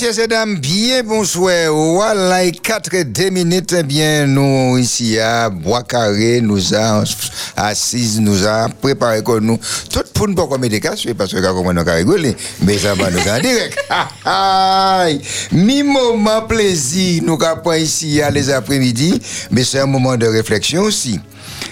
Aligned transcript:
Messieurs 0.00 0.24
et 0.24 0.28
dames, 0.28 0.56
bien 0.56 1.02
bonsoir. 1.02 1.74
Voilà, 1.74 2.50
4 2.50 2.94
et 2.94 3.04
2 3.04 3.28
minutes, 3.28 3.74
eh 3.78 3.82
bien, 3.82 4.26
nous, 4.26 4.78
ici, 4.78 5.18
à 5.18 5.50
Bois-Carré, 5.50 6.40
nous 6.40 6.72
avons 6.72 7.04
assises, 7.54 8.18
nous 8.18 8.46
avons 8.46 8.72
préparé 8.80 9.22
comme 9.22 9.44
nous. 9.44 9.60
Tout 9.92 10.00
pour 10.14 10.26
nous 10.26 10.34
pas 10.34 10.56
des 10.56 10.80
casques, 10.80 11.12
parce 11.12 11.34
que 11.34 11.40
comme 11.40 11.66
on 11.66 11.76
a 11.76 11.92
rigolé, 11.92 12.34
mais 12.62 12.78
ça 12.78 12.94
va 12.94 13.10
nous 13.10 13.18
en 13.18 13.40
direct. 13.40 13.78
Mi 15.52 15.82
moment 15.82 16.46
plaisir, 16.48 17.22
nous 17.26 17.38
avons 17.42 17.72
ici 17.74 18.22
à 18.22 18.30
les 18.30 18.48
après-midi, 18.48 19.20
mais 19.50 19.64
c'est 19.64 19.80
un 19.80 19.86
moment 19.86 20.16
de 20.16 20.26
réflexion 20.26 20.84
aussi. 20.84 21.20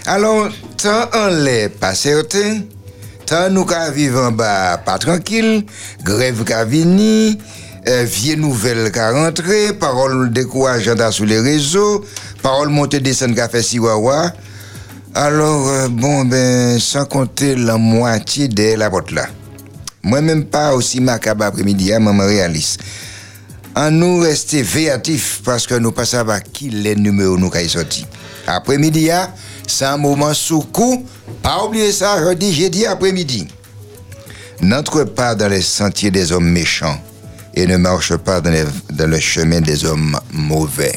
Alors, 0.05 0.51
tant 0.77 1.09
en 1.15 1.29
l'est 1.29 1.71
pas 1.71 1.95
certain, 1.95 2.61
tant 3.25 3.49
nous 3.49 3.65
qu'à 3.65 3.91
vivre 3.91 4.23
en 4.23 4.33
bas 4.33 4.77
pas 4.77 4.99
tranquille, 4.99 5.65
grève 6.05 6.45
qu'a 6.45 6.67
vini, 6.67 7.39
euh, 7.89 8.05
vieille 8.05 8.37
nouvelle 8.37 8.93
qu'a 8.93 9.13
rentré, 9.13 9.73
parole 9.73 10.31
décourageante 10.31 11.11
sur 11.11 11.25
les 11.25 11.41
réseaux, 11.41 12.05
parole 12.43 12.69
montée 12.69 13.01
descendre 13.01 13.35
qu'a 13.35 13.49
fait 13.49 13.63
Siwawa. 13.63 14.33
Alors, 15.15 15.69
euh, 15.69 15.89
bon, 15.89 16.25
ben, 16.25 16.79
sans 16.79 17.07
compter 17.07 17.55
la 17.57 17.79
moitié 17.79 18.49
de 18.49 18.75
la 18.77 18.89
vote 18.89 19.11
là. 19.11 19.27
Moi-même 20.03 20.45
pas 20.45 20.75
aussi 20.75 21.01
macabre 21.01 21.45
après-midi, 21.45 21.93
hein, 21.93 21.99
maman 21.99 22.27
réaliste. 22.27 22.81
En 23.75 23.91
nous 23.91 24.21
rester 24.21 24.63
véatifs 24.63 25.41
parce 25.45 25.67
que 25.67 25.75
nous 25.75 25.93
passons 25.93 26.29
à 26.29 26.41
qui 26.41 26.69
les 26.69 26.95
numéros 26.95 27.39
nous 27.39 27.51
qui 27.51 27.69
sorti. 27.69 28.07
Après-midi, 28.47 29.11
hein, 29.11 29.31
c'est 29.67 29.87
un 29.87 29.97
moment 29.97 30.35
sous 30.35 30.61
coup. 30.61 31.05
Pas 31.43 31.65
oublier 31.65 31.93
ça, 31.93 32.19
je 32.23 32.35
dis, 32.35 32.53
j'ai 32.53 32.71
dit 32.71 32.87
après-midi. 32.87 33.49
N'entre 34.61 35.05
pas 35.05 35.35
dans 35.35 35.49
les 35.49 35.63
sentiers 35.63 36.11
des 36.11 36.33
hommes 36.33 36.51
méchants 36.51 36.99
et 37.59 37.67
ne 37.67 37.77
marche 37.77 38.15
pas 38.17 38.41
dans, 38.41 38.51
les- 38.51 38.65
dans 38.93 39.11
le 39.11 39.19
chemin 39.19 39.61
des 39.61 39.85
hommes 39.85 40.17
mauvais. 40.33 40.97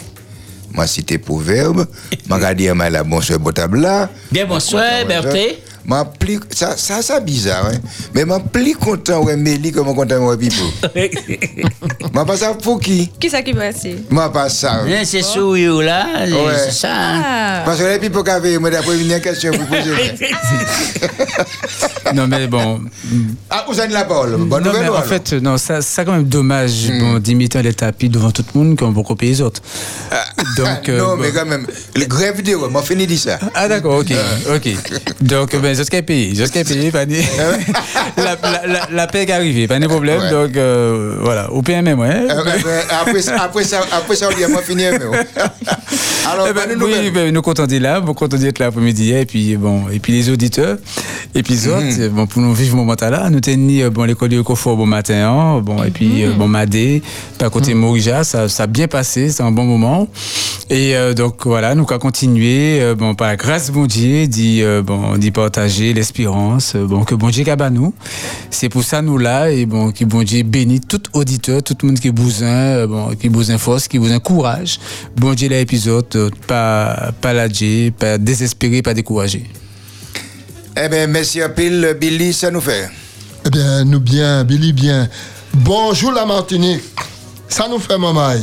Moi, 0.73 0.85
cité 0.85 1.17
proverbe, 1.17 1.87
m'a 2.29 2.37
mais 2.75 2.89
la 2.91 3.03
bonsoir, 3.03 3.39
botabla. 3.39 4.09
Bien 4.31 4.45
bonsoir, 4.45 4.83
Berthe. 5.07 5.57
M'a 5.85 6.05
plus, 6.05 6.39
ça, 6.51 6.77
ça, 6.77 7.01
ça 7.01 7.19
bizarre, 7.19 7.65
hein. 7.67 7.77
Mais 8.13 8.23
m'a 8.25 8.39
plus 8.39 8.75
content, 8.75 9.23
ouais, 9.23 9.35
Mélie, 9.35 9.71
que 9.71 9.79
mon 9.79 9.93
content, 9.95 10.17
ouais, 10.27 10.37
Pipo. 10.37 10.63
M'a 12.13 12.25
pas 12.25 12.37
ça 12.37 12.53
pour 12.53 12.79
qui? 12.79 13.09
Qui 13.19 13.29
ça 13.29 13.41
qui 13.41 13.53
passe 13.53 13.87
M'a 14.09 14.29
pas 14.29 14.49
ça. 14.49 14.81
Hein, 14.85 15.01
C'est 15.05 15.21
sourire 15.23 15.81
là, 15.81 16.05
Ouais. 16.25 16.53
c'est 16.65 16.71
ça. 16.71 16.89
hein. 16.93 17.23
Ah, 17.25 17.61
Parce 17.65 17.79
que 17.79 17.85
les 17.85 17.99
Pipo 17.99 18.23
qui 18.23 18.29
avaient, 18.29 18.57
moi, 18.59 18.69
d'après, 18.69 18.99
une 18.99 19.19
question 19.21 19.51
pour 19.51 19.65
poser. 19.65 19.91
Non, 22.13 22.27
mais 22.27 22.47
bon. 22.47 22.81
Ah, 23.49 23.65
vous 23.69 23.79
avez 23.79 23.93
la 23.93 24.03
parole? 24.03 24.35
Bonne 24.37 24.63
non, 24.63 24.71
nouvelle, 24.71 24.81
mais 24.83 24.89
en 24.89 24.93
alors? 24.95 25.05
fait, 25.05 25.33
non, 25.33 25.57
ça, 25.57 25.81
ça 25.81 26.03
quand 26.03 26.11
même 26.13 26.25
dommage 26.25 26.91
bon, 26.99 27.19
d'imiter 27.19 27.61
les 27.61 27.73
tapis 27.73 28.09
devant 28.09 28.31
tout 28.31 28.43
le 28.53 28.59
monde 28.59 28.77
comme 28.77 28.93
beaucoup 28.93 29.15
pays 29.15 29.29
les 29.29 29.41
autres. 29.41 29.61
Donc, 30.57 30.89
euh, 30.89 30.99
non, 30.99 31.15
bon. 31.15 31.17
mais 31.17 31.31
quand 31.31 31.45
même, 31.45 31.65
le 31.95 32.05
grève 32.05 32.35
vidéo, 32.35 32.69
m'a 32.69 32.81
fini 32.81 33.07
de 33.07 33.15
ça. 33.15 33.39
Ah 33.55 33.67
d'accord, 33.69 33.99
ok, 33.99 34.13
ok. 34.53 34.69
Donc, 35.21 35.55
ben, 35.55 35.70
suis 35.73 36.01
payé, 36.01 36.33
je 36.35 36.43
suis 36.43 36.63
payé, 36.63 36.91
pas 36.91 37.05
de- 37.05 37.13
la, 38.17 38.37
la, 38.41 38.67
la, 38.67 38.87
la 38.91 39.07
paix 39.07 39.23
est 39.23 39.31
arrivée, 39.31 39.67
pas 39.67 39.79
de 39.79 39.87
problème. 39.87 40.19
Ouais. 40.21 40.29
Donc, 40.29 40.55
euh, 40.57 41.15
voilà, 41.21 41.51
au 41.51 41.61
PMM, 41.61 41.99
ouais. 41.99 42.09
Euh, 42.09 42.29
euh, 42.29 42.45
euh, 42.65 42.81
après, 43.01 43.21
ça- 43.21 43.41
après 43.41 43.63
ça, 43.63 43.81
après 43.91 44.15
ça, 44.15 44.27
on 44.31 44.35
dit, 44.37 44.51
m'a 44.51 44.61
fini, 44.61 44.83
mais 44.91 44.99
bon. 44.99 45.11
Alors, 46.31 46.47
Eh 46.49 46.53
ben, 46.53 46.77
nouvelle. 46.77 46.99
oui, 47.05 47.11
ben, 47.11 47.33
nous 47.33 47.41
contents 47.41 47.65
d'être 47.67 47.81
là, 47.81 47.99
nous 47.99 48.13
contents 48.13 48.37
d'être 48.37 48.59
là 48.59 48.65
l'après-midi, 48.67 49.13
et 49.13 49.25
puis 49.25 49.55
bon, 49.57 49.89
et 49.91 49.99
puis 49.99 50.13
les 50.13 50.29
auditeurs, 50.29 50.77
et 51.33 51.43
puis 51.43 51.55
les 51.55 51.67
autres, 51.67 52.07
bon, 52.09 52.27
pour 52.27 52.41
nous 52.41 52.53
vivre 52.53 52.71
ce 52.71 52.75
moment-là, 52.77 53.29
nous 53.29 53.39
tenons 53.39 53.89
bon 53.89 54.03
l'école 54.03 54.29
de 54.29 54.41
Cofort 54.41 54.77
bon 54.77 54.85
matin, 54.85 55.27
hein, 55.29 55.59
bon, 55.61 55.83
et 55.83 55.89
puis 55.89 56.23
euh, 56.23 56.31
bon 56.33 56.47
Madé, 56.47 57.01
par 57.37 57.49
côté 57.49 57.73
Morija, 57.73 58.23
ça, 58.23 58.47
ça 58.49 58.63
a 58.63 58.67
bien 58.67 58.87
passé, 58.87 59.29
c'est 59.29 59.41
un 59.43 59.51
bon 59.51 59.63
moment, 59.63 60.07
et 60.69 60.95
euh, 60.95 61.13
donc 61.13 61.45
voilà, 61.45 61.73
nous 61.75 61.85
allons 61.89 61.99
continuer, 61.99 62.79
euh, 62.81 62.95
bon, 62.95 63.15
par 63.15 63.35
grâce 63.35 63.71
bon 63.71 63.85
Dieu, 63.87 64.27
d'y 64.27 64.61
euh, 64.61 64.81
bon, 64.83 65.17
d'y 65.17 65.31
partager 65.61 65.93
l'espérance, 65.93 66.75
bon, 66.75 67.03
que 67.03 67.13
bon 67.13 67.29
Dieu 67.29 67.43
qu'à 67.43 67.69
nous, 67.69 67.93
c'est 68.49 68.67
pour 68.67 68.83
ça 68.83 69.03
nous 69.03 69.19
là, 69.19 69.51
et 69.51 69.67
bon, 69.67 69.91
que 69.91 70.05
bon 70.05 70.23
Dieu 70.23 70.41
bénit 70.41 70.81
tout 70.81 71.01
auditeur, 71.13 71.61
tout 71.61 71.75
le 71.83 71.89
monde 71.89 71.99
qui 71.99 72.07
a 72.07 72.11
besoin, 72.11 72.47
euh, 72.47 72.87
bon, 72.87 73.15
qui 73.15 73.29
besoin 73.29 73.59
force, 73.59 73.87
qui 73.87 73.99
besoin 73.99 74.19
courage, 74.19 74.79
bon 75.15 75.35
Dieu 75.35 75.49
l'épisode, 75.49 76.07
euh, 76.15 76.29
pas, 76.47 77.11
pas 77.21 77.33
lâcher, 77.33 77.91
pas 77.91 78.17
désespérer, 78.17 78.81
pas 78.81 78.95
décourager. 78.95 79.43
Eh 80.75 80.89
bien, 80.89 81.05
merci 81.05 81.41
un 81.41 81.49
pile, 81.49 81.95
Billy, 81.99 82.33
ça 82.33 82.49
nous 82.49 82.61
fait. 82.61 82.89
Eh 83.45 83.49
bien, 83.51 83.85
nous 83.85 83.99
bien, 83.99 84.43
Billy 84.43 84.73
bien. 84.73 85.07
Bonjour 85.53 86.11
la 86.11 86.25
Martinique. 86.25 86.81
Ça 87.47 87.67
nous 87.69 87.79
fait 87.79 87.99
maman. 87.99 88.33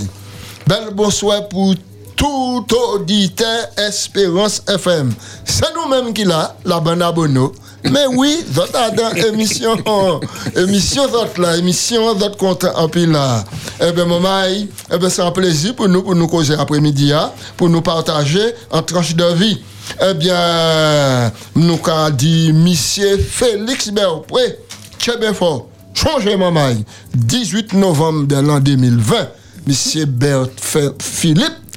Bel 0.68 0.94
bonsoir 0.94 1.48
pour 1.48 1.74
tout 2.18 2.66
auditeur 2.74 3.68
Espérance 3.78 4.62
FM. 4.68 5.14
C'est 5.44 5.72
nous-mêmes 5.74 6.12
qui 6.12 6.24
l'a, 6.24 6.54
la 6.64 6.80
bande 6.80 7.00
abonneau. 7.00 7.54
Mais 7.84 8.06
oui, 8.12 8.44
votre 8.50 8.72
dans 8.96 9.14
émission, 9.14 9.76
émission 10.56 11.06
votre 11.06 11.40
là, 11.40 11.56
émission 11.56 12.12
votre 12.14 12.36
compte 12.36 12.64
en 12.74 12.88
pile 12.88 13.12
là. 13.12 13.44
Eh 13.80 13.92
bien, 13.92 14.04
maman, 14.04 14.42
eh 14.92 14.98
bien, 14.98 15.08
c'est 15.08 15.22
un 15.22 15.30
plaisir 15.30 15.76
pour 15.76 15.88
nous, 15.88 16.02
pour 16.02 16.16
nous 16.16 16.26
causer 16.26 16.54
après-midi, 16.54 17.12
hein, 17.12 17.30
pour 17.56 17.68
nous 17.68 17.80
partager 17.80 18.52
en 18.72 18.82
tranche 18.82 19.14
de 19.14 19.32
vie. 19.34 19.62
Eh 20.02 20.14
bien, 20.14 21.32
nous 21.54 21.78
avons 21.86 22.10
dit, 22.10 22.52
monsieur 22.52 23.16
Félix 23.16 23.90
Berpré, 23.90 24.58
très 24.98 25.16
bien 25.16 25.32
fort. 25.32 25.68
Changez 25.94 26.36
maman. 26.36 26.70
18 27.14 27.74
novembre 27.74 28.26
de 28.26 28.36
l'an 28.36 28.58
2020, 28.58 29.16
monsieur 29.68 30.04
Bert 30.04 30.48
Philippe, 31.00 31.67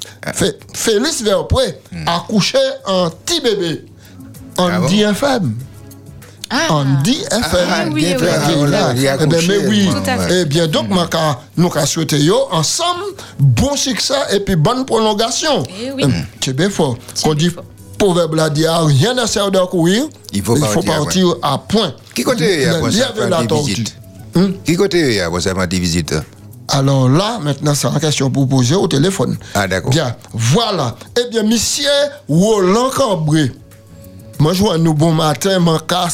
Félix 0.74 1.22
Berpré, 1.22 1.78
accouché 2.06 2.58
en 2.86 3.10
petit 3.10 3.40
bébé. 3.40 3.84
En 4.58 4.68
Ah 4.68 4.78
bon? 4.80 4.86
DFM. 4.86 5.54
En 6.68 6.84
DFM. 7.02 7.68
Ah, 7.70 7.84
oui, 7.90 8.04
bien 8.04 8.16
oui, 8.18 8.24
fait. 8.24 8.26
oui. 8.26 8.30
Ah, 8.44 8.50
voilà, 8.56 8.92
il 8.94 9.08
a 9.08 9.14
Eh 9.14 9.18
ben, 9.26 9.32
accouché, 9.32 9.58
mais 9.62 9.66
oui. 9.68 9.88
Eh 10.30 10.44
bien, 10.44 10.66
donc, 10.68 10.86
quand 11.10 11.38
nous 11.56 11.70
avons 11.74 11.86
souhaité 11.86 12.18
yo, 12.18 12.36
ensemble, 12.50 13.04
bon 13.38 13.74
succès 13.74 14.14
et 14.32 14.40
puis 14.40 14.54
bonne 14.56 14.84
prolongation. 14.84 15.62
Eh 15.82 15.90
oui. 15.92 16.04
Hum, 16.04 16.12
C'est 16.44 16.52
bien 16.54 16.68
fort. 16.68 16.98
Qu'on 17.24 17.34
dit, 17.34 17.50
proverbe 17.96 18.34
là, 18.34 18.50
dit, 18.50 18.66
ah, 18.66 18.82
rien 18.84 19.14
ne 19.14 19.26
sert 19.26 19.50
de 19.50 19.58
courir. 19.60 20.04
Il 20.32 20.42
faut 20.42 20.56
partir 20.56 20.92
à 20.92 20.96
partir 20.98 21.34
à 21.42 21.58
point. 21.58 21.94
Qui 22.14 22.22
côté 22.22 22.56
il 22.56 22.62
y 22.62 22.64
a 22.66 23.28
la 23.28 23.42
Hum. 24.34 24.54
Qui 24.64 24.76
côté 24.76 24.98
il 25.00 25.14
y 25.14 25.20
a 25.20 25.30
ça, 25.40 25.54
faire 25.54 25.68
des 25.68 25.78
visites? 25.78 26.14
Alors 26.72 27.08
là, 27.08 27.38
maintenant, 27.38 27.74
c'est 27.74 27.86
une 27.86 28.00
question 28.00 28.30
pour 28.30 28.48
poser 28.48 28.74
au 28.74 28.88
téléphone. 28.88 29.36
Ah, 29.54 29.68
d'accord. 29.68 29.90
Bien, 29.90 30.16
voilà. 30.32 30.96
Eh 31.20 31.30
bien, 31.30 31.42
monsieur 31.42 31.90
Roland 32.28 32.88
Cambré, 32.90 33.52
moi, 34.38 34.54
je 34.54 34.78
nous 34.78 34.94
bon 34.94 35.12
matin, 35.12 35.58
mon 35.58 35.78
cas 35.78 36.08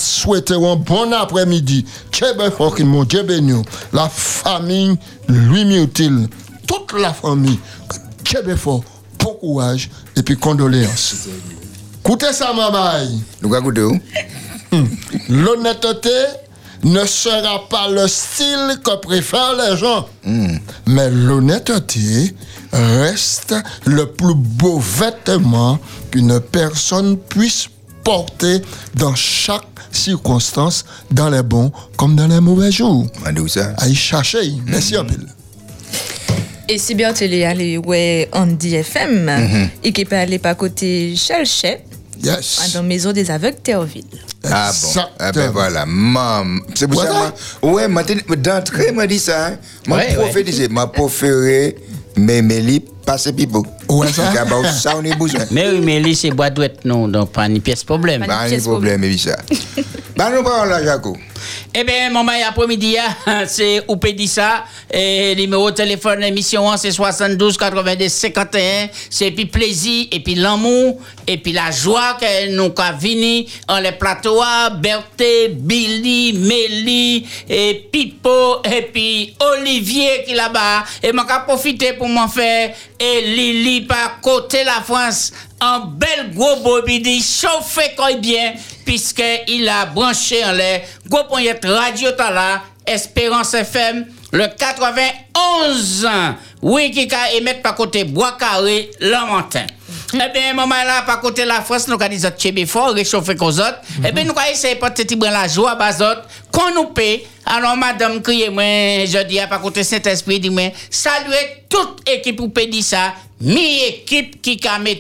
un 0.51 0.77
bon 0.77 1.13
après-midi. 1.13 1.87
Que 2.11 2.83
mon 2.83 3.05
Dieu 3.05 3.23
béni. 3.23 3.63
La 3.93 4.09
famille 4.09 4.99
Louis 5.29 5.65
Mutil, 5.65 6.29
toute 6.67 7.01
la 7.01 7.15
famille, 7.15 7.59
fort, 8.57 8.83
bon 9.19 9.35
courage 9.41 9.89
et 10.17 10.23
puis 10.23 10.37
condoléances. 10.37 11.29
Écoutez 12.05 12.33
ça, 12.33 12.53
maman. 12.53 13.07
Nous 13.41 13.49
goûter 13.61 13.83
où? 13.83 13.99
L'honnêteté 15.29 16.11
ne 16.85 17.05
sera 17.05 17.69
pas 17.69 17.89
le 17.89 18.07
style 18.09 18.79
que 18.85 18.97
préfèrent 19.01 19.55
les 19.57 19.77
gens. 19.77 20.09
Mais 20.87 21.11
l'honnêteté 21.11 22.35
reste 22.73 23.55
le 23.85 24.07
plus 24.07 24.35
beau 24.35 24.79
vêtement 24.79 25.79
qu'une 26.11 26.41
personne 26.41 27.17
puisse 27.19 27.69
porter 28.05 28.63
dans 28.95 29.15
chaque 29.15 29.65
circonstance, 29.91 30.85
dans 31.11 31.31
les 31.31 31.43
bons 31.43 31.73
comme 31.97 32.15
dans 32.17 32.29
les 32.29 32.41
mauvais 32.41 32.71
jours. 32.71 33.07
À 33.25 33.89
y 33.89 33.95
chercher. 33.95 34.53
Merci 34.67 34.95
peu. 34.95 35.15
Et 36.71 36.77
si 36.77 36.95
bien 36.95 37.15
tu 37.15 37.25
es 37.25 37.45
allé 37.45 37.79
ouais 37.79 38.29
Andy 38.33 38.75
FM 38.77 39.25
Mhm. 39.25 39.69
et 39.83 39.93
qui 39.93 40.05
peut 40.05 40.17
aller 40.17 40.39
par 40.39 40.55
côté 40.57 41.15
Chelchet 41.17 41.83
Yes. 42.23 42.73
dans 42.75 42.83
Maison 42.83 43.13
des 43.13 43.31
Aveugles 43.31 43.59
Théorville. 43.63 44.05
Ah 44.45 44.71
bon. 44.95 45.01
Ah 45.19 45.33
ben 45.33 45.51
voilà, 45.51 45.85
mam. 45.87 46.61
C'est 46.75 46.87
pour 46.89 47.01
ça, 47.03 47.09
Voilà. 47.11 47.35
moi, 47.63 47.73
ouais, 47.73 47.89
moi, 47.89 48.05
t'es- 48.05 48.25
d'entrée, 48.37 48.93
m'a 48.93 49.07
dit 49.07 49.19
ça. 49.19 49.47
Hein. 49.49 49.57
M'a 49.87 49.97
Ouais, 49.97 50.15
prophétisé, 50.15 50.69
m'a 50.69 50.87
préféré, 50.87 51.77
mais 52.17 52.43
Mélie, 52.43 52.85
passer 53.05 53.33
pipo. 53.33 53.65
Ouais, 53.89 54.13
ça. 54.13 54.31
Bah, 54.45 54.71
ça, 54.73 54.95
on 54.97 55.05
est 55.05 55.17
besoin. 55.17 55.41
Mais 55.51 55.69
oui, 55.71 55.81
mais 55.83 56.01
lui, 56.01 56.15
c'est 56.15 56.31
boîte 56.31 56.55
douette, 56.55 56.85
non, 56.85 57.09
donc 57.09 57.33
pas 57.33 57.49
ni 57.49 57.61
pièce 57.61 57.85
problème. 57.85 58.25
Pas 58.27 58.45
de 58.45 58.49
pièce 58.49 58.65
problème, 58.65 59.03
et 59.05 59.17
ça. 59.19 59.37
Bah, 60.17 60.31
nous 60.35 60.43
parlons 60.43 60.69
là, 60.71 60.83
Jaco. 60.85 61.17
Eh 61.75 61.85
bien, 61.85 62.11
mon 62.11 62.25
mail 62.25 62.45
après-midi, 62.49 62.97
hein, 62.99 63.45
c'est 63.47 63.83
Oupé 63.89 64.13
dit 64.13 64.29
ça. 64.29 64.65
Et 64.91 65.35
numéro 65.37 65.71
de 65.71 65.77
téléphone, 65.77 66.23
émission 66.23 66.71
1, 66.71 66.77
c'est 66.77 66.91
72 66.93 67.57
92 67.57 68.09
51. 68.09 68.89
C'est 69.11 69.31
puis 69.31 69.47
plaisir, 69.47 70.07
et 70.11 70.21
puis 70.21 70.35
l'amour, 70.35 70.99
et 71.27 71.39
puis 71.39 71.53
la 71.53 71.71
joie 71.71 72.17
que 72.21 72.51
nous 72.51 72.73
avons 72.77 72.99
venir 72.99 73.49
en 73.69 73.79
les 73.81 73.93
plateaux, 73.93 74.43
Berthe, 74.81 75.53
Billy, 75.53 76.33
Mélie, 76.33 77.27
et 77.49 77.89
Pipo, 77.93 78.63
et 78.65 78.83
puis 78.83 79.35
Olivier 79.41 80.25
qui 80.27 80.35
là-bas. 80.35 80.85
Et 81.03 81.09
je 81.09 81.13
vais 81.13 81.23
profiter 81.47 81.93
pour 81.95 82.09
m'en 82.09 82.29
faire, 82.29 82.75
et 82.99 83.21
Lily 83.21 83.83
par 83.83 84.21
côté 84.21 84.65
la 84.65 84.81
France, 84.83 85.33
un 85.61 85.81
bel 85.81 86.33
gros 86.35 86.57
bobidi 86.57 87.23
chauffé 87.23 87.95
quoi 87.97 88.13
bien, 88.15 88.55
puisqu'il 88.85 89.69
a 89.69 89.87
branché 89.87 90.45
en 90.45 90.53
l'air, 90.53 90.83
gros 91.07 91.25
poignette 91.25 91.65
radio 91.65 92.13
tala, 92.13 92.63
Espérance 92.87 93.53
FM, 93.53 94.07
le 94.33 94.47
91, 94.47 96.09
oui, 96.63 96.91
qui 96.91 97.15
a 97.15 97.33
émettre 97.35 97.61
par 97.63 97.75
côté 97.75 98.05
Bois 98.05 98.37
Carré, 98.39 98.91
Lamentin. 99.01 99.67
Eh 100.15 100.33
bien, 100.33 100.55
maman 100.55 100.85
là, 100.87 101.03
par 101.03 101.21
côté 101.21 101.45
la 101.45 101.61
France, 101.61 101.87
nous 101.87 101.95
avons 101.95 102.09
dit 102.09 102.23
que 102.23 102.67
fort, 102.67 102.93
réchauffer 102.93 103.37
qu'aux 103.37 103.61
autres. 103.61 103.81
Eh 104.07 104.11
bien, 104.13 104.25
nous 104.25 104.31
avons 104.31 104.51
essayé 104.51 104.75
de 104.75 104.81
porter 104.81 105.05
la 105.21 105.47
joie 105.49 105.73
à 105.79 105.91
autres, 105.91 106.23
qu'on 106.51 106.75
nous 106.75 106.89
paie. 106.89 107.27
Alors, 107.45 107.77
madame, 107.77 108.23
criez 108.23 108.49
moi, 108.49 108.63
je 109.07 109.23
dis 109.27 109.39
à 109.39 109.47
par 109.47 109.61
côté 109.61 109.85
Saint-Esprit, 109.85 110.41
dit 110.41 110.49
moi, 110.51 110.73
saluez 110.91 111.65
toute 111.69 112.09
équipe 112.09 112.37
pour 112.37 112.53
pédir 112.53 112.83
ça, 112.83 113.15
mi 113.41 113.83
équipe 113.85 114.41
qui 114.41 114.59
a 114.67 114.79
mis 114.79 114.99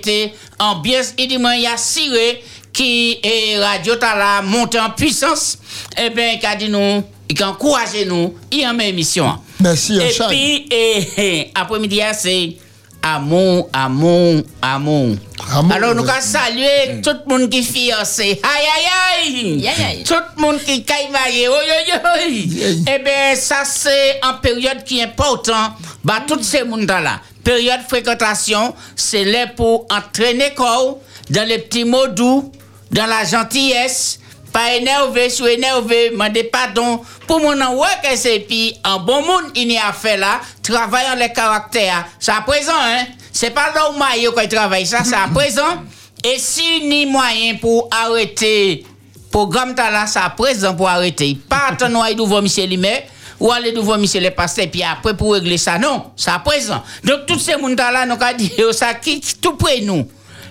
en 0.59 0.77
bien, 0.77 1.01
il 1.17 1.29
dit 1.29 1.39
moi, 1.39 1.57
il 1.57 1.63
y 1.63 1.67
a 1.67 1.77
Siré 1.77 2.43
qui 2.73 3.19
est 3.23 3.59
radio 3.59 3.97
tala 3.97 4.43
monté 4.43 4.79
en 4.79 4.91
puissance. 4.91 5.59
Eh 5.97 6.11
bien, 6.11 6.39
il 6.41 6.47
a 6.47 6.55
dit 6.55 6.69
nous, 6.69 7.03
il 7.29 7.43
a 7.43 7.49
encouragé 7.49 8.05
nous, 8.05 8.35
il 8.53 8.61
y 8.61 8.65
a 8.65 8.73
une 8.73 8.81
émission. 8.83 9.39
Merci, 9.61 9.99
Et 9.99 10.13
puis, 10.29 10.69
et, 10.71 11.09
et, 11.17 11.51
après-midi, 11.55 12.01
c'est 12.13 12.57
amour, 13.03 13.69
amour, 13.73 14.43
amour. 14.63 15.17
Amour, 15.51 15.73
Alors, 15.73 15.95
nous 15.95 16.03
allons 16.03 16.21
saluer 16.21 17.01
tout 17.03 17.17
le 17.27 17.39
monde 17.39 17.49
qui 17.49 17.59
est 17.59 17.63
fiancé. 17.63 18.41
Aïe, 18.43 19.27
aïe, 19.27 19.69
aïe. 19.69 20.05
Tout 20.05 20.15
le 20.37 20.43
monde 20.43 20.59
qui 20.65 20.73
est. 20.73 20.91
Aïe. 20.91 22.85
Eh 22.87 22.99
bien, 23.03 23.35
ça, 23.37 23.63
c'est 23.65 24.21
une 24.23 24.41
période 24.41 24.85
qui 24.85 25.01
est 25.01 25.05
importante. 25.05 25.73
Bah, 26.05 26.23
tous 26.27 26.43
ces 26.43 26.65
mondes-là. 26.65 27.21
Période 27.43 27.81
de 27.83 27.89
fréquentation, 27.89 28.75
c'est 28.95 29.25
là 29.25 29.47
pour 29.57 29.87
entraîner 29.91 30.53
corps 30.55 30.99
dans 31.31 31.47
les 31.49 31.59
petits 31.59 31.85
mots 31.85 32.09
doux, 32.09 32.53
dans 32.91 33.07
la 33.07 33.25
gentillesse, 33.25 34.19
pas 34.53 34.75
énervé, 34.75 35.31
sous 35.31 35.47
énervé, 35.47 36.11
demander 36.11 36.45
pardon. 36.45 37.01
Pour 37.27 37.41
mon 37.41 37.61
en 37.61 37.83
c'est 38.15 38.41
puis 38.41 38.75
un 38.85 38.99
bon 38.99 39.23
monde 39.23 39.53
il 39.55 39.73
y 39.73 39.77
a 39.79 39.93
fait 39.93 40.17
là, 40.17 40.41
travaillant 40.63 41.15
les 41.17 41.33
caractères. 41.33 42.07
C'est 42.19 42.33
à 42.33 42.41
présent, 42.41 42.73
hein? 42.75 43.05
C'est 43.33 43.51
pas 43.51 43.73
là 43.75 43.91
où 43.91 43.99
maillot 43.99 44.33
qu'il 44.33 44.49
travaille, 44.49 44.87
ça, 44.87 45.05
c'est 45.05 45.15
à 45.15 45.29
présent. 45.33 45.85
Et 46.25 46.39
si 46.39 46.81
ni 46.83 47.07
moyen 47.07 47.57
pour 47.57 47.89
arrêter 47.93 48.85
programme 49.31 49.75
ta 49.75 49.91
là, 49.91 50.07
c'est 50.07 50.19
à 50.19 50.31
présent 50.31 50.75
pour 50.75 50.89
arrêter. 50.89 51.39
Pas 51.49 51.69
attendre 51.71 52.03
à 52.03 52.13
nouveau 52.13 52.43
monsieur 52.43 52.65
Limet 52.65 53.07
ou 53.39 53.53
aller 53.53 53.73
nouveau 53.73 53.97
monsieur 53.97 54.21
le 54.21 54.31
pasteur 54.31 54.67
puis 54.71 54.83
après 54.83 55.17
pour 55.17 55.35
régler 55.35 55.59
ça. 55.59 55.79
Non, 55.79 56.11
c'est 56.17 56.31
à 56.31 56.39
présent. 56.41 56.83
Donc, 57.05 57.27
tous 57.27 57.39
ces 57.39 57.53
gens 57.53 57.69
là, 57.77 58.05
nous 58.05 58.15
avons 58.15 58.37
dit, 58.37 58.53
ça 58.73 58.95
qui 58.95 59.21
tout 59.41 59.55
près 59.55 59.81
nous. 59.83 60.09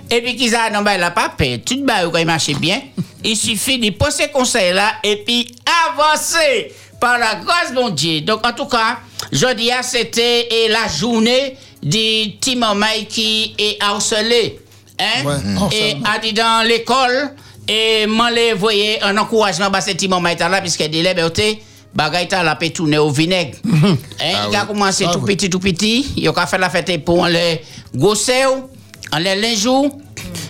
Et 0.10 0.22
puis 0.22 0.36
qu'ils 0.36 0.56
ont 0.56 0.82
ben 0.84 0.98
la 0.98 1.12
pas 1.12 1.30
paix, 1.30 1.62
tout 1.66 1.84
bah 1.84 2.08
quand 2.12 2.18
il 2.18 2.26
marche 2.26 2.52
bien. 2.60 2.82
Il 3.24 3.36
suffit 3.36 3.78
de 3.78 3.90
prendre 3.92 4.14
ces 4.14 4.30
conseils 4.30 4.74
là 4.74 4.94
et 5.04 5.18
puis 5.18 5.54
avancer 5.90 6.72
par 7.00 7.18
la 7.18 7.36
grâce 7.36 7.74
de 7.74 7.92
Dieu. 7.92 8.22
Donc 8.22 8.46
en 8.46 8.54
tout 8.54 8.66
cas, 8.66 9.00
jeudi 9.32 9.70
ah, 9.72 9.84
c'était 9.84 10.48
la 10.70 10.88
journée 10.88 11.58
du 11.84 12.32
petit 12.40 12.56
maman 12.56 12.86
qui 13.10 13.54
est 13.58 13.82
harcelé. 13.84 14.60
Hein? 15.00 15.26
Ouais, 15.26 15.36
et 15.36 15.92
harcèlement. 15.92 16.10
a 16.10 16.20
dit 16.20 16.34
dans 16.34 16.68
l'école 16.68 17.32
et 17.68 18.08
m'en 18.08 18.30
les 18.30 18.54
voyez 18.54 19.04
un 19.04 19.16
encouragement 19.18 19.70
bah 19.70 19.82
ce 19.82 19.92
petit 19.92 20.08
maman 20.08 20.30
là 20.40 20.62
puisque 20.62 20.84
dit 20.84 21.04
liberté 21.04 21.62
bagay 21.94 22.28
ta 22.28 22.44
la 22.44 22.56
peut 22.56 22.70
tourner 22.70 22.98
au 22.98 23.10
vinaigre. 23.10 23.58
hein, 23.66 23.96
il 24.50 24.56
a 24.56 24.66
commencé 24.66 25.06
Ah 25.08 25.12
tout 25.14 25.20
oui. 25.20 25.36
petit 25.36 25.50
tout 25.50 25.60
petit, 25.60 26.14
il 26.16 26.28
a 26.28 26.48
fait 26.48 26.58
la 26.58 26.70
fête 26.70 27.04
pour 27.04 27.26
les 27.26 27.62
gosses 27.96 28.32
en 29.14 29.20
les 29.20 29.36
lingeaux, 29.36 29.90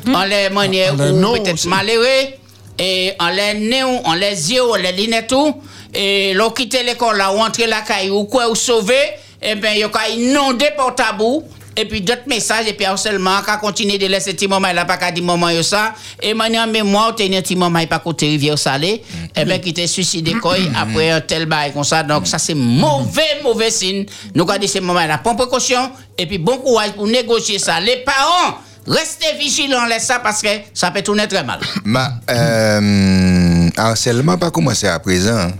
en 0.07 0.23
les 0.23 0.49
manières 0.49 0.93
ou 0.93 0.97
peut-être 0.97 1.65
malheureux, 1.67 2.33
et 2.79 3.13
en 3.19 3.29
les 3.29 3.53
nez, 3.55 3.83
en 3.83 4.13
les 4.13 4.51
yeux, 4.51 4.63
en 4.63 4.75
les 4.75 4.91
lunettes, 4.91 5.27
tout. 5.27 5.55
et 5.93 6.33
l'on 6.33 6.51
quitte 6.51 6.77
l'école 6.85 7.17
là, 7.17 7.33
ou 7.33 7.39
entrer 7.39 7.67
la 7.67 7.81
caille, 7.81 8.09
ou 8.09 8.25
quoi, 8.25 8.49
ou 8.49 8.55
sauver, 8.55 8.93
et 9.41 9.55
bien, 9.55 9.71
il 9.73 9.79
y 9.79 9.83
a 9.83 10.09
inondé 10.09 10.67
par 10.75 10.95
tabou, 10.95 11.43
et 11.77 11.85
puis 11.85 12.01
d'autres 12.01 12.27
messages, 12.27 12.67
et 12.67 12.73
puis 12.73 12.87
seulement, 12.95 13.41
qu'à 13.45 13.57
continuer 13.57 13.99
de 13.99 14.07
laisser 14.07 14.33
petit 14.33 14.47
moment 14.47 14.73
là, 14.73 14.83
pas 14.83 14.97
qu'à 14.97 15.11
dire 15.11 15.23
moment 15.23 15.49
yo 15.49 15.61
ça, 15.61 15.93
et 16.21 16.33
maintenant, 16.33 16.63
en 16.63 16.67
mémoire, 16.67 17.13
t'es 17.15 17.25
un 17.25 17.41
petit 17.41 17.55
moment, 17.55 17.85
pas 17.85 17.99
côté 17.99 18.27
rivière 18.27 18.57
salée, 18.57 19.03
et 19.35 19.45
bien, 19.45 19.59
qui 19.59 19.73
t'est 19.73 19.85
suicidé, 19.85 20.33
quoi, 20.33 20.55
après 20.75 21.11
un 21.11 21.21
tel 21.21 21.45
bail 21.45 21.71
comme 21.71 21.83
ça, 21.83 22.01
donc 22.01 22.25
ça, 22.25 22.39
c'est 22.39 22.55
mauvais, 22.55 23.41
mauvais 23.43 23.69
signe. 23.69 24.05
Nous, 24.33 24.43
avons 24.49 24.59
dit 24.59 24.67
ces 24.67 24.81
moments 24.81 25.05
là, 25.05 25.19
prends 25.19 25.35
précaution, 25.35 25.91
et 26.17 26.25
puis 26.25 26.39
bon 26.39 26.57
courage 26.57 26.93
pour 26.93 27.05
négocier 27.05 27.59
ça. 27.59 27.79
Les 27.79 27.97
parents, 27.97 28.57
restez 28.87 29.37
vigilants, 29.39 29.85
laisse 29.85 30.05
ça, 30.05 30.17
parce 30.17 30.41
que 30.41 30.49
ça 30.73 30.89
peut 30.89 31.03
tourner 31.03 31.27
très 31.27 31.43
mal. 31.43 31.59
Ma, 31.85 32.11
euh, 32.29 33.69
harcèlement 33.77 34.37
pas 34.37 34.49
commencé 34.49 34.87
à 34.87 34.97
présent. 34.97 35.51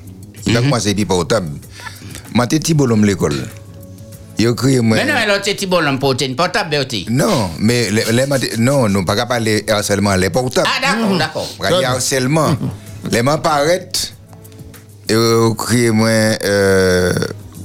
Il 0.48 0.58
a 0.58 0.62
commencé 0.62 0.94
depuis 0.94 1.06
portable. 1.06 1.50
Ma 2.34 2.48
t'es 2.48 2.58
petit 2.58 2.74
bonhomme 2.74 3.06
l'école. 3.06 3.48
Alors, 4.40 5.38
c'est 5.44 5.54
petit 5.56 5.66
bonhomme 5.66 5.98
pour 6.00 6.16
une 6.22 6.36
portable, 6.36 6.70
Bertie. 6.70 7.06
Non, 7.10 7.50
mais 7.60 7.90
les, 7.90 8.04
les 8.12 8.26
ma- 8.28 8.38
non, 8.60 8.88
non, 8.88 9.04
pas 9.04 9.16
qu'à 9.16 9.26
parler 9.26 9.66
harcèlement, 9.68 10.16
les 10.16 10.30
portables. 10.30 10.68
Ah, 10.70 10.80
d'accord, 10.82 11.18
d'accord. 11.18 11.48
On 11.60 11.64
va 11.64 11.80
dire 11.80 11.90
harcèlement. 11.90 12.56
les 13.12 13.22
mains 13.24 13.38
paraissent. 13.40 14.14
Et 15.10 15.14
il 15.16 15.54
crié 15.56 15.90
moi. 15.92 16.10
Euh, 16.10 17.14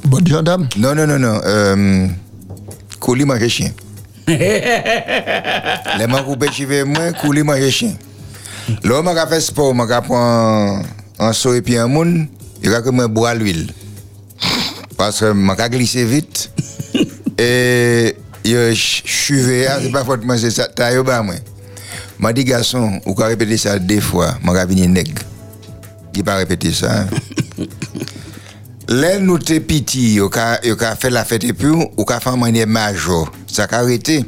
Bonne 0.05 0.27
gendarme. 0.27 0.69
non, 0.79 0.95
non, 0.95 1.07
non, 1.07 1.19
non. 1.19 1.41
Euh, 1.45 2.07
coulis 3.01 3.25
manger 3.25 3.49
chien. 3.51 3.71
les 5.99 6.07
mains 6.07 6.23
coupées 6.23 6.51
cheveux 6.53 6.85
moi, 6.85 7.13
coulis 7.13 7.43
manger 7.43 7.71
chien. 7.71 7.93
Là, 8.85 9.03
je 9.05 9.27
fait 9.29 9.41
sport, 9.41 9.75
je 9.75 10.01
prends 10.07 10.83
un 11.19 11.33
seau 11.33 11.55
et 11.55 11.63
puis 11.63 11.77
un 11.77 11.89
monde, 11.89 12.27
il 12.63 12.71
va 12.71 12.81
que 12.81 12.91
moi 12.91 13.09
boire 13.09 13.35
l'huile. 13.35 13.73
Parce 15.03 15.19
que 15.19 15.27
je 15.35 15.69
glissé 15.69 16.05
vite. 16.05 16.49
et 17.39 18.15
je 18.45 19.03
chuvé, 19.05 19.67
c'est 19.83 19.91
pas 19.91 20.05
moi, 20.23 20.39
c'est 20.39 20.53
ça, 20.53 20.69
t'as 20.73 20.95
eu 20.95 21.03
moi. 21.03 21.35
M'a 22.21 22.33
dit 22.33 22.45
garçon, 22.45 23.01
ou 23.05 23.13
ka 23.13 23.27
répéter 23.27 23.57
ça 23.57 23.81
deux 23.81 24.01
fois, 24.01 24.39
m'a 24.45 24.65
venir 24.65 24.89
nègre. 24.89 25.23
Il 26.15 26.23
pas 26.23 26.37
répéter 26.37 26.73
ça. 26.73 27.01
hein? 27.01 27.07
Là, 28.89 29.19
nous 29.19 29.39
t'es 29.39 29.59
petit, 29.59 30.21
ou 30.21 30.31
fait 30.95 31.11
la 31.11 31.25
fête 31.25 31.43
et 31.43 31.53
puis, 31.53 31.71
ou 31.71 32.05
ka 32.05 32.21
fait 32.21 32.31
un 32.31 32.67
major. 32.67 33.29
Ça 33.49 33.67
ka 33.67 33.79
arrêté. 33.79 34.25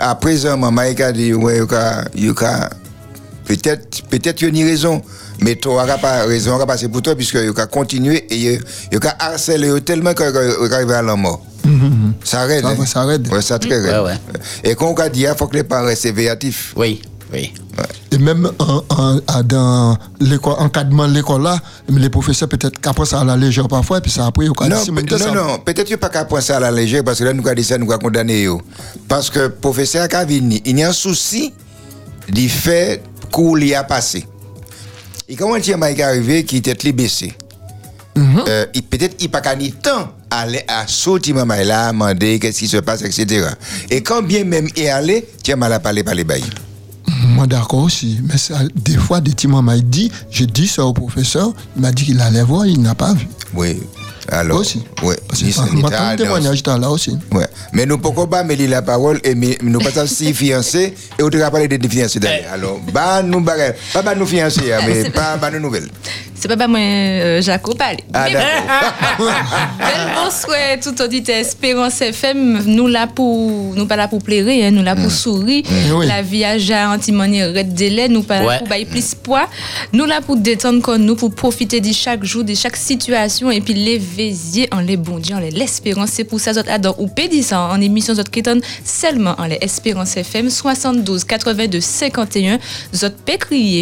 À 0.00 0.14
présent, 0.14 0.56
maman, 0.56 0.84
il 0.84 1.02
a 1.02 1.12
dit, 1.12 1.34
ouais, 1.34 1.60
peut-être, 3.44 4.02
peut-être, 4.08 4.40
il 4.40 4.44
y 4.44 4.60
a 4.60 4.62
une 4.62 4.70
raison. 4.70 5.02
Mais 5.40 5.54
toi, 5.56 5.82
tu 5.82 5.88
n'as 5.88 5.98
pas 5.98 6.24
raison, 6.24 6.58
tu 6.58 6.66
passer 6.66 6.88
pour 6.88 7.02
toi, 7.02 7.14
puisque 7.14 7.38
tu 7.54 7.60
as 7.60 7.66
continué 7.66 8.26
et 8.30 8.58
tu 8.90 9.06
as 9.06 9.16
harcelé 9.18 9.80
tellement 9.82 10.14
que 10.14 10.22
tu 10.66 10.74
arrivé 10.74 10.94
à 10.94 11.02
la 11.02 11.16
mort. 11.16 11.42
Ça 12.24 12.42
arrête. 12.42 12.62
Ça 12.62 12.70
hein? 12.70 12.86
ça 12.86 13.00
arrête. 13.02 13.28
Ouais, 13.32 13.42
ça 13.42 13.58
très 13.58 13.80
Ouais, 13.80 13.90
raide. 13.90 14.02
ouais. 14.04 14.14
Et 14.70 14.74
quand 14.74 14.86
on 14.90 14.94
a 14.94 15.08
dit, 15.08 15.22
il 15.22 15.34
faut 15.36 15.46
que 15.48 15.56
les 15.56 15.64
parents 15.64 15.84
restent 15.86 16.06
véatifs. 16.12 16.72
Oui, 16.76 17.02
oui. 17.32 17.52
Et 18.12 18.18
même 18.18 18.50
en- 18.60 19.42
dans 19.42 19.98
l'école, 20.20 20.54
encadrement 20.58 21.08
de 21.08 21.12
l'école 21.14 21.42
là, 21.42 21.58
les 21.88 22.08
professeurs 22.08 22.48
peut-être 22.48 22.80
qu'après 22.80 23.04
ça 23.04 23.20
à 23.20 23.24
la 23.24 23.36
légère 23.36 23.68
parfois, 23.68 23.98
et 23.98 24.00
puis 24.00 24.10
ça 24.12 24.26
après, 24.26 24.46
ils 24.46 24.50
ont 24.50 24.54
Non, 24.68 24.76
c'est 24.82 24.92
non, 24.92 25.18
ça. 25.18 25.30
non, 25.32 25.58
peut-être 25.58 25.96
pas 25.96 26.40
ça 26.40 26.56
à 26.56 26.60
la 26.60 26.70
légère 26.70 27.02
parce 27.04 27.18
que 27.18 27.24
là, 27.24 27.32
nous 27.34 27.44
avons 27.46 27.54
dit 27.56 27.64
ça, 27.64 27.76
nous 27.76 27.90
avons 27.92 28.00
condamné. 28.00 28.48
Parce 29.08 29.28
que 29.28 29.40
le 29.40 29.50
professeur 29.50 30.06
a 30.10 30.24
venu, 30.24 30.60
il 30.64 30.78
y 30.78 30.82
a 30.84 30.88
un 30.88 30.92
souci 30.92 31.52
du 32.28 32.48
fait 32.48 33.02
cours 33.32 33.58
il 33.58 33.74
a 33.74 33.84
passé. 33.84 34.24
Et 35.28 35.34
comment 35.36 35.58
tu 35.60 35.70
est 36.00 36.02
arrivé 36.02 36.44
qui 36.44 36.58
était 36.58 36.74
li 36.84 36.92
baissé? 36.92 37.32
Euh, 38.16 38.64
il- 38.74 38.82
peut-être 38.82 39.16
il 39.20 39.30
n'a 39.30 39.40
pas 39.42 39.54
ni 39.56 39.72
temps 39.72 40.12
à 40.30 40.40
aller 40.40 40.62
à 40.68 40.86
sauter 40.86 41.32
maman 41.34 41.56
là, 41.64 41.92
demander 41.92 42.38
qu'est-ce 42.38 42.60
qui 42.60 42.68
se 42.68 42.78
passe, 42.78 43.02
etc. 43.02 43.46
Et 43.90 44.02
quand 44.02 44.22
bien 44.22 44.44
même 44.44 44.68
il 44.76 44.84
est 44.84 44.88
allé, 44.88 45.26
as 45.52 45.56
mal 45.56 45.72
à 45.72 45.80
parler 45.80 46.02
par 46.02 46.14
les 46.14 46.24
bails. 46.24 46.42
Moi 47.34 47.46
d'accord 47.46 47.80
aussi. 47.84 48.20
Mais 48.24 48.38
ça, 48.38 48.60
des 48.74 48.96
fois, 48.96 49.20
des 49.20 49.32
petits 49.32 49.46
il 49.74 49.88
dit, 49.88 50.10
j'ai 50.30 50.46
dit 50.46 50.66
ça 50.66 50.84
au 50.86 50.92
professeur, 50.94 51.52
il 51.76 51.82
m'a 51.82 51.92
dit 51.92 52.04
qu'il 52.04 52.20
allait 52.20 52.42
voir, 52.42 52.64
il 52.66 52.80
n'a 52.80 52.94
pas 52.94 53.12
vu. 53.12 53.28
Oui. 53.54 53.80
Alors, 54.28 54.60
aussi. 54.60 54.84
ma 55.82 55.90
ta- 55.90 56.16
témoignage 56.16 56.62
t'as 56.62 56.78
là 56.78 56.90
aussi. 56.90 57.16
Ouais. 57.32 57.46
Mais 57.72 57.86
nous 57.86 57.98
pouvons 57.98 58.26
pas 58.26 58.42
mêler 58.42 58.66
la 58.66 58.82
parole 58.82 59.20
et 59.24 59.34
mais 59.34 59.56
nous 59.62 59.78
pas 59.78 60.06
si 60.06 60.32
fiancés 60.34 60.94
et 61.18 61.22
on 61.22 61.30
te 61.30 61.36
parler 61.50 61.68
de 61.68 61.88
fiancés 61.88 62.18
d'ailleurs. 62.18 62.52
Alors, 62.52 62.80
bah 62.92 63.22
nous 63.22 63.40
bagarre, 63.40 63.72
pas 63.92 64.02
bah 64.02 64.14
nous 64.14 64.26
fiancés, 64.26 64.72
hein, 64.72 64.80
mais 64.86 65.10
pas 65.10 65.36
bah 65.36 65.50
nous 65.50 65.60
nouvelles. 65.60 65.88
C'est 66.38 66.48
pas 66.48 66.56
pas 66.56 66.68
moi, 66.68 66.78
euh, 66.80 67.40
Jacob, 67.40 67.76
allez. 67.80 68.04
Ah, 68.12 68.24
Mais 68.26 68.34
d'accord. 68.34 68.92
Bel 69.78 70.12
bonsoir, 70.14 70.58
tout 70.82 71.00
auditeur 71.02 71.36
Espérance 71.36 72.00
FM. 72.02 72.62
Nous 72.66 72.86
là 72.88 73.06
pour, 73.06 73.74
nous 73.74 73.86
pas 73.86 73.96
là 73.96 74.06
pour 74.06 74.22
plairer, 74.22 74.66
hein, 74.66 74.70
nous 74.70 74.82
là 74.82 74.94
pour 74.94 75.10
sourire. 75.10 75.64
Oui. 75.94 76.06
La 76.06 76.20
vie 76.20 76.44
à 76.44 76.58
ja 76.58 76.90
anti-manière 76.90 77.54
red 77.54 77.72
délai, 77.72 78.08
nous 78.08 78.22
pas 78.22 78.40
là 78.40 78.46
Ouais. 78.46 78.58
pour 78.58 78.68
bailler 78.68 78.84
plus 78.84 79.14
poids. 79.14 79.48
Nous 79.92 80.04
là 80.04 80.20
pour 80.20 80.36
détendre 80.36 80.82
comme 80.82 81.02
nous, 81.02 81.16
pour 81.16 81.34
profiter 81.34 81.80
de 81.80 81.90
chaque 81.92 82.22
jour, 82.22 82.44
de 82.44 82.54
chaque 82.54 82.76
situation 82.76 83.50
et 83.50 83.60
puis 83.62 83.72
les 83.74 83.98
veiller 83.98 84.68
en 84.72 84.80
les 84.80 84.96
bon 84.98 85.18
Dieu, 85.18 85.34
en 85.36 85.40
les 85.40 85.50
l'espérance. 85.50 86.10
C'est 86.12 86.24
pour 86.24 86.38
ça, 86.38 86.52
zot 86.52 86.68
adore 86.68 87.00
ou 87.00 87.08
pédis 87.08 87.44
ça 87.44 87.60
en 87.62 87.80
émission 87.80 88.14
zot 88.14 88.24
qui 88.24 88.42
donne 88.42 88.60
seulement 88.84 89.34
en 89.38 89.46
les 89.46 89.58
Espérance 89.62 90.16
FM 90.16 90.50
72 90.50 91.24
82 91.24 91.80
51. 91.80 92.58
Zot 92.94 93.08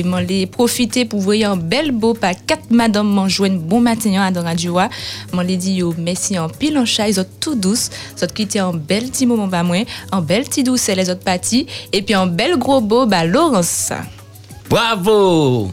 m'en 0.04 0.18
les 0.18 0.46
profiter 0.46 1.04
pour 1.04 1.20
voir 1.20 1.52
un 1.52 1.56
bel 1.56 1.90
beau 1.90 2.14
pas 2.14 2.34
quatre 2.46 2.70
madame 2.70 3.08
m'en 3.08 3.28
joindre 3.28 3.58
bon 3.58 3.80
matin 3.80 4.20
à 4.22 4.30
dans 4.30 4.42
radio. 4.42 4.78
a. 4.78 4.88
M'en 5.32 5.42
les 5.42 5.56
dit 5.56 5.74
yo 5.74 5.94
merci 5.98 6.38
en 6.38 6.48
pile 6.48 6.78
en 6.78 6.84
chat, 6.84 7.12
zot 7.12 7.24
tout 7.40 7.54
douce. 7.54 7.90
Zot 8.18 8.26
qui 8.34 8.42
était 8.42 8.60
en 8.60 8.74
bel 8.74 9.08
petit 9.10 9.26
moment 9.26 9.48
pas 9.48 9.62
moins, 9.62 9.82
en 10.12 10.20
bel 10.20 10.44
petit 10.44 10.62
douce 10.62 10.88
les 10.88 11.10
autres 11.10 11.24
parties 11.24 11.66
et 11.92 12.02
puis 12.02 12.14
en 12.14 12.26
bel 12.26 12.58
gros 12.58 12.80
beau 12.80 13.06
bah 13.06 13.24
Laurence. 13.24 13.92
Bravo! 14.68 15.70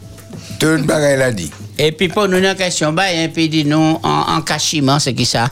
Tout 0.58 0.66
le 0.66 0.82
bagage 0.82 1.18
l'a 1.18 1.32
dit. 1.32 1.50
Et 1.78 1.92
puis 1.92 2.08
pour 2.08 2.28
nous, 2.28 2.36
une 2.38 2.54
question, 2.54 2.92
bah, 2.92 3.04
un 3.14 3.28
peu 3.28 3.48
dit 3.48 3.64
nous 3.64 3.98
en, 4.02 4.36
en 4.36 4.40
cachiment, 4.42 4.98
c'est 4.98 5.14
qui 5.14 5.24
ça? 5.24 5.50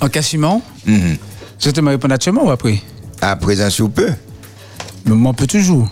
En 0.00 0.08
cachiment? 0.08 0.62
Mhm. 0.84 1.16
Je 1.60 1.70
te 1.70 1.80
me 1.80 1.90
répondre 1.90 2.14
actuellement 2.14 2.44
ou 2.46 2.50
après? 2.50 2.80
À 3.20 3.36
présent, 3.36 3.70
sous 3.70 3.88
peu. 3.88 4.10
Mais 5.04 5.14
moi, 5.14 5.30
on 5.30 5.34
peut 5.34 5.46
toujours. 5.46 5.88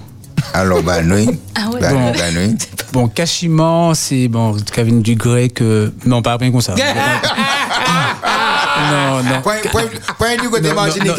Alors, 0.54 0.82
bah. 0.82 1.02
Ah 1.54 1.68
ouais. 1.70 1.80
Bah, 1.80 1.90
Bon. 1.92 2.12
bah. 2.12 2.54
Bon, 2.92 3.06
cachiment, 3.08 3.94
c'est 3.94 4.26
bon, 4.28 4.56
vient 4.84 4.96
du 4.96 5.14
grec. 5.14 5.60
euh, 5.62 5.90
non, 6.06 6.22
pas 6.22 6.36
rien 6.36 6.50
comme 6.50 6.60
ça. 6.60 6.74
non, 8.90 9.22
non. 9.22 9.40
Point, 9.42 9.56
point, 9.70 9.84
point 10.18 10.36
du 10.36 10.48
côté 10.48 10.68
Non, 10.68 10.74
Martinique. 10.74 11.18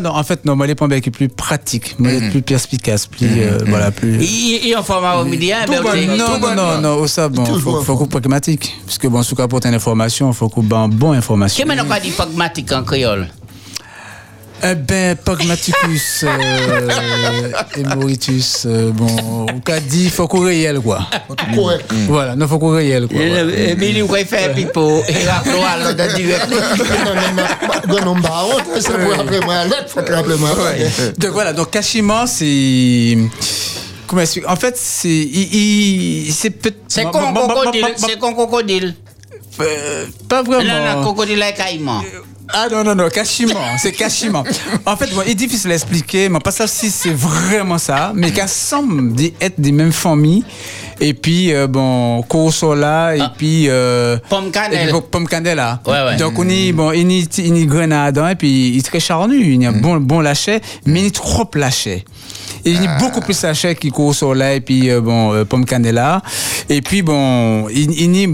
non, 0.00 0.10
en 0.10 0.22
fait, 0.22 0.44
non, 0.44 0.54
moi, 0.56 0.66
les 0.66 0.74
points 0.74 0.88
qui 0.88 1.08
est 1.08 1.12
plus 1.12 1.28
pratique, 1.28 1.96
moi, 1.98 2.10
les 2.12 2.28
plus 2.30 2.42
perspicace, 2.42 3.06
plus, 3.06 3.26
euh, 3.40 3.58
voilà, 3.66 3.90
plus. 3.90 4.18
Il 4.22 4.60
il 4.68 4.76
en 4.76 4.82
format 4.82 5.16
au 5.16 5.24
midi, 5.24 5.52
hein, 5.52 5.62
Tout 5.66 5.72
ben, 5.72 5.82
bon, 5.82 5.90
c'est- 5.92 6.06
non, 6.06 6.16
Non, 6.16 6.28
non, 6.28 6.38
bon, 6.38 6.54
non, 6.54 6.74
non. 6.74 6.80
non, 6.80 6.94
au 7.02 7.06
ça, 7.06 7.28
bon, 7.28 7.44
Toujours 7.44 7.78
faut, 7.78 7.82
faut 7.84 7.96
qu'on 7.96 8.06
pragmatique. 8.06 8.76
Parce 8.86 8.98
que, 8.98 9.08
bon, 9.08 9.22
sous 9.22 9.34
cas 9.34 9.48
pour 9.48 9.60
une 9.64 9.74
information, 9.74 10.30
il 10.30 10.34
faut 10.34 10.48
qu'on 10.48 10.62
ait 10.62 10.74
une 10.74 10.90
bonne 10.90 11.16
information. 11.16 11.64
Qu'est-ce 11.66 11.82
qu'on 11.82 12.00
dit 12.00 12.10
pragmatique 12.10 12.72
en 12.72 12.82
créole? 12.84 13.28
Eh 14.60 14.74
ben, 14.74 15.14
pragmaticus, 15.16 16.24
euh, 16.24 16.88
emoritus, 17.76 18.64
euh, 18.66 18.90
bon, 18.90 19.46
au 19.54 19.60
cas 19.60 19.78
dit, 19.78 20.04
il 20.06 20.10
faut 20.10 20.26
qu'on 20.26 20.40
réel, 20.40 20.80
quoi. 20.80 21.06
Correct. 21.54 21.84
Voilà, 22.08 22.34
non, 22.34 22.48
faut 22.48 22.58
qu'on 22.58 22.70
réel, 22.74 23.06
quoi. 23.06 23.20
Et 23.20 23.74
faire 24.24 24.52
pipo, 24.54 25.00
et 25.08 25.24
rappelons 25.28 25.64
à 25.64 25.76
l'autre 25.78 26.14
direct. 26.16 26.48
Non, 27.88 28.04
non, 28.04 28.20
bah, 28.20 28.44
honte, 28.46 28.64
c'est 28.80 28.98
pour 28.98 29.12
rappeler 29.16 29.40
moi 29.40 29.54
à 29.54 29.64
faut 29.88 30.02
que 30.02 30.12
rappeler 30.12 30.36
moi. 30.36 30.50
Donc 31.18 31.30
voilà, 31.30 31.52
donc 31.52 31.70
cachiment, 31.70 32.26
c'est. 32.26 33.16
Comment 34.08 34.22
expliquer 34.22 34.48
En 34.48 34.56
fait, 34.56 34.74
c'est. 34.76 35.08
il- 35.08 35.54
il- 36.26 36.32
C'est 36.32 36.50
peut 36.50 36.72
C'est 36.88 37.04
con 37.04 37.32
crocodile, 37.32 37.86
c'est 37.96 38.18
con 38.18 38.32
crocodile. 38.34 38.94
euh, 39.60 40.06
Pas 40.28 40.42
Non, 40.42 40.50
non, 40.50 40.64
vraiment. 40.64 41.02
crocodile 41.02 41.42
est 41.42 41.54
caïman. 41.54 42.02
Ah 42.52 42.66
non, 42.70 42.82
non, 42.82 42.94
non, 42.94 43.08
cachiment, 43.10 43.54
c'est 43.78 43.92
cachiment. 43.92 44.42
En 44.86 44.96
fait, 44.96 45.14
bon, 45.14 45.22
il 45.26 45.32
est 45.32 45.34
difficile 45.34 45.70
à 45.70 45.74
expliquer, 45.74 46.28
mais 46.28 46.38
pas 46.38 46.50
ça 46.50 46.66
si 46.66 46.90
c'est 46.90 47.12
vraiment 47.12 47.78
ça, 47.78 48.12
mais 48.14 48.30
qu'à 48.30 48.46
semble 48.46 49.14
être 49.40 49.60
des 49.60 49.72
mêmes 49.72 49.92
familles. 49.92 50.44
Et 51.00 51.14
puis, 51.14 51.52
euh, 51.52 51.66
bon, 51.68 52.22
Corsola, 52.22 53.16
et 53.16 53.20
Ah. 53.20 53.32
puis. 53.36 53.66
Euh, 53.68 54.16
Pomme 54.28 54.50
puis, 54.50 54.92
Pomme 55.10 55.28
cannelle, 55.28 55.56
là. 55.56 55.80
Ouais, 55.86 55.92
ouais. 55.92 56.16
Donc, 56.16 56.38
on 56.38 56.48
y, 56.48 56.72
bon, 56.72 56.90
il 56.92 57.10
y, 57.12 57.20
il 57.38 57.56
y 57.56 57.66
grenade 57.66 58.14
dedans, 58.16 58.28
et 58.28 58.34
puis 58.34 58.70
il 58.70 58.78
est 58.78 58.82
très 58.82 58.98
charnu. 58.98 59.54
Il 59.54 59.62
y 59.62 59.66
a 59.66 59.72
bon, 59.72 59.98
bon 59.98 60.20
lâcher, 60.20 60.60
mais 60.86 61.02
il 61.02 61.06
a 61.08 61.10
trop 61.10 61.48
lâcher. 61.54 62.04
Et 62.64 62.70
il 62.72 62.82
y 62.82 62.86
a 62.86 62.98
beaucoup 62.98 63.20
plus 63.20 63.40
lâcher 63.42 63.76
qui 63.76 63.90
Corsola, 63.92 64.54
et 64.54 64.60
puis, 64.60 64.90
euh, 64.90 65.00
bon, 65.00 65.34
euh, 65.34 65.44
Pomme 65.44 65.64
cannelle. 65.64 66.02
Et 66.68 66.82
puis, 66.82 67.02
bon, 67.02 67.68
il, 67.68 67.92
il 67.92 68.16
y 68.16 68.24
a 68.24 68.28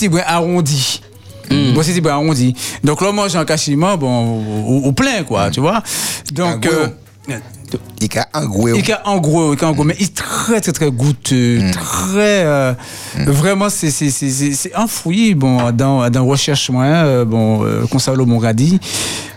il 0.00 0.04
y 0.04 0.06
a 0.14 1.07
arrondi. 1.50 1.72
Bon, 1.72 1.82
c'est 1.82 2.00
bon, 2.00 2.10
arrondi. 2.10 2.54
Donc 2.84 3.00
là, 3.00 3.12
moi, 3.12 3.28
j'ai 3.28 3.38
un 3.38 3.44
cachiment, 3.44 3.96
bon, 3.96 4.42
au, 4.66 4.88
au 4.88 4.92
plein, 4.92 5.22
quoi, 5.24 5.50
tu 5.50 5.60
vois. 5.60 5.82
Donc, 6.32 6.66
euh, 6.66 6.88
Il 8.00 8.14
y 8.14 8.18
a 8.18 8.26
un 8.32 8.46
gros. 8.46 8.68
il 8.68 8.90
est 8.90 8.94
en 9.04 9.18
gros, 9.18 9.54
gros, 9.72 9.84
mais 9.84 9.94
il 9.98 10.06
est 10.06 10.14
très, 10.14 10.60
très, 10.60 10.72
très 10.72 10.90
goûteux, 10.90 11.60
très, 11.72 12.44
euh, 12.44 12.72
vraiment, 13.26 13.68
c'est, 13.68 13.90
enfoui, 14.74 15.34
bon, 15.34 15.70
dans, 15.72 16.08
dans 16.08 16.24
recherche, 16.26 16.70
moi, 16.70 16.84
euh, 16.84 17.24
bon, 17.24 17.64
euh, 17.64 17.84
Gonzalo 17.90 18.24
Moradi, 18.24 18.80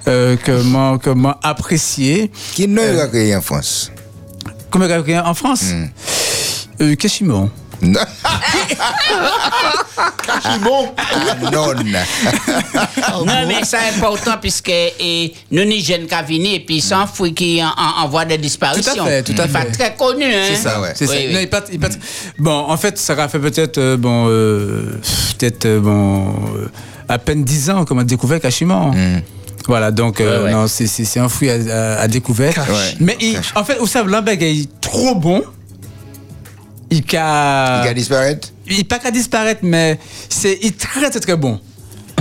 euh, 0.08 0.38
que 0.38 0.64
m'a, 0.64 0.98
que 0.98 1.10
apprécié. 1.44 2.32
Qui 2.54 2.68
ne 2.68 2.82
l'a 2.96 3.08
créé 3.08 3.36
en 3.36 3.42
France? 3.42 3.92
Comment 4.70 4.86
il 4.86 5.12
y 5.12 5.14
a 5.14 5.28
en 5.28 5.34
France? 5.34 5.66
Euh, 6.80 6.96
Cachimon. 10.26 10.94
Non. 11.52 11.74
Non. 13.26 13.48
Mais 13.48 13.64
c'est 13.64 13.78
important 13.78 14.36
puisque 14.42 14.70
et, 14.70 15.34
nous 15.52 15.66
ni 15.66 15.84
jeunes 15.84 16.06
qu'à 16.08 16.22
venir 16.22 16.54
et 16.56 16.60
puis 16.60 16.82
sans 16.82 17.08
fouille 17.08 17.34
qui 17.34 17.62
en, 17.64 17.68
en, 17.70 18.04
en 18.04 18.08
voie 18.10 18.26
de 18.26 18.36
disparition. 18.36 18.94
Tout 18.94 19.02
à 19.02 19.06
fait, 19.06 19.24
tout 19.24 19.32
à 19.38 19.46
Il 19.46 19.50
est 19.56 19.60
fait. 19.60 19.72
très 19.72 19.96
connu, 19.96 20.26
hein. 20.26 20.46
C'est 20.48 20.56
ça, 20.56 20.80
ouais. 20.82 20.92
C'est 20.96 21.08
ça. 21.08 21.14
Oui, 21.14 21.26
oui. 21.28 21.34
Non, 21.34 21.40
il 21.42 21.50
pas- 21.50 21.64
il 21.72 21.80
pas- 21.80 21.90
Bon, 22.38 22.52
en 22.70 22.78
fait, 22.78 22.98
ça 22.98 23.14
a 23.14 23.28
fait 23.28 23.40
peut-être, 23.40 23.78
euh, 23.78 23.98
bon, 23.98 24.28
euh, 24.30 25.00
peut-être, 25.38 25.66
euh, 25.66 25.80
bon, 25.80 26.30
euh, 26.56 26.68
à 27.10 27.18
peine 27.18 27.44
10 27.44 27.70
ans 27.70 27.86
qu'on 27.86 27.98
a 28.00 28.04
découvert 28.04 28.40
Cachimon. 28.40 28.92
Voilà, 29.68 29.92
donc, 29.92 30.20
euh, 30.22 30.40
Ouais, 30.40 30.46
ouais. 30.46 30.52
non, 30.52 30.68
c'est- 30.68 31.18
un 31.20 31.30
fruit 31.30 31.50
à, 31.52 31.56
à- 31.56 32.02
à 32.02 32.08
découvert. 32.08 32.54
Ouais. 32.70 32.96
Mais 33.00 33.18
il- 33.22 33.40
en 33.56 33.64
fait, 33.64 33.76
vous 33.80 33.88
savez, 33.88 34.10
l'embeg 34.10 34.42
est 34.42 34.68
trop 34.82 35.14
bon. 35.16 35.44
Il 36.92 36.98
Il 36.98 37.04
ca... 37.10 37.82
va 37.84 37.94
disparaître 37.94 38.50
Il 38.68 38.86
pas 38.86 39.00
qu'à 39.00 39.12
disparaître, 39.12 39.62
mais 39.64 39.98
c'est 40.30 40.60
il 40.62 40.68
est 40.68 40.78
très, 40.80 41.10
très, 41.10 41.20
très 41.20 41.36
bon. 41.38 41.60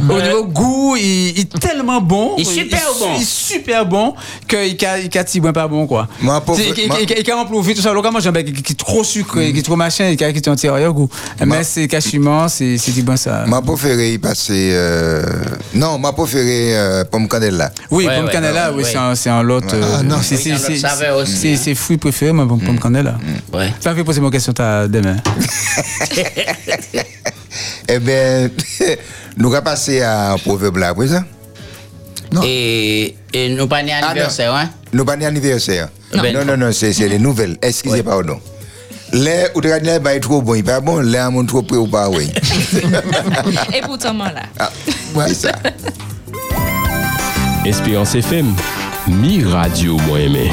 Au 0.08 0.20
niveau 0.22 0.44
goût, 0.44 0.96
il, 0.96 1.28
il 1.30 1.40
est 1.40 1.58
tellement 1.58 2.00
bon. 2.00 2.34
Il 2.38 2.42
est 2.42 2.44
super 2.44 2.80
bon. 2.98 3.06
Il 3.16 3.22
est 3.22 3.28
super 3.28 3.86
bon 3.86 4.14
qu'il 4.48 4.58
il 4.66 4.76
il 5.34 5.42
pas 5.52 5.68
bon, 5.68 5.86
quoi. 5.86 6.08
Moi, 6.20 6.40
pour- 6.40 6.58
il- 6.58 6.68
il- 6.68 7.10
il- 7.18 7.24
il 7.26 7.32
remplit 7.32 7.74
tout 7.74 7.82
ça. 7.82 7.92
Localement, 7.92 8.20
j'ai 8.20 8.28
un 8.28 8.32
bec 8.32 8.52
qui 8.62 8.72
est 8.72 8.76
trop 8.76 9.04
sucré, 9.04 9.52
qui 9.52 9.58
est 9.58 9.62
trop 9.62 9.76
machin, 9.76 10.14
qui 10.16 10.24
a 10.24 10.32
qui 10.32 10.38
est 10.38 10.48
antérieur 10.48 10.92
goût. 10.92 11.08
Mais 11.44 11.64
c'est 11.64 11.88
cachiment, 11.88 12.48
c'est 12.48 12.78
du 12.92 13.02
bon 13.02 13.16
ça. 13.16 13.44
Ma 13.46 13.60
préférée, 13.62 14.12
il 14.12 14.20
passait. 14.20 14.70
Euh... 14.72 15.22
Non, 15.74 15.98
ma 15.98 16.12
préférée, 16.12 16.76
euh, 16.76 17.04
pomme 17.04 17.28
cannelle 17.28 17.56
là. 17.56 17.70
Oui, 17.90 18.06
Ouais, 18.06 18.16
pomme 18.16 18.26
ouais, 18.26 18.32
cannella, 18.32 18.70
ouais, 18.70 18.76
oui, 18.78 18.82
ouais. 18.84 18.90
c'est 18.90 18.98
un, 18.98 19.14
c'est 19.14 19.30
un 19.30 19.42
lot. 19.42 19.62
euh, 19.72 19.96
Ah, 19.98 20.02
non, 20.02 20.16
c'est 20.22 20.52
un 20.52 21.74
fruit 21.74 21.98
préféré, 21.98 22.32
moi, 22.32 22.46
pomme 22.46 22.60
pomme 22.60 22.78
cannella. 22.78 23.16
Ouais. 23.52 23.72
Ça 23.80 23.94
fait 23.94 24.04
poser 24.04 24.20
ma 24.20 24.30
question 24.30 24.52
demain. 24.88 25.16
Eh 27.88 27.98
bien, 27.98 28.48
nous 29.36 29.52
allons 29.52 29.62
passer 29.62 30.02
à 30.02 30.32
un 30.32 30.38
proverbe 30.38 30.76
là, 30.78 30.88
à 30.88 30.94
présent. 30.94 31.22
Non. 32.32 32.42
Et, 32.44 33.16
et 33.32 33.48
nous 33.48 33.66
pas 33.66 33.82
ni 33.82 33.90
anniversaire, 33.92 34.54
hein? 34.54 34.70
Nous 34.92 35.04
pas 35.04 35.16
d'anniversaire. 35.16 35.88
Non. 36.14 36.22
Non, 36.32 36.44
non, 36.44 36.56
non, 36.56 36.72
c'est 36.72 36.92
c'est 36.92 37.08
les 37.08 37.18
nouvelles. 37.18 37.56
Excusez, 37.62 38.02
pardon. 38.02 38.40
Les 39.12 39.46
ou 39.54 39.60
les 39.60 39.98
bail 39.98 40.20
trop 40.20 40.40
bon, 40.40 40.54
il 40.54 40.62
pas 40.62 40.80
bon, 40.80 41.00
les 41.00 41.18
amont 41.18 41.44
trop 41.44 41.62
près 41.62 41.76
ou 41.76 41.88
pas, 41.88 42.08
oui. 42.08 42.30
Et 43.74 43.80
pourtant, 43.80 44.14
moi, 44.14 44.30
là. 44.32 44.42
Ah, 44.58 44.70
c'est 45.26 45.34
ça. 45.34 45.52
Espérance 47.64 48.14
FM, 48.14 48.54
mi 49.08 49.42
radio 49.44 49.96
moi 50.06 50.20
aimé. 50.20 50.50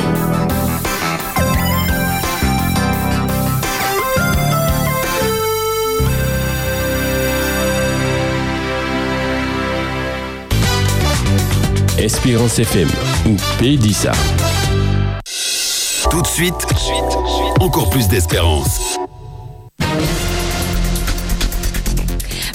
Espérance 11.98 12.60
FM, 12.60 12.88
ou 13.26 13.36
Pédissa. 13.58 14.12
Tout 16.12 16.22
de 16.22 16.28
suite, 16.28 16.54
encore 17.60 17.90
plus 17.90 18.08
d'espérance. 18.08 19.00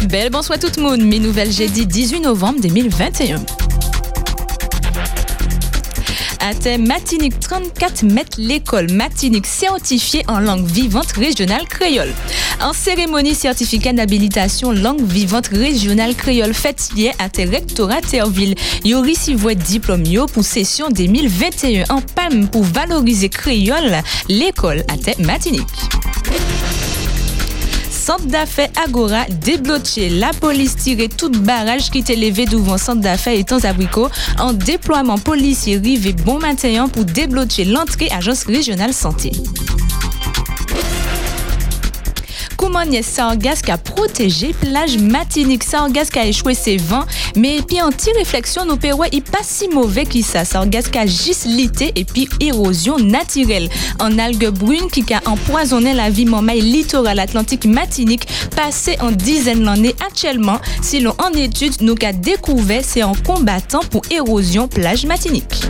Belle 0.04 0.30
bonsoir 0.30 0.60
tout 0.60 0.70
le 0.76 0.82
monde. 0.82 1.00
Mes 1.00 1.18
nouvelles 1.18 1.50
jeudi 1.50 1.86
18 1.86 2.20
novembre 2.20 2.60
2021. 2.60 3.44
Thème 6.60 6.86
Matinique 6.88 7.38
34 7.38 8.02
mètres 8.02 8.36
l'école 8.36 8.90
Matinique 8.90 9.46
certifiée 9.46 10.24
en 10.26 10.40
langue 10.40 10.66
vivante 10.66 11.12
régionale 11.12 11.66
créole. 11.68 12.12
En 12.60 12.72
cérémonie 12.72 13.34
certificat 13.34 13.92
d'habilitation 13.92 14.72
langue 14.72 15.06
vivante 15.06 15.48
régionale 15.48 16.16
créole 16.16 16.52
faite 16.52 16.90
hier 16.96 17.14
à 17.20 17.28
tes 17.28 17.44
rectorat 17.44 18.00
Terville. 18.00 18.56
Yo 18.84 19.02
recevoir 19.02 19.54
diplôme 19.54 20.04
yo 20.04 20.26
pour 20.26 20.44
session 20.44 20.90
2021 20.90 21.84
en 21.90 22.00
palme 22.00 22.48
pour 22.48 22.64
valoriser 22.64 23.28
créole 23.28 24.02
l'école 24.28 24.84
à 24.88 25.22
Matinique. 25.22 25.62
Centre 28.02 28.26
d'affaires 28.26 28.68
Agora 28.84 29.26
débloqué. 29.26 30.08
La 30.08 30.32
police 30.32 30.74
tirait 30.74 31.06
toute 31.06 31.38
barrage 31.38 31.88
qui 31.88 31.98
était 31.98 32.16
levé 32.16 32.46
devant 32.46 32.76
Centre 32.76 33.00
d'affaires 33.00 33.38
et 33.38 33.44
temps 33.44 33.62
abricot 33.62 34.08
en 34.40 34.52
déploiement 34.52 35.18
policier 35.18 35.76
rivé 35.76 36.12
bon 36.12 36.40
matin 36.40 36.88
pour 36.88 37.04
débloquer 37.04 37.64
l'entrée 37.64 38.08
agence 38.10 38.42
régionale 38.42 38.92
santé. 38.92 39.30
Koumanien 42.62 43.02
Sargas 43.02 43.60
qui 43.64 43.72
a 43.72 43.76
protégé 43.76 44.52
plage 44.52 44.96
matinique. 44.96 45.64
Sargas 45.64 46.04
qui 46.04 46.20
a 46.20 46.26
échoué 46.26 46.54
ses 46.54 46.76
vents, 46.76 47.04
mais 47.34 47.60
puis 47.60 47.82
en 47.82 47.90
petite 47.90 48.16
réflexion, 48.16 48.64
nous 48.64 48.76
payons 48.76 48.98
il 49.10 49.20
pas 49.20 49.42
si 49.42 49.66
mauvais 49.68 50.04
que 50.04 50.22
ça. 50.22 50.44
Sargas 50.44 50.82
qui 50.82 50.96
a 50.96 51.04
juste 51.04 51.46
lité 51.46 51.90
et 51.96 52.04
puis 52.04 52.28
érosion 52.38 53.00
naturelle. 53.00 53.68
En 53.98 54.16
algues 54.16 54.50
brunes 54.50 54.88
qui 54.92 55.02
a 55.12 55.20
empoisonné 55.26 55.92
la 55.92 56.08
vie 56.08 56.24
momaille 56.24 56.60
littoral 56.60 57.18
atlantique 57.18 57.64
matinique 57.64 58.28
passé 58.54 58.96
en 59.00 59.10
dizaines 59.10 59.64
d'années 59.64 59.96
actuellement. 60.06 60.60
Si 60.82 61.00
l'on 61.00 61.16
en 61.18 61.32
étude, 61.32 61.74
nous 61.80 61.96
qu'a 61.96 62.12
découvert 62.12 62.84
c'est 62.84 63.02
en 63.02 63.14
combattant 63.26 63.80
pour 63.90 64.02
érosion 64.08 64.68
plage 64.68 65.04
matinique. 65.04 65.64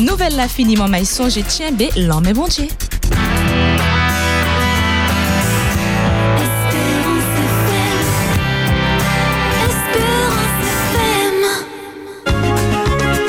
Nouvelle 0.00 0.36
la 0.36 0.48
finiment 0.48 0.88
maille 0.88 1.04
songe 1.04 1.38
tiens 1.46 1.70
bé 1.70 1.90
l'homme 1.98 2.26
est 2.26 2.32
bon 2.32 2.48
Dieu. 2.48 2.66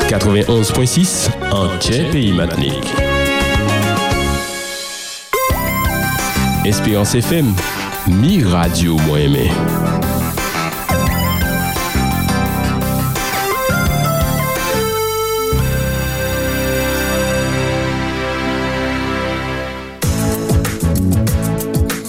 91.6 0.08 1.28
en 1.52 1.78
Tchè 1.80 2.06
Pays 2.10 2.32
Matinique. 2.32 2.88
Espérance 6.64 7.14
FM, 7.14 7.54
mi 8.08 8.42
radio 8.42 8.96
moins 9.00 9.20
aimé. 9.20 9.52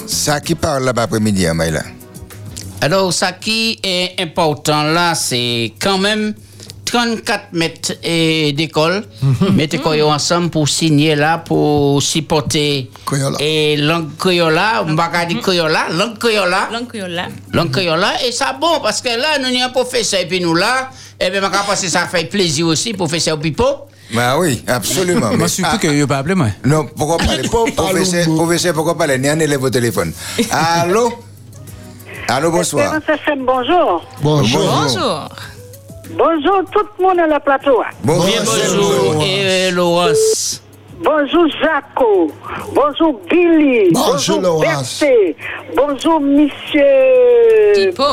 Ça 0.06 0.40
qui 0.40 0.54
parle 0.54 0.84
là-bas 0.84 1.02
après-midi, 1.02 1.48
hein, 1.48 1.54
Maïla? 1.54 1.82
Alors, 2.80 3.12
ça 3.12 3.32
qui 3.32 3.80
est 3.82 4.20
important 4.20 4.84
là, 4.84 5.16
c'est 5.16 5.72
quand 5.80 5.98
même 5.98 6.34
34 6.90 7.52
mètres 7.52 7.92
eh, 8.02 8.52
d'école. 8.52 9.04
Mettez 9.52 9.78
quoi 9.78 9.94
ensemble 10.06 10.48
pour 10.48 10.68
signer 10.68 11.14
là, 11.14 11.38
pour 11.38 12.02
supporter 12.02 12.90
Koyola. 13.04 13.36
et 13.40 13.76
langue 13.76 14.16
Koyola, 14.16 14.84
on 14.86 14.94
va 14.94 15.24
dire 15.26 15.40
Koyola, 15.42 15.88
langue 15.92 16.18
Koyola, 16.18 16.68
Langue 17.52 17.70
Koyola. 17.70 18.24
Et 18.26 18.32
ça 18.32 18.56
bon, 18.58 18.80
parce 18.82 19.02
que 19.02 19.08
là, 19.08 19.38
nous 19.38 19.46
avons 19.46 19.64
un 19.64 19.68
professeur 19.68 20.20
et 20.20 20.26
puis 20.26 20.40
nous 20.40 20.54
là, 20.54 20.90
et 21.20 21.30
bien, 21.30 21.42
je 21.42 21.48
pense 21.48 21.80
que 21.80 21.88
ça 21.88 22.06
fait 22.06 22.24
plaisir 22.24 22.66
aussi, 22.66 22.94
professeur 22.94 23.38
Pipo. 23.38 23.64
Bah 24.14 24.38
oui, 24.38 24.62
absolument. 24.66 25.28
Moi, 25.28 25.36
Mais- 25.36 25.48
surtout 25.48 25.70
ah, 25.74 25.78
que 25.78 25.88
ne 25.88 26.04
pas 26.06 26.18
appeler 26.18 26.34
moi. 26.34 26.48
non, 26.64 26.86
pourquoi 26.96 27.18
parler? 27.18 27.46
Professeur, 27.76 28.24
professeur, 28.34 28.72
pourquoi 28.72 28.96
parler? 28.96 29.18
Ni 29.18 29.28
un 29.28 29.38
élève 29.38 29.62
au 29.62 29.68
téléphone. 29.68 30.12
Allô? 30.50 31.12
Allô, 32.28 32.50
bonsoir. 32.50 32.94
Bonjour. 33.44 34.04
Bonjour. 34.22 34.60
Bonjour. 34.62 35.28
Bonjour 36.10 36.62
tout 36.72 36.86
le 36.98 37.04
monde 37.04 37.18
à 37.20 37.26
la 37.26 37.40
plateau. 37.40 37.82
Bonjour. 38.02 38.26
Bien, 38.26 38.42
bonjour, 38.44 39.22
et 39.22 39.70
Laurence. 39.70 40.62
Bonjour 41.00 41.46
Jaco. 41.62 42.28
Bonjour 42.74 43.20
Billy. 43.30 43.90
Bonjour, 43.92 44.40
Laurence. 44.40 45.00
Berthe. 45.00 45.36
Bonjour 45.76 46.20
monsieur. 46.20 46.82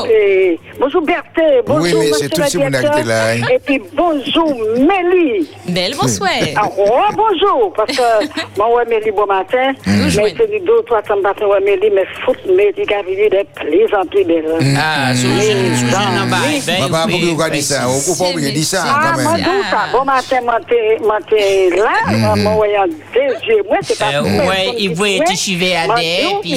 Eh, 0.08 0.60
bonjour 0.78 1.02
Berthe. 1.02 1.64
Bonjour 1.66 1.82
Oui, 1.82 1.94
mais 1.98 2.10
monsieur 2.10 2.28
tout 2.28 2.42
le 2.54 2.60
monde 2.60 2.72
là, 2.72 3.30
hein. 3.32 3.40
Et 3.52 3.58
puis 3.58 3.82
bonjour 3.94 4.54
Mélie. 4.78 5.48
Belle 5.68 5.94
bonsoir. 6.00 6.30
Ah, 6.56 6.68
oh, 6.78 7.00
bonjour, 7.16 7.72
parce 7.76 7.96
que 7.96 8.02
moi, 8.56 8.74
ouais, 8.76 8.84
Mélie, 8.86 9.10
bon 9.10 9.26
matin. 9.26 9.72
Mais 9.86 10.10
c'est 10.10 10.50
du 10.50 10.60
deux, 10.60 10.82
trois 10.86 11.02
temps 11.02 11.20
matin, 11.20 11.46
ouais, 11.46 11.60
Mélie, 11.60 11.90
mais 11.92 12.04
foot, 12.24 12.38
Mélie, 12.46 12.86
qui 12.86 12.94
a 12.94 13.02
vécu 13.02 13.28
des 13.28 13.44
plaisanteries 13.54 14.24
belles. 14.24 14.46
Ah, 14.78 15.14
sous 15.14 15.26
jeune, 15.26 15.74
sous 15.74 15.86
jeune 15.86 16.22
en 16.22 16.26
bas. 16.28 16.36
Ben, 16.66 16.88
Papa, 16.88 17.06
pourquoi 17.10 17.28
vous 17.30 17.36
ben, 17.36 17.50
dit 17.50 17.62
ça 17.62 17.80
pas 18.18 18.30
oublier 18.30 18.52
dire 18.52 18.64
ça 18.64 18.84
Ah, 18.86 19.12
quand 19.16 19.22
moi, 19.22 19.32
même? 19.32 19.44
d'où 19.44 19.62
ça? 19.70 19.78
Bon 19.92 20.04
matin, 20.04 20.36
moi, 20.44 21.18
t'es 21.28 21.70
là, 21.76 22.36
moi, 22.36 22.52
voyant 22.54 22.75
des 23.14 23.46
yeux, 23.48 23.62
moi, 23.68 23.78
c'est 23.82 23.98
pas 23.98 24.06
Euh, 24.06 24.22
personne 24.22 24.74
il 24.78 24.94
voulait 24.94 25.18
fait. 25.18 25.24
t'échiver 25.24 25.76
à 25.76 25.86
d'où, 25.86 26.40
puis 26.40 26.52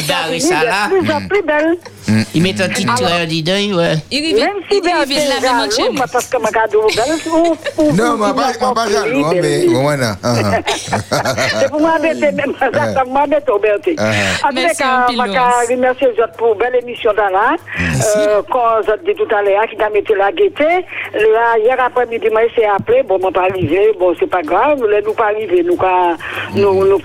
de 0.62 0.66
là. 0.66 0.88
plus 0.90 1.12
en 1.12 1.28
plus 1.28 1.42
belle. 1.44 1.78
Il 2.34 2.42
met 2.42 2.60
un 2.62 2.68
petit 2.70 2.86
train 2.86 3.26
dedans, 3.26 3.78
ouais. 3.78 3.94
Il 4.12 4.22
arrive, 4.90 5.28
la 5.30 5.40
même 5.42 5.62
moi. 5.94 6.06
parce 6.12 6.26
que 6.28 6.38
ma 6.38 6.50
cadeau 6.50 6.88
belle, 6.96 7.94
Non, 7.96 8.18
mais 8.18 8.34
pas, 8.34 8.50
ou- 8.50 8.60
pas, 8.60 8.74
pas 8.74 8.90
jaloux, 8.90 9.26
hein, 9.26 9.32
mais 9.42 9.66
voilà. 9.68 10.16
C'est 11.60 11.70
pour 11.70 11.82
m'embêter, 11.82 12.32
même 12.32 12.54
ça 12.60 13.04
m'embête 13.06 13.50
au 13.50 13.60
Berthe. 13.60 13.90
En 14.44 14.50
tout 14.50 14.56
Merci, 14.56 14.78
cas, 14.78 14.86
un 15.08 15.08
je 15.68 15.74
remercie 15.74 16.06
pour 16.38 16.56
belle 16.56 16.76
émission 16.82 17.12
dans 17.16 17.30
là. 17.30 17.56
Euh, 18.18 18.42
Quand 18.52 18.82
je 18.86 18.92
dit 19.06 19.16
tout 19.16 19.28
à 19.36 19.42
l'heure, 19.42 19.66
qui 19.70 19.82
a 19.82 19.90
mis 19.90 20.02
la 20.18 20.32
gaieté. 20.32 20.86
Là, 21.14 21.58
hier 21.64 21.78
après-midi, 21.80 22.28
moi, 22.32 22.42
s'est 22.56 22.66
appelé. 22.66 23.04
Bon, 23.04 23.20
moi, 23.20 23.32
pas 23.32 23.44
arrivé. 23.50 23.92
Bon, 24.00 24.14
c'est 24.20 24.30
pas 24.30 24.42
grave. 24.42 24.84
Là, 24.86 25.00
nous 25.06 25.14
pas 25.14 25.26
arrivé. 25.26 25.64
Nous, 25.64 25.76
nous, 26.56 26.86
nous, 26.86 27.00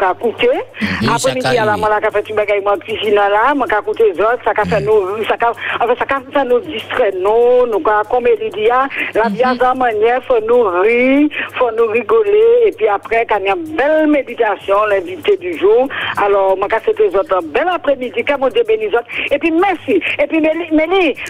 Après-midi, 1.15 1.49
qu'a 1.55 1.63
à 1.63 1.65
la 1.67 1.77
moi, 1.77 1.89
là, 1.89 2.01
qu'a 2.01 2.11
fait 2.11 2.29
une 2.29 2.37
bagaille, 2.37 2.63
moi, 2.63 2.77
piscine 2.77 3.15
là, 3.15 3.53
qu'a 3.69 3.81
coûté 3.83 4.05
les 4.13 4.21
autres. 4.21 4.39
Ça 4.45 4.53
fait 4.65 4.81
nous, 4.81 5.25
ça 5.29 5.37
fait, 5.37 6.33
ça 6.33 6.45
nous 6.45 6.61
distraire, 6.61 7.13
nous, 7.21 7.67
nous, 7.71 7.81
qu'a, 7.81 8.03
comme 8.11 8.27
il 8.27 8.51
dit, 8.51 8.69
la 9.15 9.29
vie 9.29 9.43
à 9.43 9.55
sa 9.57 9.75
manière, 9.75 10.23
faut 10.25 10.41
nous 10.47 10.63
rire, 10.81 11.29
faut 11.59 11.71
nous 11.77 11.87
rigoler. 11.93 12.67
Et 12.67 12.73
puis 12.73 12.89
après, 12.89 13.27
quand 13.29 13.39
il 13.41 13.47
y 13.47 13.51
a 13.51 13.55
une 13.57 13.77
belle 13.77 14.07
méditation, 14.09 14.77
l'invité 14.89 15.37
du 15.37 15.59
jour. 15.59 15.89
Alors, 16.25 16.57
qu'a 16.69 16.81
fait 16.81 16.99
les 16.99 17.15
autres, 17.17 17.37
un 17.37 17.43
bel 17.43 17.69
après-midi, 17.69 18.25
qu'a 18.25 18.37
mon 18.37 18.49
Dieu 18.49 18.63
béni 18.67 18.87
les 18.89 18.95
autres. 18.95 19.07
Et 19.31 19.39
puis, 19.39 19.51
merci. 19.51 20.01
Et 20.23 20.27
puis, 20.27 20.41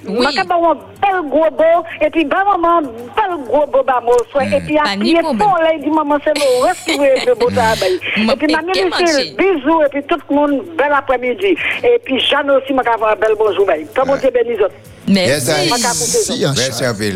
Oui. 0.06 0.20
moi, 0.20 0.30
qu'a 0.34 0.44
bon, 0.44 0.70
un 0.72 0.74
bel 0.74 1.30
gros 1.30 1.50
beau. 1.50 1.84
Et 2.00 2.10
puis, 2.10 2.24
maman, 2.24 2.82
bel 2.82 3.44
gros 3.46 3.66
beau, 3.66 3.82
soit. 4.30 4.44
Et 4.44 4.60
puis, 4.60 4.76
Pas 4.76 4.90
à 4.90 4.96
pied 4.96 5.18
problème. 5.20 5.38
fond, 5.48 5.56
là, 5.62 5.70
il 5.74 5.82
dit, 5.82 5.90
maman, 5.90 6.18
c'est 6.24 6.34
le 6.34 6.44
qui 6.84 6.98
veut 6.98 7.26
le 7.26 7.34
beau 7.34 7.50
travail. 7.64 8.00
M'a 8.26 8.32
Et 8.32 8.36
puis, 8.36 8.52
ma 8.54 8.62
Michel, 8.62 8.88
manché. 8.90 9.34
bisous. 9.38 9.82
Et 9.82 9.88
puis, 9.90 10.02
tout 10.08 10.18
le 10.30 10.34
monde, 10.34 10.62
bel 10.76 10.92
après-midi. 10.92 11.56
Et 11.82 11.98
puis, 12.04 12.20
Jeanne 12.20 12.50
aussi, 12.50 12.72
qu'a 12.74 12.82
fait 12.98 13.12
un 13.12 13.16
bel 13.16 13.34
bonjour. 13.38 13.66
Que 13.66 14.06
mon 14.06 14.16
Dieu 14.16 14.30
béni 14.32 14.56
les 14.56 14.60
autres. 14.64 14.74
Yes, 15.06 15.48
I- 15.48 15.70
Merci. 15.70 16.44
Merci 16.56 16.84
un 16.84 16.94
peu. 16.94 17.12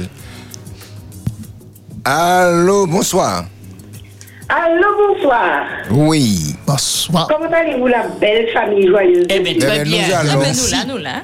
Allô, 2.05 2.87
bonsoir. 2.87 3.45
Allô, 4.49 4.87
bonsoir. 5.15 5.67
Oui. 5.91 6.55
Bonsoir. 6.67 7.29
Comment 7.29 7.51
allez-vous, 7.55 7.87
la 7.87 8.07
belle 8.19 8.49
famille 8.53 8.87
joyeuse? 8.87 9.27
Eh 9.29 9.41
bien, 9.41 9.53
Eh 9.55 9.59
très 9.59 9.85
bien, 9.85 9.85
nous 9.85 10.07
bien. 10.07 10.17
Ah, 10.17 10.21
allons. 10.21 10.41
ben, 10.41 10.55
nous 10.57 10.71
là, 10.71 10.85
nous 10.87 10.99
là. 10.99 11.23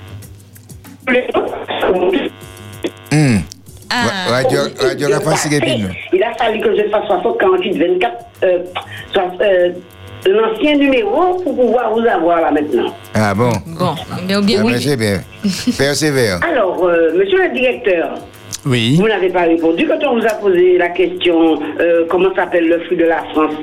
Ah, 3.97 4.31
Radio. 4.31 4.61
Il 6.13 6.23
a 6.23 6.35
fallu 6.35 6.61
que 6.61 6.77
je 6.77 6.89
fasse 6.91 7.09
48, 7.39 7.79
24, 7.79 8.13
euh, 8.43 8.59
soit, 9.13 9.31
euh, 9.41 9.71
l'ancien 10.27 10.77
numéro 10.77 11.35
pour 11.43 11.55
pouvoir 11.55 11.93
vous 11.93 12.01
avoir 12.07 12.41
là 12.41 12.51
maintenant. 12.51 12.93
Ah 13.15 13.35
bon. 13.35 13.53
bon, 13.67 13.95
mais 14.27 14.41
bien 14.43 14.61
Ah, 14.61 14.65
oui. 14.65 14.73
ben, 14.73 14.81
c'est 14.81 14.97
bien. 14.97 15.21
Persévère. 15.79 16.41
Alors, 16.51 16.83
euh, 16.85 17.13
monsieur 17.17 17.39
le 17.47 17.53
directeur, 17.55 18.15
Oui. 18.67 18.97
vous 19.01 19.07
n'avez 19.07 19.29
pas 19.31 19.43
répondu 19.43 19.87
quand 19.87 20.05
on 20.09 20.19
vous 20.19 20.27
a 20.27 20.35
posé 20.35 20.77
la 20.79 20.89
question 20.89 21.61
euh, 21.79 22.05
comment 22.11 22.35
s'appelle 22.35 22.67
le 22.69 22.81
fruit 22.85 22.97
de 22.97 23.05
la 23.05 23.23
France? 23.33 23.55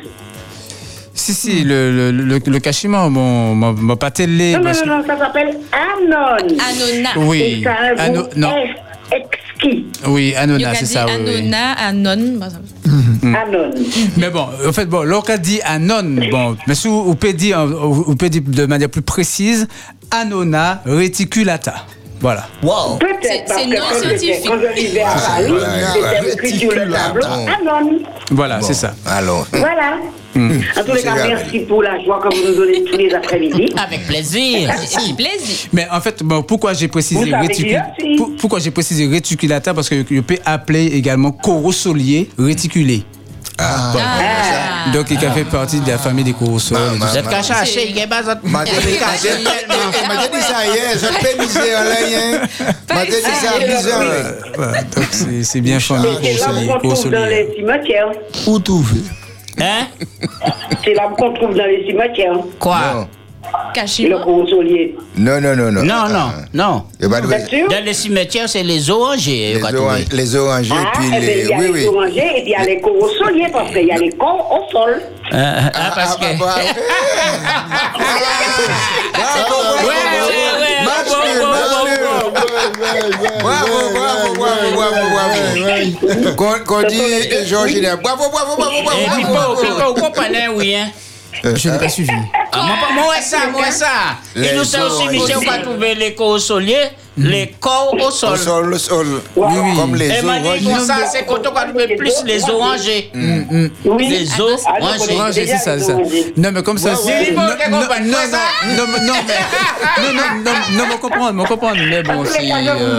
Si, 1.14 1.34
si, 1.34 1.64
le, 1.64 1.92
le, 1.92 2.12
le, 2.12 2.40
le 2.44 2.60
cachement, 2.60 3.10
bon, 3.12 3.54
m'a 3.54 3.74
m'a 3.74 3.96
pas 3.96 4.10
télé. 4.10 4.54
Non, 4.54 4.60
non, 4.62 4.72
non, 4.88 4.98
non, 4.98 5.04
ça 5.06 5.18
s'appelle 5.18 5.50
Anon. 5.72 6.18
Anona. 6.38 7.10
Oui. 7.18 7.60
Et 7.60 7.64
ça 7.64 7.74
a 7.74 7.84
un 7.92 7.98
Ano- 7.98 8.24
goût 8.24 8.30
non. 8.38 8.56
ex- 9.14 9.28
Oui, 10.08 10.34
Anona, 10.36 10.74
c'est 10.76 10.86
ça. 10.86 11.06
oui, 11.06 11.14
oui. 11.26 11.38
Anona, 11.38 11.72
Anon. 11.74 12.38
bah, 12.38 12.48
Anon. 13.24 13.72
Mais 14.18 14.30
bon, 14.30 14.48
en 14.68 14.74
fait, 14.74 14.86
bon, 14.86 15.04
lorsqu'on 15.04 15.38
dit 15.38 15.60
anon, 15.64 16.16
bon, 16.32 16.58
mais 16.68 16.76
si 16.76 16.88
vous 16.88 17.16
pouvez 17.16 17.34
dire, 17.34 17.66
vous 17.68 18.16
pouvez 18.16 18.30
dire 18.30 18.42
de 18.46 18.66
manière 18.66 18.90
plus 18.90 19.02
précise, 19.02 19.68
anona 20.12 20.82
reticulata. 20.86 21.86
Voilà. 22.22 22.48
Peut-être 22.62 23.18
C'est- 23.22 23.44
parce 23.48 23.62
que 23.64 23.68
non 23.70 23.76
quand 23.80 24.10
j'étais- 24.10 24.42
scientifique. 24.42 24.98
à 25.00 25.20
Paris, 25.20 25.52
ouais, 25.52 25.60
c'était 25.94 26.34
écrit 26.34 26.60
sur 26.60 26.72
le 26.72 26.92
tableau 26.92 27.26
Anon. 27.26 28.00
Voilà, 28.32 28.60
Bon, 28.60 28.66
c'est 28.68 28.74
ça. 28.74 28.94
Voilà. 29.04 29.18
Alors. 29.18 29.48
En 30.34 30.84
tous 30.86 30.94
les 30.96 31.02
cas, 31.02 31.28
merci 31.28 31.60
pour 31.68 31.84
la 31.84 32.02
joie 32.04 32.20
que 32.22 32.34
vous 32.34 32.48
nous 32.50 32.56
donnez 32.56 32.84
tous 32.86 32.98
les 32.98 33.14
après-midi. 33.14 33.74
Avec 33.78 34.08
plaisir. 34.08 34.70
Avec 34.72 35.16
plaisir. 35.18 35.68
Mais 35.74 35.88
en 35.92 36.00
fait, 36.00 36.24
bon, 36.24 36.42
pourquoi 36.44 36.74
j'ai 36.74 36.88
précisé 36.88 37.20
Vous 37.26 37.30
savez 37.30 37.48
réticul- 37.48 37.66
qui 37.98 38.02
est, 38.06 38.12
si? 38.12 38.16
pour- 38.16 38.32
pourquoi 38.38 38.60
j'ai 38.60 38.72
précisé 38.72 39.08
réticulata 39.08 39.74
parce 39.74 39.90
que 39.90 40.06
je 40.10 40.22
peux 40.22 40.38
appeler 40.46 40.86
également 40.86 41.32
corosolier 41.32 42.30
réticulé. 42.40 43.04
Ah, 43.04 43.21
Ah, 43.62 43.94
Ah. 44.88 44.92
Donc, 44.94 45.08
il 45.12 45.24
a 45.26 45.32
fait 45.32 45.44
partie 45.44 45.80
de 45.80 45.90
la 45.90 45.98
famille 45.98 46.24
des 46.24 46.34
ma- 46.98 47.06
Vous 47.06 47.18
êtes 47.18 47.30
chercher, 47.44 47.90
il 47.90 48.02
a 48.02 48.08
pas 48.08 48.22
d'autre- 48.24 48.40
M'a 48.44 48.64
dit 50.28 50.42
ça 50.42 50.66
hier, 50.66 50.94
je 50.96 51.08
peux 51.08 51.42
miser 51.44 51.76
en 51.76 51.84
l'air. 51.84 52.48
M'a 52.94 53.06
dit 53.06 53.12
ça. 53.12 53.30
Voilà, 54.56 54.82
donc, 54.84 55.06
c'est 55.12 55.44
c'est 55.44 55.62
bien 55.62 55.80
famille 55.80 56.08
C'est 56.24 56.34
là 56.40 56.48
qu'on 56.48 56.80
trouve 56.80 56.82
Corosolier. 56.82 57.18
dans 57.18 57.26
les 57.26 57.54
cimetières. 57.56 58.12
Où 58.48 58.60
trouver? 58.60 59.02
Hein? 59.60 59.88
C'est 60.84 60.94
là 60.94 61.10
qu'on 61.18 61.34
trouve 61.34 61.56
dans 61.56 61.66
les 61.66 61.86
cimetières. 61.88 62.34
Quoi? 62.60 63.08
Caché. 63.74 64.08
Le 64.08 64.20
consolier. 64.20 64.96
Non, 65.18 65.40
non, 65.42 65.56
non, 65.56 65.72
non. 65.72 65.82
Non, 65.84 66.08
non, 66.10 66.32
non. 66.54 66.84
Il 67.00 67.04
y 67.04 67.06
a 67.08 67.10
pas 67.10 67.22
de- 67.22 67.28
Bien 67.28 67.46
sûr. 67.46 67.68
Dans 67.70 67.84
les 67.84 67.94
cimetières, 67.94 68.48
c'est 68.50 68.64
les 68.64 68.90
orangers. 68.90 69.54
Les, 69.56 69.76
oranges, 69.76 70.06
les 70.12 70.36
orangers, 70.36 70.74
Ah, 70.78 70.92
puis 70.94 71.10
eh 71.16 71.20
les. 71.20 71.42
il 71.44 71.48
y 71.50 71.54
a 71.54 71.58
Oui, 71.58 71.64
les 71.66 71.72
oui. 71.72 71.88
orangers 71.88 72.32
et 72.38 72.42
puis 72.42 72.48
il 72.48 72.50
y 72.52 72.56
a 72.56 72.64
les 72.64 72.82
consoliers 72.82 73.48
parce 73.52 73.72
qu'il 73.72 73.86
y 73.88 73.92
a 73.92 73.98
les 73.98 74.10
cons 74.12 74.42
au 74.52 74.70
sol. 74.72 75.02
Euh, 75.34 75.60
ah, 75.74 75.92
parce 75.96 76.18
que. 76.18 76.26
Ah, 76.26 76.34
bah, 76.40 76.56
ouais. 76.58 76.66
Bravo, 80.84 81.08
bravo. 81.40 81.88
Bravo, 83.42 83.78
bravo, 83.94 84.34
bravo, 84.36 84.70
bravo, 84.76 85.02
bravo. 86.36 86.66
Qu'on 86.66 86.84
dit 86.88 87.02
Georges. 87.46 87.82
Bravo, 88.04 88.30
bravo, 88.30 88.56
bravo, 88.58 88.82
bravo. 88.84 89.00
Et 89.00 89.10
puis, 89.16 89.24
vous 89.24 89.94
comprenez, 90.02 90.48
oui, 90.56 90.76
hein? 90.76 90.90
Je 91.44 91.70
n'ai 91.70 91.78
pas 91.80 91.90
suivi. 91.90 92.10
Ah, 92.54 92.94
moi, 92.94 93.16
ça, 93.22 93.38
moi, 93.52 93.72
ça. 93.72 93.88
Et 94.36 94.40
Les 94.40 94.54
nous, 94.56 94.64
c'est 94.64 94.82
aussi. 94.82 95.08
Michel, 95.10 95.38
on 95.38 95.50
va 95.52 95.58
trouver 95.60 95.96
les 95.96 96.14
corps 96.16 96.28
au 96.30 96.40
solier, 96.40 96.78
les 97.18 97.54
corps 97.60 97.94
au 97.94 98.08
Au 98.08 98.12
sol. 98.12 98.38
sol, 98.38 98.74
au 98.74 98.78
sol. 98.78 99.08
oui. 99.36 99.54
Comme 99.78 99.96
les 99.96 100.08
Et 100.08 100.22
m'a 100.22 100.40
dit, 100.40 100.48
orangers. 100.48 100.66
comme 100.66 100.80
ça, 100.86 100.96
c'est 101.12 101.26
quand 101.26 101.46
on 101.48 101.54
va 101.54 101.64
trouver 101.66 101.96
plus 101.96 102.14
les 102.26 102.44
orangers. 102.50 103.12
Oui. 103.14 104.08
Les 104.10 104.28
Ah, 104.66 104.72
orangers. 104.82 105.18
Ouais, 105.18 105.32
c'est 105.34 105.48
ça, 105.58 105.80
c'est 105.80 105.86
ça. 105.86 105.94
Non, 106.38 106.50
mais 106.54 106.64
comme 106.64 106.78
ça, 106.78 106.96
c'est. 106.96 107.32
Non, 107.32 107.42
non, 107.42 107.48
non, 107.70 107.80
non, 107.80 107.88
non, 108.02 108.88
non, 108.88 109.14
mais- 109.28 110.04
non, 110.04 110.14
non, 110.14 110.24
non, 110.44 110.52
non, 110.78 110.84
mais 110.90 110.98
comprendre, 110.98 111.80
mais 111.90 112.04
bon, 112.04 112.24
les 112.24 112.30
c'est. 112.30 112.52
euh, 112.52 112.98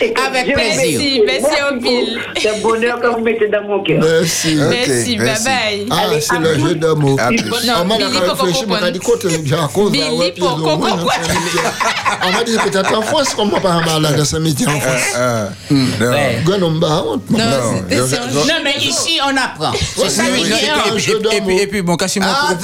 et 0.00 0.12
que 0.12 0.20
Avec 0.26 0.52
plaisir. 0.54 0.98
bénisse. 1.00 1.22
Merci, 1.26 1.56
au 1.70 1.78
pile. 1.80 2.18
C'est 2.40 2.62
bonheur 2.62 3.00
que 3.00 3.06
vous 3.08 3.20
mettez 3.20 3.48
dans 3.48 3.62
mon 3.62 3.82
cœur. 3.82 4.00
Merci. 4.02 4.54
Merci, 4.56 5.16
bye 5.16 5.24
merci. 5.26 5.44
bye. 5.44 5.86
Ah, 5.90 6.02
c'est 6.20 6.38
le 6.38 6.54
jeu 6.58 6.74
plus. 6.96 7.16
On 8.06 8.10
m'a 8.10 8.20
métier. 11.44 11.60
On 12.26 12.32
m'a 12.32 12.44
dit 12.44 12.56
peut-être 12.64 12.98
en 12.98 13.02
France, 13.02 13.34
qu'on 13.34 13.46
m'a 13.46 13.60
pas 13.60 13.80
malade 13.80 14.18
de 14.18 14.24
ce 14.24 14.36
métier 14.36 14.66
en 14.66 14.80
France. 14.80 15.00
Ah, 15.16 15.48
Non. 17.30 17.38
Mais 18.64 18.74
ici, 18.80 19.18
on 19.24 19.36
apprend. 19.36 19.72
C'est 19.96 20.10
ça, 20.10 20.22
Et, 21.32 21.40
puis, 21.40 21.54
mots. 21.54 21.60
et 21.60 21.66
puis, 21.66 21.82
bon, 21.82 21.96
Cassimon, 21.96 22.26
Ah, 22.28 22.48
on- 22.50 22.54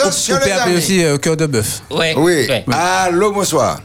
peut 0.40 0.52
appeler 0.52 0.76
aussi 0.76 1.04
euh, 1.04 1.18
cœur 1.18 1.36
de 1.36 1.46
bœuf. 1.46 1.82
Oui. 2.16 2.46
Allô, 2.72 3.32
bonsoir. 3.32 3.78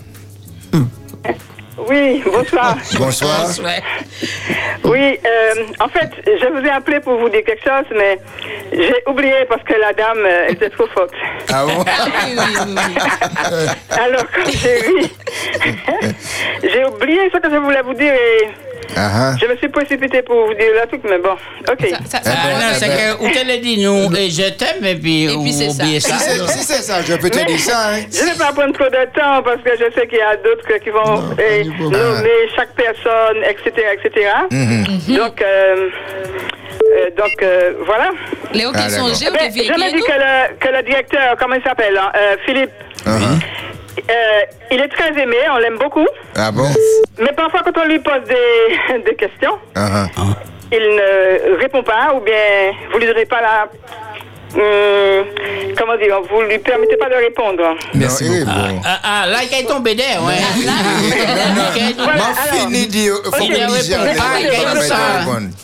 Oui, 1.78 2.24
bonsoir. 2.26 2.76
Bonsoir. 2.98 3.46
Oui, 4.84 5.20
euh, 5.26 5.64
en 5.80 5.88
fait, 5.90 6.10
je 6.26 6.48
vous 6.48 6.66
ai 6.66 6.70
appelé 6.70 7.00
pour 7.00 7.18
vous 7.20 7.30
dire 7.30 7.44
quelque 7.46 7.64
chose, 7.64 7.86
mais 7.96 8.18
j'ai 8.72 9.04
oublié 9.06 9.46
parce 9.48 9.62
que 9.64 9.74
la 9.74 9.94
dame 9.94 10.18
euh, 10.26 10.46
elle 10.48 10.54
était 10.54 10.70
trop 10.70 10.88
forte. 10.88 11.12
Ah 11.54 11.66
bon? 11.66 11.84
Oui, 11.84 12.36
oui, 12.38 12.56
oui, 12.66 12.76
oui. 12.76 13.98
Alors, 14.00 14.24
quand 14.34 14.50
j'ai 14.52 14.76
ri, 14.80 15.12
j'ai 16.64 16.86
oublié 16.86 17.30
ce 17.34 17.38
que 17.38 17.50
je 17.52 17.58
voulais 17.58 17.82
vous 17.84 17.94
dire 17.94 18.14
et 18.14 18.48
Ah, 18.48 18.50
ah. 18.50 18.67
Je 18.96 19.46
me 19.48 19.56
suis 19.58 19.68
précipitée 19.70 20.22
pour 20.22 20.48
vous 20.48 20.54
dire 20.54 20.68
le 20.82 20.88
truc, 20.88 21.02
mais 21.04 21.18
bon, 21.20 21.34
ok. 21.70 21.90
Ça- 22.06 22.22
ça- 22.22 22.22
Eh 22.26 22.30
Ah, 22.30 22.48
ben, 22.48 22.60
non, 22.60 22.66
eh 22.72 22.74
c'est 22.76 22.88
ben. 22.88 23.18
que, 23.18 23.24
ou 23.24 23.30
te 23.30 23.46
le 23.46 23.58
dit, 23.62 23.84
nous, 23.84 24.16
et 24.16 24.30
je 24.30 24.50
t'aime, 24.52 24.84
et 24.86 24.96
puis, 24.96 25.26
Et 25.26 25.28
puis, 25.38 25.54
c'est 25.54 25.70
ça. 25.70 25.84
oubliez 25.84 26.00
ça. 26.00 26.18
Si 26.18 26.64
c'est 26.64 26.82
ça, 26.82 27.02
je 27.02 27.14
peux 27.16 27.30
te 27.30 27.46
dire 27.46 27.60
ça. 27.60 27.90
Hein. 27.94 28.00
Je 28.12 28.22
ne 28.24 28.32
vais 28.32 28.38
pas 28.38 28.52
prendre 28.54 28.74
trop 28.74 28.86
de 28.90 29.06
temps 29.14 29.42
parce 29.44 29.62
que 29.62 29.72
je 29.78 29.92
sais 29.94 30.08
qu'il 30.08 30.18
y 30.20 30.22
a 30.22 30.36
d'autres 30.38 30.78
qui 30.84 30.90
vont 30.90 31.24
eh, 31.40 31.64
nommer 31.80 32.50
chaque 32.56 32.74
personne, 32.76 33.44
etc., 33.44 33.88
etc. 33.94 34.30
Donc, 35.10 35.42
euh, 35.42 35.90
euh, 36.98 37.10
donc 37.18 37.34
euh, 37.44 37.74
voilà. 37.86 38.10
Léo, 38.54 38.72
Ah, 38.74 38.78
qui 38.84 38.92
sont 38.92 39.08
Eh 39.08 39.32
ben, 39.32 39.48
ok, 39.48 39.54
je 39.56 39.72
me 39.74 39.92
dis 39.92 40.02
que 40.04 40.12
le, 40.12 40.58
que 40.60 40.68
le 40.78 40.84
directeur, 40.84 41.36
comment 41.40 41.56
il 41.56 41.64
s'appelle, 41.64 41.98
hein, 41.98 42.12
euh, 42.16 42.36
Philippe, 42.46 42.72
Uh-huh. 43.06 43.40
Euh, 44.10 44.42
il 44.72 44.80
est 44.82 44.88
très 44.90 45.10
aimé, 45.22 45.38
on 45.54 45.58
l'aime 45.58 45.78
beaucoup. 45.78 46.08
Ah 46.36 46.52
bon? 46.52 46.68
Mais 47.20 47.32
parfois, 47.34 47.62
quand 47.66 47.78
on 47.82 47.86
lui 47.88 48.00
pose 48.00 48.22
des, 48.28 49.00
des 49.06 49.16
questions, 49.16 49.58
Ah, 49.76 50.06
ah. 50.18 50.22
il 50.72 50.80
ne 50.80 51.58
répond 51.60 51.84
pas 51.84 52.14
ou 52.16 52.20
bien 52.22 52.72
vous 52.92 53.00
lui 53.00 53.08
donnez 53.08 53.26
pas 53.26 53.42
la. 53.42 53.68
hum, 54.56 55.26
comment 55.78 55.98
dire 55.98 56.20
Vous 56.30 56.42
lui 56.42 56.60
permettez 56.60 56.98
pas 56.98 57.10
de 57.10 57.16
répondre. 57.16 57.76
Merci 57.94 58.26
Non, 58.30 58.36
eh, 58.36 58.44
beaucoup. 58.46 58.58
bon. 58.76 58.82
Ah, 58.86 59.00
ah, 59.04 59.28
là, 59.28 59.38
il 59.44 59.58
est 59.58 59.68
tombé 59.68 59.96
d'air, 59.96 60.22
ouais. 60.24 60.34
Alors, 62.00 62.36
fini 62.54 62.88
de 62.88 63.12
faut 63.12 63.32
que 63.32 63.54
répond. 63.54 63.74
Lisiane 63.74 64.10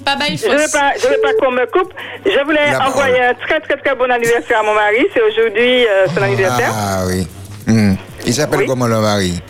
Ah, 0.06 0.15
Je 0.30 0.48
ne 0.48 0.54
veux 0.58 0.72
pas, 0.72 0.91
je 1.02 1.08
veux 1.08 1.22
pas 1.22 1.34
qu'on 1.39 1.52
me 1.52 1.65
coupe. 1.67 1.93
Je 2.26 2.43
voulais 2.43 2.76
envoyer 2.86 3.22
un 3.22 3.34
très 3.36 3.60
très 3.62 3.78
très 3.78 3.96
bon 3.96 4.10
anniversaire 4.12 4.60
à 4.60 4.63
mon 4.63 4.74
mari. 4.74 5.06
C'est 5.13 5.22
aujourd'hui 5.22 5.86
euh, 5.88 6.08
son 6.15 6.22
anniversaire. 6.24 6.72
Ah 6.74 7.04
oui. 7.08 7.28
Hmm. 7.67 7.95
Il 8.26 8.34
s'appelle 8.34 8.60
Oui. 8.62 8.65
comment 8.67 8.88
le 8.88 8.99
mari? 8.99 9.41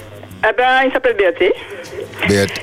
Eh 0.48 0.54
ben, 0.58 0.84
il 0.86 0.92
s'appelle 0.92 1.16
Berthé. 1.16 1.54
Et 2.30 2.46
puis, 2.48 2.62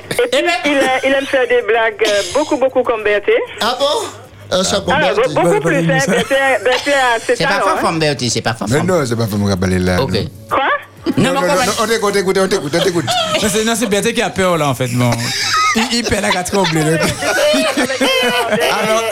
il, 0.65 0.77
euh, 0.77 0.81
il 1.03 1.13
aime 1.13 1.25
faire 1.25 1.47
des 1.47 1.61
blagues 1.63 2.03
euh, 2.07 2.21
beaucoup 2.33 2.57
beaucoup 2.57 2.83
comme 2.83 3.03
Berthé. 3.03 3.33
Ah 3.61 3.75
bon? 3.79 4.07
Berthe. 4.51 5.33
beaucoup 5.33 5.59
plus. 5.61 5.89
Hein, 5.91 5.99
ses 7.25 7.35
C'est 7.35 7.45
pas 7.47 7.77
femme, 7.81 7.99
Bertie, 7.99 8.29
c'est 8.29 8.41
pas 8.41 8.53
femme, 8.53 8.67
Mais 8.71 8.77
femme. 8.77 8.87
non, 8.87 9.05
c'est 9.05 9.15
pas 9.15 9.25
me 9.25 9.49
rappeler 9.49 9.79
là. 9.79 10.01
Ok. 10.01 10.11
non. 10.11 10.25
Quoi? 10.49 10.59
Non, 11.17 11.33
non, 11.33 11.41
Non, 11.41 11.47
non, 11.47 11.47
non, 11.47 11.71
on 11.81 11.87
t'écoute, 11.87 12.09
on 12.09 12.11
t'écoute, 12.11 12.37
on 12.37 12.47
t'écoute, 12.47 12.73
on 12.75 12.83
t'écoute. 12.83 13.05
Non, 13.41 13.49
c'est- 13.49 13.63
Non, 13.63 13.73
c'est 13.75 13.87
Berthe 13.87 14.13
qui 14.13 14.21
a 14.21 14.29
peur 14.29 14.57
là 14.57 14.67
en 14.69 14.75
fait. 14.75 14.87
Bon. 14.93 15.09
Il, 15.75 15.83
il 15.99 16.03
perd 16.03 16.21
la 16.23 16.29
quatre 16.29 16.55
oublié. 16.57 16.97
Alors, 18.83 19.03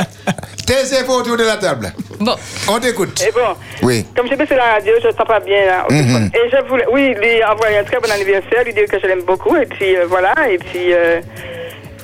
tes 0.65 0.97
infos 0.99 1.13
autour 1.19 1.37
de 1.37 1.43
la 1.45 1.57
table. 1.57 1.91
Bon, 2.19 2.35
On 2.67 2.79
t'écoute. 2.79 3.21
Et 3.27 3.31
bon, 3.31 3.55
Oui. 3.81 4.05
comme 4.15 4.27
j'ai 4.27 4.35
baissé 4.35 4.55
la 4.55 4.73
radio, 4.73 4.93
je 5.01 5.07
ne 5.07 5.13
sens 5.13 5.25
pas 5.25 5.39
bien 5.39 5.65
là. 5.65 5.85
au 5.85 5.89
téléphone. 5.89 6.29
Et 6.33 6.49
je 6.51 6.67
voulais, 6.67 6.85
oui, 6.91 7.15
lui 7.19 7.43
envoyer 7.43 7.77
un 7.79 7.83
très 7.83 7.99
bon 7.99 8.11
anniversaire, 8.11 8.63
lui 8.65 8.73
dire 8.73 8.85
que 8.91 8.99
je 8.99 9.07
l'aime 9.07 9.23
beaucoup. 9.23 9.55
Et 9.55 9.65
puis 9.65 9.95
euh, 9.95 10.05
voilà, 10.07 10.33
et 10.49 10.57
puis. 10.57 10.93
euh, 10.93 11.21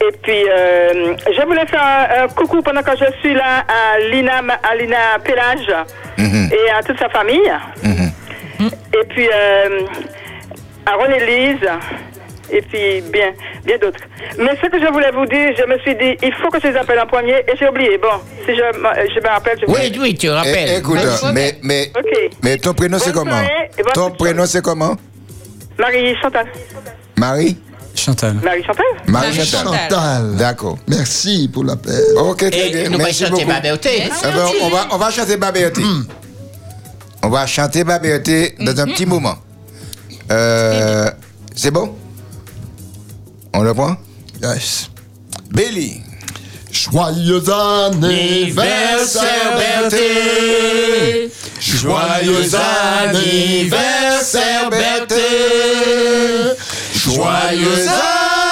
et 0.02 0.12
puis, 0.22 0.44
euh, 0.50 1.16
je 1.36 1.46
voulais 1.46 1.66
faire 1.68 2.24
un, 2.24 2.28
coucou 2.28 2.62
pendant 2.62 2.82
que 2.82 2.92
je 2.98 3.06
suis 3.22 3.34
là 3.34 3.64
à 3.68 4.00
Lina, 4.12 4.42
à 4.64 4.76
Lina 4.76 4.98
Pélage 5.24 5.68
et 6.18 6.70
à 6.78 6.82
toute 6.84 7.00
sa 7.00 7.10
famille. 7.10 7.52
Et 8.60 9.06
puis, 9.10 9.28
euh, 9.34 9.82
à 10.86 10.94
René-Lise, 10.96 11.68
et 12.52 12.62
puis 12.62 13.02
bien, 13.12 13.32
bien 13.66 13.78
d'autres. 13.78 14.00
Mais 14.38 14.52
ce 14.62 14.68
que 14.70 14.80
je 14.80 14.86
voulais 14.92 15.12
vous 15.12 15.26
dire, 15.26 15.54
je 15.58 15.66
me 15.66 15.78
suis 15.80 15.96
dit, 15.96 16.16
il 16.22 16.34
faut 16.36 16.50
que 16.50 16.60
je 16.62 16.68
les 16.68 16.78
appelle 16.78 17.00
en 17.00 17.08
premier, 17.08 17.38
et 17.40 17.56
j'ai 17.60 17.68
oublié. 17.68 17.98
Bon, 17.98 18.20
si 18.46 18.56
je, 18.56 18.62
me- 18.78 19.10
je 19.10 19.20
me 19.20 19.28
rappelle, 19.28 19.58
je 19.60 19.66
vous 19.66 19.74
Oui, 19.74 19.92
oui, 20.00 20.16
tu 20.16 20.28
Eh, 20.28 20.30
rappelles. 20.30 20.78
écoute, 20.80 21.00
Ok. 21.00 21.32
mais, 21.34 21.56
mais, 21.64 21.92
mais 22.44 22.58
ton 22.58 22.74
prénom 22.74 22.98
c'est 23.00 23.12
comment? 23.14 23.32
soirée 23.32 23.70
Ton 23.94 24.12
prénom 24.12 24.46
c'est 24.46 24.62
comment? 24.64 24.96
Marie 25.78 26.16
Chantal. 26.22 26.46
Marie? 27.18 27.58
Chantal. 27.96 28.36
Marie 28.44 28.64
Chantal 28.64 28.86
Marie 29.08 29.38
Marie 29.38 29.46
Chantal. 29.48 30.36
D'accord. 30.36 30.78
Merci 30.88 31.50
pour 31.52 31.64
l'appel. 31.64 32.02
Ok, 32.18 32.50
très 32.50 32.68
Et 32.68 32.72
bien. 32.72 32.90
nous 32.90 32.98
Merci 32.98 33.26
beaucoup. 33.26 33.46
ben, 33.46 33.78
on, 34.64 34.70
va, 34.70 34.88
on 34.92 34.98
va 34.98 35.12
chanter 35.12 35.38
Babéoté. 35.38 35.82
On 37.24 37.30
va 37.30 37.46
chanter 37.48 37.84
Babéoté 37.84 38.56
dans 38.60 38.80
un 38.80 38.86
petit 38.86 39.06
moment. 39.06 39.36
Euh, 40.32 41.10
c'est 41.56 41.72
bon? 41.72 41.96
On 43.54 43.62
le 43.64 43.74
prend? 43.74 43.96
Yes. 44.42 44.90
Billy. 45.52 46.02
Joyeux 46.72 47.44
anniversaire, 47.50 49.58
Bertie. 49.58 51.32
Joyeux 51.62 52.50
anniversaire, 53.08 54.70
Berthe. 54.70 56.55
Joyeux 57.06 57.88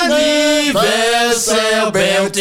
anniversaire, 0.04 1.92
Berthe. 1.92 2.40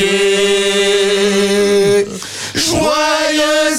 Joyeux 2.55 3.79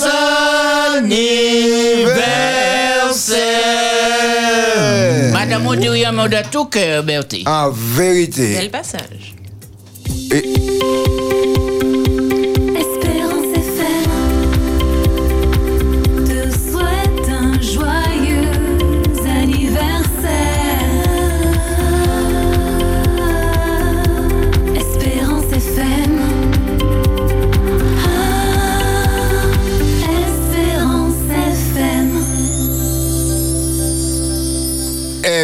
anniversaire. 4.04 5.32
Madame 5.32 5.68
Odiri 5.68 6.04
m'a 6.12 6.28
de 6.28 6.38
tout 6.52 6.66
cœur, 6.66 7.04
Bertie. 7.04 7.44
En 7.46 7.70
vérité. 7.72 8.56
bel 8.56 8.72
passage. 8.72 9.36
Et- 10.32 10.44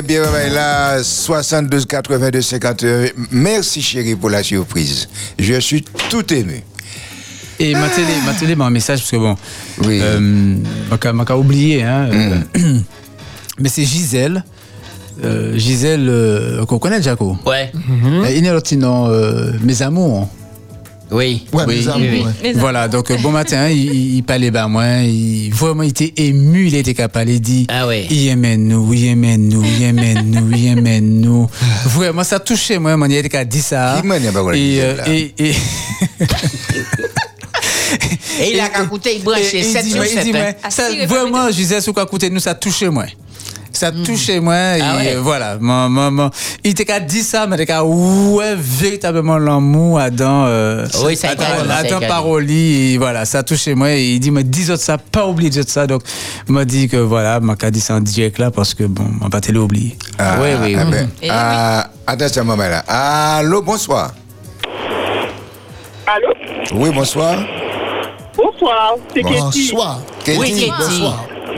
bien, 0.02 0.24
ben 0.32 0.52
là, 0.54 1.04
72 1.04 1.86
82 1.86 2.42
51. 2.42 3.08
Merci 3.32 3.82
chérie 3.82 4.16
pour 4.16 4.30
la 4.30 4.44
surprise. 4.44 5.08
Je 5.38 5.60
suis 5.60 5.84
tout 6.10 6.34
ému. 6.34 6.64
Et 7.60 7.74
m'a 7.74 7.90
télé, 7.90 8.08
m'a 8.26 8.34
télé 8.34 8.56
un 8.60 8.70
message 8.70 9.00
parce 9.00 9.12
que 9.12 9.18
bon, 9.18 9.36
Oui. 9.84 10.00
euh, 10.02 10.56
m'a 10.90 10.98
qu'à- 10.98 11.12
m'a 11.12 11.26
qu'à 11.26 11.38
oublié, 11.38 11.84
hein. 11.84 12.10
euh, 12.14 12.38
mais 13.60 13.68
c'est 13.70 13.84
Gisèle. 13.84 14.44
Euh, 15.26 15.58
Gisèle, 15.58 16.08
euh, 16.08 16.66
qu'on 16.66 16.80
connaît, 16.80 17.02
Jaco. 17.02 17.36
Ouais. 17.46 17.72
Il 18.34 18.48
a 18.48 18.54
l'autre 18.54 18.74
nom, 18.76 19.08
euh, 19.10 19.52
Mes 19.62 19.82
amours. 19.82 20.30
Oui. 21.12 21.46
Ouais, 21.54 21.64
Oui, 21.68 21.76
mes 21.78 21.88
amours, 21.88 22.02
oui, 22.02 22.24
oui. 22.24 22.50
ouais. 22.50 22.54
Voilà, 22.54 22.88
donc 22.88 23.10
euh, 23.10 23.18
bon 23.18 23.32
matin, 23.32 23.70
il, 23.70 24.22
parlait 24.24 24.52
bas 24.52 24.68
moi, 24.68 24.86
il, 25.04 25.50
vraiment 25.52 25.84
il 25.84 25.90
était 25.90 26.14
ému, 26.18 26.68
il 26.68 26.76
était 26.76 26.94
capable, 26.94 27.32
il 27.32 27.42
dit 27.42 27.66
Ah 27.70 27.88
ouais. 27.88 28.06
il 28.10 28.28
aimait 28.28 28.58
nous, 28.58 28.94
il 28.94 29.06
aimait 29.08 29.38
nous, 29.38 29.64
il 29.64 29.84
aimait 29.84 30.16
nous, 30.24 30.52
il 30.52 30.68
aimait 30.68 31.02
nous. 31.02 31.50
Vraiment, 31.86 32.24
ça 32.24 32.40
touchait 32.40 32.78
moi, 32.80 32.96
il 33.10 33.16
était 33.16 33.30
qu'à 33.30 33.46
dire 33.46 33.64
ça. 33.64 34.02
Dit, 34.02 34.08
bah, 34.08 34.18
et, 34.56 34.82
euh, 34.82 34.96
et, 35.08 35.34
et, 35.40 35.56
Et 38.42 38.54
il 38.54 38.60
a 38.60 38.70
qu'à 38.70 38.86
coûter, 38.86 39.20
il 39.24 39.40
et 39.40 39.64
7 39.64 39.82
il 39.82 39.84
dit, 39.84 39.90
sur 39.90 39.98
moi, 39.98 40.06
il 40.08 40.14
7. 40.14 40.24
dit, 40.24 40.32
moi, 40.32 40.42
hein. 40.42 40.54
ça, 40.70 40.84
Ah, 40.88 40.92
si, 40.92 41.06
vraiment, 41.06 41.52
Gisèle, 41.52 41.82
ce 41.82 41.92
quoi 41.92 42.06
coûter 42.06 42.30
nous, 42.30 42.40
ça 42.40 42.54
touchait 42.56 42.90
moi. 42.90 43.06
Ça 43.80 43.92
touchait 43.94 44.42
moi, 44.42 44.78
et 44.78 44.82
Ah 44.82 44.98
ouais. 44.98 45.16
euh, 45.16 45.22
voilà. 45.22 45.58
Mon, 45.60 45.88
mon, 45.88 46.12
mon- 46.12 46.30
il 46.66 46.72
était 46.72 46.84
qu'à 46.84 47.00
dire 47.00 47.24
ça, 47.24 47.48
mais 47.48 47.56
il 47.56 47.62
était 47.62 47.72
qu'à, 47.72 47.84
ouais, 47.86 48.56
véritablement 48.58 49.38
l'amour 49.38 50.00
à 50.00 50.10
dans, 50.10 50.46
euh, 50.48 50.86
Oui, 51.06 51.16
ça 51.16 51.30
a 51.30 51.34
été. 51.34 52.06
Paroli, 52.08 52.94
et 52.94 52.98
voilà, 52.98 53.24
ça 53.24 53.42
touchait 53.42 53.76
moi, 53.76 53.92
et 53.92 54.04
il 54.16 54.20
dit, 54.20 54.32
mais 54.32 54.44
dis 54.44 54.66
ça, 54.66 54.98
pas 54.98 55.26
oublier 55.28 55.50
de 55.50 55.62
ça, 55.66 55.88
donc, 55.88 56.02
il 56.48 56.54
m'a 56.54 56.66
dit 56.66 56.90
que 56.90 56.98
voilà, 56.98 57.40
m'a 57.40 57.56
qu'à 57.56 57.72
dire 57.72 57.82
ça 57.82 57.96
en 57.96 58.02
direct 58.02 58.38
là, 58.38 58.52
parce 58.52 58.74
que 58.74 58.84
bon, 58.84 59.06
m'a 59.22 59.30
pas 59.30 59.40
télé 59.40 59.60
oublié. 59.60 59.98
Ah, 60.18 60.36
Oui, 60.42 60.50
oui, 60.62 60.76
ah 60.78 60.84
oui. 60.86 60.92
ben, 60.92 61.10
Eh 61.22 61.30
ah, 61.32 61.90
attention, 62.06 62.44
maman 62.44 62.68
là. 62.68 62.84
Allô, 62.86 63.62
bonsoir. 63.62 64.12
Allô? 66.06 66.28
Oui, 66.74 66.90
bonsoir. 66.94 67.38
Bonsoir, 68.36 68.96
c'est 69.14 69.22
Katie. 69.22 69.40
Bonsoir. 69.72 70.02
Katie. 70.26 70.40
Oui, 70.40 70.50
Katie. 70.52 70.72
Bonsoir. 70.78 71.26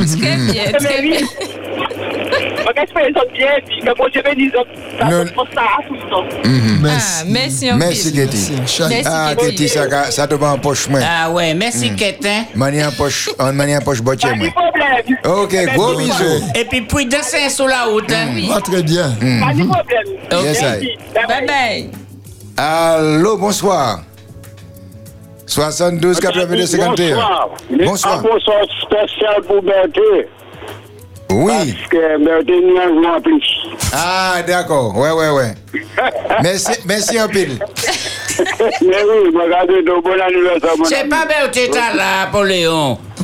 de. 0.00 0.20
Très 0.20 0.36
bien, 0.52 0.72
très 0.78 1.02
bien. 1.02 1.18
Espérer 2.76 3.08
les 3.10 3.16
autres 3.20 3.32
bien, 3.32 3.48
puis 3.66 3.80
que 3.80 3.96
bon, 3.96 4.04
je 4.12 4.20
vais 4.20 4.34
les 4.34 4.48
autres. 4.48 4.70
Ça, 4.98 5.04
Non. 5.04 5.24
je 5.26 5.32
pense 5.32 5.48
ça 5.54 5.62
tout 5.86 5.94
le 5.94 6.10
temps. 6.10 6.24
Merci. 6.82 7.24
merci 7.28 7.72
en 7.72 7.76
Merci, 7.76 8.10
pile. 8.12 8.26
Katie. 8.26 8.52
Merci, 8.58 8.76
Chani. 8.76 8.94
Merci, 8.94 9.08
Ah, 9.12 9.32
Katie. 9.36 9.46
Katie, 9.50 9.68
ça, 9.68 9.88
ca- 9.88 10.10
ça 10.10 10.26
te 10.26 10.34
va 10.34 10.50
en 10.52 10.58
poche, 10.58 10.88
moi. 10.88 11.00
Ah 11.02 11.30
ouais, 11.30 11.54
merci 11.54 11.94
Ketin. 11.94 12.44
Mani 12.54 12.84
en 12.84 12.90
poche, 12.92 13.30
en 13.38 13.52
mani 13.52 13.76
en 13.76 13.80
poche, 13.80 14.02
botte, 14.02 14.20
Pas 14.22 14.34
moi. 14.34 14.46
de 14.48 14.52
problème. 14.52 15.18
Ok, 15.24 15.74
gros 15.76 15.96
bisous. 15.96 16.44
Et 16.54 16.64
puis, 16.64 16.80
puis 16.82 17.06
dessin 17.06 17.48
sur 17.48 17.66
la 17.68 17.84
route. 17.84 18.10
hein. 18.12 18.26
Va 18.48 18.60
très 18.60 18.82
bien. 18.82 19.10
Pas 19.20 19.52
de 19.52 19.64
problème. 19.64 20.44
Yes. 20.44 20.60
I. 20.60 20.98
Bye 21.14 21.46
bye. 21.46 21.90
Allô, 22.56 23.36
bonsoir. 23.36 24.00
72 25.46 26.20
82 26.20 26.66
51. 26.66 27.16
Bonsoir. 27.84 28.18
Un 28.18 28.22
bonsoir 28.22 28.62
spécial 28.82 29.42
pour 29.46 29.62
Berthe. 29.62 29.98
Oui. 31.30 31.52
Parce 31.74 31.88
que 31.88 32.24
Berthe 32.24 32.48
n'y 32.48 33.06
a 33.06 33.20
plus. 33.20 33.42
Ah, 33.92 34.42
d'accord. 34.46 34.96
Ouais, 34.96 35.10
ouais, 35.12 35.30
ouais. 35.30 35.54
Merci, 36.42 36.72
merci 36.86 37.18
un 37.18 37.28
pile. 37.28 37.58
Mais 38.38 39.02
oui, 39.02 39.30
regardez, 39.34 39.82
de 39.82 40.02
bon 40.02 40.20
anniversaire, 40.20 40.76
mon 40.76 40.84
C'est 40.84 41.08
pas 41.08 41.26
tête 41.52 41.74
là, 41.74 42.26
pour 42.30 42.42
Léon. 42.42 42.98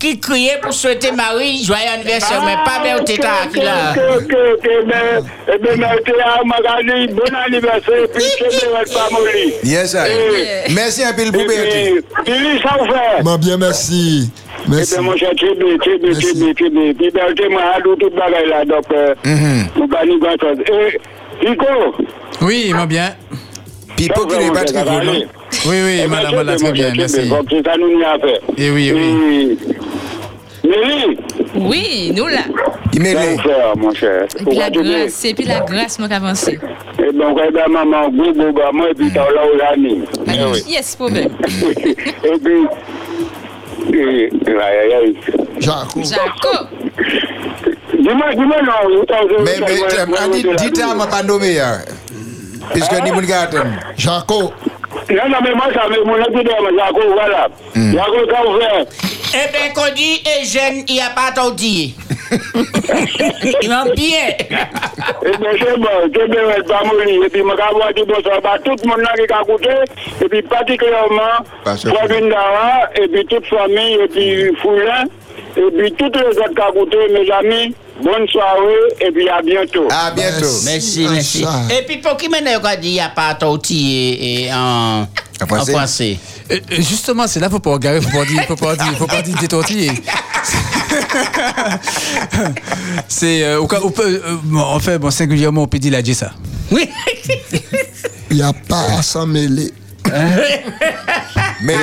qui 0.00 0.18
criait 0.18 0.58
pour 0.62 0.72
souhaiter 0.72 1.12
Marie 1.12 1.62
joyeux 1.62 1.82
anniversaire, 1.94 2.42
mais 2.44 2.56
pas 2.64 2.82
Berthe 2.82 3.18
là, 3.18 3.46
qui 3.52 3.60
là. 3.60 3.92
Que, 3.94 4.24
que, 4.24 4.60
que, 4.60 4.86
mais, 4.86 5.28
eh 5.54 5.58
bien, 5.58 5.76
Berthe 5.76 7.14
bon 7.14 7.34
anniversaire, 7.46 8.08
puis 8.12 8.24
pas 8.92 9.08
mourir. 9.10 9.54
Yes, 9.62 9.94
I. 9.94 10.72
Merci 10.74 11.04
un 11.04 11.12
pile 11.12 11.30
pour 11.30 11.42
Et 11.42 11.46
puis, 11.46 12.04
Billy, 12.24 12.60
ça 12.62 12.76
vous. 12.80 13.22
Bon, 13.22 13.36
bien, 13.36 13.58
merci. 13.58 14.30
Eh 14.66 14.70
Merci. 14.70 14.94
bien, 14.94 15.02
mon 15.02 15.16
cher, 15.16 15.30
bien, 15.34 15.54
bien, 15.54 15.76
bien, 15.78 15.98
bien. 15.98 16.54
Puis 16.54 17.10
Berthe, 17.10 17.50
moi, 17.50 17.62
tout 17.82 18.10
bagaille 18.10 18.48
là, 18.48 18.64
donc, 18.64 18.84
nous 19.76 19.86
gagnons 19.86 20.18
grand 20.18 20.36
chose. 20.40 20.58
Et, 20.66 20.98
Nico, 21.46 21.64
Oui, 22.42 22.64
il 22.68 22.74
m'a 22.74 22.86
n'est 24.08 24.50
pas 24.50 24.64
très 24.64 24.84
cool, 24.84 25.04
non? 25.04 25.12
Oui, 25.66 25.76
oui, 25.84 26.06
madame, 26.08 26.32
voilà, 26.34 26.56
très 26.56 26.72
bien, 26.72 26.92
merci. 26.96 27.30
C'est 27.50 27.64
ça 27.66 27.76
nous 27.78 27.96
n'y 27.96 28.04
a 28.04 28.18
fait. 28.18 28.40
Et 28.56 28.70
oui, 28.70 28.92
oui. 28.94 29.58
Mélie, 30.62 31.18
Oui, 31.56 32.12
nous 32.14 32.26
là. 32.26 32.42
Fait, 32.92 33.36
mon 33.76 33.92
cher. 33.94 34.26
Et 34.38 34.44
puis 34.44 34.56
la 34.56 34.70
grâce, 34.70 35.24
et 35.24 35.34
puis 35.34 35.44
la 35.44 35.60
grâce, 35.60 35.98
moi, 35.98 36.08
avancé. 36.12 36.58
Eh 36.98 37.12
bien, 37.12 37.34
quand 37.34 37.50
même, 37.52 37.72
maman, 37.72 38.08
gros, 38.10 38.32
gros, 38.32 38.72
moi, 38.72 38.90
et 38.90 38.94
puis 38.94 39.10
t'as 39.12 39.20
là 39.30 39.42
où 39.52 39.56
l'année. 39.56 40.00
Yes, 40.68 40.96
problème. 40.96 41.30
Et 42.24 42.38
puis, 42.38 42.66
et. 43.92 44.30
Jaco. 45.60 46.02
Jaco. 46.02 46.66
Dis-moi, 47.98 48.34
dis-moi, 48.34 48.56
non, 48.62 49.04
Mais, 49.44 49.50
mais, 49.60 49.82
euh, 49.82 50.28
dit- 50.32 50.64
dites 50.64 50.80
à 50.80 50.94
moi 50.94 51.06
pas 51.06 51.22
nommé, 51.22 51.58
hein. 51.60 51.80
Puisque 52.72 53.02
ni 53.02 53.10
moun 53.12 53.26
garden. 53.26 53.78
Jaco. 53.96 54.52
Non, 55.10 55.28
non, 55.28 55.38
mais 55.42 55.54
moi, 55.54 55.66
ça 55.74 55.88
me 55.88 56.04
mon 56.04 56.16
mais 56.16 56.78
Jaco, 56.78 57.00
voilà. 57.12 57.48
Jaco, 57.74 58.30
ça 58.30 58.42
vous 58.46 58.60
fait. 58.60 58.88
Eh 59.32 59.52
bien, 59.52 59.72
qu'on 59.74 59.92
dit, 59.94 60.20
et 60.26 60.44
jeune, 60.44 60.84
il 60.88 60.94
n'y 60.94 61.00
a 61.00 61.10
pas 61.10 61.30
tortillé. 61.34 61.94
Il 63.62 63.68
m'a 63.68 63.84
bien. 63.94 64.28
Et 65.24 65.36
bien, 65.36 65.50
c'est 65.58 65.76
bon, 65.78 65.88
c'est 66.14 66.28
bien, 66.30 66.40
elle 66.56 66.64
va 66.66 66.84
mourir. 66.84 67.24
Et 67.24 67.28
puis, 67.28 67.40
je 67.40 67.56
vais 67.56 67.62
avoir 67.62 67.92
dit 67.94 68.02
bonsoir 68.06 68.40
à 68.54 68.58
tout 68.58 68.74
le 68.82 68.88
monde 68.88 69.00
là 69.00 69.12
qui 69.14 69.32
a 69.32 69.42
écouté. 69.42 69.70
Et 70.24 70.28
puis, 70.28 70.42
particulièrement, 70.42 71.44
que- 71.64 72.30
Dara, 72.30 72.90
et 72.96 73.08
puis 73.08 73.24
toute 73.26 73.46
famille, 73.46 73.94
et 73.94 74.08
puis 74.08 74.56
Foulin, 74.62 75.04
et 75.56 75.70
puis 75.76 75.92
toutes 75.92 76.16
les 76.16 76.38
autres 76.38 76.54
qui 76.54 76.60
ont 76.62 76.74
écouté, 76.74 76.96
mes 77.12 77.30
amis. 77.32 77.74
Bonne 78.02 78.26
soirée, 78.28 78.94
et 79.00 79.10
puis 79.12 79.28
à 79.28 79.42
bientôt. 79.42 79.86
À 79.90 80.10
bientôt. 80.10 80.46
Merci, 80.64 81.04
Ah, 81.06 81.12
merci. 81.12 81.42
ça. 81.42 81.62
Et 81.78 81.84
puis, 81.84 81.98
pour 81.98 82.16
qui 82.16 82.28
maintenant, 82.28 82.52
on 82.62 82.80
dit, 82.80 82.88
il 82.88 82.92
n'y 82.92 83.00
a 83.00 83.08
pas 83.10 83.34
tortillé 83.34 84.44
et 84.46 84.52
en, 84.52 85.02
En 85.02 85.46
français? 85.46 85.72
en 85.74 85.76
français. 85.78 86.18
Euh, 86.50 86.54
euh, 86.72 86.76
Justement, 86.76 87.26
c'est 87.26 87.40
là 87.40 87.50
faut 87.50 87.58
pas 87.60 87.72
regarder, 87.72 88.00
faut 88.00 88.10
pas 88.18 88.24
dire, 88.24 88.44
faut 88.46 88.56
pas 88.56 88.76
dire, 88.76 88.96
faut 88.96 89.06
pas 89.06 89.22
dire 89.22 89.36
détortiller. 89.38 89.90
C'est 93.08 93.44
euh, 93.44 93.60
au 93.60 93.66
cas, 93.66 93.80
au, 93.80 93.92
euh, 94.00 94.36
bon, 94.44 94.60
en 94.60 94.78
fait, 94.80 94.98
bon, 94.98 95.10
singulièrement, 95.10 95.62
on 95.62 95.66
peut 95.66 95.78
dire 95.78 95.92
la 95.92 96.14
ça. 96.14 96.32
Oui. 96.70 96.88
Il 98.30 98.36
n'y 98.36 98.42
a 98.42 98.52
pas 98.52 98.84
à 98.98 99.02
s'en 99.02 99.26
mêler. 99.26 99.72
Mais 101.62 101.74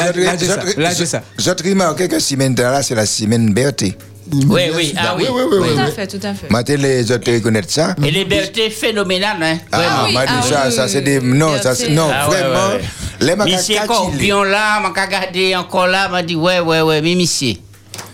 Là, 0.77 0.89
j'ai 0.97 1.05
ça, 1.05 1.21
j'ai 1.37 1.51
remarque 1.69 2.07
que 2.07 2.19
Simène 2.19 2.55
là, 2.55 2.81
c'est 2.81 2.95
la 2.95 3.05
Simène 3.05 3.53
Berthe. 3.53 3.83
Oui, 4.31 4.63
oui, 4.75 4.93
ah 4.97 5.15
oui. 5.17 5.25
Oui, 5.31 5.41
oui, 5.49 5.57
oui. 5.61 5.67
Tout 5.73 5.79
à 5.79 5.85
fait, 5.91 6.07
tout 6.07 6.19
à 6.21 6.33
fait. 6.33 6.49
Maintenant, 6.49 6.75
les 6.79 7.09
autres 7.11 7.31
reconnaissent 7.31 7.69
ça? 7.69 7.95
Et 8.05 8.11
les 8.11 8.25
bertés 8.25 8.69
phénoménales, 8.69 9.37
hein. 9.41 9.57
Ah, 9.71 9.77
Vraiment. 9.77 10.03
oui, 10.07 10.13
m'a 10.13 10.25
dit 10.25 10.33
ah 10.35 10.41
ça, 10.43 10.63
oui, 10.67 10.73
ça 10.73 10.87
c'est 10.89 11.01
des. 11.01 11.21
Non, 11.21 11.53
ça, 11.61 11.73
non, 11.91 12.09
Ah, 12.13 12.27
vraiment. 12.27 12.67
ouais, 12.69 12.75
ouais. 12.75 12.81
Les 13.21 13.35
Monsieur 13.55 13.77
Corpion 13.87 14.43
là, 14.43 14.81
m'a 14.81 14.89
regardé 14.89 15.55
encore 15.55 15.87
là, 15.87 16.09
m'a 16.09 16.21
dit, 16.23 16.35
ouais, 16.35 16.59
ouais, 16.59 16.81
ouais, 16.81 17.01
mais 17.01 17.15
monsieur. 17.15 17.53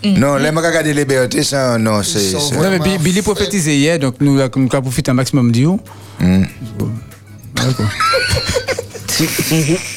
Non, 0.04 0.36
les 0.36 0.52
macaques 0.52 0.84
les 0.86 1.04
Berthe, 1.04 1.42
ça, 1.42 1.76
non, 1.78 2.02
c'est. 2.04 2.32
Non, 2.54 2.70
mais 2.70 2.78
Bi- 2.78 2.98
Billy 2.98 3.22
prophétisé 3.22 3.76
hier, 3.76 3.98
donc 3.98 4.14
nous, 4.20 4.36
là, 4.36 4.48
comme 4.48 4.68
profite 4.68 5.08
un 5.08 5.14
maximum 5.14 5.50
du 5.50 5.64
haut. 5.66 5.80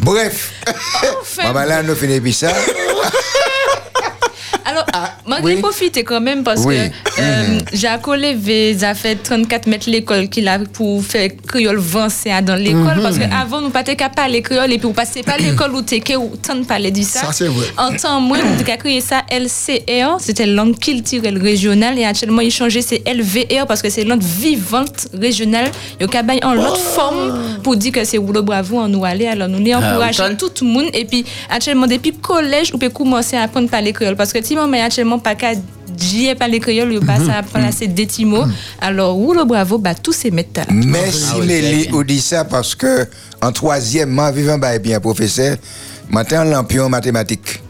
Bref. 0.00 0.52
Enfin, 1.20 1.52
Maman 1.52 1.64
là, 1.64 1.82
nous 1.82 1.94
finissons 1.94 2.22
puis 2.22 2.32
ça. 2.32 2.52
Alors, 4.64 4.85
Moi, 5.26 5.38
oui. 5.42 5.54
j'ai 5.56 5.60
profité 5.62 6.04
quand 6.04 6.20
même 6.20 6.42
parce 6.42 6.62
Oui. 6.64 6.76
que 6.76 7.20
euh, 7.20 7.58
Jaco 7.72 8.14
Levé 8.14 8.76
a 8.82 8.94
fait 8.94 9.16
34 9.16 9.66
mètres 9.66 9.88
l'école 9.90 10.28
qu'il 10.28 10.48
a 10.48 10.58
pour 10.58 11.02
faire 11.04 11.30
créole 11.46 11.78
avancé 11.78 12.30
dans 12.42 12.56
l'école. 12.56 12.96
Mhm. 12.96 13.02
Parce 13.02 13.18
qu'avant, 13.18 13.60
nous 13.60 13.70
pas 13.70 13.82
qu'à 13.84 14.08
parler 14.08 14.42
créole 14.42 14.72
et 14.72 14.78
puis 14.78 14.86
vous 14.86 14.92
passez 14.92 15.22
pas 15.22 15.36
l'école 15.38 15.74
où 15.74 15.82
que 15.82 16.16
ou 16.16 16.32
tant 16.36 16.54
de 16.56 16.64
parler 16.64 16.90
de 16.90 17.02
ça. 17.02 17.20
Ça, 17.20 17.32
c'est 17.32 17.48
vrai. 17.48 17.66
En 17.78 17.94
temps 17.96 18.20
moins, 18.20 18.38
on 18.44 18.70
a 18.70 18.76
créé 18.76 19.00
ça 19.00 19.22
LCR, 19.30 20.16
c'était 20.20 20.46
langue 20.46 20.78
culturelle 20.78 21.40
régionale 21.40 21.98
et 21.98 22.04
actuellement, 22.04 22.40
il 22.40 22.50
changé 22.50 22.82
c'est 22.82 23.02
LVR 23.06 23.66
parce 23.66 23.82
que 23.82 23.90
c'est 23.90 24.04
langue 24.04 24.22
vivante 24.22 25.08
régionale. 25.14 25.70
Il 26.00 26.06
y 26.06 26.16
a 26.16 26.46
en 26.46 26.54
l'autre 26.54 26.78
forme 26.78 27.58
pour 27.62 27.76
dire 27.76 27.92
que 27.92 28.04
c'est 28.04 28.18
Rouleau 28.18 28.42
Bravo 28.42 28.78
en 28.78 28.88
nous 28.88 29.04
aller. 29.04 29.26
Alors, 29.26 29.48
nous 29.48 29.58
les 29.58 29.74
encourageons 29.74 30.34
tout 30.36 30.50
le 30.62 30.66
monde. 30.66 30.86
Et 30.92 31.04
puis, 31.04 31.24
actuellement, 31.50 31.86
depuis 31.86 32.12
collège, 32.12 32.70
on 32.74 32.78
peut 32.78 32.90
commencer 32.90 33.36
à 33.36 33.42
apprendre 33.42 33.68
à 33.68 33.70
parler 33.70 33.92
créole. 33.92 34.16
Parce 34.16 34.32
que 34.32 34.44
si 34.44 34.54
est 34.72 34.80
actuellement 34.86 35.18
pas 35.18 35.34
qu'à 35.34 35.54
dire 35.88 36.36
parler 36.36 36.60
créole, 36.60 36.92
il 36.92 37.00
passe 37.00 37.28
à 37.28 37.38
apprendre 37.38 37.66
assez 37.66 37.86
des 37.86 38.08
mots. 38.24 38.44
Alors, 38.80 39.14
Rouleau 39.14 39.44
Bravo, 39.44 39.78
bah, 39.78 39.94
tous 39.94 40.12
ces 40.12 40.30
méthodes. 40.30 40.64
Merci 40.70 41.40
Lélie 41.42 41.90
ou 41.92 42.02
dit 42.04 42.20
ça 42.20 42.44
parce 42.44 42.74
que 42.74 43.06
en 43.42 43.52
troisième, 43.52 44.20
vivant 44.32 44.58
bah, 44.58 44.78
bien 44.78 45.00
professeur, 45.00 45.56
matin 46.10 46.44
lampion 46.44 46.84
en 46.84 46.88
mathématiques. 46.88 47.62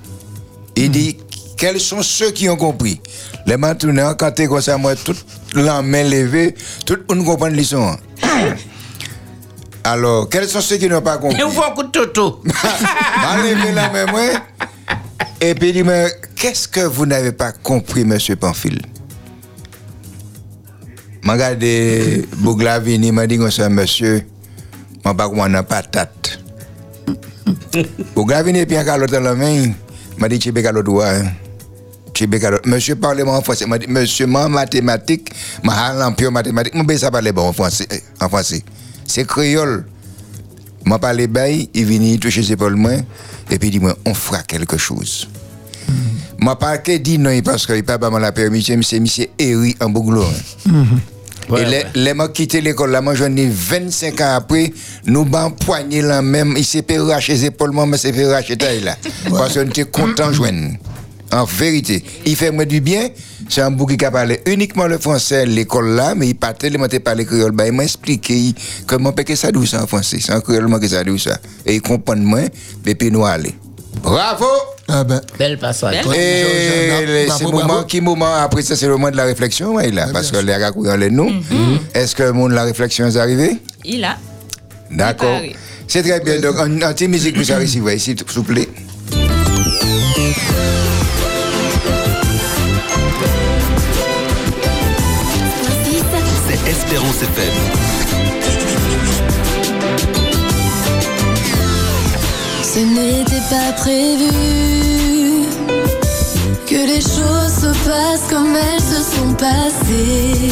Il 0.76 0.90
dit 0.90 1.16
quels 1.57 1.81
sont 1.81 2.02
ceux 2.02 2.31
qui 2.31 2.48
ont 2.48 2.57
compris? 2.57 3.00
Les 3.46 3.57
maintenant 3.57 4.14
quand 4.14 4.33
tu 4.33 4.48
comme 4.48 4.61
ça 4.61 4.76
moi 4.76 4.94
tout 4.94 5.14
la 5.55 5.81
main 5.83 6.05
levée, 6.05 6.55
tout 6.85 6.96
le 7.09 7.14
monde 7.16 7.24
comprend 7.26 7.48
le 7.48 7.55
leçon. 7.55 7.96
Alors, 9.85 10.29
quels 10.29 10.48
sont 10.48 10.61
ceux 10.61 10.79
qui 10.79 10.88
n'ont 10.88 11.00
pas 11.00 11.16
compris 11.16 11.40
Et 11.40 11.44
on 11.44 11.48
voit 11.48 11.70
un 11.70 11.74
coup 11.74 11.85
de 11.85 11.88
toto. 11.88 12.42
la 13.72 13.88
main, 13.88 14.07
moi. 14.07 14.20
Et 15.40 15.55
puis 15.55 15.68
il 15.68 15.72
dit, 15.75 15.83
mais 15.83 16.07
qu'est-ce 16.35 16.66
que 16.66 16.81
vous 16.81 17.05
n'avez 17.07 17.33
pas 17.33 17.53
compris, 17.53 18.05
monsieur 18.05 18.37
Pamphile? 18.37 18.81
M'a 21.22 21.35
regardé 21.35 22.27
Bouglavini, 22.38 23.12
m'a 23.12 23.27
dit, 23.27 23.38
monsieur, 23.38 24.22
m'a 25.05 25.14
pas 25.14 25.29
comment 25.29 25.42
on 25.44 25.62
patate. 25.62 26.38
Bouglavini, 28.14 28.64
puis 28.64 28.77
un 28.77 28.85
dans 28.85 29.20
la 29.20 29.35
main, 29.35 29.72
m'a 30.18 30.29
dit, 30.29 30.38
tu 30.38 30.49
es 30.49 30.62
calotte 30.62 30.87
droit. 30.87 31.07
hein. 31.09 31.33
Monsieur 32.64 32.96
parle 32.96 33.22
moi 33.25 33.37
en 33.37 33.42
français, 33.42 33.66
m'a 33.66 33.77
dit, 33.77 33.88
monsieur, 33.88 34.27
en 34.27 34.49
mathématiques, 34.49 35.31
m'a 35.62 35.92
en 36.07 36.31
mathématiques, 36.31 36.75
m'a 36.75 36.96
ça 36.96 37.11
parle 37.11 37.31
bon 37.33 37.49
en 37.49 37.53
français. 37.53 37.87
En 38.20 38.29
français. 38.29 38.62
C'est 39.05 39.27
créole. 39.27 39.85
M'a 40.87 40.99
parlé 40.99 41.27
bail, 41.27 41.68
il 41.75 41.85
vient 41.85 42.16
toucher 42.16 42.42
ses 42.42 42.53
épaules 42.53 42.77
et 43.50 43.59
puis 43.59 43.68
il 43.68 43.72
dit 43.72 43.80
moi, 43.80 43.96
on 44.04 44.14
fera 44.14 44.42
quelque 44.42 44.76
chose. 44.76 45.28
M'a 46.38 46.56
pas 46.56 46.78
que 46.78 46.96
dit 46.98 47.18
non 47.18 47.40
parce 47.42 47.66
qu'il 47.66 47.82
pas 47.85 47.98
pas 47.98 48.11
la 48.18 48.32
permission, 48.32 48.78
c'est 48.82 49.00
monsieur 49.00 49.26
Eri 49.38 49.74
en 49.80 49.88
Bouglo. 49.88 50.24
Ouais, 51.48 51.62
et 51.62 51.64
les, 51.64 51.70
ouais. 51.70 51.87
les 51.94 52.14
m'a 52.14 52.28
quitté 52.28 52.61
l'école 52.61 52.90
là, 52.90 53.00
moi 53.00 53.14
j'en 53.14 53.35
ai 53.37 53.48
25 53.48 54.20
ans 54.20 54.35
après, 54.35 54.72
nous 55.06 55.24
ban 55.24 55.50
poigné 55.50 56.02
là 56.02 56.20
même, 56.20 56.54
il 56.56 56.64
s'est 56.64 56.85
fait 56.87 56.98
racher 56.98 57.35
les 57.35 57.44
épaules, 57.46 57.70
moi, 57.70 57.87
mais 57.87 57.98
s'est 57.98 58.12
fait 58.12 58.26
racher 58.26 58.56
taille 58.56 58.80
là. 58.80 58.96
Parce 59.30 59.54
qu'on 59.54 59.62
était 59.66 59.85
content 59.85 60.32
joindre. 60.32 60.72
En 61.33 61.45
vérité, 61.45 62.05
il 62.25 62.37
fait 62.37 62.51
moi 62.51 62.65
du 62.65 62.81
bien. 62.81 63.09
C'est 63.49 63.61
un 63.61 63.71
bouc 63.71 63.97
qui 63.97 64.05
a 64.05 64.11
parlé 64.11 64.41
uniquement 64.47 64.87
le 64.87 64.99
français 64.99 65.39
à 65.39 65.45
l'école 65.45 65.91
là, 65.91 66.15
mais 66.15 66.29
il 66.29 66.35
pas 66.35 66.53
tellement 66.53 66.87
parler 67.05 67.25
créole. 67.25 67.53
Ben, 67.53 67.67
il 67.67 67.73
m'a 67.73 67.85
expliqué 67.85 68.55
comment 68.87 69.12
peut 69.12 69.25
que 69.25 69.35
ça 69.35 69.51
douce 69.51 69.75
en 69.75 69.87
français. 69.87 70.19
C'est 70.21 70.33
en 70.33 70.41
créole 70.41 70.69
moi 70.69 70.79
que 70.79 70.89
ça 70.89 71.03
douce 71.05 71.25
ça. 71.25 71.39
Et 71.65 71.75
il 71.77 71.83
comprend 71.83 72.17
moins, 72.17 72.47
et 72.85 72.95
puis 72.95 73.11
nous 73.11 73.25
aller. 73.25 73.55
Bravo! 74.03 74.47
Ah 74.89 75.03
ben, 75.03 75.21
Belle 75.39 75.59
passage. 75.59 75.97
Et 76.17 77.27
c'est 77.37 77.45
moment, 77.45 77.83
qui 77.83 78.01
moment 78.01 78.35
après 78.37 78.62
ça, 78.62 78.77
c'est 78.77 78.87
le 78.87 78.93
moment 78.93 79.11
de 79.11 79.17
la 79.17 79.25
réflexion, 79.25 79.75
ouais, 79.75 79.91
là, 79.91 80.07
parce 80.12 80.31
que 80.31 80.37
les 80.37 80.57
gars 80.59 80.97
les 80.97 81.11
nous. 81.11 81.31
Est-ce 81.93 82.15
que 82.15 82.23
le 82.23 82.33
monde 82.33 82.51
de 82.51 82.57
la 82.57 82.65
réflexion 82.65 83.07
est 83.07 83.17
arrivé? 83.17 83.59
Il 83.85 84.05
a. 84.05 84.17
D'accord. 84.91 85.41
C'est 85.89 86.03
très 86.03 86.21
bien. 86.21 86.41
Donc, 86.41 86.57
un, 86.59 86.83
un 86.83 86.93
petit 86.93 87.09
musique 87.09 87.35
pour 87.35 87.45
ça 87.45 87.65
s'il 87.67 87.83
vous 87.83 88.43
plaît. 88.45 88.69
Ce 102.62 102.81
n'était 102.81 103.46
pas 103.48 103.72
prévu 103.72 105.46
que 106.66 106.74
les 106.74 107.00
choses 107.00 107.55
se 107.62 107.72
passent 107.88 108.29
comme 108.29 108.55
elles 108.55 108.83
se 108.83 109.00
sont 109.16 109.33
passées. 109.33 110.50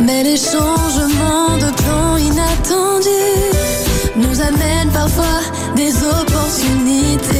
Mais 0.00 0.24
les 0.24 0.36
changements 0.36 1.56
de 1.58 1.70
plan 1.82 2.16
inattendus 2.16 3.52
nous 4.16 4.40
amènent 4.40 4.90
parfois 4.92 5.40
des 5.76 5.92
opportunités. 6.02 7.31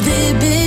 Des 0.00 0.34
bénédictions. 0.34 0.65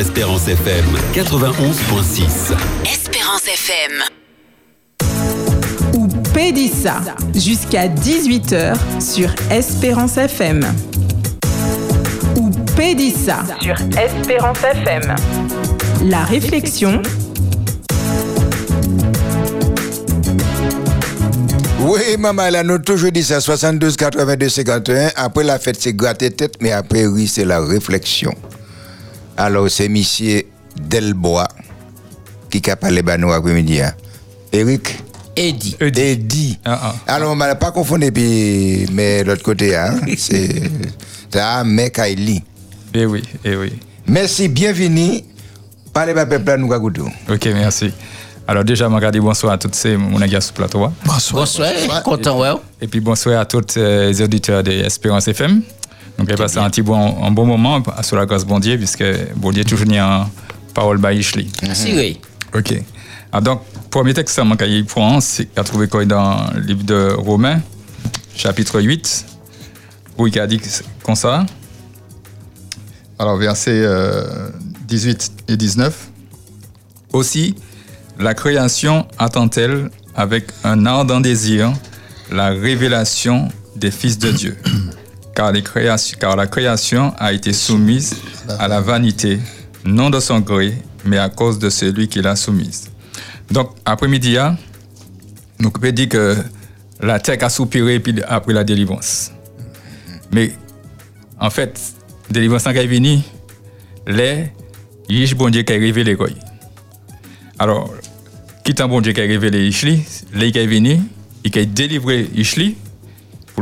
Espérance 0.00 0.48
FM 0.48 0.86
91.6. 1.12 2.54
Espérance 2.90 3.46
FM. 3.46 4.02
ou 5.92 6.08
Pédissa 6.32 7.02
jusqu'à 7.34 7.86
18h 7.86 8.78
sur 8.98 9.28
Espérance 9.50 10.16
FM. 10.16 10.62
Ou 12.38 12.48
Pédissa 12.74 13.40
sur 13.60 13.74
Espérance 13.98 14.64
FM. 14.64 15.14
La 16.06 16.24
réflexion. 16.24 17.02
Oui, 21.80 22.16
maman, 22.18 22.48
là, 22.48 22.62
nous 22.62 22.78
toujours 22.78 23.12
dit 23.12 23.22
ça, 23.22 23.38
72, 23.42 23.98
82, 23.98 24.48
51. 24.48 25.10
Après 25.16 25.44
la 25.44 25.58
fête, 25.58 25.76
c'est 25.78 25.92
gratter 25.92 26.30
tête, 26.30 26.54
mais 26.62 26.72
après, 26.72 27.06
oui, 27.06 27.28
c'est 27.28 27.44
la 27.44 27.60
réflexion. 27.60 28.34
Alors, 29.40 29.70
c'est 29.70 29.88
monsieur 29.88 30.42
Delbois 30.78 31.48
qui 32.50 32.70
a 32.70 32.76
parlé 32.76 33.02
à 33.06 33.16
nous 33.16 33.32
après-midi. 33.32 33.80
hein. 33.80 33.94
Eric 34.52 34.98
Eddie. 35.34 35.76
Eddie. 35.80 36.58
Alors, 37.06 37.32
on 37.32 37.36
ne 37.36 37.54
pas 37.54 37.70
confondre, 37.70 38.06
puis, 38.12 38.86
mais 38.92 39.24
l'autre 39.24 39.42
côté, 39.42 39.74
hein, 39.74 39.98
c'est 40.18 40.70
ça, 41.32 41.64
mais 41.64 41.90
Kylie. 41.90 42.42
Eh 42.92 43.06
oui, 43.06 43.22
eh 43.42 43.56
oui. 43.56 43.72
Merci, 44.06 44.48
bienvenue. 44.48 45.22
Parlez 45.90 46.12
pas 46.12 46.26
peuple, 46.26 46.56
nous, 46.58 46.68
Kagoudou. 46.68 47.08
Ok, 47.30 47.46
merci. 47.46 47.92
Alors 48.46 48.64
déjà, 48.64 48.90
je 48.90 49.18
bonsoir 49.20 49.54
à 49.54 49.58
tous 49.58 49.70
ces 49.72 49.96
mon 49.96 50.18
gars 50.18 50.40
sur 50.42 50.52
le 50.52 50.56
plateau. 50.56 50.86
Bonsoir. 51.06 51.44
Bonsoir. 51.44 52.02
Content, 52.02 52.40
ouais. 52.40 52.60
Et 52.82 52.88
puis 52.88 53.00
bonsoir 53.00 53.40
à 53.40 53.46
tous 53.46 53.62
euh, 53.78 54.08
les 54.08 54.20
auditeurs 54.20 54.62
de 54.62 54.72
Espérance 54.72 55.28
FM. 55.28 55.62
Donc, 56.20 56.28
j'ai 56.28 56.36
passé 56.36 56.58
un 56.58 56.68
petit 56.68 56.82
bon, 56.82 57.24
un 57.24 57.30
bon 57.30 57.46
moment 57.46 57.82
sur 58.02 58.16
la 58.16 58.26
grâce 58.26 58.44
bon 58.44 58.58
Dieu, 58.58 58.76
puisque 58.76 59.02
bon 59.36 59.52
Dieu 59.52 59.64
toujours 59.64 59.86
mis 59.86 59.98
en 59.98 60.28
parole 60.74 60.98
baïchli. 60.98 61.50
Si, 61.72 61.94
oui. 61.94 62.20
Ok. 62.54 62.74
Alors, 63.32 63.42
donc, 63.42 63.62
premier 63.88 64.12
texte, 64.12 64.34
ça 64.34 64.44
m'a 64.44 64.54
cahier 64.54 64.82
point, 64.82 65.22
c'est 65.22 65.48
à 65.58 65.64
trouver 65.64 65.88
quoi 65.88 66.04
dans 66.04 66.44
le 66.54 66.60
livre 66.60 66.84
de 66.84 67.14
Romains, 67.16 67.62
chapitre 68.36 68.82
8, 68.82 69.24
où 70.18 70.26
il 70.26 70.38
a 70.38 70.46
dit 70.46 70.60
comme 71.02 71.14
ça. 71.14 71.46
Alors, 73.18 73.38
versets 73.38 73.70
euh, 73.82 74.50
18 74.88 75.32
et 75.48 75.56
19. 75.56 76.10
Aussi, 77.14 77.54
la 78.18 78.34
création 78.34 79.08
attend-elle 79.18 79.88
avec 80.14 80.48
un 80.64 80.84
ardent 80.84 81.20
désir 81.20 81.72
la 82.30 82.50
révélation 82.50 83.48
des 83.74 83.90
fils 83.90 84.18
de 84.18 84.30
Dieu? 84.32 84.58
Car, 85.34 85.52
la 86.36 86.46
création 86.46 87.14
a 87.18 87.32
été 87.32 87.52
soumise 87.52 88.16
à 88.58 88.68
la 88.68 88.80
vanité, 88.80 89.38
non 89.84 90.10
de 90.10 90.20
son 90.20 90.40
gré, 90.40 90.74
mais 91.04 91.18
à 91.18 91.28
cause 91.28 91.58
de 91.58 91.70
celui 91.70 92.08
qui 92.08 92.20
l'a 92.20 92.36
soumise. 92.36 92.90
Donc, 93.50 93.70
après-midi, 93.84 94.36
hein, 94.36 94.56
nous 95.58 95.70
pouvons 95.70 95.92
dire 95.92 96.08
que 96.08 96.36
la 97.00 97.18
terre 97.20 97.38
a 97.42 97.48
soupiré 97.48 98.00
puis 98.00 98.14
après 98.26 98.52
la 98.52 98.64
délivrance. 98.64 99.32
Mais, 100.32 100.52
en 101.38 101.50
fait, 101.50 101.80
délivrance 102.30 102.64
qui 102.64 102.68
est 102.68 102.86
venue, 102.86 103.18
les 104.06 104.52
Yish 105.08 105.34
bon 105.34 105.50
Dieu 105.50 105.62
qui 105.62 105.72
est 105.72 105.78
révélé. 105.78 106.16
Alors, 107.58 107.92
qui 108.64 108.72
est 108.72 108.80
un 108.80 108.88
bon 108.88 109.00
Dieu 109.00 109.12
qui 109.12 109.20
a 109.20 109.24
révélé 109.24 109.70
les 110.32 110.52
qui 110.52 110.58
est 110.58 110.66
venu, 110.66 111.00
il 111.44 111.58
a 111.58 111.64
délivré 111.64 112.28
Ishli 112.34 112.76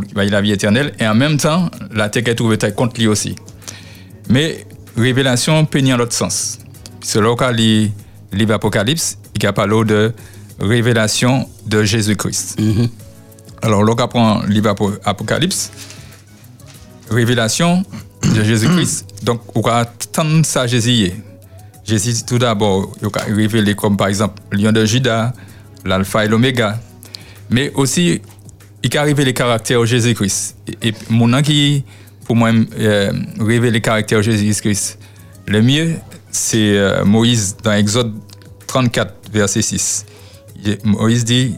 pour 0.03 0.09
qu'il 0.23 0.29
ait 0.29 0.31
la 0.31 0.41
vie 0.41 0.53
éternelle, 0.53 0.93
et 0.99 1.07
en 1.07 1.15
même 1.15 1.37
temps, 1.39 1.71
la 1.93 2.09
terre 2.09 2.25
qui 2.25 2.31
est 2.31 2.35
trouvée 2.35 2.59
contre 2.75 2.99
lui 3.01 3.07
aussi. 3.07 3.35
Mais 4.29 4.67
révélation 4.97 5.65
peut 5.65 5.81
dans 5.83 5.97
l'autre 5.97 6.13
sens. 6.13 6.59
Selon 7.03 7.37
le 7.41 7.53
livre 7.53 7.93
livre 8.33 8.55
Apocalypse, 8.55 9.19
il 9.37 9.43
y 9.43 9.47
a 9.47 9.53
parlé 9.53 9.85
de 9.85 10.13
révélation 10.61 11.49
de 11.67 11.83
Jésus-Christ. 11.85 12.59
Alors, 13.63 13.83
lorsqu'on 13.83 14.09
prend 14.09 14.43
le 14.43 14.49
livre 14.49 14.71
Apo- 14.71 14.99
Apocalypse, 15.05 15.71
révélation 17.11 17.85
de 18.35 18.43
Jésus-Christ, 18.43 19.07
donc 19.23 19.41
on 19.57 19.61
va 19.61 19.79
attendre 19.79 20.45
ça 20.45 20.67
Jésus. 20.67 21.13
Jésus, 21.87 22.23
tout 22.27 22.39
d'abord, 22.39 22.93
il 23.01 23.07
a 23.07 23.35
révélé 23.35 23.75
comme 23.75 23.97
par 23.97 24.09
exemple 24.09 24.43
Lion 24.53 24.73
de 24.73 24.85
Judas, 24.85 25.33
l'Alpha 25.87 26.25
et 26.25 26.29
l'Oméga, 26.29 26.79
mais 27.49 27.73
aussi 27.75 28.21
il 28.83 28.97
a 28.97 29.03
révélé 29.03 29.27
les 29.27 29.35
caractères 29.35 29.81
de 29.81 29.87
Jésus-Christ. 29.87 30.57
Et, 30.83 30.93
mon 31.11 31.29
nom 31.29 31.43
qui, 31.43 31.85
pour 32.25 32.37
moi, 32.37 32.51
euh, 32.79 33.13
révèle 33.41 33.73
les 33.73 33.81
caractères 33.81 34.19
de 34.19 34.23
Jésus-Christ, 34.23 34.99
le 35.47 35.63
mieux, 35.63 35.95
c'est 36.31 36.77
euh, 36.77 37.05
Moïse 37.05 37.57
dans 37.63 37.73
Exode 37.73 38.15
34, 38.67 39.15
verset 39.33 39.63
6. 39.63 40.07
Il- 40.65 40.79
Moïse 40.85 41.25
dit 41.25 41.55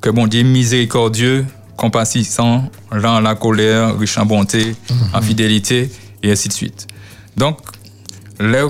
que 0.00 0.10
mon 0.10 0.26
Dieu 0.26 0.42
miséricordieux, 0.42 1.44
compassissant, 1.76 2.70
lent 2.90 3.20
la 3.20 3.34
colère, 3.34 3.98
riche 3.98 4.16
en 4.18 4.24
bonté, 4.26 4.74
en 5.12 5.20
fidélité, 5.20 5.90
et 6.22 6.32
ainsi 6.32 6.48
de 6.48 6.52
suite. 6.54 6.86
Donc, 7.36 7.58
là, 8.40 8.68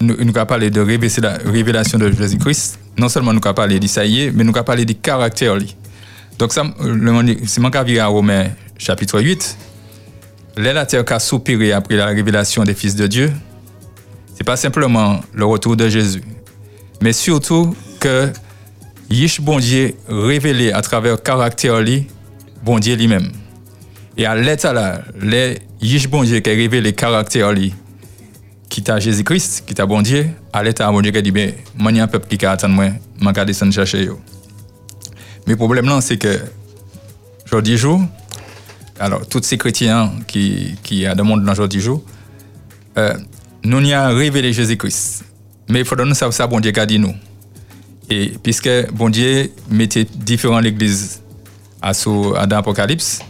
nous, 0.00 0.16
nous 0.18 0.36
avons 0.36 0.46
parlé 0.46 0.70
de 0.70 0.80
révélation 0.80 1.98
de 1.98 2.10
Jésus-Christ. 2.12 2.78
Non 2.98 3.08
seulement 3.08 3.32
nous 3.32 3.40
avons 3.44 3.54
parlé 3.54 3.78
d'Isaïe, 3.80 4.30
mais 4.34 4.44
nous 4.44 4.52
avons 4.54 4.64
parlé 4.64 4.84
du 4.84 4.94
caractère. 4.96 5.56
lui. 5.56 5.74
Donc, 6.38 6.52
c'est 6.52 7.60
mon 7.60 7.70
à 7.70 8.06
Romains 8.06 8.46
chapitre 8.78 9.20
8. 9.20 9.56
Là, 10.56 10.72
la 10.72 10.86
terre 10.86 11.04
qui 11.04 11.12
a 11.12 11.18
soupiré 11.18 11.72
après 11.72 11.96
la 11.96 12.06
révélation 12.06 12.64
des 12.64 12.74
fils 12.74 12.94
de 12.94 13.06
Dieu, 13.06 13.32
c'est 14.34 14.44
pas 14.44 14.56
simplement 14.56 15.20
le 15.32 15.44
retour 15.44 15.76
de 15.76 15.88
Jésus, 15.88 16.22
mais 17.00 17.12
surtout 17.12 17.74
que 18.00 18.30
Yish 19.08 19.40
révélé 20.08 20.72
à 20.72 20.82
travers 20.82 21.12
le 21.12 21.18
caractère 21.18 21.80
lui, 21.80 22.06
bon 22.62 22.78
lui-même. 22.78 23.30
Et 24.16 24.26
à 24.26 24.34
l'état 24.34 24.72
là, 24.72 25.02
les 25.20 25.58
Yish 25.80 26.08
qui 26.08 26.16
a 26.16 26.52
révélé 26.52 26.90
le 26.90 26.92
caractère 26.92 27.52
lui, 27.52 27.74
qui 28.68 28.82
t'a 28.82 28.98
Jésus-Christ, 28.98 29.64
qui 29.66 29.74
t'a 29.74 29.86
bon 29.86 30.02
Dieu, 30.02 30.26
à 30.52 30.62
l'état 30.62 30.90
bon 30.90 31.00
qui 31.02 31.16
a 31.16 31.22
dit, 31.22 31.30
ben, 31.30 31.52
moi, 31.78 31.92
un 31.92 32.06
peuple 32.06 32.36
qui 32.36 32.44
a 32.44 32.52
attendu 32.52 32.74
moi, 32.74 32.90
je 33.20 33.40
vais 33.40 33.46
descendre 33.46 33.72
chercher 33.72 34.04
yo. 34.04 34.18
Mais 35.46 35.52
le 35.52 35.56
problème 35.56 35.86
là, 35.86 36.00
c'est 36.00 36.16
que, 36.18 36.40
aujourd'hui 37.46 37.76
jour, 37.76 38.00
alors, 39.00 39.26
tous 39.26 39.42
ces 39.42 39.58
chrétiens 39.58 40.12
qui, 40.28 40.76
qui 40.82 41.06
a 41.06 41.14
monde 41.22 41.48
aujourd'hui 41.48 41.80
jour, 41.80 42.02
euh, 42.98 43.14
nous 43.64 43.80
n'y 43.80 43.92
a 43.94 44.08
révélé 44.08 44.52
Jésus-Christ. 44.52 45.24
Mais 45.68 45.80
il 45.80 45.84
faudra 45.84 46.04
nous 46.04 46.14
savoir 46.14 46.34
ça, 46.34 46.46
bon 46.46 46.60
Dieu, 46.60 46.70
qu'a 46.72 46.86
dit 46.86 46.98
nous. 46.98 47.14
Et 48.10 48.32
puisque 48.42 48.68
bon 48.92 49.08
Dieu 49.08 49.50
mettait 49.70 50.04
différentes 50.04 50.62
l'église 50.62 51.20
à, 51.80 51.94
à 52.36 52.46
dans 52.46 52.56
l'Apocalypse, 52.56 53.20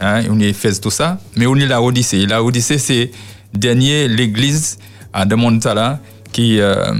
hein, 0.00 0.22
on 0.30 0.38
y 0.40 0.52
fait 0.54 0.72
tout 0.80 0.90
ça, 0.90 1.18
mais 1.36 1.46
on 1.46 1.54
y 1.56 1.66
la 1.66 1.82
Odyssée. 1.82 2.26
La 2.26 2.42
c'est 2.78 3.10
dernier 3.52 4.08
l'église 4.08 4.78
à 5.12 5.24
le 5.24 5.36
monde 5.36 5.62
là, 5.74 6.00
qui, 6.32 6.58
euh, 6.60 6.94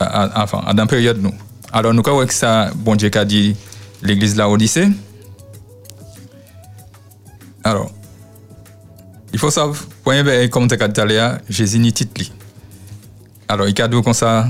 à- 0.00 0.24
à- 0.42 0.42
à 0.42 0.72
dans 0.74 0.82
la 0.82 0.86
période 0.86 1.22
nous. 1.22 1.34
Alors, 1.72 1.94
nous 1.94 2.02
que 2.26 2.34
ça, 2.34 2.70
bon 2.74 2.96
Dieu, 2.96 3.08
qu'a 3.10 3.24
dit 3.24 3.54
l'église 4.02 4.34
de 4.34 4.38
la 4.38 4.48
Odyssée. 4.48 4.88
Alors, 7.64 7.90
il 9.32 9.38
faut 9.38 9.50
savoir, 9.50 9.76
comme 10.50 10.68
tu 10.68 10.74
as 10.82 10.88
dit 10.88 11.14
Jésus 11.48 11.78
n'y 11.78 11.92
titre. 11.92 12.12
li. 12.16 12.32
Alors, 13.48 13.68
il 13.68 13.80
a 13.80 13.88
dit 13.88 14.02
comme 14.02 14.12
ça 14.12 14.48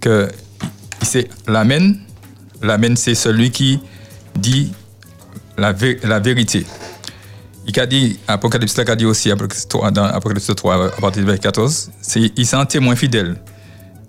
que 0.00 0.28
c'est 1.02 1.28
l'amen. 1.46 1.98
L'amen, 2.62 2.96
c'est 2.96 3.14
celui 3.14 3.50
qui 3.50 3.80
dit 4.36 4.72
la, 5.56 5.74
la 6.04 6.18
vérité. 6.20 6.66
Il 7.66 7.78
a 7.78 7.86
dit, 7.86 8.18
Apocalypse 8.26 8.78
a 8.78 8.96
dit 8.96 9.04
aussi, 9.04 9.30
Apocalypse 9.30 9.68
3, 9.68 9.90
dans 9.90 10.04
Apocalypse 10.04 10.50
3, 10.54 10.86
à 10.86 10.90
partir 11.00 11.22
du 11.22 11.26
verset 11.26 11.40
14, 11.40 11.90
c'est, 12.00 12.32
il 12.36 12.46
c'est 12.46 12.56
un 12.56 12.66
témoin 12.66 12.96
fidèle. 12.96 13.36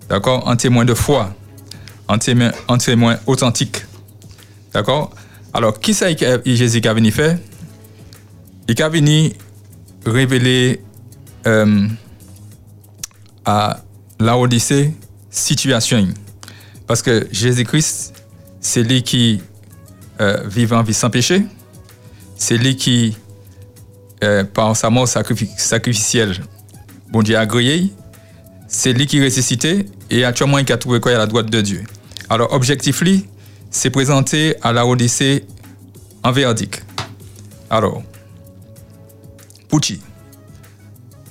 D'accord? 0.08 0.48
Un 0.48 0.56
témoin 0.56 0.84
de 0.84 0.94
foi. 0.94 1.32
Un 2.08 2.18
témoin, 2.18 2.50
un 2.68 2.78
témoin 2.78 3.18
authentique. 3.26 3.84
D'accord? 4.72 5.14
Alors, 5.52 5.78
qui 5.78 5.94
que 6.16 6.40
Jésus 6.56 6.80
qui 6.80 6.88
a 6.88 6.94
venu 6.94 7.10
faire? 7.10 7.38
Il 8.68 8.82
a 8.82 8.88
venu 8.88 9.32
révéler 10.06 10.80
euh, 11.46 11.86
à 13.44 13.80
la 14.18 14.38
Odyssée 14.38 14.94
situation. 15.30 16.08
Parce 16.86 17.02
que 17.02 17.28
Jésus-Christ, 17.30 18.14
c'est 18.60 18.82
lui 18.82 19.02
qui 19.02 19.42
euh, 20.20 20.48
en 20.72 20.82
vie 20.82 20.94
sans 20.94 21.10
péché. 21.10 21.44
C'est 22.36 22.56
lui 22.56 22.76
qui, 22.76 23.16
euh, 24.24 24.44
par 24.44 24.76
sa 24.76 24.90
mort 24.90 25.06
sacrifi- 25.06 25.50
sacrificielle, 25.58 26.34
a 27.36 27.40
agréé. 27.40 27.92
C'est 28.68 28.92
lui 28.92 29.06
qui 29.06 29.22
ressuscité 29.22 29.86
et 30.08 30.24
actuellement 30.24 30.58
il 30.58 30.72
a 30.72 30.76
trouvé 30.78 30.98
quoi? 30.98 31.12
À 31.12 31.18
la 31.18 31.26
droite 31.26 31.50
de 31.50 31.60
Dieu. 31.60 31.84
Alors, 32.30 32.52
objectif, 32.54 33.02
lui, 33.02 33.26
c'est 33.72 33.90
présenter 33.90 34.54
à 34.62 34.72
la 34.72 34.86
Odyssée 34.86 35.46
un 36.22 36.30
verdict. 36.30 36.84
Alors, 37.70 38.02
Pucci. 39.68 40.00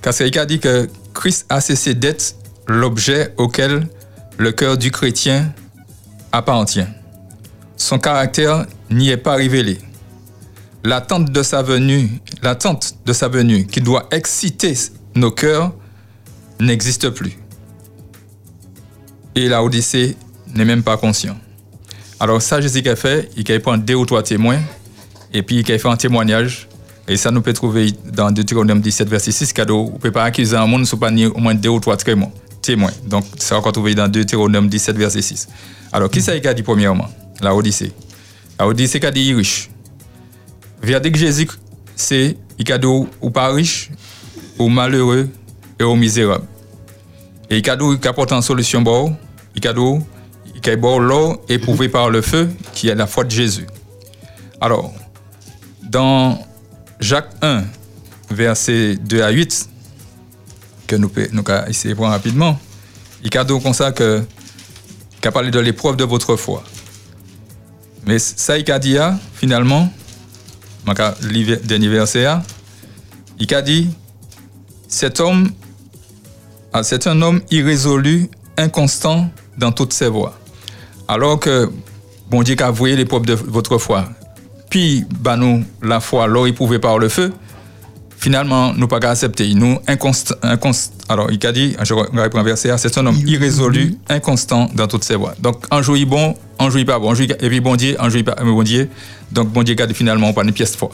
Parce 0.02 0.18
qu'il 0.18 0.40
a 0.40 0.46
dit 0.48 0.60
que 0.60 0.90
Christ 1.14 1.46
a 1.50 1.62
cessé 1.62 1.94
d'être 1.94 2.36
l'objet 2.68 3.34
auquel 3.38 3.88
le 4.38 4.52
cœur 4.52 4.78
du 4.78 4.90
chrétien 4.90 5.54
appartient. 6.32 6.88
Son 7.78 8.00
caractère 8.00 8.66
n'y 8.90 9.10
est 9.10 9.18
pas 9.18 9.36
révélé. 9.36 9.78
L'attente 10.84 11.32
de 11.32 11.44
sa 11.44 11.62
venue, 11.62 12.10
l'attente 12.42 12.96
de 13.06 13.14
sa 13.14 13.28
venue 13.28 13.68
qui 13.68 13.82
doit 13.82 14.08
exciter 14.10 14.74
nos 15.14 15.30
cœurs 15.30 15.74
n'existe 16.60 17.12
plus. 17.12 17.38
Et 19.36 19.48
la 19.48 19.64
Odyssée 19.64 20.18
n'est 20.56 20.66
même 20.66 20.82
pas 20.82 20.98
conscient. 20.98 21.38
Alors 22.22 22.40
ça, 22.40 22.62
Jésus 22.62 22.88
a 22.88 22.96
fait, 22.96 23.32
il 23.36 23.52
a 23.52 23.60
pris 23.60 23.80
deux 23.80 23.96
ou 23.96 24.06
trois 24.06 24.22
témoins, 24.22 24.60
et 25.34 25.42
puis 25.42 25.62
il 25.62 25.72
a 25.72 25.80
fait 25.80 25.88
un 25.88 25.98
témoignage, 25.98 26.68
et 27.08 27.18
ça 27.18 27.32
nous 27.32 27.42
peut 27.42 27.52
trouver 27.52 27.94
dans 28.14 28.30
Deutéronome 28.30 28.80
17, 28.80 29.10
verset 29.10 29.32
6, 29.32 29.54
cadeau, 29.54 29.90
on 29.90 29.96
ne 29.96 29.98
peut 29.98 30.12
pas 30.12 30.26
accuser 30.26 30.56
un 30.56 30.68
monde, 30.68 30.88
pas 31.00 31.10
ni 31.10 31.26
au 31.26 31.40
moins 31.40 31.56
deux 31.56 31.70
ou 31.70 31.80
trois 31.80 31.98
témoins. 31.98 32.92
Donc 33.08 33.26
ça 33.40 33.58
encore 33.58 33.72
trouvé 33.72 33.96
dans 33.96 34.08
Deutéronome 34.08 34.70
17, 34.70 34.98
verset 34.98 35.24
6. 35.24 35.48
Alors, 35.92 36.12
qui 36.12 36.22
ça 36.22 36.34
a 36.34 36.54
dit 36.54 36.62
premièrement? 36.62 37.10
La 37.42 37.56
Odyssée. 37.56 37.92
La 38.60 38.68
Odyssée 38.68 39.04
a 39.04 39.10
dit 39.10 39.34
riche. 39.34 39.72
Verdict 40.84 41.16
Jésus, 41.16 41.48
c'est 41.96 42.38
il 42.60 42.72
a 42.72 42.78
dit 42.78 42.86
ou 42.86 43.32
pas 43.32 43.52
riche, 43.52 43.90
ou 44.60 44.70
malheureux, 44.70 45.28
et 45.80 45.84
ou 45.84 45.96
misérable. 45.96 46.46
Et 47.50 47.58
il 47.58 47.68
a 47.68 47.76
dit 47.76 48.08
apporte 48.08 48.32
une 48.32 48.44
solution, 48.44 48.84
il 49.56 49.68
a 49.68 49.74
il 50.64 50.70
a 50.70 50.76
bon 50.76 51.00
l'eau 51.00 51.42
éprouvé 51.50 51.90
par 51.90 52.10
le 52.10 52.22
feu, 52.22 52.50
qui 52.74 52.90
est 52.90 52.96
la 52.96 53.08
foi 53.08 53.24
de 53.24 53.32
Jésus. 53.32 53.68
Alors, 54.60 54.94
dans 55.82 56.40
Jacques 57.00 57.32
1, 57.42 57.64
verset 58.30 58.96
2 58.96 59.24
à 59.24 59.30
8, 59.30 59.70
que 60.88 60.96
nous 60.96 61.12
nous 61.32 61.44
essayer 61.68 61.94
de 61.94 61.98
voir 61.98 62.12
rapidement, 62.12 62.60
il 63.24 63.36
a 63.38 63.44
dit 63.44 63.60
comme 63.62 63.74
ça 63.74 63.92
que 63.92 64.24
a 65.24 65.32
parlé 65.32 65.52
de 65.52 65.60
l'épreuve 65.60 65.98
de 65.98 66.04
votre 66.04 66.36
foi. 66.36 66.64
Mais 68.06 68.18
ça, 68.18 68.58
il 68.58 68.72
a 68.72 68.80
dit, 68.80 68.98
hein, 68.98 69.20
finalement, 69.36 69.92
le 70.88 71.56
dernier 71.58 71.88
verset, 71.90 72.28
il 73.40 73.54
a 73.54 73.62
dit, 73.62 73.90
cet 74.88 75.20
homme, 75.20 75.52
ah, 76.74 76.84
c'est 76.84 77.08
un 77.08 77.22
homme 77.22 77.42
irrésolu, 77.52 78.30
inconstant 78.58 79.30
dans 79.58 79.72
toutes 79.72 79.94
ses 79.94 80.08
voies. 80.08 80.41
Alors 81.08 81.40
que, 81.40 81.70
bon 82.30 82.44
Dieu, 82.44 82.56
qu'a 82.56 82.72
voué 82.72 82.96
l'épreuve 82.96 83.26
de 83.26 83.34
votre 83.34 83.78
foi, 83.78 84.06
puis, 84.70 85.06
bah, 85.20 85.36
nous, 85.36 85.66
la 85.82 86.00
foi, 86.00 86.28
l'eau 86.28 86.46
éprouvée 86.46 86.80
par 86.80 86.98
le 86.98 87.10
feu, 87.10 87.34
finalement, 88.18 88.74
nous 88.74 88.88
pas 88.88 89.00
accepter. 89.10 89.54
Nous, 89.54 89.80
inconstant, 89.88 90.36
alors, 91.10 91.30
il 91.30 91.46
a 91.46 91.52
dit, 91.52 91.76
je 91.84 91.94
reprends 91.94 92.40
un 92.40 92.44
verset, 92.44 92.72
c'est 92.78 92.98
un 92.98 93.06
homme 93.06 93.20
irrésolu, 93.26 93.98
inconstant 94.08 94.70
dans 94.74 94.88
toutes 94.88 95.04
ses 95.04 95.16
voies. 95.16 95.34
Donc, 95.40 95.66
en 95.72 95.82
jouit 95.82 96.06
bon, 96.06 96.36
en 96.58 96.70
jouit 96.70 96.86
pas 96.86 97.00
bon, 97.00 97.14
et 97.16 97.28
puis 97.50 97.60
bon 97.60 97.76
Dieu, 97.76 97.98
en 98.00 98.10
jouit 98.10 98.24
pas 98.24 98.36
bon 98.36 98.64
Dieu. 98.64 98.90
Donc, 99.32 99.50
bon 99.50 99.64
Dieu 99.64 99.76
a 99.78 99.86
dit 99.88 99.94
finalement 99.94 100.32
pas 100.32 100.44
une 100.44 100.54
pièce 100.54 100.72
de 100.72 100.78
foi. 100.78 100.92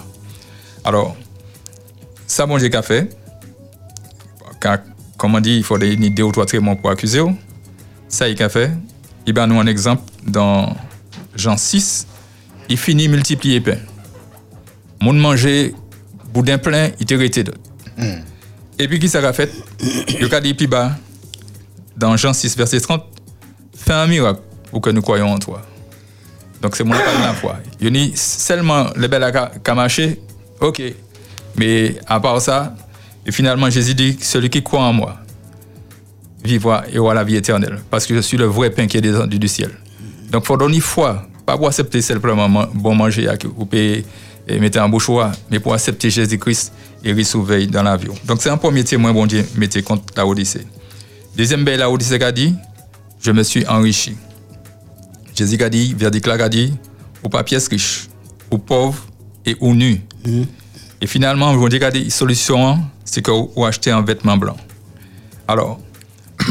Alors, 0.84 1.16
ça, 2.26 2.48
bon 2.48 2.58
Dieu 2.58 2.72
a 2.74 2.82
fait, 2.82 3.16
car, 4.60 4.80
comme 5.18 5.36
on 5.36 5.40
dit, 5.40 5.58
il 5.58 5.64
faut 5.64 5.78
des 5.78 5.96
deux 5.98 6.24
ou 6.24 6.32
trois 6.32 6.46
traitements 6.46 6.76
pour 6.76 6.90
accuser. 6.90 7.22
Ça, 8.08 8.28
il 8.28 8.42
a 8.42 8.50
fait. 8.50 8.72
Il 9.28 9.34
va 9.34 9.46
nous 9.46 9.60
un 9.60 9.68
exemple 9.68 10.04
dans 10.26 10.74
Jean 11.36 11.58
6, 11.58 12.08
il 12.70 12.78
finit 12.78 13.10
multiplier 13.10 13.60
pain. 13.60 13.76
Mon 15.02 15.12
manger 15.12 15.76
boudin 16.34 16.58
plein, 16.58 16.92
il 16.98 17.06
te 17.06 17.14
arrêté 17.14 17.44
d'autres. 17.44 17.60
Et 18.80 18.88
puis, 18.88 19.00
qui 19.00 19.10
s'est 19.10 19.34
fait? 19.34 19.52
Il 20.20 20.34
a 20.34 20.40
dit 20.40 20.54
plus 20.54 20.68
bas, 20.68 20.92
dans 21.98 22.16
Jean 22.16 22.32
6, 22.32 22.56
verset 22.56 22.80
30, 22.80 23.04
fais 23.76 23.94
un 23.94 24.08
miracle 24.08 24.40
pour 24.72 24.82
que 24.82 24.92
nous 24.92 25.02
croyons 25.02 25.34
en 25.34 25.40
toi. 25.40 25.62
Donc, 26.62 26.76
c'est 26.76 26.84
mon 26.84 26.94
de 26.94 27.24
la 27.24 27.34
foi. 27.34 27.58
Il 27.82 27.92
dit 27.92 28.14
seulement 28.16 28.88
le 28.96 29.08
bel 29.08 29.24
a 29.24 29.74
marché, 29.74 30.22
ok. 30.62 30.82
Mais 31.58 31.98
à 32.06 32.20
part 32.20 32.40
ça, 32.40 32.76
et 33.26 33.32
finalement, 33.32 33.70
Jésus 33.70 33.94
dit 33.94 34.18
celui 34.22 34.50
qui 34.50 34.64
croit 34.64 34.84
en 34.84 34.94
moi 34.94 35.18
vivra 36.44 36.84
et 36.92 37.00
aura 37.00 37.14
la 37.14 37.24
vie 37.24 37.36
éternelle. 37.36 37.80
Parce 37.90 38.06
que 38.06 38.16
je 38.16 38.22
suis 38.22 38.38
le 38.38 38.46
vrai 38.46 38.70
pain 38.70 38.88
qui 38.88 38.98
est 38.98 39.02
descendu 39.02 39.40
du 39.40 39.48
ciel. 39.48 39.72
Donc, 40.32 40.44
il 40.44 40.48
faut 40.48 40.58
donner 40.58 40.80
foi, 40.80 41.28
pas 41.46 41.58
pour 41.58 41.68
accepter 41.68 42.02
simplement 42.02 42.50
bon 42.74 42.96
manger, 42.96 43.30
ou 43.56 43.66
payer 43.66 44.06
et 44.48 44.60
mettre 44.60 44.80
en 44.80 44.90
bouche, 44.90 45.10
mais 45.52 45.60
pour 45.60 45.74
accepter 45.74 46.10
Jésus-Christ 46.10 46.74
et 47.04 47.14
recevoir 47.14 47.60
dans 47.68 47.84
l'avion. 47.84 48.14
Donc 48.26 48.42
c'est 48.42 48.50
un 48.50 48.58
premier 48.58 48.84
témoin, 48.84 49.14
bon 49.14 49.26
Dieu, 49.26 49.46
mettez 49.56 49.82
contre 49.82 50.04
la 50.16 50.26
Odyssée. 50.26 50.66
Deuxième 51.36 51.64
belle, 51.64 51.80
la 51.80 51.90
Odyssée 51.90 52.22
a 52.24 52.32
dit, 52.32 52.56
je 53.22 53.32
me 53.32 53.44
suis 53.44 53.68
enrichi. 53.68 54.16
Jésus 55.36 55.62
a 55.62 55.70
dit, 55.70 55.94
verdict 55.94 56.26
là 56.28 56.34
a 56.44 56.50
dit, 56.50 56.74
ou 57.24 57.30
pas 57.30 57.44
pièce 57.44 57.68
riche, 57.68 58.08
ou 58.50 58.58
pauvre 58.58 59.06
et 59.46 59.56
ou 59.60 59.74
nu. 59.74 60.02
Et 61.02 61.08
finalement, 61.08 61.54
bon 61.54 61.68
Dieu 61.68 61.84
a 61.84 61.92
dit, 61.92 62.10
solution, 62.10 62.80
c'est 63.04 63.22
que 63.22 63.32
vous 63.32 63.66
achetez 63.66 63.92
un 63.92 64.02
vêtement 64.02 64.38
blanc. 64.38 64.58
Alors, 65.48 65.80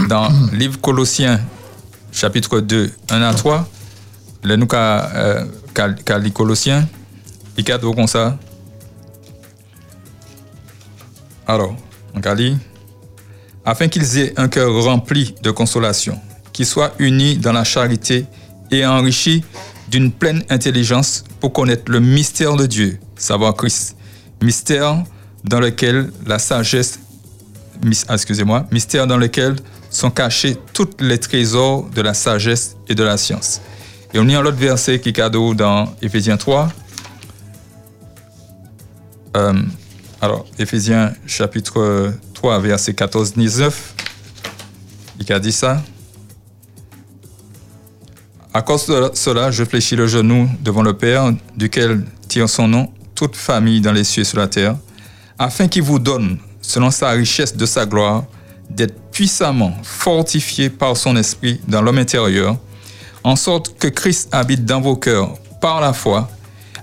dans 0.08 0.28
livre 0.52 0.80
Colossiens, 0.80 1.40
chapitre 2.12 2.60
2, 2.60 2.90
1 3.10 3.22
à 3.22 3.34
3, 3.34 3.68
le 4.42 4.56
nous 4.56 4.68
euh, 4.72 5.44
Colossiens, 6.32 6.86
il 7.56 7.64
cadre 7.64 7.92
comme 7.94 8.06
ça. 8.06 8.38
Alors, 11.46 11.74
on 12.14 12.20
a 12.20 12.34
afin 13.64 13.88
qu'ils 13.88 14.18
aient 14.18 14.32
un 14.36 14.48
cœur 14.48 14.72
rempli 14.84 15.34
de 15.42 15.50
consolation, 15.50 16.20
qu'ils 16.52 16.66
soient 16.66 16.92
unis 16.98 17.36
dans 17.36 17.52
la 17.52 17.64
charité 17.64 18.26
et 18.70 18.86
enrichis 18.86 19.44
d'une 19.88 20.12
pleine 20.12 20.42
intelligence 20.48 21.24
pour 21.40 21.52
connaître 21.52 21.90
le 21.90 22.00
mystère 22.00 22.56
de 22.56 22.66
Dieu, 22.66 22.98
savoir 23.16 23.54
Christ. 23.54 23.96
Mystère 24.42 25.02
dans 25.44 25.60
lequel 25.60 26.10
la 26.26 26.38
sagesse, 26.38 27.00
excusez-moi, 28.10 28.66
mystère 28.70 29.06
dans 29.06 29.16
lequel 29.16 29.56
sont 29.96 30.10
cachés 30.10 30.56
tous 30.72 30.90
les 31.00 31.18
trésors 31.18 31.88
de 31.94 32.02
la 32.02 32.14
sagesse 32.14 32.76
et 32.88 32.94
de 32.94 33.02
la 33.02 33.16
science. 33.16 33.60
Et 34.12 34.18
on 34.18 34.28
y 34.28 34.34
a 34.34 34.40
l'autre 34.40 34.58
verset 34.58 35.00
qui 35.00 35.08
est 35.10 35.12
cadeau 35.12 35.54
dans 35.54 35.94
Éphésiens 36.02 36.36
3, 36.36 36.68
euh, 39.36 39.52
alors, 40.22 40.46
Éphésiens 40.58 41.12
chapitre 41.26 42.14
3, 42.32 42.58
verset 42.60 42.92
14-19, 42.92 43.70
il 45.20 45.32
a 45.32 45.38
dit 45.38 45.52
ça? 45.52 45.82
À 48.54 48.62
cause 48.62 48.86
de 48.86 49.10
cela, 49.12 49.50
je 49.50 49.62
fléchis 49.64 49.94
le 49.94 50.06
genou 50.06 50.48
devant 50.62 50.82
le 50.82 50.94
Père, 50.96 51.34
duquel 51.54 52.06
tire 52.28 52.48
son 52.48 52.66
nom 52.66 52.90
toute 53.14 53.36
famille 53.36 53.82
dans 53.82 53.92
les 53.92 54.04
cieux 54.04 54.22
et 54.22 54.24
sur 54.24 54.38
la 54.38 54.48
terre, 54.48 54.76
afin 55.38 55.68
qu'il 55.68 55.82
vous 55.82 55.98
donne, 55.98 56.38
selon 56.62 56.90
sa 56.90 57.10
richesse 57.10 57.54
de 57.54 57.66
sa 57.66 57.84
gloire, 57.84 58.24
d'être 58.70 58.98
puissamment 59.10 59.72
fortifié 59.82 60.70
par 60.70 60.96
son 60.96 61.16
esprit 61.16 61.60
dans 61.68 61.82
l'homme 61.82 61.98
intérieur, 61.98 62.56
en 63.24 63.36
sorte 63.36 63.76
que 63.78 63.88
Christ 63.88 64.28
habite 64.32 64.64
dans 64.64 64.80
vos 64.80 64.96
cœurs 64.96 65.34
par 65.60 65.80
la 65.80 65.92
foi, 65.92 66.28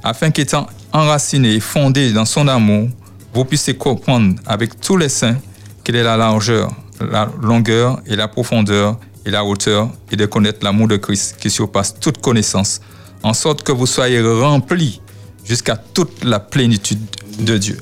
afin 0.04 0.32
qu'étant 0.32 0.68
enraciné 0.92 1.54
et 1.54 1.60
fondé 1.60 2.12
dans 2.12 2.26
son 2.26 2.48
amour, 2.48 2.90
vous 3.34 3.46
puissiez 3.46 3.76
comprendre 3.76 4.36
avec 4.46 4.80
tous 4.80 4.98
les 4.98 5.10
saints 5.10 5.38
quelle 5.84 5.96
est 5.96 6.04
la 6.04 6.18
largeur, 6.18 6.72
la 7.00 7.30
longueur 7.42 8.02
et 8.06 8.16
la 8.16 8.28
profondeur 8.28 8.98
et 9.26 9.32
la 9.32 9.44
hauteur, 9.44 9.90
et 10.12 10.16
de 10.16 10.26
connaître 10.26 10.60
l'amour 10.64 10.88
de 10.88 10.98
Christ 10.98 11.38
qui 11.40 11.50
surpasse 11.50 11.98
toute 12.00 12.20
connaissance, 12.20 12.82
en 13.24 13.34
sorte 13.34 13.64
que 13.64 13.72
vous 13.72 13.88
soyez 13.88 14.22
remplis 14.22 15.02
jusqu'à 15.46 15.78
toute 15.78 16.24
la 16.24 16.40
plénitude 16.40 17.00
de 17.40 17.58
Dieu. 17.58 17.80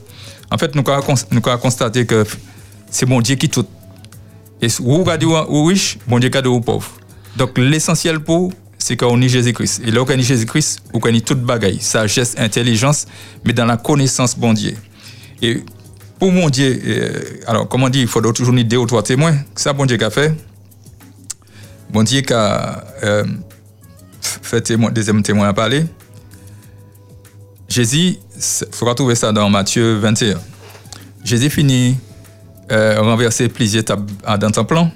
En 0.51 0.57
fait, 0.57 0.75
nous 0.75 0.83
avons 0.87 1.57
constaté 1.57 2.05
que 2.05 2.25
c'est 2.89 3.07
mon 3.07 3.21
Dieu 3.21 3.35
qui 3.35 3.49
tout. 3.49 3.65
Et 4.61 4.67
vous 4.79 4.97
regardez 4.97 5.25
ou 5.25 5.65
riche, 5.65 5.97
mon 6.07 6.19
Dieu 6.19 6.29
qui 6.29 6.47
ou 6.47 6.61
pauvre. 6.61 6.91
Donc 7.37 7.57
l'essentiel 7.57 8.19
pour 8.19 8.53
c'est 8.81 8.97
qu'on 8.97 9.21
est 9.21 9.29
Jésus-Christ. 9.29 9.81
Et 9.85 9.91
là, 9.91 10.01
on 10.01 10.07
est 10.07 10.21
Jésus-Christ, 10.21 10.81
on 10.93 10.99
connaît 10.99 11.21
toute 11.21 11.41
bagaille, 11.41 11.79
sagesse, 11.79 12.35
intelligence, 12.37 13.05
mais 13.45 13.53
dans 13.53 13.65
la 13.65 13.77
connaissance 13.77 14.37
bon 14.37 14.53
Dieu. 14.53 14.75
Et 15.41 15.63
pour 16.19 16.31
mon 16.31 16.49
Dieu, 16.49 16.81
euh, 16.83 17.21
alors, 17.47 17.67
comment 17.67 17.89
dire, 17.89 18.01
il 18.01 18.07
faut 18.07 18.21
toujours 18.33 18.53
deux 18.53 18.77
ou 18.77 18.85
trois 18.85 19.03
témoins. 19.03 19.37
Ça, 19.55 19.73
bon 19.73 19.85
Dieu 19.85 20.03
a 20.03 20.09
fait? 20.09 20.33
Bon 21.91 22.03
Dieu 22.03 22.21
a 22.31 22.83
euh, 23.03 23.23
fait 24.21 24.61
témoin, 24.61 24.91
deuxième 24.91 25.21
témoin 25.21 25.47
à 25.47 25.53
parler. 25.53 25.85
Jésus, 27.69 28.17
il 28.35 28.67
faudra 28.71 28.95
trouver 28.95 29.15
ça 29.15 29.31
dans 29.31 29.49
Matthieu 29.49 29.95
21. 29.95 30.39
Jésus 31.23 31.49
finit 31.49 31.97
euh, 32.71 33.01
renverser 33.01 33.49
plusieurs 33.49 33.85
tables 33.85 34.11
dans 34.39 34.53
son 34.53 34.65
plan. 34.65 34.91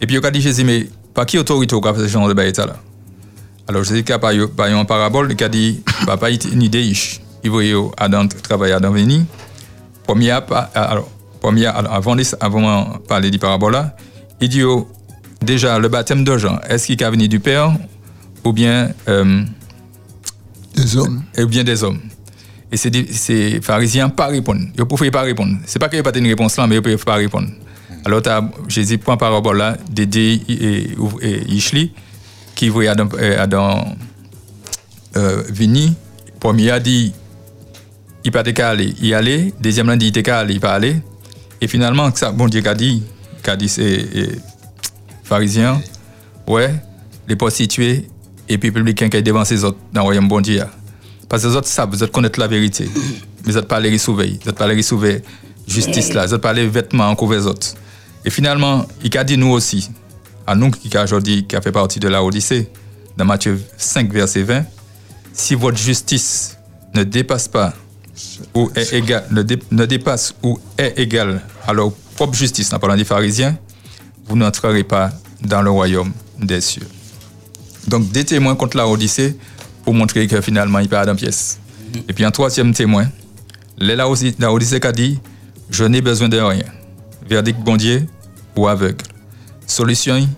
Et 0.00 0.06
puis 0.06 0.16
il 0.16 0.26
a 0.26 0.30
dit 0.30 0.40
Jésus, 0.40 0.64
mais 0.64 0.88
par 1.14 1.26
qui 1.26 1.38
autorité 1.38 1.74
au 1.74 1.82
fait 1.82 2.00
ce 2.00 2.06
genre 2.08 2.28
de 2.28 2.34
baïta 2.34 2.66
là 2.66 2.76
alors, 3.68 3.82
je 3.82 3.94
dis 3.94 4.04
qu'il 4.04 4.14
y 4.14 4.62
a 4.62 4.68
une 4.68 4.86
parabole 4.86 5.34
qui 5.34 5.42
a 5.42 5.48
dit, 5.48 5.82
bah, 6.06 6.16
pas 6.16 6.30
une 6.30 6.62
idée, 6.62 6.92
il 7.42 7.50
veut 7.50 7.90
Adam 7.96 8.28
travailler 8.28 8.74
à 8.74 8.78
venir. 8.78 9.22
Première, 10.04 10.42
alors, 10.74 11.10
Premier, 11.40 11.66
avant, 11.66 12.14
de 12.14 12.22
avant 12.40 12.94
de 12.94 12.98
parler 12.98 13.30
du 13.30 13.38
parabola, 13.38 13.96
il 14.40 14.48
dit 14.48 14.62
oh, 14.62 14.88
déjà 15.42 15.78
le 15.78 15.88
baptême 15.88 16.24
de 16.24 16.38
Jean, 16.38 16.58
est-ce 16.68 16.86
qu'il 16.86 17.02
est 17.02 17.10
venu 17.10 17.28
du 17.28 17.40
Père 17.40 17.72
ou 18.44 18.52
bien 18.52 18.90
euh, 19.08 19.42
des 20.74 20.96
hommes 20.96 21.22
Ou 21.38 21.46
bien 21.46 21.64
des 21.64 21.82
hommes? 21.82 22.00
Et 22.76 23.06
ces 23.10 23.60
pharisiens 23.62 24.10
pas 24.10 24.26
répondre. 24.26 24.60
Ils 24.74 24.80
ne 24.80 24.84
pouvaient 24.84 25.10
pas 25.10 25.22
répondre. 25.22 25.56
C'est 25.64 25.78
pas 25.78 25.88
qu'ils 25.88 25.98
n'ont 25.98 26.02
pas 26.02 26.18
une 26.18 26.26
réponse 26.26 26.58
là, 26.58 26.66
mais 26.66 26.74
ils 26.74 26.78
ne 26.78 26.82
pouvaient 26.82 26.96
pas 26.98 27.14
répondre. 27.14 27.48
Alors 28.04 28.20
Jésus 28.68 28.98
prend 28.98 29.16
parabole 29.16 29.56
là, 29.56 29.78
Dédé 29.90 30.42
et, 30.46 30.90
Ishli, 31.48 31.92
qui 32.54 32.68
voyaient 32.68 32.90
Adam, 32.90 33.08
euh, 33.18 33.42
Adam 33.42 33.96
euh, 35.16 35.42
vini. 35.48 35.94
Premier 36.38 36.70
a 36.70 36.80
dit, 36.80 37.14
il 38.24 38.30
pas 38.30 38.42
aller, 38.42 38.94
il 39.00 39.14
allait. 39.14 39.54
Deuxième 39.58 39.88
a 39.88 39.96
dit, 39.96 40.12
il 40.14 40.22
qu'à 40.22 40.40
aller, 40.40 40.54
il 40.54 40.60
pas 40.60 40.74
aller. 40.74 40.96
Et 41.62 41.68
finalement, 41.68 42.10
ça, 42.14 42.30
bon 42.30 42.46
Dieu 42.46 42.60
qu'a 42.60 42.74
dit, 42.74 43.02
qu'a 43.42 43.56
dit 43.56 43.70
ces 43.70 44.38
pharisiens, 45.24 45.80
ouais, 46.46 46.74
les 47.26 47.36
prostituées 47.36 48.06
et 48.50 48.58
puis 48.58 48.70
publicains 48.70 49.08
qui 49.08 49.16
est 49.16 49.22
devant 49.22 49.46
ces 49.46 49.64
autres 49.64 49.78
dans 49.94 50.02
le 50.02 50.06
royaume 50.06 50.28
bon 50.28 50.42
Dieu. 50.42 50.62
Parce 51.28 51.42
que 51.42 51.48
les 51.48 51.56
autres 51.56 51.68
savent, 51.68 51.90
vous 51.90 52.02
autres 52.02 52.12
connaissent 52.12 52.36
la 52.36 52.46
vérité. 52.46 52.88
Mais 53.44 53.52
vous 53.52 53.56
autres 53.56 53.68
pas 53.68 53.80
les 53.80 53.96
surveiller, 53.98 54.38
vous 54.42 54.48
autres 54.48 54.58
pas 54.58 54.66
les 54.72 54.82
surveiller 54.82 55.22
justice 55.66 56.12
là, 56.14 56.26
vous 56.26 56.34
autres 56.34 56.42
pas 56.42 56.52
les 56.52 56.66
vêtements 56.68 57.08
en 57.08 57.16
couvert 57.16 57.40
les 57.40 57.46
autres. 57.46 57.68
Et 58.24 58.30
finalement, 58.30 58.86
il 59.02 59.16
a 59.18 59.24
dit 59.24 59.36
nous 59.36 59.50
aussi, 59.50 59.90
à 60.46 60.54
nous 60.54 60.70
qui 60.70 60.96
aujourd'hui 60.96 61.46
qui 61.46 61.56
a 61.56 61.60
fait 61.60 61.72
partie 61.72 61.98
de 62.00 62.08
la 62.08 62.22
Odyssée, 62.22 62.68
dans 63.16 63.24
Matthieu 63.24 63.60
5 63.76 64.12
verset 64.12 64.42
20, 64.42 64.64
si 65.32 65.54
votre 65.54 65.76
justice 65.78 66.56
ne 66.94 67.02
dépasse 67.02 67.48
pas 67.48 67.72
ou 68.54 68.70
est 68.74 68.92
égal, 68.92 69.24
ne, 69.30 69.42
dé- 69.42 69.58
ne 69.70 69.84
dépasse 69.86 70.34
ou 70.42 70.58
est 70.78 70.98
égal 70.98 71.40
à 71.66 71.72
leur 71.72 71.92
propre 72.14 72.34
justice, 72.34 72.72
en 72.72 72.78
parlant 72.78 72.96
des 72.96 73.04
pharisiens, 73.04 73.56
vous 74.26 74.36
n'entrerez 74.36 74.84
pas 74.84 75.10
dans 75.42 75.62
le 75.62 75.70
royaume 75.70 76.12
des 76.38 76.60
cieux. 76.60 76.86
Donc 77.88 78.10
des 78.10 78.24
témoins 78.24 78.54
contre 78.56 78.76
la 78.76 78.88
Odyssée 78.88 79.36
pour 79.86 79.94
montrer 79.94 80.26
que 80.26 80.40
finalement 80.40 80.80
il 80.80 80.88
perd 80.88 81.08
en 81.08 81.14
pièce. 81.14 81.60
Et 82.08 82.12
puis 82.12 82.24
un 82.24 82.32
troisième 82.32 82.74
témoin, 82.74 83.06
la 83.78 84.08
Odyssée 84.08 84.34
la 84.40 84.52
Odyssée 84.52 84.80
qui 84.80 84.86
a 84.88 84.92
dit, 84.92 85.20
je 85.70 85.84
n'ai 85.84 86.00
besoin 86.00 86.28
de 86.28 86.38
rien. 86.38 86.64
Verdict 87.28 87.60
bon 87.60 87.76
Dieu 87.76 88.04
ou 88.56 88.66
aveugle. 88.66 89.04
Solution, 89.64 90.28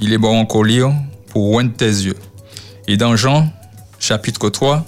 il 0.00 0.12
est 0.12 0.18
bon 0.18 0.38
encore 0.38 0.62
lire 0.62 0.92
pour 1.30 1.50
oindre 1.50 1.72
tes 1.72 1.86
yeux. 1.86 2.16
Et 2.86 2.96
dans 2.96 3.16
Jean, 3.16 3.52
chapitre 3.98 4.48
3, 4.48 4.86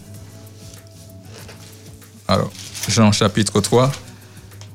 alors, 2.29 2.53
Jean 2.89 3.11
chapitre 3.11 3.61
3, 3.61 3.91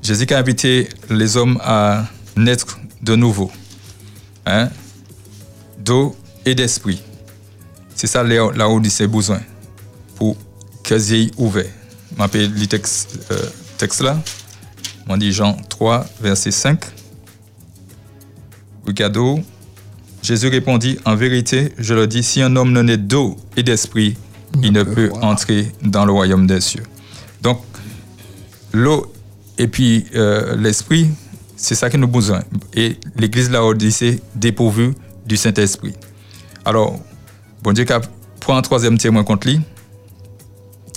Jésus 0.02 0.26
a 0.32 0.38
invité 0.38 0.90
les 1.08 1.38
hommes 1.38 1.58
à 1.64 2.04
naître 2.36 2.78
de 3.00 3.16
nouveau, 3.16 3.50
hein, 4.44 4.68
d'eau 5.78 6.14
et 6.44 6.54
d'esprit. 6.54 7.00
C'est 8.00 8.06
ça 8.06 8.22
là 8.22 8.50
là 8.54 8.66
où 8.66 8.82
c'est 8.88 9.06
besoin 9.06 9.40
pour 10.16 10.34
que 10.82 10.94
yeux 10.94 11.30
ouvert. 11.36 11.70
Je 12.10 12.16
m'appelle 12.16 12.50
le 12.50 12.66
texte, 12.66 13.18
euh, 13.30 13.36
texte 13.76 14.00
là. 14.00 14.18
On 15.06 15.18
dit 15.18 15.34
Jean 15.34 15.54
3, 15.68 16.06
verset 16.22 16.50
5. 16.50 16.80
Regardez, 18.86 19.44
Jésus 20.22 20.48
répondit, 20.48 20.98
en 21.04 21.14
vérité, 21.14 21.74
je 21.76 21.92
le 21.92 22.06
dis, 22.06 22.22
si 22.22 22.40
un 22.40 22.56
homme 22.56 22.72
ne 22.72 22.80
naît 22.80 22.96
d'eau 22.96 23.36
et 23.54 23.62
d'esprit, 23.62 24.16
il 24.62 24.72
ne 24.72 24.82
peut 24.82 25.12
entrer 25.20 25.70
dans 25.82 26.06
le 26.06 26.12
royaume 26.12 26.46
des 26.46 26.62
cieux. 26.62 26.84
Donc, 27.42 27.60
l'eau 28.72 29.12
et 29.58 29.68
puis 29.68 30.06
euh, 30.14 30.56
l'esprit, 30.56 31.10
c'est 31.54 31.74
ça 31.74 31.90
que 31.90 31.98
nous 31.98 32.08
besoin. 32.08 32.44
Et 32.72 32.96
l'église 33.18 33.48
de 33.48 33.52
la 33.52 33.62
Odyssée 33.62 34.22
dépourvue 34.34 34.94
du 35.26 35.36
Saint-Esprit. 35.36 35.92
Alors, 36.64 36.98
bon 37.62 37.72
Dieu 37.72 37.86
prend 38.40 38.56
un 38.56 38.62
troisième 38.62 38.98
témoin 38.98 39.24
contre 39.24 39.46
lui. 39.46 39.60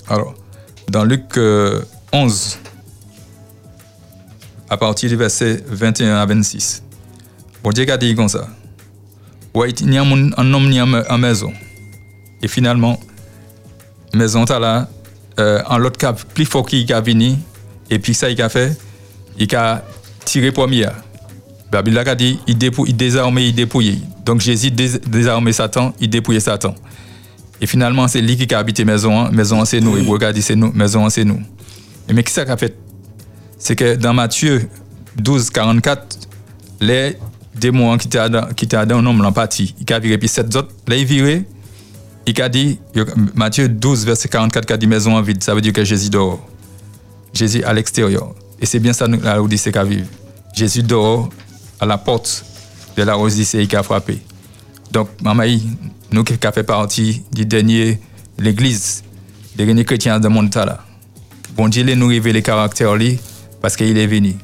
Alors, 0.07 0.33
dans 0.89 1.03
Luc 1.03 1.37
euh, 1.37 1.81
11, 2.11 2.59
à 4.69 4.77
partir 4.77 5.09
du 5.09 5.15
verset 5.15 5.63
21 5.67 6.15
à 6.15 6.25
26, 6.25 6.83
bon 7.63 7.71
Dieu 7.71 7.89
a 7.91 7.97
dit 7.97 8.15
comme 8.15 8.29
ça. 8.29 8.47
Il 9.55 9.93
y 9.93 9.97
a 9.97 10.03
un 10.03 10.53
homme 10.53 10.69
ni 10.69 10.81
en 10.81 11.17
maison. 11.17 11.53
Et 12.41 12.47
finalement, 12.47 12.99
maison 14.13 14.45
t'as 14.45 14.59
là, 14.59 14.89
euh, 15.39 15.61
en 15.67 15.77
l'autre 15.77 15.97
cas, 15.97 16.13
plus 16.13 16.45
fort 16.45 16.65
qu'il 16.65 16.91
a 16.91 17.01
venu, 17.01 17.35
et 17.89 17.99
puis 17.99 18.13
ça, 18.13 18.29
il 18.29 18.41
a 18.41 18.49
fait, 18.49 18.77
il 19.37 19.55
a 19.55 19.83
tiré 20.25 20.51
premier. 20.51 20.87
Babylone 21.73 22.07
a 22.07 22.13
dit, 22.13 22.39
il, 22.45 22.55
dépou, 22.55 22.85
il 22.85 22.95
désarmait, 22.95 23.47
il 23.49 23.55
dépouillait. 23.55 23.97
Donc 24.25 24.41
Jésus 24.41 24.69
dés, 24.69 24.99
désarmait 25.07 25.53
Satan, 25.53 25.91
il 25.99 26.07
dépouillait 26.07 26.39
Satan. 26.39 26.75
Et 27.59 27.65
finalement, 27.65 28.07
c'est 28.07 28.21
lui 28.21 28.37
qui 28.37 28.53
a 28.53 28.59
habité 28.59 28.85
maison, 28.85 29.19
hein. 29.19 29.31
maison 29.31 29.65
c'est 29.65 29.79
nous. 29.79 29.97
Et 29.97 30.01
vous 30.01 30.11
regardez, 30.11 30.41
c'est 30.41 30.55
nous, 30.55 30.71
maison 30.71 31.09
c'est 31.09 31.25
nous. 31.25 31.41
Et 32.07 32.13
mais 32.13 32.23
qui 32.23 32.31
ça 32.31 32.45
qu'a 32.45 32.57
fait? 32.57 32.77
C'est 33.57 33.75
que 33.75 33.95
dans 33.95 34.13
Matthieu 34.13 34.69
12, 35.17 35.49
44, 35.49 36.19
les 36.79 37.17
démons 37.55 37.97
qui 37.97 38.07
étaient 38.07 38.29
dans, 38.29 38.97
un 38.97 39.05
homme 39.05 39.33
parti. 39.33 39.73
Il 39.79 39.91
a 39.93 39.97
viré, 39.97 40.19
puis 40.19 40.27
sept 40.27 40.55
autres, 40.55 40.73
là, 40.87 40.95
il 40.95 41.05
viré, 41.05 41.43
il 42.27 42.39
a 42.39 42.49
dit, 42.49 42.79
Matthieu 43.33 43.67
12, 43.67 44.05
verset 44.05 44.29
44, 44.29 44.65
qui 44.67 44.73
a 44.73 44.77
dit 44.77 44.87
maison 44.87 45.15
en 45.15 45.21
vide. 45.23 45.43
Ça 45.43 45.55
veut 45.55 45.61
dire 45.61 45.73
que 45.73 45.83
Jésus 45.83 46.11
dehors. 46.11 46.47
Jésus 47.33 47.63
à 47.63 47.73
l'extérieur. 47.73 48.35
Et 48.59 48.67
c'est 48.67 48.79
bien 48.79 48.93
ça 48.93 49.07
nous- 49.07 49.21
la 49.21 49.41
Odyssée 49.41 49.71
qui 49.71 49.79
vive. 49.87 50.07
Jésus 50.53 50.83
dehors, 50.83 51.29
à 51.79 51.85
la 51.85 51.97
porte 51.97 52.45
de 52.95 53.03
la 53.03 53.17
Odyssée 53.17 53.65
qui 53.67 53.75
a 53.75 53.83
frappé. 53.83 54.19
Donc, 54.91 55.09
Mamaï, 55.21 55.61
nous 56.11 56.23
qui 56.23 56.35
fait 56.35 56.63
partie 56.63 57.23
du 57.31 57.45
dernier, 57.45 57.99
l'église, 58.37 59.03
des 59.55 59.65
derniers 59.65 59.85
chrétiens 59.85 60.19
de 60.19 60.27
monde 60.27 60.53
là. 60.55 60.79
Bon 61.55 61.67
Dieu, 61.67 61.83
nous 61.95 62.07
révèle 62.07 62.33
les 62.33 62.41
caractères 62.41 62.95
parce 63.61 63.75
qu'il 63.75 63.97
est 63.97 64.07
venu. 64.07 64.35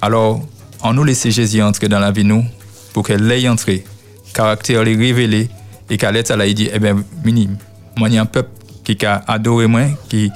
Alors, 0.00 0.40
on 0.82 0.92
nous 0.92 1.04
laisse 1.04 1.28
Jésus 1.28 1.62
entrer 1.62 1.88
dans 1.88 1.98
la 1.98 2.12
vie 2.12 2.24
nous, 2.24 2.44
pour 2.92 3.04
qu'elle 3.04 3.30
ait 3.30 3.48
entré, 3.48 3.84
caractère 4.32 4.84
lui 4.84 4.96
révélé, 4.96 5.48
et 5.90 5.96
qu'à 5.96 6.12
l'être 6.12 6.34
là, 6.34 6.46
il 6.46 6.54
dit, 6.54 6.68
eh 6.72 6.78
bien, 6.78 7.02
minime, 7.24 7.56
moi, 7.96 8.08
il 8.08 8.14
y 8.14 8.18
a 8.18 8.22
un 8.22 8.26
peuple 8.26 8.50
qui 8.84 9.04
a 9.04 9.22
adoré 9.26 9.66
moi, 9.66 9.82
qui, 10.08 10.30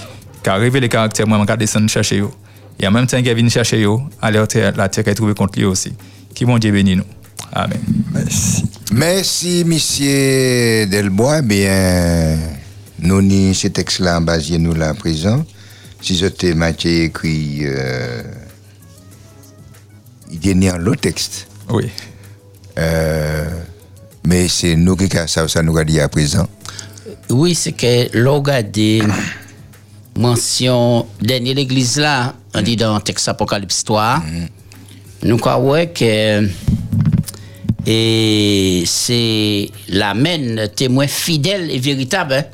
a 0.46 0.54
révélé 0.54 0.86
les 0.86 0.88
caractères 0.88 1.26
moi, 1.26 1.44
qui 1.44 1.52
a 1.52 1.56
descendu 1.56 1.88
chercher 1.88 2.20
eux. 2.20 2.30
Et 2.80 2.86
en 2.86 2.90
même 2.90 3.06
temps, 3.06 3.22
qui 3.22 3.28
est 3.28 3.34
venu 3.34 3.50
chercher 3.50 3.84
eux, 3.84 3.98
alors 4.20 4.48
la 4.76 4.88
terre 4.88 5.08
est 5.08 5.14
trouvée 5.14 5.34
contre 5.34 5.58
lui 5.58 5.66
aussi. 5.66 5.92
Qui 6.34 6.44
bon 6.44 6.58
Dieu 6.58 6.72
bénit 6.72 6.96
nous? 6.96 7.04
Amen. 7.52 7.80
Merci. 8.12 8.64
Merci, 8.92 9.64
monsieur 9.66 10.86
Delbois. 10.86 11.42
Bien, 11.42 12.38
nous, 13.00 13.20
ni 13.20 13.54
ce 13.54 13.68
texte-là, 13.68 14.18
en 14.18 14.20
basier 14.22 14.58
nous 14.58 14.74
là 14.74 14.90
à 14.90 14.94
présent. 14.94 15.44
Si 16.00 16.16
c'était 16.16 16.54
Mathieu 16.54 17.04
écrit, 17.04 17.60
euh, 17.62 18.22
il 20.30 20.48
est 20.48 20.54
né 20.54 20.70
en 20.70 20.78
l'autre 20.78 21.02
texte. 21.02 21.46
Oui. 21.68 21.88
Euh, 22.78 23.48
mais 24.26 24.48
c'est 24.48 24.76
nous 24.76 24.96
qui 24.96 25.14
avons 25.16 25.26
ça, 25.26 25.46
ça 25.48 25.62
nous 25.62 25.76
a 25.76 25.84
dit 25.84 26.00
à 26.00 26.08
présent. 26.08 26.48
Oui, 27.28 27.54
c'est 27.54 27.72
que 27.72 28.16
l'on 28.16 28.42
mention 30.16 31.06
dernière 31.20 31.54
l'église 31.54 31.98
là, 31.98 32.34
on 32.54 32.62
dit 32.62 32.76
dans 32.76 32.94
le 32.94 33.02
texte 33.02 33.28
Apocalypse 33.28 33.84
3, 33.84 34.22
nous 35.22 35.36
croyons 35.36 35.86
que 35.92 36.48
et 37.84 38.84
c'est 38.86 39.68
l'amen 39.88 40.68
témoin 40.76 41.06
fidèle 41.08 41.70
et 41.70 41.78
véritable 41.78 42.34
hein, 42.34 42.44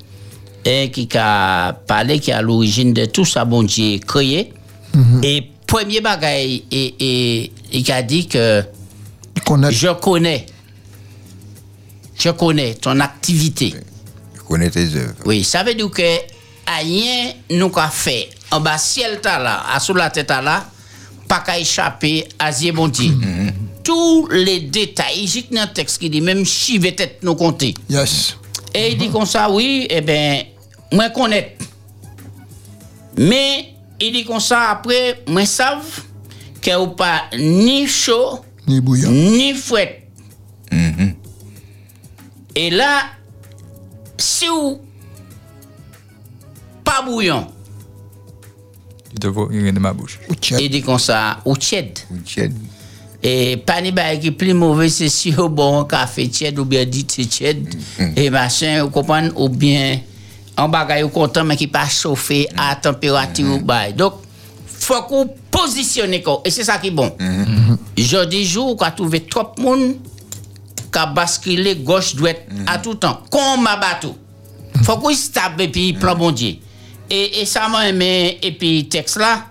et 0.64 0.90
qui 0.90 1.08
a 1.16 1.72
parlé 1.86 2.18
qui 2.18 2.30
est 2.30 2.34
à 2.34 2.42
l'origine 2.42 2.92
de 2.94 3.04
tout 3.04 3.24
ça 3.24 3.44
bon 3.44 3.62
Dieu 3.62 3.98
créé. 3.98 4.52
Et 5.22 5.44
premier 5.66 6.00
bagage 6.00 6.62
et, 6.70 6.94
et 6.98 7.52
il 7.72 7.92
a 7.92 8.02
dit 8.02 8.26
que 8.26 8.64
je 9.70 9.92
connais 9.94 10.46
je 12.18 12.30
connais 12.30 12.74
ton 12.74 12.98
activité. 12.98 13.74
Je 14.34 14.40
connais 14.42 14.70
tes 14.70 14.86
œuvres. 14.96 15.14
oui, 15.24 15.44
ça 15.44 15.62
veut 15.62 15.74
dire 15.74 15.90
que 15.90 16.02
rien 16.66 17.32
nous 17.50 17.68
qu'a 17.68 17.88
fait 17.88 18.28
en 18.50 18.60
bas 18.60 18.78
ciel 18.78 19.20
là, 19.24 19.62
à 19.72 19.78
sous 19.78 19.94
la 19.94 20.10
tête 20.10 20.30
là, 20.30 20.64
pas 21.28 21.40
qu'à 21.40 21.58
échapper 21.58 22.26
à 22.38 22.50
Dieu 22.50 22.72
bon 22.72 22.88
Dieu. 22.88 23.12
Tous 23.84 24.26
les 24.30 24.60
détails, 24.60 25.26
j'ai 25.26 25.46
le 25.50 25.72
texte 25.72 25.98
qui 25.98 26.10
dit 26.10 26.20
même 26.20 26.44
chive 26.44 26.92
tête 26.94 27.18
nous 27.22 27.34
compter. 27.34 27.74
Yes. 27.88 28.36
Et 28.74 28.92
il 28.92 28.98
dit 28.98 29.10
comme 29.10 29.26
ça, 29.26 29.50
oui, 29.50 29.86
eh 29.88 30.00
bien, 30.00 30.42
moi 30.92 31.08
connais. 31.10 31.56
Mais 33.16 33.74
il 34.00 34.12
dit 34.12 34.24
comme 34.24 34.40
ça 34.40 34.70
après, 34.70 35.22
moi 35.26 35.44
savent 35.46 36.02
que 36.60 36.76
ou 36.78 36.88
pas 36.88 37.22
ni 37.38 37.86
chaud, 37.86 38.40
Ni 38.66 38.80
bouillant. 38.80 39.10
ni 39.10 39.54
fouette. 39.54 40.04
Et 42.54 42.70
là, 42.70 43.02
si 44.18 44.48
ou 44.48 44.80
pas 46.82 47.02
bouillon, 47.02 47.46
de 49.18 49.28
vos 49.28 49.48
de 49.48 49.78
ma 49.78 49.92
bouche. 49.92 50.18
Il 50.58 50.70
dit 50.70 50.82
comme 50.82 50.98
ça, 50.98 51.40
ou 51.44 51.56
tiède. 51.56 51.98
Et 53.22 53.56
pas 53.56 53.80
ni 53.80 53.90
bail 53.90 54.20
qui 54.20 54.30
plus 54.30 54.54
mauvais, 54.54 54.88
c'est 54.88 55.08
si 55.08 55.34
au 55.36 55.48
bon 55.48 55.84
café 55.84 56.28
tiède 56.28 56.58
ou 56.58 56.64
bien 56.64 56.84
dit 56.84 57.06
c'est 57.08 57.26
tiède. 57.26 57.74
Et 58.16 58.30
machin, 58.30 58.84
vous 58.84 58.90
comprenez, 58.90 59.30
ou 59.34 59.48
bien 59.48 59.98
en 60.56 60.68
bagaille 60.68 61.02
ou 61.02 61.08
content, 61.08 61.44
mais 61.44 61.56
qui 61.56 61.66
pas 61.66 61.88
chauffé 61.88 62.48
à 62.56 62.76
température 62.76 63.54
ou 63.54 63.60
bail. 63.60 63.94
Donc, 63.94 64.14
faut 64.66 65.02
qu'on 65.02 65.28
positionne 65.50 66.22
quoi. 66.22 66.42
Et 66.44 66.50
c'est 66.50 66.64
ça 66.64 66.78
qui 66.78 66.88
est 66.88 66.92
bon. 66.92 67.12
Je 67.96 68.24
dis 68.26 68.44
jour, 68.44 68.76
qu'on 68.76 68.90
trouvé 68.90 69.20
trop 69.24 69.52
de 69.56 69.62
monde 69.62 69.96
qui 70.92 70.98
a 70.98 71.06
basculé 71.06 71.74
gauche 71.76 72.14
droite 72.14 72.42
à 72.66 72.78
tout 72.78 72.94
temps. 72.94 73.20
Comme 73.30 73.62
ma 73.62 73.76
bateau. 73.76 74.16
Faut 74.84 74.96
qu'on 74.96 75.12
stable 75.12 75.62
et 75.62 75.68
puis 75.68 75.92
plan 75.92 76.14
bon 76.14 76.30
Dieu. 76.30 76.54
Et, 77.10 77.40
et 77.40 77.46
ça 77.46 77.68
m'a 77.68 77.88
aimé, 77.88 78.38
et 78.42 78.52
puis 78.52 78.88
texte 78.88 79.16
là, 79.16 79.46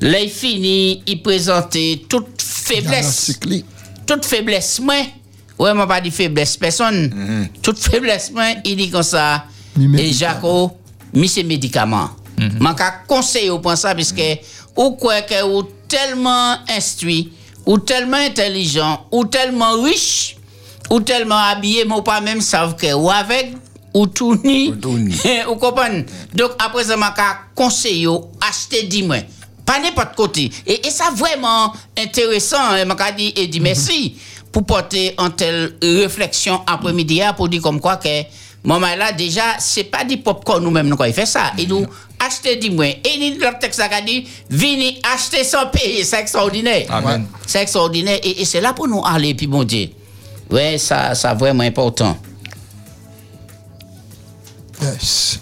là 0.00 0.20
il 0.20 0.30
finit, 0.30 1.02
il 1.06 1.20
présentait 1.22 2.02
toute 2.08 2.40
faiblesse. 2.40 3.38
Toute 4.06 4.24
faiblesse, 4.24 4.80
moi. 4.80 4.94
Ouais, 5.58 5.74
moi 5.74 5.86
pas 5.86 6.00
dit 6.00 6.10
faiblesse 6.10 6.56
personne. 6.56 7.48
Toute 7.62 7.78
faiblesse, 7.78 8.30
moi, 8.30 8.54
il 8.64 8.76
dit 8.76 8.90
comme 8.90 9.02
ça. 9.02 9.44
Et 9.98 10.12
Jaco, 10.12 10.72
mis 11.12 11.28
ses 11.28 11.42
médicaments. 11.42 12.10
Man 12.58 12.74
ka 12.74 13.02
conseille 13.06 13.50
pour 13.60 13.76
ça, 13.76 13.94
parce 13.94 14.12
que, 14.12 14.38
ou 14.74 14.92
quoi 14.92 15.20
que, 15.22 15.42
ou 15.44 15.62
tellement 15.86 16.56
instruit, 16.68 17.32
ou 17.66 17.76
tellement 17.78 18.16
intelligent, 18.16 19.06
ou 19.12 19.26
tellement 19.26 19.82
riche, 19.82 20.36
ou 20.88 21.00
tellement 21.00 21.36
habillé, 21.36 21.84
mais 21.84 22.00
pas 22.02 22.22
même 22.22 22.40
savent 22.40 22.76
que, 22.76 22.94
ou 22.94 23.10
avec, 23.10 23.52
ou 23.94 24.06
tout 24.06 24.36
ni, 24.44 24.72
ou 25.48 25.56
comprenez. 25.56 26.06
Donc, 26.34 26.52
après 26.58 26.84
ça, 26.84 26.96
man 26.96 27.12
ka 27.14 27.40
conseille, 27.54 28.08
acheter 28.40 28.84
10 28.84 29.02
mois. 29.04 29.16
Pas 29.66 29.78
n'importe 29.80 30.14
côté. 30.16 30.50
Et, 30.66 30.86
et 30.86 30.90
ça 30.90 31.10
vraiment 31.14 31.72
intéressant, 31.98 32.60
hein, 32.60 32.84
man 32.84 32.96
ka 32.96 33.12
dit, 33.12 33.32
et 33.36 33.46
dit 33.46 33.60
merci, 33.60 34.16
pour 34.52 34.64
porter 34.64 35.14
en 35.18 35.30
telle 35.30 35.74
réflexion 35.82 36.60
après-midi, 36.66 37.22
hein, 37.22 37.32
pour 37.32 37.48
dire 37.48 37.62
comme 37.62 37.80
quoi 37.80 37.96
que, 37.96 38.08
Maman 38.62 38.94
là, 38.96 39.12
déjà, 39.12 39.56
c'est 39.58 39.84
pas 39.84 40.04
du 40.04 40.18
popcorn 40.18 40.62
nous-mêmes, 40.62 40.86
nous, 40.86 40.96
quand 40.96 41.04
il 41.04 41.14
fait 41.14 41.24
ça. 41.24 41.52
Et 41.56 41.66
nous, 41.66 41.86
acheter 42.18 42.56
du 42.56 42.70
moins. 42.70 42.88
Et 42.88 43.16
il 43.18 43.38
le 43.38 43.58
texte 43.58 43.80
a 43.80 44.00
dit, 44.02 44.28
venez 44.50 45.00
acheter 45.14 45.44
sans 45.44 45.66
payer. 45.68 46.04
C'est 46.04 46.20
extraordinaire. 46.20 46.86
C'est 47.46 47.62
extraordinaire. 47.62 48.18
Et, 48.22 48.42
et 48.42 48.44
c'est 48.44 48.60
là 48.60 48.74
pour 48.74 48.86
nous 48.86 49.02
aller, 49.02 49.34
puis 49.34 49.46
bon 49.46 49.64
Dieu. 49.64 49.88
Ouais, 50.50 50.76
ça, 50.76 51.14
ça 51.14 51.32
vraiment 51.32 51.62
important. 51.62 52.18
Yes. 54.82 55.40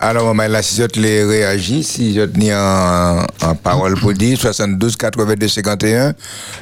Alors, 0.00 0.34
là, 0.34 0.62
si 0.62 0.76
je 0.76 0.84
te 0.84 0.98
les 0.98 1.22
réagis, 1.22 1.84
si 1.84 2.12
je 2.14 2.22
tenais 2.22 2.52
en, 2.54 3.24
en 3.42 3.54
parole 3.54 3.94
pour 4.00 4.12
dire 4.12 4.36
72 4.36 4.96
82 4.96 5.46
51, 5.46 6.14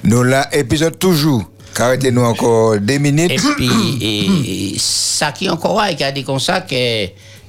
nous 0.05 0.23
là, 0.23 0.47
épisode 0.55 0.99
toujours. 0.99 1.45
Arrêtez-nous 1.79 2.23
encore 2.23 2.79
deux 2.79 2.99
minutes. 2.99 3.31
Et 3.31 3.37
puis, 3.37 3.71
et, 4.75 4.77
ça 4.79 5.33
qui 5.33 5.49
encore 5.49 5.81
a 5.81 5.93
dit 6.13 6.25
comme 6.25 6.41
ça 6.41 6.61
que, 6.61 6.75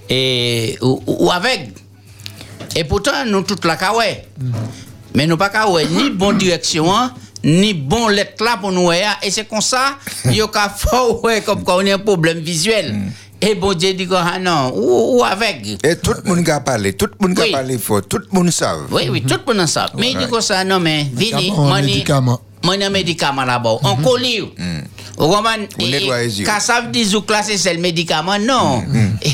et, 0.10 0.78
ou, 0.82 1.02
ou 1.06 1.32
avec. 1.32 1.74
Et 2.76 2.86
pourtant, 2.86 3.26
nous 3.26 3.42
toute 3.42 3.66
la 3.66 3.76
kawé. 3.76 4.24
Mais 5.14 5.28
nous 5.28 5.36
pas 5.36 5.50
kawé 5.50 5.86
ni 5.88 6.10
bonne 6.10 6.38
direction, 6.38 6.96
hein, 6.96 7.14
ni 7.44 7.74
bon 7.74 8.08
lettre 8.08 8.42
là 8.46 8.56
pour 8.62 8.72
nous. 8.72 8.90
hein. 8.92 9.16
Et 9.24 9.32
c'est 9.32 9.44
comme 9.46 9.60
ça, 9.60 9.98
il 10.26 10.36
y 10.36 10.42
a 10.42 10.48
comme 10.48 11.64
quand 11.66 11.84
on 11.84 11.86
a 11.88 11.96
un 11.96 12.00
problème 12.00 12.40
visuel. 12.40 12.96
Et 13.42 13.56
bon 13.56 13.74
Dieu 13.74 13.94
dit 13.94 14.08
que, 14.08 14.14
ah 14.14 14.38
non, 14.40 14.72
ou, 14.76 15.18
ou 15.20 15.24
avec. 15.24 15.66
Et 15.84 15.96
tout 15.96 16.14
le 16.24 16.36
monde 16.36 16.48
a 16.50 16.60
parlé, 16.60 16.94
tout 16.94 17.08
le 17.08 17.28
monde 17.28 17.40
a 17.40 17.44
Oui. 17.44 17.52
parlé 17.52 17.78
fort, 17.78 18.02
tout 18.08 18.20
le 18.20 18.28
monde 18.32 18.52
savent. 18.52 18.88
Oui, 18.92 19.10
oui, 19.10 19.22
tout 19.24 19.40
le 19.48 19.54
monde 19.54 19.64
en 19.64 19.68
sait. 19.68 19.80
Mais 19.98 20.12
il 20.12 20.18
dit 20.18 20.26
ça, 20.42 20.64
non, 20.64 20.80
mais, 20.80 21.08
vini, 21.12 21.52
mani, 21.52 21.88
médicament. 21.88 22.40
un 22.64 22.90
médicament 22.90 23.44
là-bas. 23.44 23.78
On 23.84 23.96
colle. 23.96 24.22
Les 25.80 26.40
yeux. 26.40 26.46
Quand 26.46 26.60
ça 26.60 26.82
veut 26.82 26.92
dire 26.92 27.26
que 27.26 27.34
c'est 27.58 27.74
le 27.74 27.80
médicament, 27.80 28.38
non. 28.40 28.84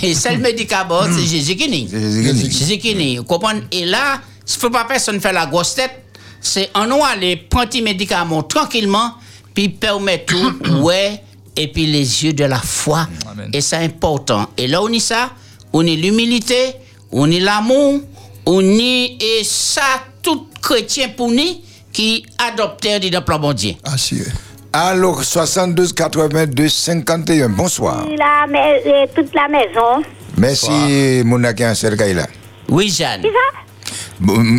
Et 0.01 0.13
c'est 0.13 0.33
le 0.33 0.39
médicament, 0.39 1.01
c'est 1.13 1.25
Jésus 1.25 1.55
qui 1.55 1.69
nie. 1.69 1.87
Jésus 1.89 2.23
qui 2.23 2.33
nie. 2.33 2.51
Jésus 2.51 2.77
qui 2.77 2.95
nie. 2.95 3.17
Vous 3.17 3.23
comprenez? 3.23 3.61
Et 3.71 3.85
là, 3.85 4.21
il 4.47 4.53
ne 4.53 4.59
faut 4.59 4.69
pas 4.69 4.85
personne 4.85 5.19
faire 5.19 5.33
la 5.33 5.45
grosse 5.45 5.75
tête. 5.75 6.03
C'est 6.39 6.69
en 6.73 6.85
nous 6.87 7.03
aller 7.03 7.35
prendre 7.35 7.69
les 7.73 7.81
médicaments 7.81 8.43
tranquillement, 8.43 9.13
puis 9.53 9.69
permettre 9.69 10.25
tout, 10.33 10.53
ouais, 10.83 11.21
et 11.57 11.67
puis 11.67 11.87
les 11.87 12.23
yeux 12.23 12.33
de 12.33 12.45
la 12.45 12.59
foi. 12.59 13.07
Amen. 13.29 13.49
Et 13.51 13.61
c'est 13.61 13.77
important. 13.77 14.47
Et 14.55 14.67
là, 14.67 14.81
on 14.81 14.89
y 14.89 14.99
ça, 14.99 15.31
on 15.73 15.85
est 15.85 15.95
l'humilité, 15.95 16.75
on 17.11 17.29
est 17.29 17.39
l'amour, 17.39 18.01
on 18.45 18.61
est, 18.61 19.17
et 19.19 19.43
ça, 19.43 19.81
tout 20.21 20.47
chrétien 20.61 21.09
pour 21.09 21.29
nous 21.31 21.61
qui 21.91 22.25
adoptait 22.37 22.99
le 22.99 23.19
plan 23.19 23.39
bon 23.39 23.53
Dieu. 23.53 23.73
Assuré. 23.83 24.29
Alors, 24.71 25.23
72 25.23 25.93
82 25.93 26.69
51, 26.69 27.49
bonsoir. 27.49 28.05
La, 28.17 28.45
mais, 28.47 28.83
euh, 28.85 29.05
toute 29.15 29.33
la 29.33 29.47
maison. 29.47 30.03
Merci, 30.37 31.23
Mounaki 31.25 31.65
Ansel 31.65 31.97
Kaila. 31.97 32.27
Oui, 32.69 32.89
Jeanne. 32.89 33.23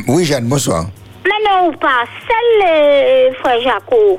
Oui, 0.09 0.24
Jeanne, 0.24 0.46
bonsoir. 0.46 0.86
Maintenant, 1.24 1.68
ou 1.68 1.72
pas, 1.76 2.05
seul 2.26 3.34
frère 3.40 3.61
Jaco. 3.62 4.18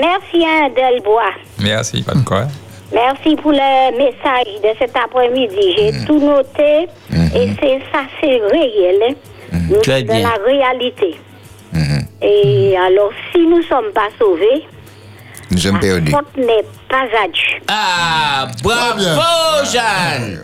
Merci, 0.00 0.44
hein, 0.46 0.68
Delbois. 0.74 1.32
Merci, 1.60 2.02
pas 2.02 2.14
de 2.14 2.20
quoi. 2.24 2.46
Merci 2.92 3.36
pour 3.36 3.52
le 3.52 3.96
message 3.96 4.60
de 4.62 4.68
cet 4.78 4.94
après-midi. 4.96 5.74
J'ai 5.76 6.04
tout 6.06 6.18
noté 6.20 6.88
et 7.34 7.48
c'est 7.60 7.80
ça, 7.92 8.00
c'est 8.20 8.40
réel. 8.50 8.98
hein. 9.52 9.58
Nous 9.70 9.80
Très 9.80 9.98
sommes 10.00 10.08
dans 10.08 10.14
bien. 10.14 10.30
la 10.30 10.44
réalité. 10.44 11.14
Et 12.20 12.76
alors, 12.76 13.10
si 13.32 13.40
nous 13.46 13.58
ne 13.58 13.62
sommes 13.62 13.92
pas 13.94 14.08
sauvés, 14.18 14.64
Nous 15.50 15.58
sommes 15.58 15.74
la 15.76 15.80
perdus. 15.80 16.12
faute 16.12 16.36
n'est 16.36 16.64
pas 16.88 17.04
à 17.22 17.28
Dieu. 17.28 17.60
Ah, 17.68 18.46
bravo, 18.62 19.64
Jeanne. 19.72 20.40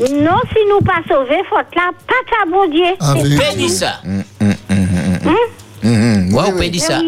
Non, 0.00 0.36
si 0.50 0.58
nous 0.68 0.80
pas 0.80 1.00
sauvés, 1.08 1.42
faute 1.48 1.66
là, 1.76 1.90
pas 2.06 2.42
à 2.42 2.46
bon 2.50 2.66
Dieu. 2.70 2.84
Ah, 3.00 3.14
C'est 3.16 3.22
oui. 3.22 3.38
dit 3.56 3.68
ça. 3.68 4.00
Hein? 4.06 4.54
Mhm, 5.82 6.34
Ouais, 6.34 6.42
oui, 6.54 6.70
oui. 6.72 6.78
ça. 6.80 6.98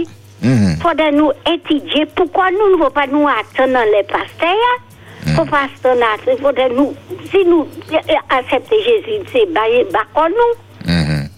Mhm. 0.45 0.76
faudrait 0.82 1.12
nous 1.12 1.30
étudier 1.53 2.07
pourquoi 2.14 2.51
nous 2.51 2.72
ne 2.72 2.76
pouvons 2.76 2.90
pas 2.90 3.07
nous 3.07 3.26
attendre 3.26 3.72
dans 3.72 3.84
les 3.97 4.03
pasteurs? 4.05 5.34
Pour 5.36 5.47
pasteur, 5.47 5.97
il 6.30 6.38
faudrait 6.42 6.68
nous, 6.68 6.95
si 7.30 7.45
nous 7.47 7.66
euh, 7.92 7.97
acceptons 8.28 8.76
Jésus, 8.84 9.24
c'est 9.32 9.51
bailler 9.53 9.86
bas 9.90 10.05
nous? 10.28 10.92
Mhm. 10.92 11.28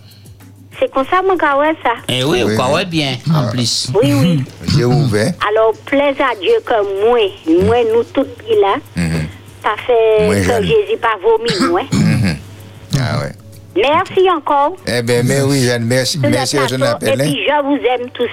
C'est 0.79 0.91
comme 0.93 1.07
ça, 1.07 1.23
mon 1.23 1.37
ouais, 1.59 1.75
ça. 1.83 1.93
Eh 2.09 2.25
oui, 2.25 2.43
Oui, 2.43 2.85
bien, 2.85 3.15
en 3.33 3.49
plus. 3.51 3.91
Oui, 3.95 4.13
oui. 4.13 4.45
J'ai 4.77 4.85
ouvert. 4.85 5.33
Alors, 5.49 5.73
plaise 5.87 6.17
à 6.21 6.35
Dieu 6.39 6.53
que 6.67 7.07
moi, 7.07 7.21
moi, 7.65 7.77
nous 7.95 8.03
tous 8.13 8.27
là, 8.61 8.75
Mhm. 8.97 9.27
ça 9.63 9.71
fait 9.87 10.27
que. 10.29 10.63
Jésus 10.63 10.99
pas 11.01 11.17
vomi, 11.23 11.71
moi. 11.71 11.83
Mhm. 11.93 12.37
Ah 12.99 13.19
ouais. 13.21 13.33
Merci 13.77 14.31
encore. 14.31 14.77
Eh 14.87 15.03
bien, 15.03 15.23
mais 15.25 15.41
oui, 15.43 15.61
Jeanne, 15.63 15.85
merci, 15.85 16.19
merci 16.19 16.57
appel. 16.83 17.21
Et 17.21 17.25
puis, 17.25 17.39
je 17.47 17.63
vous 17.65 17.77
aime 17.77 18.09
tous. 18.15 18.29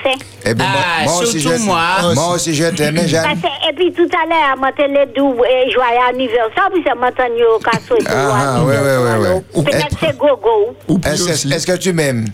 Eh 0.45 0.53
bien, 0.53 0.65
Ah, 0.67 1.03
moi, 1.03 1.13
moi 1.13 1.23
aussi, 1.23 1.39
je, 1.39 1.49
moi. 1.65 1.79
moi 2.15 2.33
aussi, 2.35 2.53
je 2.55 2.65
t'aime, 2.65 2.97
Jeanne. 3.07 3.23
Parce 3.23 3.39
que- 3.41 3.69
et 3.69 3.73
puis 3.75 3.91
tout 3.93 4.09
à 4.15 4.25
l'heure, 4.27 4.57
moi, 4.57 4.69
je 4.77 4.83
l'ai 4.83 5.05
dit, 5.07 5.19
euh, 5.19 5.71
joyeux 5.71 6.09
anniversaire, 6.09 6.69
puis 6.73 6.83
qu'a 6.83 7.79
souhaité 7.87 8.05
Ah, 8.07 8.57
ah, 8.57 8.63
ouais, 8.63 8.77
ouais, 8.77 8.81
ouais, 8.81 8.97
ouais. 9.03 9.09
alors. 9.09 9.41
Peut-être 9.53 9.97
c'est 9.99 10.17
gogo. 10.17 10.75
Est-ce 11.05 11.67
que 11.67 11.77
tu 11.77 11.93
m'aimes? 11.93 12.25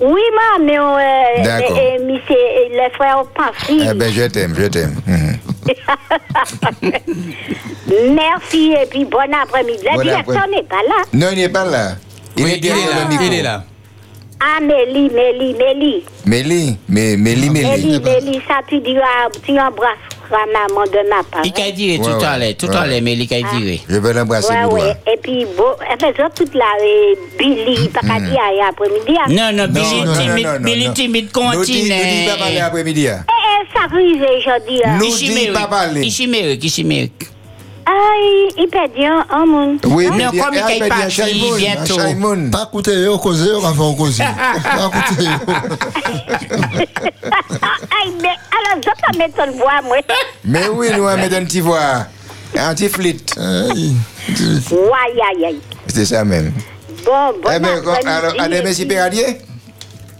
Oui, 0.00 0.20
ma, 0.34 0.64
mais 0.64 0.78
euh, 0.78 1.42
D'accord. 1.44 1.76
euh, 1.78 1.98
euh, 1.98 1.98
euh, 2.34 2.34
les 2.72 2.90
frères 2.94 3.22
Pamphile. 3.36 3.88
Eh 3.88 3.94
bien, 3.94 4.08
je 4.10 4.22
t'aime, 4.24 4.54
je 4.58 4.64
t'aime. 4.66 4.96
Mhm. 5.06 5.38
Merci 8.14 8.74
et 8.82 8.86
puis 8.86 9.04
bon 9.04 9.18
après-midi. 9.42 9.84
Le 9.84 9.96
Bon 9.96 10.02
directeur 10.02 10.36
après- 10.38 10.50
n'est 10.50 10.62
pas 10.64 10.82
là. 10.88 11.02
Non, 11.12 11.26
il 11.32 11.38
n'est 11.38 11.48
pas 11.48 11.64
là. 11.64 11.92
Il 12.36 12.44
Oui, 12.44 12.50
est 12.50 12.54
il 12.54 12.56
est 12.56 12.60
derrière 12.68 12.88
là, 12.90 13.02
le 13.04 13.08
micro. 13.08 13.24
il 13.26 13.34
est 13.34 13.42
là. 13.42 13.64
Ah, 14.44 14.60
Mélie, 14.60 15.08
Mélie, 15.10 15.54
Mélie. 15.54 16.02
Mélie, 16.26 16.76
mais 16.88 17.16
Mélie, 17.16 17.48
Mélie. 17.50 17.68
Mélie, 17.68 18.00
Mélie, 18.00 18.40
ça 18.48 18.56
tu 18.68 18.80
diras, 18.80 19.28
tu 19.44 19.52
embrasseras 19.52 20.46
maman 20.52 20.84
de 20.86 21.08
ma 21.08 21.22
part. 21.22 21.42
Il 21.44 21.62
a 21.62 21.70
dit 21.70 21.92
Ouais, 21.92 21.98
tout 21.98 22.10
ouais. 22.18 22.24
à 22.24 22.38
l'heure, 22.38 22.54
tout 22.58 22.66
à 22.66 22.86
l'heure, 22.86 22.98
il 22.98 23.22
a 23.34 23.58
dit. 23.60 23.82
Je 23.88 23.96
vais 23.98 24.12
l'embrasser 24.12 24.52
Ouais, 24.52 24.64
ouais. 24.64 24.94
Et 25.12 25.16
puis, 25.22 25.46
bon, 25.56 25.64
elle 25.88 26.00
fait 26.00 26.16
ça 26.16 26.28
toute 26.34 26.54
la 26.54 26.64
euh, 26.64 27.14
Billy, 27.38 27.88
pas 27.90 28.00
qu'à 28.00 28.18
dire 28.18 28.40
après-midi. 28.68 29.16
hein. 29.16 29.28
Non, 29.30 29.52
non, 29.56 29.68
Billy 29.72 30.00
non, 30.00 30.06
non, 30.06 30.14
timide, 30.18 30.44
non, 30.46 30.52
non, 30.54 30.58
Billy 30.64 30.86
non. 30.88 30.92
timide, 30.94 31.26
dis- 31.26 31.32
continue. 31.32 31.82
nous 31.82 31.84
dis 31.86 32.26
pas 32.28 32.36
parler 32.36 32.58
après-midi. 32.58 33.08
hein. 33.08 33.24
Eh, 33.28 33.32
eh, 33.62 33.78
ça 33.78 33.84
arrive 33.84 34.26
aujourd'hui. 34.38 34.80
hein. 34.84 34.98
Nous 34.98 35.16
Il 35.20 35.34
dis 35.34 35.46
pas 35.52 35.68
parler. 35.68 36.02
Il 37.86 37.90
chimérique. 37.90 38.56
Aïe, 38.56 38.64
il 38.64 38.68
perd 38.68 38.92
bien 38.94 39.26
un 39.30 39.46
monde. 39.46 39.78
Oui, 39.86 40.06
Non, 40.06 40.14
mais 40.16 40.28
bien- 40.30 40.44
comme 40.44 40.54
il 40.54 40.58
est 40.58 40.64
mais 40.64 40.78
bien, 40.78 40.88
parti 40.88 41.10
Shaimoun, 41.10 41.56
bientôt. 41.58 41.94
Shaimoun. 42.00 42.50
Pas 42.50 42.68
écouter 42.68 43.02
yo 43.02 43.18
causer, 43.18 43.50
on 43.56 43.60
va 43.60 43.72
faire 43.72 43.96
causer. 43.96 44.24
Pas 44.24 44.90
écouter 44.98 45.24
yo. 45.24 45.54
Aïe, 47.22 48.12
mais 48.20 48.28
alors, 48.28 48.82
je 48.82 48.90
peux 48.90 49.18
mettre 49.18 49.36
ton 49.36 49.52
voix, 49.58 49.80
moi? 49.84 49.96
Mais 50.44 50.68
oui, 50.68 50.88
nous 50.96 51.06
allons 51.06 51.20
mettre 51.20 51.36
un 51.36 51.44
petit 51.44 51.60
voix. 51.60 52.06
Un 52.56 52.74
petit 52.74 52.88
flit. 52.88 53.22
Aïe, 53.38 53.94
aïe, 54.76 55.44
aïe. 55.46 55.60
C'est 55.88 56.04
ça 56.06 56.24
même. 56.24 56.52
Bon, 57.04 57.32
bon 57.42 57.50
Eh 57.54 57.58
bien, 57.58 57.78
après-midi. 57.78 58.08
alors, 58.08 58.34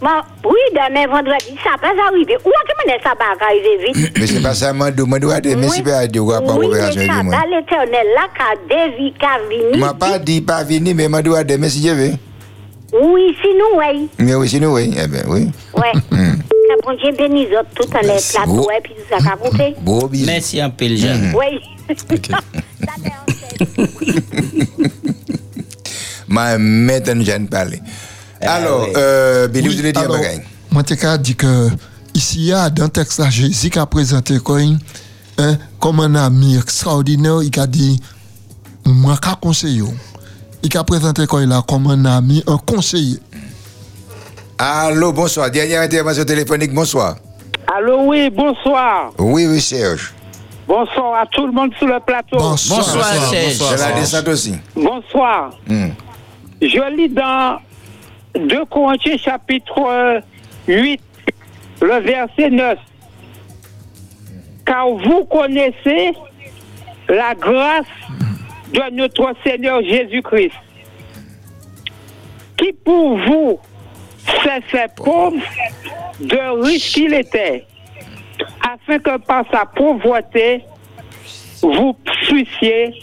Ma- 0.03 0.25
Oui, 0.43 0.59
demain 0.73 1.07
vendredi, 1.07 1.55
ça 1.63 1.71
va 1.81 1.87
arriver. 2.09 2.35
Où 2.43 2.49
est-ce 2.49 2.97
que 2.97 3.03
ça 3.03 3.13
va 3.17 3.45
arriver 3.45 3.77
vite? 3.93 4.17
Mais 4.19 4.27
c'est 4.27 4.41
pas 4.41 4.53
ça, 4.53 4.73
Mandou. 4.73 5.05
Mandou, 5.05 5.29
allez, 5.31 5.55
merci, 5.55 5.81
Père 5.81 5.99
Adieu. 5.99 6.21
On 6.21 6.25
va 6.27 6.41
pas 6.41 6.53
Oui, 6.55 6.65
opération 6.67 6.99
mais 7.01 7.07
ça 7.07 7.13
avec 7.13 7.25
moi. 7.25 7.35
va 7.37 7.45
l'éternel 7.57 8.07
là, 8.15 8.27
car 8.37 8.53
David 8.69 9.13
Cavini. 9.17 9.77
m'a 9.79 9.93
pas 9.93 10.19
dit 10.19 10.41
pas 10.41 10.63
venir, 10.63 10.93
mais 10.95 11.07
Mandou, 11.07 11.33
allez, 11.35 11.57
merci, 11.57 11.81
je 11.87 11.93
vais. 11.93 12.13
Oui, 12.91 13.35
si 13.41 13.47
nous, 13.57 13.79
oui. 13.79 14.09
Mais 14.19 14.35
oui, 14.35 14.49
sinon, 14.49 14.73
oui. 14.73 14.93
Eh 15.01 15.07
bien, 15.07 15.23
oui. 15.27 15.47
Ouais. 15.75 15.93
Hmm. 16.11 16.35
Que 16.51 16.85
bon 16.85 16.93
Dieu 17.01 17.11
bénisse 17.17 17.49
tout 17.75 17.87
en 17.95 18.01
les 18.01 18.21
plateaux, 18.31 18.69
et 18.71 18.81
puis 18.83 18.93
tout 18.93 19.07
ça, 19.09 19.17
qu'a 19.23 19.35
compté. 19.37 19.73
Beau 19.81 20.07
bisous. 20.07 20.25
Merci 20.27 20.61
un 20.61 20.69
peu, 20.69 20.87
le 20.87 20.95
jeune. 20.97 21.33
Oui. 21.35 21.59
Ma 26.27 26.57
maintenant, 26.57 27.23
je 27.23 27.31
ne 27.37 27.47
parler. 27.47 27.79
Alors, 28.45 28.87
euh, 28.95 29.47
Billy, 29.47 29.69
vous 29.69 29.77
voulez 29.77 29.91
dire 29.91 30.01
un 30.01 30.05
alors, 30.05 30.17
bagage? 30.17 30.41
Moi, 30.71 30.83
qu'à 30.83 31.17
dire 31.17 31.37
que 31.37 31.69
ici, 32.13 32.37
il 32.39 32.45
y 32.45 32.53
a 32.53 32.69
dans 32.69 32.85
le 32.85 32.89
texte 32.89 33.19
là, 33.19 33.29
Jésus 33.29 33.69
qui 33.69 33.79
a 33.79 33.85
présenté 33.85 34.39
quoi, 34.39 34.59
hein, 35.37 35.57
comme 35.79 35.99
un 35.99 36.15
ami 36.15 36.57
extraordinaire, 36.57 37.41
il 37.43 37.59
a 37.59 37.67
dit, 37.67 37.99
moi, 38.85 39.17
qu'à 39.21 39.35
conseiller. 39.39 39.83
Il 40.63 40.77
a 40.77 40.83
présenté 40.83 41.27
quoi, 41.27 41.45
là, 41.45 41.63
comme 41.67 41.87
un 41.87 42.05
ami, 42.05 42.43
un 42.47 42.57
conseiller. 42.57 43.19
Allô, 44.57 45.11
bonsoir. 45.11 45.51
Dernière 45.51 45.81
intervention 45.81 46.23
téléphonique, 46.23 46.73
bonsoir. 46.73 47.17
Allô, 47.75 48.03
oui, 48.05 48.29
bonsoir. 48.29 49.11
Oui, 49.17 49.45
oui, 49.47 49.59
Serge. 49.59 50.13
Bonsoir 50.67 51.21
à 51.21 51.25
tout 51.25 51.45
le 51.45 51.51
monde 51.51 51.71
sur 51.77 51.87
le 51.87 51.99
plateau. 51.99 52.37
Bonsoir, 52.37 52.83
Serge. 52.83 53.57
C'est 53.57 53.77
la 53.77 53.91
descente 53.93 54.27
aussi. 54.27 54.53
Bonsoir. 54.75 55.51
Hmm. 55.67 55.89
Je 56.61 56.95
lis 56.95 57.09
dans 57.09 57.59
2 58.35 58.65
Corinthiens 58.65 59.17
chapitre 59.17 60.21
8, 60.67 61.01
le 61.81 61.99
verset 61.99 62.49
9. 62.49 62.77
Car 64.65 64.89
vous 64.89 65.25
connaissez 65.25 66.13
la 67.09 67.35
grâce 67.35 67.85
de 68.73 68.95
notre 68.95 69.33
Seigneur 69.45 69.81
Jésus-Christ, 69.83 70.53
qui 72.57 72.73
pour 72.73 73.17
vous 73.17 73.59
s'est 74.43 74.61
fait 74.67 74.91
pauvre 74.95 75.35
de 76.19 76.63
riche 76.63 76.93
qu'il 76.93 77.13
était, 77.13 77.65
afin 78.61 78.99
que 78.99 79.17
par 79.17 79.43
sa 79.51 79.65
pauvreté, 79.65 80.63
vous 81.61 81.93
puissiez 81.93 82.93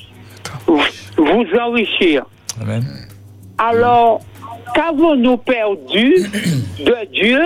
vous 0.66 1.46
enrichir. 1.60 2.24
Amen. 2.60 2.84
Alors, 3.58 4.20
qu'avons-nous 4.74 5.36
perdu 5.38 6.14
de 6.78 6.96
Dieu 7.12 7.40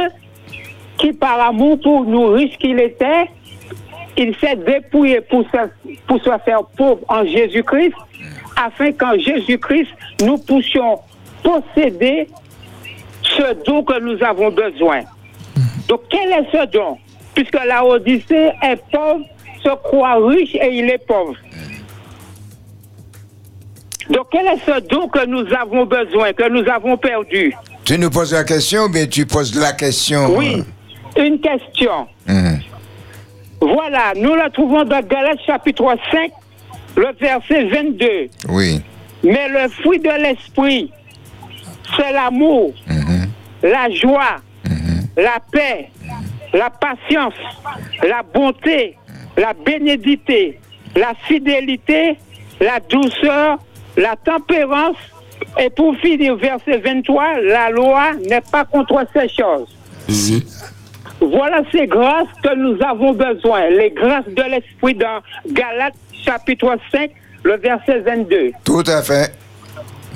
qui, 0.98 1.12
par 1.12 1.40
amour 1.40 1.80
pour 1.80 2.04
nous 2.04 2.28
riches 2.28 2.56
qu'il 2.58 2.78
était, 2.78 3.26
il 4.16 4.34
s'est 4.36 4.56
dépouillé 4.56 5.20
pour 5.22 5.44
se, 5.50 5.90
pour 6.06 6.18
se 6.22 6.30
faire 6.44 6.64
pauvre 6.76 7.00
en 7.08 7.24
Jésus-Christ, 7.24 7.94
afin 8.56 8.92
qu'en 8.92 9.18
Jésus-Christ, 9.18 9.90
nous 10.22 10.38
puissions 10.38 11.00
posséder 11.42 12.28
ce 13.22 13.64
don 13.64 13.82
que 13.82 14.00
nous 14.00 14.22
avons 14.22 14.50
besoin. 14.50 15.00
Donc, 15.88 16.02
quel 16.08 16.30
est 16.30 16.46
ce 16.52 16.66
don? 16.66 16.96
Puisque 17.34 17.58
la 17.66 17.84
Odyssée 17.84 18.52
est 18.62 18.80
pauvre, 18.92 19.24
se 19.62 19.74
croit 19.82 20.26
riche 20.26 20.54
et 20.54 20.70
il 20.72 20.90
est 20.90 21.04
pauvre. 21.06 21.34
Donc, 24.10 24.26
quel 24.30 24.46
est 24.46 24.58
ce 24.66 24.80
don 24.88 25.08
que 25.08 25.24
nous 25.26 25.44
avons 25.54 25.86
besoin, 25.86 26.32
que 26.32 26.48
nous 26.48 26.68
avons 26.70 26.96
perdu? 26.96 27.54
Tu 27.84 27.98
nous 27.98 28.10
poses 28.10 28.32
la 28.32 28.44
question, 28.44 28.88
mais 28.88 29.06
tu 29.06 29.26
poses 29.26 29.58
la 29.58 29.72
question. 29.72 30.36
Oui, 30.36 30.62
une 31.16 31.40
question. 31.40 32.06
Mhm. 32.26 32.60
Voilà, 33.60 34.12
nous 34.16 34.34
la 34.34 34.50
trouvons 34.50 34.84
dans 34.84 35.00
Galates 35.00 35.40
chapitre 35.46 35.96
5, 36.10 36.30
le 36.96 37.08
verset 37.18 37.64
22. 37.64 38.28
Oui. 38.48 38.80
Mais 39.22 39.48
le 39.48 39.68
fruit 39.68 40.00
de 40.00 40.22
l'esprit, 40.22 40.92
c'est 41.96 42.12
l'amour, 42.12 42.74
la 43.62 43.90
joie, 43.90 44.36
la 45.16 45.38
paix, 45.50 45.90
la 46.52 46.68
patience, 46.68 47.34
la 48.06 48.22
bonté, 48.22 48.96
la 49.38 49.54
bénédicité, 49.54 50.60
la 50.94 51.12
fidélité, 51.26 52.16
la 52.60 52.80
douceur, 52.80 53.58
la 53.96 54.16
tempérance. 54.16 54.96
Et 55.60 55.68
pour 55.70 55.94
finir, 55.96 56.36
verset 56.36 56.78
23, 56.78 57.40
la 57.42 57.70
loi 57.70 58.12
n'est 58.28 58.40
pas 58.40 58.64
contre 58.64 59.04
ces 59.12 59.28
choses. 59.28 59.68
Voilà 61.20 61.62
ces 61.72 61.86
grâces 61.86 62.28
que 62.42 62.54
nous 62.56 62.76
avons 62.84 63.12
besoin, 63.12 63.68
les 63.70 63.90
grâces 63.90 64.26
de 64.28 64.42
l'esprit 64.42 64.94
dans 64.94 65.20
Galates 65.52 65.94
chapitre 66.24 66.76
5, 66.92 67.10
le 67.44 67.56
verset 67.56 68.00
22. 68.00 68.52
Tout 68.64 68.82
à 68.86 69.02
fait. 69.02 69.32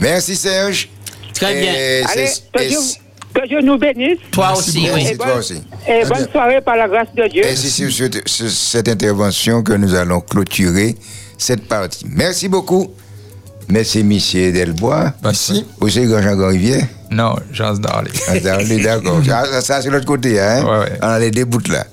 Merci, 0.01 0.35
Serge. 0.37 0.89
Très 1.35 1.55
bien. 1.61 1.73
Et 1.73 2.03
Allez, 2.09 2.27
que 2.53 2.63
et 2.63 2.69
Dieu, 2.69 2.79
c'est- 2.79 3.01
que 3.35 3.47
Dieu 3.47 3.61
nous 3.61 3.79
bénisse. 3.79 4.19
Toi 4.33 4.53
aussi, 4.57 4.89
oui. 4.93 5.17
toi 5.17 5.37
aussi. 5.37 5.63
Et 5.89 6.05
bonne 6.05 6.29
soirée 6.31 6.61
par 6.61 6.77
la 6.77 6.89
grâce 6.89 7.15
de 7.15 7.27
Dieu. 7.29 7.45
Et 7.47 7.55
c'est 7.57 7.69
sur 7.69 7.91
ce- 7.91 8.21
sur 8.27 8.49
cette 8.51 8.89
intervention 8.89 9.63
que 9.63 9.73
nous 9.75 9.95
allons 9.95 10.21
clôturer 10.21 10.95
cette 11.37 11.67
partie. 11.69 12.07
Merci 12.09 12.49
beaucoup. 12.49 12.89
Merci, 13.71 14.03
monsieur 14.03 14.51
Delbois. 14.51 15.13
Merci. 15.23 15.67
Vous 15.79 15.89
c'est 15.91 16.05
grand 16.07 16.23
Jean 16.23 16.47
Rivière 16.49 16.87
Non, 17.11 17.37
Jean 17.53 17.75
Darley. 17.75 18.11
Ah, 18.29 18.39
Darley, 18.39 18.79
d'accord. 18.83 19.21
Ça, 19.27 19.61
ça, 19.61 19.83
c'est 19.83 19.91
l'autre 19.91 20.07
côté, 20.07 20.41
hein? 20.41 20.65
On 21.03 21.07
a 21.07 21.19
les 21.19 21.31
deux 21.31 21.45
bouts 21.45 21.61
là. 21.71 21.85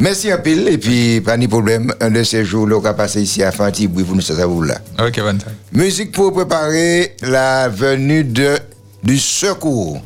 Merci 0.00 0.30
un 0.30 0.38
pile, 0.38 0.68
et 0.68 0.78
puis 0.78 1.20
pas 1.20 1.36
de 1.36 1.46
problème. 1.48 1.92
Un 2.00 2.10
de 2.10 2.22
ces 2.22 2.44
jours, 2.44 2.68
on 2.72 2.78
va 2.78 2.94
passer 2.94 3.20
ici 3.20 3.42
à 3.42 3.50
Fantibouy 3.50 4.04
pour 4.04 4.14
nous, 4.14 4.20
ça, 4.22 4.36
ça 4.36 4.46
vous 4.46 4.62
là. 4.62 4.78
Ok, 5.04 5.18
bonne. 5.20 5.40
Musique 5.72 6.12
pour 6.12 6.32
préparer 6.32 7.16
la 7.22 7.68
venue 7.68 8.22
de, 8.22 8.56
du 9.02 9.18
secours. 9.18 10.00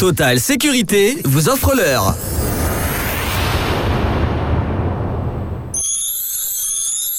Total 0.00 0.40
Sécurité 0.40 1.18
vous 1.24 1.48
offre 1.48 1.72
l'heure.« 1.76 2.16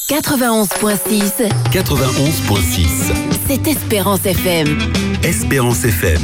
91.6, 0.10 1.48
91.6. 1.72 3.14
c'est 3.48 3.68
Espérance 3.68 4.26
FM. 4.26 4.80
Espérance 5.22 5.86
FM. 5.86 6.20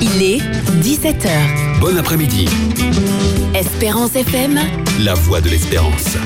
Il 0.00 0.22
est 0.22 0.38
17h. 0.80 1.78
Bon 1.78 1.98
après-midi. 1.98 2.48
Espérance 3.54 4.16
FM, 4.16 4.58
La 5.00 5.12
voix 5.12 5.42
de 5.42 5.50
l'espérance. 5.50 6.16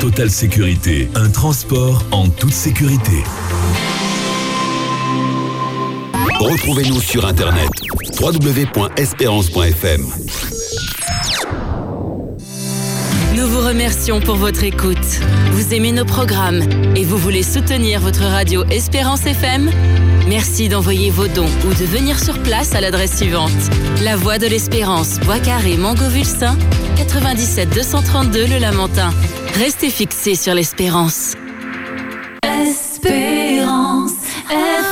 Total 0.00 0.30
Sécurité, 0.30 1.08
un 1.14 1.28
transport 1.30 2.04
en 2.10 2.28
toute 2.28 2.52
sécurité. 2.52 3.22
Retrouvez-nous 6.38 7.00
sur 7.00 7.26
internet 7.26 7.70
www.espérance.fm. 8.20 10.55
nous 13.36 13.46
vous 13.46 13.60
remercions 13.60 14.18
pour 14.20 14.36
votre 14.36 14.64
écoute. 14.64 15.20
Vous 15.52 15.74
aimez 15.74 15.92
nos 15.92 16.06
programmes 16.06 16.62
et 16.96 17.04
vous 17.04 17.18
voulez 17.18 17.42
soutenir 17.42 18.00
votre 18.00 18.22
radio 18.22 18.64
Espérance 18.70 19.26
FM 19.26 19.70
Merci 20.26 20.70
d'envoyer 20.70 21.10
vos 21.10 21.28
dons 21.28 21.50
ou 21.66 21.74
de 21.74 21.84
venir 21.84 22.18
sur 22.18 22.42
place 22.42 22.74
à 22.74 22.80
l'adresse 22.80 23.18
suivante. 23.18 23.52
La 24.02 24.16
Voie 24.16 24.38
de 24.38 24.46
l'Espérance, 24.46 25.20
Bois 25.20 25.38
Carré, 25.38 25.76
Mangovulsin, 25.76 26.56
97 26.96 27.68
232 27.74 28.46
Le 28.46 28.58
Lamentin. 28.58 29.12
Restez 29.54 29.90
fixés 29.90 30.34
sur 30.34 30.54
l'Espérance. 30.54 31.34
Espérance 32.42 34.12
FM. 34.50 34.85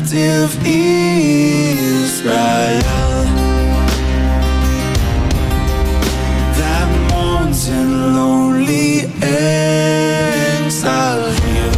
Captive 0.00 0.56
Israel. 0.66 2.32
That 6.58 6.88
mourns 7.10 7.68
in 7.68 8.14
lonely 8.14 9.00
exile 9.22 11.30
here 11.44 11.76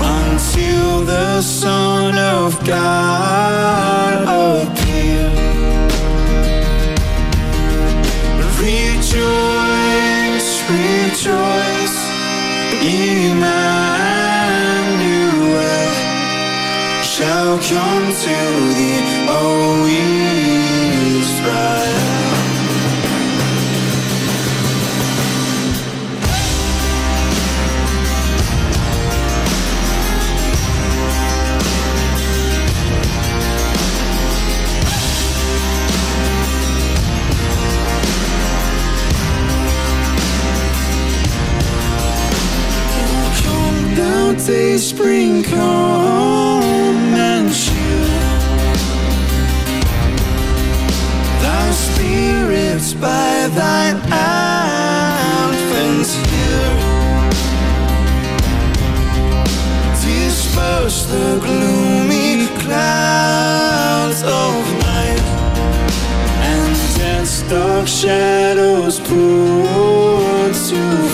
until 0.00 1.04
the 1.04 1.42
Son 1.42 2.16
of 2.18 2.64
God 2.64 3.61
shadows 68.02 68.98
pull 68.98 69.62
you 70.72 71.11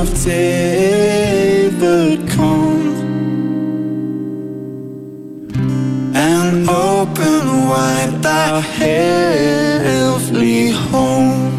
of 0.00 0.08
David, 0.24 2.18
come 2.28 2.94
and 6.14 6.68
open 6.70 7.68
wide 7.68 8.22
thy 8.22 8.60
heavenly 8.60 9.90
home. 10.70 11.50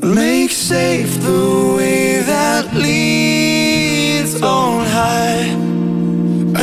Make 0.00 0.50
safe 0.50 1.20
the 1.20 1.74
way 1.76 2.22
that 2.22 2.72
leads 2.72 4.40
on 4.40 4.86
high 4.86 5.44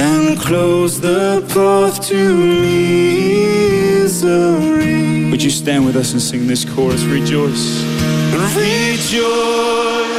and 0.06 0.40
close 0.40 1.00
the 1.00 1.44
path 1.54 2.02
to 2.08 2.36
misery. 3.52 4.32
Would 5.30 5.44
you 5.44 5.52
stand 5.52 5.86
with 5.86 5.96
us 5.96 6.14
and 6.14 6.22
sing 6.22 6.48
this 6.48 6.66
chorus? 6.66 7.04
Rejoice 7.04 7.91
rejoice. 8.38 10.11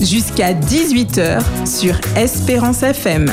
Jusqu'à 0.00 0.52
18h 0.52 1.40
sur 1.66 1.94
Espérance 2.16 2.82
FM. 2.82 3.30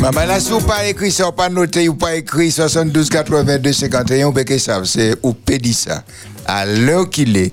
Maman, 0.00 0.24
là, 0.26 0.40
si 0.40 0.50
vous 0.50 0.60
pas 0.60 0.86
écrit 0.86 1.12
ça, 1.12 1.28
ou 1.28 1.32
pas 1.32 1.48
noté, 1.48 1.88
ou 1.88 1.94
pas 1.94 2.14
écrit 2.14 2.50
72 2.50 3.08
82 3.08 3.72
51, 3.72 4.26
vous 4.26 4.32
pouvez 4.32 4.58
savoir, 4.58 4.86
c'est 4.86 5.16
ou 5.22 5.32
pédit 5.32 5.74
ça. 5.74 6.02
À 6.46 6.66
l'heure 6.66 7.08
qu'il 7.08 7.36
est, 7.36 7.52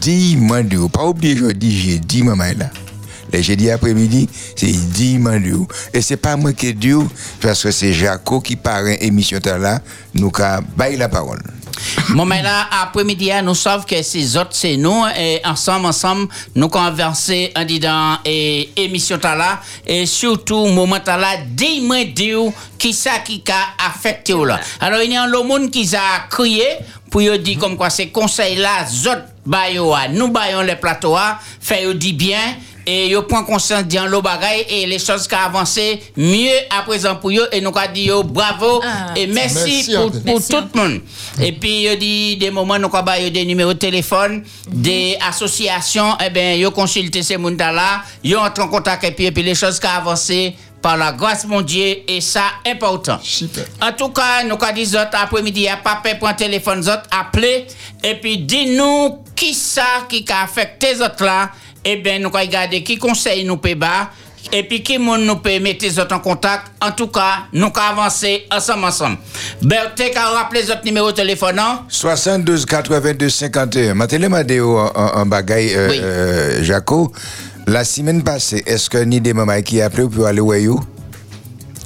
dimanche, 0.00 0.90
pas 0.92 1.06
oublier, 1.06 1.36
je 1.36 1.46
dis, 1.52 1.78
j'ai 1.78 1.98
dit, 1.98 2.22
maman, 2.22 2.44
là. 2.56 2.70
Le 3.32 3.42
jeudi 3.42 3.70
après-midi, 3.70 4.28
c'est 4.56 4.72
dimanche. 4.92 5.42
Et 5.92 6.00
c'est 6.00 6.16
pas 6.16 6.36
moi 6.36 6.52
qui 6.52 6.72
dis, 6.72 6.94
parce 7.40 7.62
que 7.62 7.70
c'est 7.70 7.92
Jaco 7.92 8.40
qui 8.40 8.56
paraît 8.56 8.98
émission 9.02 9.38
là, 9.44 9.80
nous 10.14 10.32
bail 10.76 10.96
la 10.96 11.08
parole. 11.08 11.42
Bon, 12.10 12.24
mais 12.24 12.42
là, 12.42 12.66
après-midi, 12.82 13.30
nous 13.42 13.54
savons 13.54 13.84
que 13.84 14.02
ces 14.02 14.36
autres, 14.36 14.50
c'est 14.52 14.76
nous, 14.76 15.04
et 15.16 15.40
ensemble, 15.44 15.86
ensemble, 15.86 16.28
nous 16.54 16.68
converser 16.68 17.52
en 17.56 17.64
disant, 17.64 18.18
et 18.24 18.70
émission 18.76 19.18
là, 19.22 19.60
et 19.86 20.06
surtout, 20.06 20.66
moment 20.66 20.98
là, 21.06 21.36
dis-moi, 21.46 22.04
dire, 22.04 22.52
qui 22.78 22.92
ça 22.92 23.18
qui 23.24 23.42
a 23.48 23.86
affecté 23.88 24.32
là. 24.32 24.60
Alors, 24.80 25.02
il 25.02 25.12
y 25.12 25.16
a 25.16 25.26
le 25.26 25.42
monde 25.42 25.70
qui 25.70 25.94
a 25.94 26.26
crié, 26.28 26.64
pour 27.10 27.20
dire 27.20 27.38
dire 27.38 27.58
comme 27.58 27.76
quoi 27.76 27.90
ces 27.90 28.08
conseils 28.08 28.56
là, 28.56 28.84
autres, 29.06 29.24
bayo, 29.46 29.94
nous 30.10 30.28
baillons 30.28 30.62
les 30.62 30.76
plateaux, 30.76 31.16
fait 31.60 31.94
dit 31.94 32.12
bien, 32.12 32.54
et 32.88 33.08
yo 33.10 33.20
prend 33.22 33.44
conscience 33.44 33.84
dans 33.84 34.06
le 34.06 34.18
bagay 34.22 34.64
et 34.70 34.86
les 34.86 34.98
choses 34.98 35.28
qui 35.28 35.34
avancé 35.34 36.00
mieux 36.16 36.48
à 36.70 36.82
présent 36.82 37.16
pour 37.16 37.30
eux 37.30 37.46
et 37.52 37.60
nous 37.60 37.68
avons 37.76 37.92
dit 37.92 38.04
yo 38.04 38.22
bravo 38.22 38.80
et 39.14 39.26
merci, 39.26 39.84
Merci, 39.84 39.92
pour, 39.94 40.04
André. 40.04 40.20
pour 40.20 40.34
Merci, 40.34 40.48
tout 40.48 40.64
le 40.74 40.80
monde. 40.80 41.00
Et 41.42 41.52
puis 41.52 41.82
yo 41.82 41.96
dit 41.96 42.36
des 42.38 42.50
moments 42.50 42.78
nous 42.78 42.88
avons 42.90 43.30
des 43.30 43.44
numéros 43.44 43.74
de 43.74 43.78
téléphone, 43.78 44.42
des 44.72 45.18
associations, 45.28 46.16
et 46.18 46.30
bien 46.30 46.54
yo 46.54 46.70
consulté 46.70 47.22
ces 47.22 47.36
monde 47.36 47.58
là, 47.58 48.02
yo 48.24 48.38
entre 48.38 48.62
en 48.62 48.68
contact 48.68 49.04
et 49.04 49.10
puis, 49.10 49.26
et 49.26 49.32
puis 49.32 49.42
les 49.42 49.54
choses 49.54 49.78
qui 49.78 49.86
avancé 49.86 50.56
par 50.80 50.96
la 50.96 51.12
grâce 51.12 51.44
de 51.44 51.50
mon 51.50 51.60
Dieu 51.60 51.98
et 52.06 52.20
ça 52.20 52.44
important. 52.64 53.18
En 53.82 53.92
tout 53.92 54.10
cas, 54.10 54.44
nous 54.44 54.54
avons 54.54 54.72
dit 54.72 54.86
autres 54.96 55.18
après-midi, 55.20 55.68
à 55.68 55.76
papa 55.76 56.14
prend 56.14 56.32
téléphone 56.32 56.78
autres, 56.80 57.02
appelez 57.10 57.66
et 58.02 58.14
puis 58.14 58.38
dis-nous 58.38 59.18
qui 59.34 59.54
ça 59.54 60.06
qui 60.08 60.24
a 60.28 60.44
affecté 60.44 60.94
les 60.94 61.02
autres 61.02 61.24
là. 61.24 61.50
Eh 61.90 61.96
bien, 61.96 62.18
nous 62.18 62.28
allons 62.28 62.38
regarder 62.38 62.82
qui 62.82 62.98
conseille 62.98 63.46
nous 63.46 63.56
peut 63.56 63.74
bas 63.74 64.10
et 64.52 64.62
puis 64.62 64.82
qui 64.82 64.98
monde 64.98 65.22
nous 65.22 65.36
peut 65.36 65.58
mettre 65.58 65.86
les 65.86 65.98
autres 65.98 66.14
en 66.14 66.18
contact. 66.18 66.66
En 66.82 66.90
tout 66.90 67.06
cas, 67.06 67.46
nous 67.50 67.72
allons 67.74 68.00
avancer 68.00 68.44
ensemble 68.52 68.84
ensemble. 68.84 69.16
Berthe, 69.62 70.12
qu'a 70.12 70.26
rappelé 70.28 70.62
les 70.62 70.70
autres 70.70 70.84
numéros 70.84 71.12
de 71.12 71.16
téléphone, 71.16 71.56
non? 71.56 71.78
72 71.88 72.66
82 72.66 73.30
51. 73.30 73.94
Maintenant, 73.94 74.28
m'a 74.28 74.44
dit 74.44 74.60
en, 74.60 74.92
en 74.94 75.24
bagaille, 75.24 75.72
euh, 75.74 75.88
euh, 75.94 76.62
Jaco, 76.62 77.10
la 77.66 77.84
semaine 77.84 78.22
passée, 78.22 78.62
est-ce 78.66 78.90
que 78.90 78.98
ni 78.98 79.18
des 79.22 79.32
mamans 79.32 79.62
qui 79.62 79.80
a 79.80 79.86
appelé 79.86 80.06
pour 80.08 80.26
aller 80.26 80.40
où 80.42 80.78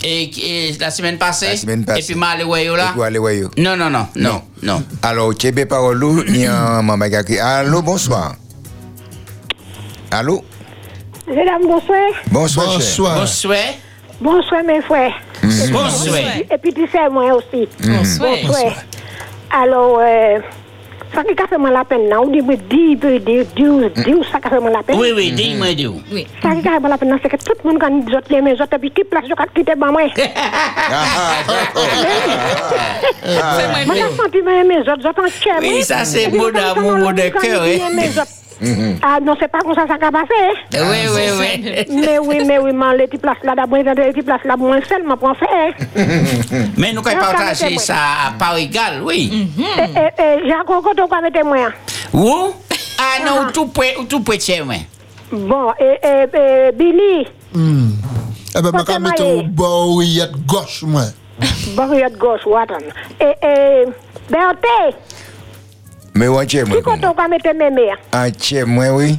Et, 0.03 0.68
et 0.68 0.76
la 0.80 0.90
semaine 0.90 1.16
passée? 1.16 1.46
La 1.46 1.57
semaine 1.57 1.84
passée. 1.84 2.00
Et 2.00 2.05
puis, 2.07 2.16
mal 2.16 2.42
ouais, 2.44 2.64
là? 2.64 2.90
Pour 2.92 3.05
aller 3.05 3.20
où 3.20 3.28
Non, 3.57 3.76
non, 3.76 3.88
non, 3.88 4.09
non, 4.16 4.42
non. 4.64 4.82
Alors, 5.00 5.32
Québec 5.36 5.68
a 5.70 5.76
un 5.78 6.82
maman 6.82 7.07
qui 7.24 7.38
a 7.38 7.59
Allô, 7.59 7.82
bonsoir. 7.82 8.34
Allô? 10.12 10.44
Mesdames, 11.26 11.66
bonsoir. 11.66 12.12
Bonsoir. 12.30 12.66
Bonsoir. 12.66 13.20
Bonsoir. 13.20 13.59
Bonsoir, 14.20 14.62
mes 14.62 14.82
frères. 14.82 15.14
Mm. 15.43 15.72
Bonsoir. 15.72 16.36
Et 16.51 16.59
puis, 16.59 16.74
tu 16.74 16.86
sais, 16.86 17.09
moi 17.10 17.32
aussi. 17.34 17.66
Mm. 17.80 17.97
Bonsoir. 17.97 18.36
Bonsoir. 18.44 18.74
Alors, 19.51 19.98
euh, 20.02 20.39
ça 21.14 21.24
qui 21.24 21.30
a 21.32 21.47
fait 21.47 21.56
la 21.59 21.84
peine, 21.84 22.10
dit, 22.30 22.43
peut 22.97 23.18
dire, 23.20 23.47
dire, 23.56 23.90
dire, 23.90 24.16
ça 24.30 24.39
qui 24.39 24.48
a 24.48 24.51
fait 24.51 24.70
la 24.70 24.82
peine. 24.82 24.98
Oui, 24.98 25.12
oui, 25.16 25.32
dis-moi, 25.32 25.72
dis 25.72 25.86
Oui. 25.86 26.26
Ça 26.43 26.51
qui 26.51 26.68
a 26.68 26.78
fait 26.78 26.89
la 26.89 26.98
peine, 26.98 27.18
c'est 27.22 27.30
que 27.30 27.36
tout 27.36 27.55
le 27.64 27.70
monde 27.70 27.80
gagne 27.80 28.05
des 28.05 28.14
autres, 28.14 28.28
les 28.28 28.52
autres, 28.52 28.74
et 28.74 28.78
puis 28.78 28.90
qui 28.90 29.05
place, 29.05 29.24
je 29.26 29.34
quitte, 29.55 29.74
moi. 29.78 29.93
Moi, 33.86 33.94
j'ai 33.94 34.16
senti, 34.16 34.43
mes. 34.43 34.82
Oui, 35.60 35.82
ça, 35.82 36.05
c'est 36.05 36.28
mot 36.28 36.51
d'amour, 36.51 36.98
mot 36.98 37.12
de 37.12 37.28
cœur, 37.30 37.62
hein. 38.62 38.74
Mes 38.76 38.93
autres. 38.94 39.01
Ah 39.02 39.18
non, 39.22 39.36
c'est 39.39 39.48
pas 39.51 39.60
comme 39.60 39.74
ça 39.74 39.86
ça 39.89 39.97
va 39.98 40.10
passer. 40.10 40.26
hein. 40.74 40.78
Oui, 40.90 40.98
oui, 41.14 41.22
oui. 41.39 41.84
Mais 42.06 42.18
oui, 42.18 42.44
mais 42.47 42.59
oui, 42.59 42.70
mais 42.72 42.97
les 42.97 43.06
petits 43.06 43.18
places 43.18 43.43
là, 43.43 43.55
d'abord, 43.55 43.78
les 43.78 43.94
petits 44.12 44.22
places 44.22 44.44
là, 44.44 44.56
moins 44.56 44.80
seulement 44.89 45.16
pour 45.16 45.30
en 45.30 45.34
faire. 45.34 45.74
Mais 46.76 46.93
nous 46.93 47.02
ça, 47.02 47.14
partager 47.16 47.64
mettez-moi. 47.64 47.82
ça 47.82 47.94
à 48.28 48.32
part 48.39 48.56
égale, 48.56 49.02
oui. 49.05 49.48
Eh, 49.59 49.82
eh, 49.82 50.22
eh, 50.22 50.39
J'ai 50.47 50.55
encore 50.55 50.82
quand 50.82 51.01
on 51.02 51.06
va 51.06 51.20
mettre 51.20 51.44
moi. 51.44 51.68
Où? 52.12 52.52
Ah 52.98 53.24
non, 53.24 53.51
tout 53.52 53.66
près, 53.66 53.94
tout 54.09 54.20
près 54.22 54.36
de 54.36 54.43
chez 54.43 54.62
moi. 54.62 54.76
Bon, 55.32 55.72
et, 55.80 55.98
et, 56.06 56.68
et 56.68 56.72
Billy, 56.72 57.26
Hmm. 57.55 57.90
Eh 58.56 58.62
ben, 58.62 58.70
je 58.78 58.93
vais 58.93 58.98
mettre 58.98 59.24
au 59.26 59.43
bord 59.43 60.01
gauche, 60.47 60.82
moi. 60.84 61.02
barrière 61.76 62.10
gauche, 62.10 62.40
attends? 62.59 62.76
Et, 63.20 63.47
et, 63.47 63.84
Berthe, 64.30 64.94
Mais 66.14 66.28
où 66.28 66.40
est 66.40 66.64
moi? 66.64 66.78
quand 66.84 66.98
on 67.05 67.12
va 67.12 67.28
mettre 67.28 67.55
mes 67.55 67.70
mères? 67.70 67.97
Entier, 68.14 68.64
moi, 68.64 68.90
oui. 68.90 69.18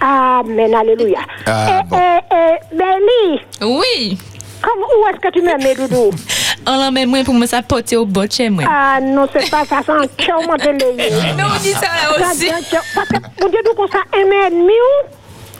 Amen, 0.00 0.74
alléluia. 0.74 1.20
Ah, 1.46 1.82
et, 1.92 1.94
et, 1.94 2.36
et, 2.36 2.76
Billy, 2.76 3.40
Oui. 3.62 4.18
comme, 4.60 4.82
où 4.82 5.08
est-ce 5.08 5.20
que 5.20 5.32
tu 5.32 5.42
me 5.42 5.56
mets, 5.62 5.74
Doudou? 5.74 6.10
On 6.66 6.76
l'emmène 6.78 7.08
moi 7.10 7.22
pour 7.24 7.34
me 7.34 7.46
s'apporter 7.46 7.96
au 7.96 8.06
bot 8.06 8.30
chez 8.30 8.48
moi. 8.48 8.64
Ah 8.68 8.98
non, 9.00 9.26
c'est 9.32 9.50
pas 9.50 9.64
ça, 9.64 9.80
c'est 9.84 9.92
un 9.92 10.06
cœur 10.16 10.40
monté 10.42 10.72
le 10.72 11.36
Non, 11.36 11.44
on 11.54 11.60
dit 11.62 11.72
ça 11.72 11.82
là 11.82 12.30
aussi. 12.30 12.48
Parce 12.94 13.08
que, 13.08 13.16
vous 13.40 13.48
dites 13.50 13.74
qu'on 13.76 13.86
ça 13.88 13.98
un 14.14 14.46
et 14.46 14.50
demi 14.50 14.72
ou? 14.72 15.14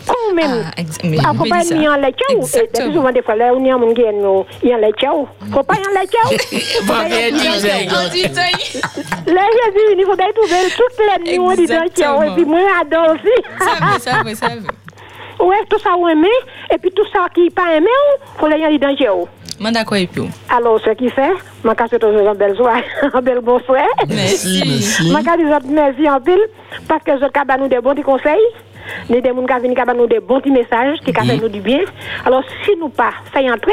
Quand 0.06 0.34
même. 0.34 0.64
mais 1.04 1.16
Ah, 1.24 1.32
faut 1.34 1.44
on 1.44 1.48
pas 1.48 1.58
dit 1.60 1.68
ça. 1.68 1.74
être 1.74 1.80
mis 1.80 1.88
en 1.88 1.96
lait 1.96 2.12
tchao. 2.12 2.36
Et 2.36 2.40
Exactement. 2.40 2.86
puis 2.86 2.94
souvent, 2.94 3.12
des 3.12 3.22
fois, 3.22 3.36
là, 3.36 3.52
on 3.54 3.64
y 3.64 3.70
a 3.70 3.76
mon 3.76 3.92
gars, 3.92 4.12
nous, 4.12 4.44
il 4.62 4.68
y 4.68 4.72
a 4.72 4.76
en 4.76 4.78
lait 4.78 4.92
tchao. 4.92 5.28
Faut 5.52 5.62
pas 5.62 5.74
y 5.74 5.78
en 5.78 6.00
lait 6.00 6.06
tchao. 6.06 6.38
Faut 6.80 6.86
Pas 6.86 7.00
pas 7.00 7.04
y 7.04 7.08
bien 7.08 7.28
en 7.28 7.38
dit, 7.38 7.48
lait 7.48 7.58
Zé. 7.58 7.68
tchao. 7.88 7.96
On 8.04 8.08
dit 8.10 8.22
ça. 8.34 8.42
Là, 9.32 9.42
Jésus, 9.52 9.96
il 9.98 10.04
faut 10.04 10.16
bien 10.16 10.26
trouver 10.34 10.70
toutes 10.76 11.24
les 11.26 11.30
nuits, 11.32 11.38
on 11.38 11.54
dit 11.54 11.66
dans 11.66 11.82
le 11.82 11.88
tchao. 11.90 12.22
Et 12.22 12.30
puis 12.34 12.44
moi, 12.44 12.58
j'adore 12.78 13.14
aussi. 13.14 13.44
Ça 13.58 13.84
veut, 13.84 14.00
ça 14.00 14.22
veut, 14.24 14.34
ça 14.34 14.48
veut. 14.48 14.68
Ouais, 15.40 15.56
tout 15.68 15.78
ça, 15.80 15.90
on 15.98 16.06
aime. 16.08 16.24
Et 16.72 16.78
puis 16.78 16.92
tout 16.92 17.04
ça 17.12 17.26
qui 17.34 17.42
n'est 17.42 17.50
pas 17.50 17.74
aimé, 17.76 17.88
faut 18.38 18.46
les 18.46 18.56
y 18.56 18.78
dans 18.78 18.88
le 18.88 18.96
tchao. 18.96 19.28
Manda 19.58 19.84
quoi 19.84 19.98
et 19.98 20.06
puis. 20.06 20.22
Alors, 20.48 20.80
ce 20.80 20.90
qui 20.90 21.08
fait, 21.10 21.32
je 21.64 21.70
casse 21.70 21.90
toujours 21.90 22.28
un 22.28 22.34
bel 22.34 22.56
soir, 22.56 22.76
un 23.12 23.20
bel 23.20 23.40
bonsoir. 23.40 23.82
Merci, 24.08 24.62
merci. 24.64 25.08
Je 25.10 25.24
casse 25.24 25.56
autres 25.56 25.66
merci 25.68 26.08
en 26.08 26.20
pile, 26.20 26.40
parce 26.88 27.02
que 27.02 27.12
je 27.18 27.56
nous 27.58 27.68
des 27.68 27.80
bons 27.80 27.94
conseils, 28.02 28.38
ni 29.08 29.20
des 29.20 29.28
gens 29.28 29.46
qui 29.46 29.68
viennent 29.68 29.96
nous 29.96 30.06
des 30.06 30.20
bons 30.20 30.40
petits 30.40 30.50
messages, 30.50 30.98
qui 31.04 31.12
cassent 31.12 31.40
nous 31.40 31.48
du 31.48 31.60
bien. 31.60 31.80
Alors, 32.24 32.42
si 32.64 32.70
nous 32.78 32.88
pas 32.88 33.12
fait 33.32 33.50
entrer, 33.50 33.72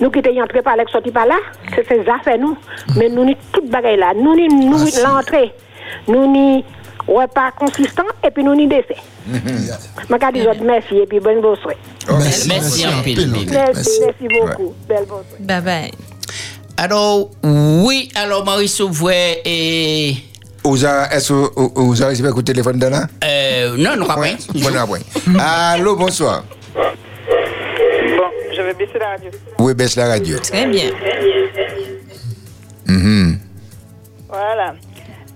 nous 0.00 0.10
qui 0.10 0.20
y 0.20 0.42
entrer 0.42 0.62
par 0.62 0.76
là, 0.76 0.84
sorti 0.90 1.10
par 1.10 1.26
là, 1.26 1.36
c'est 1.74 2.04
ça 2.04 2.16
fait 2.24 2.38
nous. 2.38 2.56
Mais 2.96 3.08
nous 3.08 3.24
ni 3.24 3.36
toute 3.52 3.68
bagaille 3.68 3.98
là, 3.98 4.12
nous 4.14 4.34
ni 4.34 4.48
nous 4.48 4.78
l'entrée, 5.04 5.52
nous 6.08 6.30
ni 6.30 6.64
repas 7.06 7.50
consistant, 7.52 8.04
et 8.24 8.30
puis 8.30 8.44
nous 8.44 8.54
ni 8.54 8.66
décès. 8.66 8.96
Je 9.28 10.32
des 10.32 10.46
autres 10.46 10.62
merci, 10.62 10.96
et 10.96 11.06
puis 11.06 11.20
bonne 11.20 11.40
bonsoir. 11.40 11.74
Merci, 12.08 12.48
merci. 12.48 12.86
Merci, 13.50 14.00
merci 14.04 14.40
beaucoup. 14.40 14.74
Belle 14.88 15.04
bonsoir. 15.06 15.24
Bye 15.40 15.60
bye. 15.60 15.90
Alors, 16.76 17.28
oui, 17.42 18.08
alors 18.14 18.44
Marie 18.44 18.68
Souvouet 18.68 19.42
et. 19.44 20.29
Vous 20.64 20.84
avez, 20.84 21.14
est-ce 21.14 21.28
que 21.32 21.34
vous- 21.80 22.02
avez 22.02 22.16
le 22.22 22.42
téléphone 22.42 22.78
de 22.78 22.86
là? 22.86 23.02
Euh, 23.24 23.76
non, 23.78 23.96
non, 23.96 24.04
vrai. 24.06 24.36
Bon, 24.54 24.76
après. 24.76 25.00
Allô, 25.40 25.96
bonsoir. 25.96 26.44
Bon, 26.74 26.82
je 28.54 28.62
vais 28.62 28.74
baisser 28.74 28.98
la 28.98 29.08
radio. 29.10 29.30
Oui, 29.58 29.74
baisse 29.74 29.96
la 29.96 30.06
radio. 30.08 30.38
Très 30.38 30.66
bien. 30.66 30.90
Mhm. 32.86 33.38
Voilà. 34.28 34.74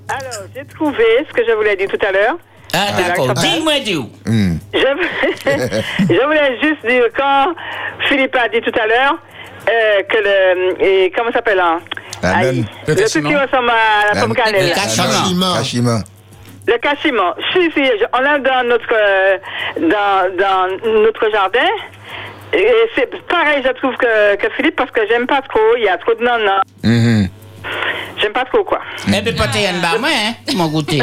Alors, 0.08 0.42
j'ai 0.54 0.64
trouvé 0.66 1.04
ce 1.28 1.32
que 1.34 1.42
je 1.48 1.52
voulais 1.56 1.76
dire 1.76 1.88
tout 1.88 2.06
à 2.06 2.12
l'heure. 2.12 2.36
Ah, 2.74 2.88
d'accord. 3.08 3.32
Dis-moi, 3.34 3.78
dis 3.84 3.96
Hmm. 4.26 4.56
Je, 4.74 4.78
je 6.00 6.24
voulais 6.26 6.58
juste 6.62 6.84
dire, 6.86 7.04
quand 7.16 7.54
Philippe 8.08 8.34
a 8.36 8.48
dit 8.48 8.60
tout 8.60 8.78
à 8.78 8.86
l'heure 8.86 9.18
euh, 9.70 10.02
que 10.02 10.16
le. 10.18 10.84
Et 10.84 11.12
comment 11.16 11.30
ça 11.30 11.38
s'appelle 11.38 11.60
hein? 11.60 11.78
Aïe. 12.24 12.64
Le 12.86 12.94
truc 12.94 13.24
qui 13.24 13.34
ressemble 13.34 13.70
à 13.70 14.14
la 14.14 14.20
pomme 14.20 14.34
cannelle. 14.34 14.72
Cachiment. 14.72 16.00
Le 16.66 16.78
cachiment. 16.78 17.34
Si, 17.52 17.70
si, 17.72 17.82
on 18.12 18.20
l'a 18.20 18.38
dans 18.38 18.66
notre, 18.66 18.92
euh, 18.92 19.36
dans, 19.80 20.36
dans 20.36 21.02
notre 21.02 21.30
jardin. 21.30 21.60
Et 22.52 22.72
c'est 22.94 23.10
pareil, 23.26 23.62
je 23.64 23.72
trouve 23.72 23.96
que, 23.96 24.36
que 24.36 24.48
Philippe, 24.56 24.76
parce 24.76 24.90
que 24.90 25.00
j'aime 25.08 25.26
pas 25.26 25.42
trop. 25.42 25.76
Il 25.76 25.84
y 25.84 25.88
a 25.88 25.96
trop 25.98 26.14
de 26.14 26.22
nanas. 26.22 26.62
Mhm. 26.82 27.28
Je 27.28 27.43
J'aime 28.20 28.32
pas 28.32 28.44
trop, 28.44 28.62
quoi. 28.64 28.80
Eh 29.08 29.32
pas 29.32 29.46
bas, 29.46 29.98
moi, 29.98 30.08
hein, 30.08 30.32
mon 30.56 30.68
goûter. 30.68 31.02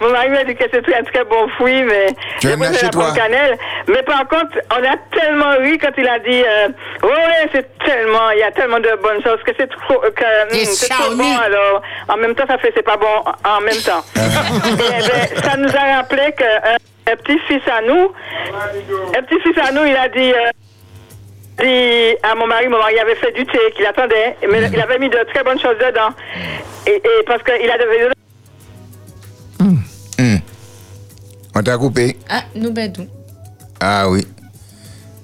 Mon 0.00 0.10
mari 0.10 0.28
m'a 0.30 0.44
dit 0.44 0.54
que 0.54 0.64
c'est 0.72 0.82
très, 0.82 1.02
très 1.02 1.24
bon 1.24 1.48
fruit, 1.56 1.82
mais 1.82 2.06
Tu 2.40 2.48
posé 2.56 2.74
chez 2.78 2.86
la 2.86 2.90
toi 2.90 3.12
cannelle. 3.12 3.58
Mais 3.88 4.02
par 4.02 4.26
contre, 4.28 4.58
on 4.72 4.82
a 4.82 4.96
tellement 5.12 5.56
ri 5.60 5.78
quand 5.78 5.92
il 5.98 6.08
a 6.08 6.18
dit, 6.18 6.42
euh, 6.42 6.68
ouais, 7.02 7.48
c'est 7.52 7.78
tellement, 7.78 8.30
il 8.30 8.38
y 8.38 8.42
a 8.42 8.50
tellement 8.52 8.80
de 8.80 8.90
bonnes 9.02 9.22
choses 9.22 9.40
que 9.44 9.52
c'est 9.58 9.68
trop, 9.68 10.02
euh, 10.04 10.10
que, 10.10 10.54
hum, 10.54 10.64
c'est 10.64 10.88
trop 10.88 11.14
bon, 11.14 11.38
alors, 11.38 11.82
en 12.08 12.16
même 12.16 12.34
temps, 12.34 12.46
ça 12.48 12.58
fait, 12.58 12.72
c'est 12.74 12.82
pas 12.82 12.96
bon 12.96 13.06
en 13.44 13.60
même 13.60 13.80
temps. 13.84 14.04
Et, 14.16 14.76
ben, 14.76 15.42
ça 15.42 15.56
nous 15.56 15.68
a 15.68 15.96
rappelé 15.96 16.32
que, 16.36 16.44
euh, 16.44 16.76
un 17.12 17.16
petit-fils 17.16 17.62
à 17.68 17.82
nous, 17.82 18.12
un 19.16 19.22
petit-fils 19.22 19.58
à 19.58 19.72
nous, 19.72 19.84
il 19.84 19.96
a 19.96 20.08
dit, 20.08 20.32
euh, 20.32 20.50
dit 21.58 22.16
à 22.22 22.34
mon 22.34 22.46
mari, 22.46 22.68
mon 22.68 22.78
mari 22.78 22.98
avait 22.98 23.14
fait 23.16 23.32
du 23.32 23.44
thé 23.46 23.58
qu'il 23.76 23.86
attendait, 23.86 24.36
mais 24.50 24.68
il 24.72 24.80
avait 24.80 24.98
mis 24.98 25.08
de 25.08 25.18
très 25.32 25.42
bonnes 25.44 25.60
choses 25.60 25.76
dedans. 25.78 26.10
Et, 26.86 26.96
et 26.96 27.24
parce 27.26 27.42
qu'il 27.42 27.70
a 27.70 27.78
devenu 27.78 28.12
Hmm. 30.18 30.36
On 31.56 31.62
t'a 31.62 31.76
coupé 31.78 32.16
Ah, 32.28 32.42
nous 32.54 32.70
bedou. 32.72 33.06
Ah 33.80 34.08
oui. 34.08 34.26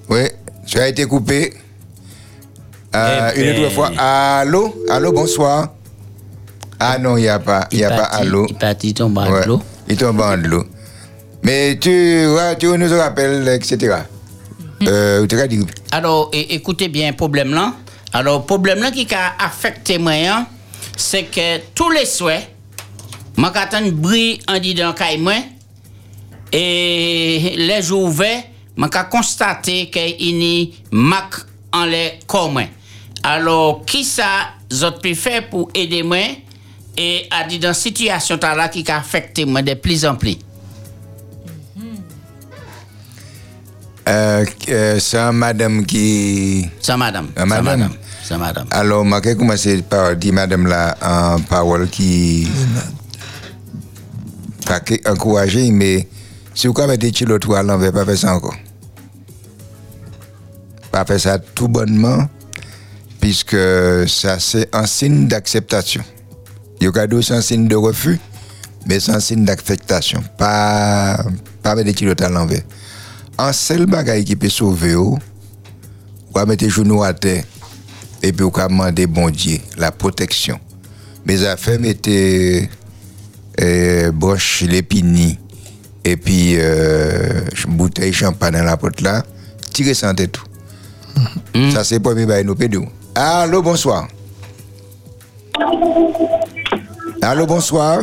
Oui, 0.09 0.23
tu 0.67 0.79
as 0.79 0.89
été 0.89 1.05
coupé. 1.07 1.53
Euh, 2.95 3.31
Eh 3.37 3.41
une 3.41 3.53
ben. 3.53 3.65
autre 3.65 3.73
fois. 3.75 3.91
Allô? 3.99 4.75
Allô, 4.89 5.13
bonsoir. 5.13 5.69
Ah 6.79 6.99
non, 6.99 7.17
il 7.17 7.23
n'y 7.23 7.29
a 7.29 7.39
pas. 7.39 7.67
Il 7.71 7.79
n'y 7.79 7.85
a 7.85 7.91
pas 7.91 8.05
allô. 8.05 8.47
Il 8.49 8.57
parti 8.57 8.95
tombe 8.95 9.19
en 9.19 9.31
Ouais, 9.31 9.47
l'eau. 9.47 9.61
Il 9.89 9.97
tombe 9.97 10.21
en 10.21 10.37
de 10.37 10.47
l'eau. 10.49 10.65
Mais 11.43 11.77
tu, 11.81 11.91
ouais, 11.91 12.57
tu 12.59 12.67
nous 12.67 12.99
rappelles, 12.99 13.47
etc. 13.49 13.97
Euh. 14.83 15.27
Alors, 15.93 16.31
écoutez 16.33 16.89
bien, 16.89 17.13
problème 17.13 17.53
là. 17.53 17.75
Alors, 18.13 18.45
problème 18.45 18.81
là 18.81 18.91
qui 18.91 19.07
a 19.15 19.45
affecté 19.45 19.99
moi, 19.99 20.13
hein, 20.13 20.47
c'est 20.97 21.25
que 21.25 21.59
tous 21.75 21.91
les 21.91 22.07
moi, 23.37 23.53
quand 23.55 23.81
on 23.81 23.89
brille 23.93 24.41
dans 24.75 24.93
caille 24.93 25.19
moi, 25.19 25.35
et 26.53 27.55
les 27.57 27.83
jours 27.83 28.05
ouverts, 28.05 28.43
j'ai 28.77 28.89
constaté 29.11 29.91
qu'il 29.91 30.21
y 30.21 30.65
a 30.65 30.67
mac 30.91 31.35
en 31.73 31.85
les 31.85 32.19
moi. 32.51 32.65
Alors, 33.23 33.85
qui 33.85 34.05
ça, 34.05 34.25
zot 34.73 34.93
pu 35.03 35.15
faire 35.15 35.49
pour 35.49 35.71
aider 35.75 36.03
moi, 36.03 36.19
et 36.97 37.27
a 37.31 37.45
dit 37.45 37.59
dans 37.59 37.73
situation 37.75 38.39
qui 38.73 38.85
a 38.91 38.97
affecté 38.97 39.45
moi 39.45 39.63
de 39.63 39.75
plus 39.75 40.05
en 40.05 40.17
plus. 40.17 40.37
Euh, 44.09 44.45
euh, 44.69 45.33
madame 45.33 45.85
qui. 45.85 46.69
C'est 46.81 46.97
madame. 46.97 47.29
Euh, 47.39 47.45
madame. 47.45 47.65
madame. 47.65 47.93
C'est 48.23 48.39
madame. 48.39 48.67
Alors, 48.71 49.05
je 49.05 49.29
vais 49.29 49.37
commencer 49.37 49.83
par 49.83 50.17
dire 50.17 50.33
madame 50.33 50.67
là 50.67 50.97
en 51.03 51.41
parole 51.41 51.89
qui. 51.89 52.49
Pas 54.67 54.81
que 54.81 54.95
encourager, 55.09 55.71
mais 55.71 56.09
si 56.55 56.67
vous 56.67 56.75
mettez 56.87 57.11
des 57.11 57.25
l'autre 57.25 57.55
à 57.55 57.63
l'envers, 57.63 57.93
pas 57.93 58.05
faire 58.05 58.19
ça 58.19 58.35
encore. 58.35 58.57
Pas 60.93 61.05
faire 61.05 61.21
ça 61.21 61.39
tout 61.39 61.69
bonnement, 61.69 62.29
puisque 63.21 63.57
ça 64.09 64.39
c'est 64.39 64.69
un 64.75 64.87
signe 64.87 65.27
d'acceptation. 65.29 66.03
Le 66.81 66.91
cadeau 66.91 67.21
c'est 67.21 67.35
un 67.35 67.43
signe 67.43 67.69
de 67.69 67.77
refus, 67.77 68.19
mais 68.87 69.01
c'est 69.01 69.13
un 69.13 69.21
signe 69.21 69.45
d'acceptation. 69.45 70.23
Pas, 70.39 71.23
pas 71.63 71.75
des 71.83 71.93
l'autre 72.05 72.25
à 72.25 72.29
l'envers. 72.29 72.63
Un 73.43 73.55
seul 73.55 73.87
bagage 73.87 74.25
qui 74.25 74.37
peut 74.37 74.51
sauver, 74.51 74.93
vous, 74.95 75.19
vous 76.35 76.47
mettre 76.47 76.63
les 76.63 76.69
genoux 76.69 77.03
à 77.03 77.15
terre 77.15 77.43
et 78.23 78.35
puis 78.35 78.45
vous 78.45 78.51
demander 78.51 79.07
bon 79.07 79.31
Dieu 79.31 79.57
la 79.79 79.91
protection. 79.91 80.61
Mes 81.25 81.47
affaires 81.47 81.81
mettez 81.81 82.69
euh, 83.59 84.13
broche 84.13 84.61
l'épini 84.61 85.39
et 86.05 86.19
puis 86.19 86.57
euh, 86.59 87.41
bouteille 87.67 88.13
champagne 88.13 88.53
dans 88.53 88.63
la 88.63 88.77
porte 88.77 89.01
là, 89.01 89.23
tirez 89.73 89.95
ça 89.95 90.11
en 90.11 90.15
tête 90.15 90.33
tout. 90.33 90.45
Ça 91.73 91.83
c'est 91.83 91.99
pour 91.99 92.15
mes 92.15 92.27
bails 92.27 92.45
nous 92.45 92.55
pédou. 92.55 92.85
Allô, 93.15 93.63
bonsoir. 93.63 94.07
Allô, 97.23 97.47
bonsoir. 97.47 98.03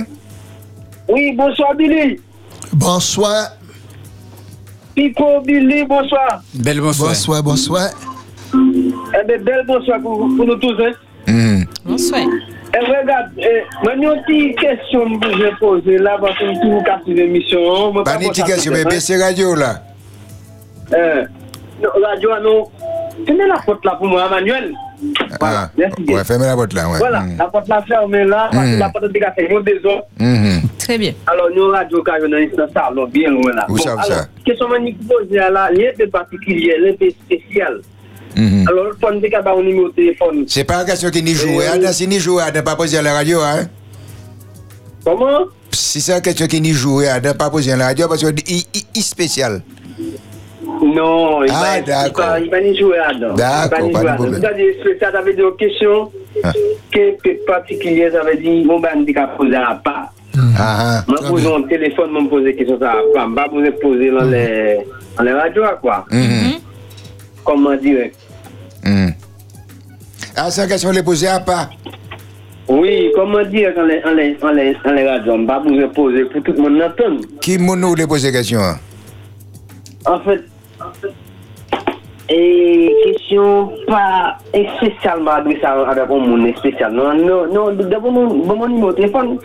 Oui, 1.07 1.35
bonsoir 1.37 1.75
Billy. 1.75 2.19
Bonsoir. 2.73 3.56
Pico 4.97 5.41
Billy, 5.45 5.85
bonsoir. 5.85 6.41
Belle 6.55 6.81
bonsoir. 6.81 7.09
Bonsoir, 7.09 7.43
bonsoir. 7.43 7.89
Eh 8.51 9.27
bien, 9.27 9.37
bel 9.37 9.63
bonsoir 9.67 10.01
pour, 10.01 10.17
pour 10.17 10.45
nous 10.47 10.55
tous. 10.55 10.75
Hein. 11.27 11.61
Bonsoir. 11.85 12.21
Eh, 12.73 12.79
regarde, 12.79 13.29
eh, 13.37 13.61
moi, 13.83 13.93
j'ai 13.95 14.05
une 14.05 14.23
petite 14.23 14.59
question 14.59 15.19
que 15.19 15.31
je 15.33 15.43
vais 15.43 15.51
poser 15.59 15.97
là, 15.99 16.17
parce 16.19 16.35
que 16.39 16.45
je 16.47 16.53
suis 16.53 16.83
cassé 16.83 17.13
l'émission. 17.13 17.93
Pas 18.03 18.15
une 18.15 18.29
petite 18.29 18.45
question, 18.45 18.71
mais 18.71 18.79
peut-être, 18.79 18.89
baissez 18.89 19.17
radio 19.17 19.53
là. 19.53 19.83
Euh, 20.91 21.25
radio, 22.03 22.29
non. 22.41 22.63
Tenez 23.27 23.45
la 23.45 23.59
porte 23.63 23.85
là 23.85 23.97
pour 23.99 24.07
moi, 24.07 24.27
Manuel. 24.29 24.73
Ah, 25.39 25.69
merci 25.77 26.01
bien. 26.03 26.17
ouais, 26.17 26.23
fermez 26.23 26.45
la 26.47 26.55
porte 26.55 26.73
là. 26.73 26.89
Ouais. 26.89 26.97
Voilà, 26.97 27.21
Mm. 27.21 27.37
la 27.37 27.45
porte 27.45 27.67
là 27.67 27.83
fermée 27.87 28.23
là, 28.25 28.49
parce 28.51 28.65
que 28.65 28.75
Mm. 28.75 28.79
la 28.79 28.89
porte 28.89 29.05
de 29.05 29.53
nous 29.53 29.61
désolé. 29.61 30.01
Mhm. 30.19 30.61
Très 30.79 30.97
bien. 30.97 31.13
Alors, 31.27 31.47
nous, 31.55 31.69
radio, 31.69 32.01
quand 32.03 32.13
on 32.21 32.33
est 32.33 32.47
dans 32.55 32.67
salon, 32.73 33.07
bien 33.07 33.29
loin 33.29 33.51
là. 33.53 33.65
Où 33.69 33.77
ça, 33.77 33.95
où 33.95 33.99
alors, 33.99 34.05
ça? 34.05 34.27
question 34.45 34.67
que 34.69 34.75
je 34.75 35.07
pose 35.07 35.27
là, 35.31 35.69
il 35.73 35.81
y 35.81 35.85
a 35.87 35.89
un 35.89 35.93
peu 35.97 36.07
particulier, 36.07 36.73
un 36.89 36.95
peu 36.95 37.09
spécial. 37.11 37.81
Mhm. 38.35 38.65
Alors, 38.67 38.85
le 38.85 38.97
phone 38.99 39.19
de 39.21 39.27
cabane, 39.27 39.61
numéro 39.63 39.89
de 39.89 39.93
téléphone. 39.93 40.45
C'est 40.47 40.63
pas 40.63 40.81
une 40.81 40.85
question 40.87 41.09
qui 41.09 41.21
n'y 41.23 41.33
joue. 41.33 41.59
Euh, 41.59 41.73
Hein, 41.83 41.91
si 41.91 42.07
n'y 42.07 42.19
joue, 42.19 42.39
ne 42.39 42.61
pas 42.61 42.75
poser 42.75 42.97
à 42.97 43.01
la 43.01 43.13
radio. 43.13 43.39
Hein? 43.41 43.67
Comment? 45.03 45.45
Si 45.71 46.01
c'est 46.01 46.13
une 46.15 46.21
question 46.21 46.47
qui 46.47 46.59
n'y 46.61 46.73
joue, 46.73 47.01
ne 47.01 47.31
pas 47.33 47.49
poser 47.49 47.71
à 47.71 47.77
la 47.77 47.85
radio 47.87 48.07
parce 48.07 48.21
que 48.23 48.27
c'est 48.37 49.01
spécial. 49.01 49.61
Non, 50.83 51.43
il 51.43 51.51
Ah, 51.53 51.61
va- 51.61 51.77
il 51.79 51.83
d'accord. 51.85 52.25
va 52.25 52.39
il 52.39 52.49
va 52.49 52.61
n'y 52.61 52.77
jouer 52.77 52.97
là-dedans. 52.97 53.33
D'accord, 53.35 53.79
Il 53.87 53.93
va 53.93 53.99
pas 54.03 54.11
de 54.11 54.17
jouer 54.17 54.31
problème. 54.31 54.41
ça 55.11 55.21
veut 55.21 55.33
dire 55.33 55.47
une 55.47 55.55
question 55.57 56.11
Ah. 56.43 56.51
que, 56.91 57.17
que 57.21 57.45
particulière, 57.45 58.11
ça 58.13 58.23
veut 58.23 58.37
dire, 58.37 58.65
mon 58.65 58.79
qu'à 59.05 59.27
poser 59.27 59.55
à 59.55 59.75
part. 59.83 60.11
Ah, 60.59 61.03
Moi, 61.07 61.17
poser 61.27 61.51
un 61.53 61.61
téléphone, 61.63 62.11
moi, 62.11 62.21
me 62.21 62.29
poser 62.29 62.55
question 62.55 62.77
ça 62.79 62.91
à 62.91 62.95
part. 63.13 63.33
Pas 63.33 63.49
poser 63.49 63.71
poser 63.71 64.11
dans 64.11 64.23
les, 64.25 64.79
dans 65.17 65.23
les 65.23 65.33
radios, 65.33 65.63
quoi. 65.81 66.05
Mhm. 66.11 66.53
Comment 67.43 67.75
dire? 67.75 68.09
Mhm. 68.83 69.13
Ah, 70.35 70.51
c'est 70.51 70.61
une 70.63 70.69
question 70.69 70.91
qui 70.91 70.97
est 70.99 71.03
posée 71.03 71.27
à 71.27 71.39
part. 71.39 71.69
Oui, 72.69 73.11
comment 73.15 73.43
dire 73.43 73.73
dans 73.75 73.83
les, 73.83 74.01
dans 74.01 74.11
les, 74.11 74.35
dans 74.35 74.51
les, 74.51 74.75
dans 74.83 74.91
les 74.91 75.07
radios 75.07 75.45
Pas 75.47 75.59
poser 75.61 75.87
poser 75.87 76.25
pour 76.25 76.43
tout 76.43 76.51
le 76.51 76.61
monde 76.61 76.81
entendre. 76.81 77.21
Qui 77.41 77.57
m'a 77.57 77.75
nous 77.75 77.95
posé 78.07 78.29
la 78.31 78.37
question 78.39 78.59
hein? 78.59 78.77
En 80.05 80.19
fait, 80.19 80.41
Non, 86.91 87.13
non, 87.13 87.53
non, 87.53 87.73
d'abord 87.73 88.11
mon, 88.11 88.33
mon 88.45 88.67
numéro 88.67 88.91
de 88.91 88.95
téléphone. 88.97 89.37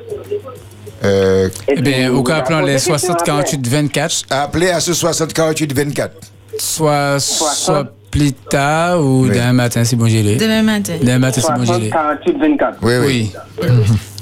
euh, 1.04 1.48
Eh 1.68 1.80
bien, 1.80 2.12
au 2.12 2.22
cas 2.22 2.36
appelant 2.36 2.60
les 2.60 2.78
60 2.78 3.22
48 3.22 3.66
24. 3.68 4.22
Appelez 4.30 4.70
à 4.70 4.80
ce 4.80 4.92
60 4.94 5.32
48 5.32 5.72
24. 5.72 6.12
Soit, 6.58 7.18
soit 7.20 7.84
plus 8.10 8.32
tard 8.32 9.00
ou 9.00 9.26
demain 9.26 9.52
matin, 9.54 9.84
si 9.84 9.96
bon 9.96 10.06
gelé. 10.06 10.36
Demain 10.36 10.62
matin. 10.62 10.94
Demain 11.00 11.18
matin, 11.18 11.40
si 11.40 11.52
bon 11.52 11.64
gelé. 11.64 11.88
48 11.88 12.36
24. 12.38 12.78
Oui, 12.82 12.92
oui. 13.06 13.32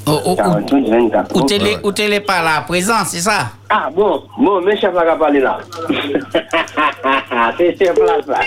Ou, 0.07 0.31
ou, 0.31 0.35
48 0.35 0.89
24. 0.89 1.37
ou 1.37 1.43
télé, 1.43 1.77
ou 1.85 1.93
télé 1.93 2.21
pas 2.21 2.43
là 2.43 2.57
à 2.59 2.61
présent, 2.63 3.05
c'est 3.05 3.21
ça? 3.21 3.53
Ah 3.69 3.89
bon, 3.95 4.23
bon, 4.39 4.61
mes 4.63 4.77
chefs 4.77 4.95
là 4.95 5.17
parler 5.19 5.41
là. 5.41 5.59
C'est 7.59 7.77
chef 7.79 7.97
là 7.99 8.19
ça. 8.27 8.41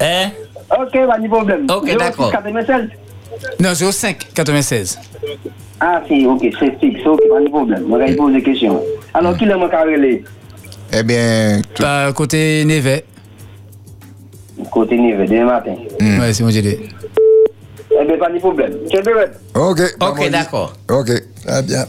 Hein? 0.00 0.30
Ok, 0.70 1.06
pas 1.06 1.18
de 1.18 1.28
problème. 1.28 1.66
Ok, 1.70 1.96
d'accord. 1.98 2.30
96. 2.30 2.88
Non, 3.60 3.74
05 3.74 4.32
96. 4.34 4.98
Ah 5.80 6.00
si, 6.08 6.24
ok, 6.26 6.40
c'est 6.58 6.78
fixe, 6.80 7.06
ok, 7.06 7.20
pas 7.28 7.40
de 7.40 7.48
problème. 7.48 7.84
On 7.90 7.98
va 7.98 8.06
poser 8.14 8.36
des 8.36 8.42
questions. 8.42 8.80
Alors, 9.12 9.36
qui 9.36 9.44
l'a 9.44 9.56
manqué 9.56 9.76
à 9.76 9.82
relayer 9.82 10.24
Eh 10.92 11.02
bien, 11.02 11.60
Par 11.78 12.14
côté 12.14 12.64
Neve. 12.64 13.02
Côté 14.70 14.96
niveau, 14.96 15.24
demain 15.24 15.44
matin. 15.44 15.74
Ouais, 16.00 16.32
c'est 16.32 16.42
bon 16.42 16.50
gelé. 16.50 16.88
Eh 18.00 18.04
bien, 18.04 18.18
pas 18.18 18.30
de 18.30 18.38
problème. 18.38 18.72
Ok. 19.54 19.80
Ok, 20.00 20.30
d'accord. 20.30 20.72
Ok. 20.90 21.10
Très 21.44 21.62
bien. 21.62 21.86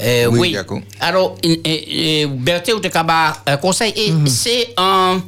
Euh, 0.00 0.26
Oui. 0.26 0.56
Alors, 1.00 1.36
euh, 1.44 1.56
euh, 1.66 2.26
Berthe 2.28 2.72
ou 2.74 2.80
te 2.80 2.88
kaba 2.88 3.36
euh, 3.48 3.56
conseil, 3.58 3.92
et 3.96 4.12
c'est 4.26 4.74
un, 4.76 5.20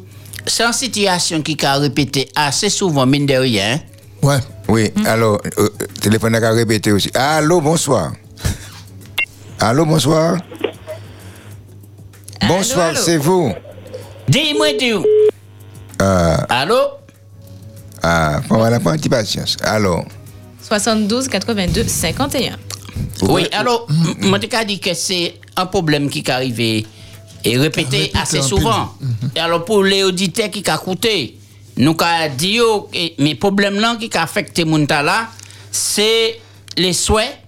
c'est 0.46 0.64
une 0.64 0.72
situation 0.72 1.42
qui 1.42 1.56
a 1.64 1.74
répété 1.76 2.28
assez 2.34 2.70
souvent, 2.70 3.06
mine 3.06 3.26
de 3.26 3.34
rien. 3.34 3.80
Ouais. 4.22 4.38
Oui, 4.68 4.90
alors, 5.04 5.40
euh, 5.58 5.64
euh, 5.64 5.68
téléphone 6.00 6.34
a 6.36 6.50
répété 6.50 6.90
aussi. 6.90 7.10
Allô, 7.14 7.60
bonsoir. 7.60 8.12
Allô, 9.60 9.84
bonsoir. 9.84 10.38
Bonsoir, 12.48 12.96
c'est 12.96 13.18
vous. 13.18 13.52
Dis-moi 14.28 14.68
tout. 14.78 15.04
Euh, 16.02 16.36
Allô? 16.48 17.03
Ah, 18.06 18.42
faut 18.46 18.56
avoir 18.56 18.70
la 18.70 18.76
un 18.76 18.98
petit 18.98 19.08
patience. 19.08 19.56
Alors, 19.62 20.04
72 20.60 21.26
82 21.26 21.84
51. 21.88 22.58
Oui, 23.22 23.46
alors, 23.52 23.86
moi, 24.20 24.38
je 24.42 24.64
dit 24.66 24.78
que 24.78 24.92
c'est 24.92 25.36
un 25.56 25.64
problème 25.64 26.10
qui 26.10 26.18
est 26.18 26.28
arrivé 26.28 26.84
et 27.44 27.56
répété 27.56 28.12
assez 28.14 28.42
souvent. 28.42 28.92
Et 29.34 29.40
alors, 29.40 29.64
pour 29.64 29.82
les 29.82 30.04
auditeurs 30.04 30.50
qui 30.50 30.62
ont 30.68 30.74
écouté, 30.74 31.38
nous 31.78 31.96
avons 31.98 32.34
dit 32.36 32.58
que 32.58 33.22
mes 33.22 33.36
problèmes 33.36 33.80
là 33.80 33.96
qui 33.98 34.10
ont 34.14 34.20
affecté 34.20 34.66
mon 34.66 34.84
là, 34.86 35.28
c'est 35.72 36.40
les 36.76 36.92
souhaits 36.92 37.38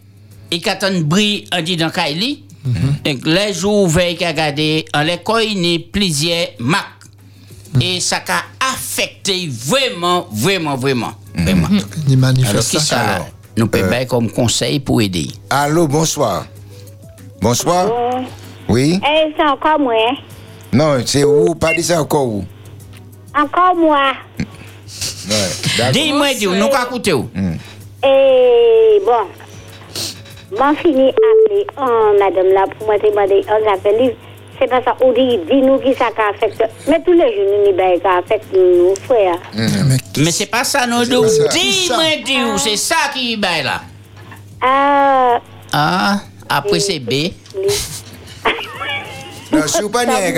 et 0.51 0.61
quand 0.63 0.79
on 0.85 1.01
brille 1.03 1.45
en 1.53 1.61
dit 1.61 1.77
dans 1.77 1.91
Kaili. 1.91 2.45
Donc, 3.05 3.27
les 3.27 3.53
jours 3.53 3.83
ouverts 3.83 4.17
qui 4.17 4.25
a 4.25 4.33
gardé 4.33 4.87
en 4.95 5.03
l'école, 5.03 5.45
il 5.45 5.67
y 5.67 5.75
a 5.77 5.79
plusieurs 5.93 6.49
marques. 6.61 7.05
Et 7.79 8.01
ça 8.01 8.25
a 8.27 8.43
affecté 8.73 9.49
vraiment, 9.51 10.27
vraiment, 10.33 10.77
vraiment. 10.77 11.13
vraiment. 11.35 11.69
Ni 12.07 12.15
Alors, 12.15 12.19
manifeste 12.19 12.71
qui 12.71 12.81
ça 12.81 13.27
nous 13.57 13.67
peut 13.67 13.87
faire 13.89 14.07
comme 14.07 14.31
conseil 14.31 14.81
pour 14.81 15.01
aider? 15.01 15.29
allô, 15.51 15.87
bonsoir. 15.87 16.47
Bonsoir. 17.41 17.91
Oui. 18.69 19.01
Eh, 19.03 19.33
c'est 19.37 19.45
encore 19.47 19.79
moi. 19.79 19.95
Non, 20.73 20.99
c'est 21.05 21.25
où? 21.25 21.55
Pas 21.55 21.73
dit 21.75 21.83
ça 21.83 22.01
encore 22.01 22.27
où? 22.27 22.45
Encore 23.37 23.77
moi. 23.77 24.13
Ouais. 24.39 25.93
Dis-moi, 25.93 26.35
dis, 26.35 26.47
nous 26.47 26.53
avons 26.53 26.87
écouté 26.87 27.13
où? 27.13 27.29
Et 28.05 29.01
bon, 29.05 30.57
m'en 30.59 30.75
fini 30.75 31.09
appeler 31.09 31.67
oh, 31.79 32.13
madame 32.19 32.53
là 32.53 32.65
pour 32.79 32.87
moi 32.87 32.97
demander 32.99 33.43
on 33.49 33.73
appelle 33.73 34.15
livre. 34.61 34.61
C'est 34.61 34.69
pas 34.69 34.83
ça, 34.83 34.97
on 35.01 35.13
dit, 35.13 35.39
dis-nous 35.51 35.79
qui 35.79 35.95
ça 35.95 36.07
qu'a 36.17 36.31
affecté. 36.31 36.65
Mais 36.89 37.03
tous 37.05 37.13
les 37.13 37.35
jours, 37.35 37.45
nous, 37.51 37.73
nous, 37.73 37.77
qui 38.01 38.07
affecte 38.07 38.53
nous, 38.55 38.95
frère. 38.97 39.39
Mais 40.19 40.31
c'est 40.31 40.47
pas 40.47 40.65
ça, 40.65 40.87
non, 40.87 41.01
pas 41.01 41.29
ça. 41.29 41.49
Dis-moi, 41.49 41.99
dis, 42.25 42.59
c'est 42.59 42.77
ça 42.77 42.97
qui 43.13 43.35
est 43.35 43.37
bien 43.37 43.63
là. 43.63 43.81
Ah, 44.63 45.41
Ah, 45.73 46.21
après 46.49 46.81
c'est 46.81 46.99
B. 46.99 47.31
Non, 49.53 49.67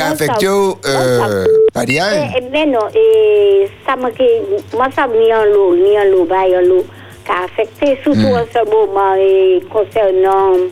affecte, 0.01 0.78
euh, 0.86 1.45
pas 1.73 1.85
dit 1.85 2.01
rien. 2.01 2.31
Eh, 2.35 2.39
eh, 2.39 2.49
mais 2.53 2.66
non, 2.66 2.86
et 2.95 3.69
ça 3.86 3.97
m'a 3.97 4.11
que, 4.11 4.23
moi, 4.77 4.86
ça 4.95 5.07
m'a 5.07 5.15
mis 5.15 5.32
en 5.32 5.45
l'eau, 5.45 5.73
mis 5.73 5.99
en 5.99 6.05
l'eau, 6.05 6.24
bah, 6.24 6.45
en 6.47 6.61
l'eau, 6.61 6.85
qui 7.24 7.32
a 7.32 7.45
affecté, 7.45 7.99
surtout 8.03 8.20
Mm. 10.53 10.70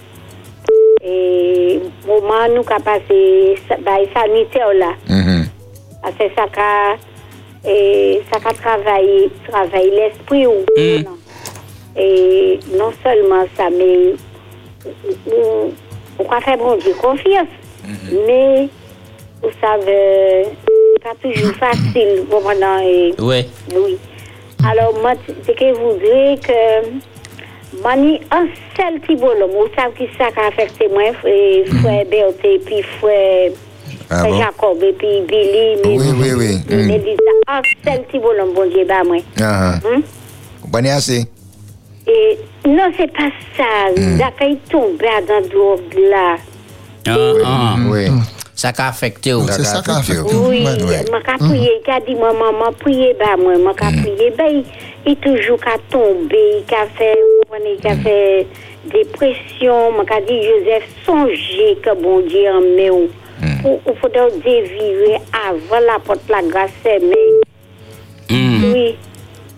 Ce 1.02 1.06
et 1.06 1.74
et, 1.74 1.81
moment, 2.06 2.48
nous, 2.55 2.62
qui 2.62 2.73
a 2.73 2.81
passé, 2.81 3.55
sanitaire, 4.14 4.73
là. 4.74 4.93
Mhm. 5.09 5.47
Parce 6.02 6.14
que 6.16 6.24
ça 6.36 6.47
a, 6.56 6.97
et, 7.68 8.23
ça 8.32 8.39
a 8.48 8.52
travaillé, 8.55 9.31
l'esprit, 9.90 10.47
ou, 10.47 10.64
non. 11.05 11.16
Et 11.98 12.59
non 12.77 12.93
seulement 13.02 13.44
ça, 13.56 13.70
mais, 13.70 14.12
va 16.24 16.40
faire 16.40 16.59
bon 16.59 16.77
Dieu 16.77 16.93
confiance, 17.01 17.48
mais, 18.27 18.68
vous 19.43 19.51
savez, 19.60 20.44
c'est 20.44 21.02
pas 21.02 21.14
toujours 21.23 21.55
facile, 21.59 22.24
et, 22.82 23.14
Ouais. 23.20 23.47
oui. 23.74 23.98
Alors, 24.68 24.94
moi, 25.01 25.12
c'est 25.44 25.55
que 25.55 25.68
je 25.68 25.74
voudrais 25.74 26.36
que. 27.86 27.96
Moi, 27.96 27.96
ni 27.96 28.20
un 28.30 28.46
seul 28.76 29.00
petit 29.00 29.16
bonhomme, 29.16 29.50
vous 29.50 29.68
savez 29.76 29.94
qui 29.96 30.08
ça 30.18 30.30
qui 30.30 30.40
a 30.40 30.48
affecté 30.48 30.88
moi, 30.88 31.12
frère 31.20 31.80
frère 31.80 32.06
Berthe, 32.06 32.64
puis 32.64 32.82
frère 33.00 33.52
Ah? 34.08 34.22
Jacob, 34.38 34.82
et 34.82 34.92
puis 34.92 35.20
Billy, 35.26 35.80
mais 35.84 35.98
Oui, 35.98 36.06
oui, 36.16 36.32
oui. 36.36 36.58
mais 36.68 36.98
Mm. 36.98 37.14
Un 37.48 37.62
seul 37.84 38.02
petit 38.04 38.18
bonhomme, 38.18 38.54
bon 38.54 38.68
Dieu, 38.68 38.84
bah, 38.86 39.02
moi. 39.04 39.16
Ah, 39.40 39.74
ah. 39.82 39.88
Hum? 39.88 40.02
Comprenez 40.62 40.90
assez 40.90 41.24
Et 42.06 42.38
non, 42.66 42.90
c'est 42.96 43.12
pas 43.12 43.30
ça. 43.56 43.64
Il 43.96 44.22
a 44.22 44.30
failli 44.38 44.56
tomber 44.70 45.06
dans 45.26 45.40
le 45.40 45.48
drogue 45.48 46.10
là. 46.10 46.36
Ah, 47.08 47.16
ah. 47.44 47.76
Oui. 47.88 48.06
Ça 48.74 48.84
a 48.84 48.88
affecté 48.88 49.34
où? 49.34 49.47
C'est 49.48 49.64
ça 49.64 49.82
qui 49.82 49.90
a 49.90 49.98
affecté 49.98 50.34
Oui, 50.34 50.62
m'a 50.62 51.20
ka 51.20 51.38
priye, 51.38 51.70
il 51.86 51.90
a 51.90 52.01
dit 52.01 52.14
maman, 52.14 52.52
m'a 52.52 52.72
prié 52.72 53.14
bah 53.18 53.36
moi, 53.38 53.56
m'a 53.59 53.74
ka 53.74 53.86
prié, 53.86 54.32
ben 54.36 54.47
il, 54.51 54.64
il 55.06 55.16
toujours 55.16 55.59
ka 55.60 55.76
tomber, 55.90 56.64
il 56.68 56.74
a 56.74 56.86
fait, 56.97 57.14
vous 57.14 57.56
il 57.64 57.86
a 57.86 57.97
fait 57.97 58.47
dépression, 58.90 59.93
m'a 59.93 60.05
ka 60.05 60.20
dit 60.20 60.43
Joseph, 60.43 60.88
songez 61.05 61.78
que 61.82 61.94
bon 61.94 62.20
Dieu 62.20 62.48
en 62.51 62.60
met 62.60 62.90
ou. 62.90 63.09
Ou 63.64 63.80
ou 63.86 63.94
faut 64.01 64.09
donc 64.09 64.32
dévirer 64.43 65.18
avant 65.48 65.80
la 65.86 65.98
porte 65.98 66.20
la 66.28 66.43
grâce 66.43 66.70
aimée. 66.84 67.14
Oui. 68.30 68.97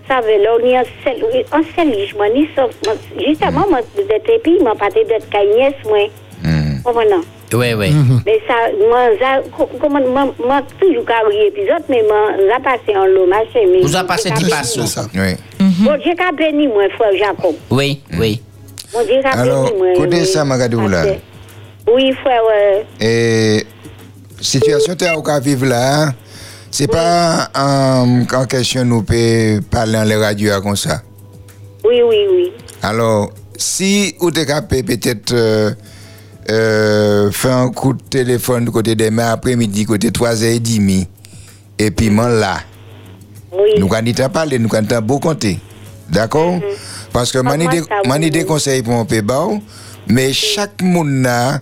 Ça 0.08 0.20
veut 0.20 0.42
là, 0.42 0.56
on 0.58 0.66
est 0.66 0.78
en 0.78 1.62
je 1.62 2.16
m'en 2.16 2.24
ai 2.24 2.48
sauf, 2.56 2.70
moi, 2.84 2.94
justement, 3.18 3.66
moi, 3.68 3.80
d'être 3.96 4.30
épi, 4.30 4.58
m'a 4.62 4.74
pas 4.74 4.90
d'être 4.90 5.28
cagnès, 5.28 5.74
moi. 5.84 6.08
Comprenez? 6.82 7.16
Oui, 7.54 7.72
oui. 7.74 7.90
Mais 8.26 8.40
ça, 8.46 8.54
moi, 8.88 9.08
ça, 9.18 9.40
co- 9.56 9.68
comment, 9.80 10.00
moi, 10.06 10.34
moi, 10.44 10.62
toujours 10.80 11.04
carré 11.06 11.46
épisode, 11.46 11.82
mais 11.88 12.02
moi, 12.02 12.32
j'ai 12.38 12.62
passé 12.62 12.96
en 12.98 13.06
l'eau, 13.06 13.26
ma 13.26 13.40
chérie. 13.52 13.80
Vous 13.82 13.96
avez 13.96 14.06
passé 14.06 14.30
du 14.30 14.46
passo. 14.48 14.80
Oui. 15.14 15.34
Bon 15.80 15.96
Dieu 16.02 16.12
qu'a 16.16 16.30
béni, 16.32 16.66
moi, 16.68 16.84
frère 16.96 17.16
Jacob. 17.18 17.54
Oui, 17.70 18.02
oui. 18.18 18.42
Bon 18.92 19.02
Dieu 19.04 19.16
qu'a 19.22 19.30
Alors, 19.30 19.64
béni, 19.64 19.78
moi. 19.78 19.86
côté 19.96 20.20
oui. 20.20 20.26
ça, 20.26 20.44
Magadou, 20.44 20.88
là? 20.88 21.04
Oui, 21.90 22.12
frère, 22.22 22.42
ouais. 22.44 22.86
Et 23.00 23.66
situation 24.40 24.94
que 24.94 25.04
vous 25.04 25.30
avez 25.30 25.40
vivre 25.40 25.66
là, 25.66 26.12
c'est 26.70 26.86
pas 26.90 27.48
en, 27.56 28.24
en 28.30 28.44
question 28.44 28.84
nous 28.84 29.02
peut 29.02 29.60
parler 29.70 29.94
dans 29.94 30.04
les 30.04 30.16
radios 30.16 30.60
comme 30.60 30.76
ça? 30.76 31.00
Oui, 31.82 32.02
oui, 32.06 32.26
oui. 32.30 32.52
Alors, 32.82 33.30
si 33.56 34.14
vous 34.20 34.28
êtes 34.28 34.68
peut-être 34.68 35.34
euh, 36.50 37.30
faire 37.30 37.56
un 37.56 37.70
coup 37.70 37.92
de 37.92 38.02
téléphone 38.02 38.64
du 38.64 38.70
côté 38.70 38.94
demain 38.94 39.30
après-midi, 39.30 39.84
côté 39.84 40.10
3h30, 40.10 41.06
et 41.78 41.90
puis 41.90 42.10
moi 42.10 42.28
là, 42.28 42.58
nous 43.78 43.88
allons 43.92 44.28
parler, 44.30 44.58
nous 44.58 44.68
allons 44.74 45.02
beaucoup 45.02 45.28
compter. 45.28 45.58
D'accord? 46.08 46.60
Parce 47.12 47.32
que 47.32 47.38
mon 47.38 48.20
idée, 48.20 48.44
conseil 48.44 48.82
pour 48.82 48.94
mon 48.94 49.04
pébao, 49.04 49.60
mais 50.08 50.32
chaque 50.32 50.80
monde 50.82 51.22
là, 51.22 51.60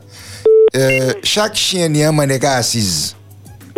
euh, 0.76 1.12
chaque 1.22 1.56
chien 1.56 1.92
y 1.92 2.02
a 2.04 2.12
assise. 2.52 3.16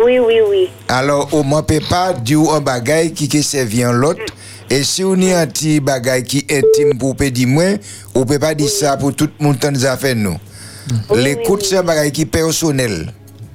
Oui, 0.03 0.17
oui, 0.19 0.35
oui. 0.47 0.69
Alors, 0.87 1.27
on 1.33 1.43
ne 1.43 1.61
peut 1.61 1.81
pas 1.89 2.13
dire 2.13 2.39
un 2.53 2.61
bagage 2.61 3.13
qui 3.13 3.27
qui 3.27 3.43
servi 3.43 3.85
en 3.85 3.91
l'autre. 3.91 4.21
Et 4.69 4.83
si 4.83 5.03
on 5.03 5.13
a 5.13 5.39
un 5.39 5.47
petit 5.47 5.79
bagage 5.79 6.23
qui 6.23 6.45
est 6.47 6.59
intime 6.59 6.97
pour 6.97 7.15
pédir 7.15 7.47
moins, 7.47 7.75
on 8.15 8.19
ne 8.19 8.25
peut 8.25 8.39
pas 8.39 8.53
dire 8.53 8.69
ça 8.69 8.95
pour 8.95 9.13
tout 9.13 9.27
le 9.39 9.43
monde 9.43 9.57
dans 9.57 9.73
les 9.73 9.85
affaires 9.85 10.15
nous. 10.15 10.37
L'écoute, 11.15 11.63
c'est 11.63 11.77
un 11.77 11.83
bagage 11.83 12.11
qui 12.11 12.21
est 12.21 12.25
personnel. 12.25 13.11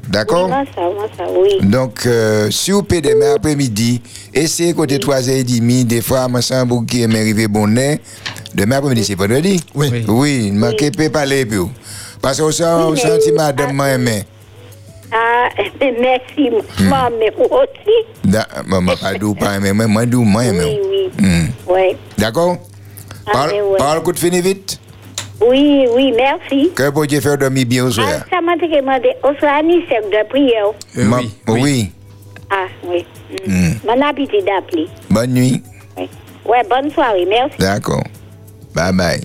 D'accord 0.09 0.44
Oui, 0.44 0.51
moi, 0.51 1.09
moi, 1.19 1.27
oui. 1.43 1.59
Donc, 1.66 2.05
euh, 2.06 2.51
si 2.51 2.70
vous 2.70 2.82
pouvez 2.82 3.01
demain 3.01 3.35
après-midi, 3.36 4.02
essayez 4.35 4.74
côté 4.74 4.98
3h30, 4.98 5.85
des 5.86 6.02
fois, 6.02 6.28
moi, 6.28 6.43
c'est 6.43 6.55
un 6.55 6.66
bouc 6.66 6.86
qui 6.86 7.02
est 7.02 7.05
arrivé 7.06 7.48
bon 7.48 7.66
nez. 7.66 8.01
Demain 8.55 8.77
après-midi, 8.77 9.05
c'est 9.05 9.15
vendredi 9.15 9.61
Oui. 9.74 10.05
Oui, 10.06 10.51
manquez 10.52 10.90
pas 10.90 11.09
parler 11.09 11.47
plus. 11.47 11.62
Parce 12.20 12.39
que 12.39 12.43
vous 12.43 12.93
Oui, 12.93 12.98
sentez 12.98 13.32
madame 13.32 13.73
m'a 13.74 13.93
aimé. 13.94 14.24
Ah, 15.11 15.48
merci, 15.81 16.51
maman, 16.81 17.11
mais 17.19 17.32
aussi. 17.36 18.36
Maman, 18.66 18.94
pas 18.97 19.15
d'où 19.15 19.35
pas 19.35 19.56
aimé, 19.56 19.73
moi, 19.73 19.86
moi, 19.86 20.06
d'où 20.06 20.23
moi 20.23 20.44
aimé. 20.44 20.81
Oui, 20.89 21.11
Hmm. 21.19 21.47
oui. 21.69 21.97
D'accord 22.19 22.56
Ah, 23.27 23.31
Parle, 23.32 23.51
mais 23.52 23.61
ouais. 23.62 23.78
parle, 23.78 24.02
coup 24.02 24.12
de 24.12 24.19
fini 24.19 24.40
vite. 24.40 24.81
Oui, 25.40 25.86
oui, 25.94 26.12
merci. 26.16 26.70
Que 26.74 26.90
bon 26.90 27.05
Dieu 27.06 27.20
dormir 27.36 27.66
bien 27.66 27.85
au 27.85 27.90
soir. 27.90 28.06
Ah, 28.11 28.24
ça 28.31 28.40
m'a 28.40 28.56
demandé, 28.56 29.11
au 29.23 29.35
soir, 29.39 29.62
ni 29.65 29.85
cercle 29.89 30.11
de 30.11 30.28
prière. 30.28 30.66
Ma- 31.09 31.20
oui. 31.48 31.90
Ah, 32.51 32.66
oui. 32.86 33.05
Bon 33.85 34.02
appétit 34.02 34.43
d'appeler. 34.43 34.86
Bonne 35.11 35.32
nuit. 35.32 35.62
Oui. 35.97 36.09
Ouais, 36.47 36.62
bonne 36.69 36.90
soirée, 36.90 37.27
merci. 37.28 37.56
D'accord. 37.59 38.05
Bye 38.74 38.93
bye. 38.93 39.20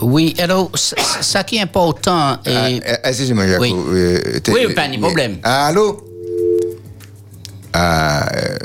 Oui, 0.00 0.34
alors, 0.40 0.70
ça, 0.74 1.44
qui 1.44 1.56
est 1.56 1.60
important. 1.60 2.38
Et... 2.44 2.80
Ah, 2.84 3.08
Excusez-moi, 3.08 3.46
Jaco. 3.46 3.62
Oui. 3.62 3.72
euh, 3.74 4.40
t'es- 4.40 4.52
Oui, 4.52 4.74
pas 4.74 4.88
de 4.88 4.98
problème. 4.98 5.38
Ah, 5.44 5.66
allô? 5.68 6.04
Ah, 7.72 8.26
euh, 8.36 8.56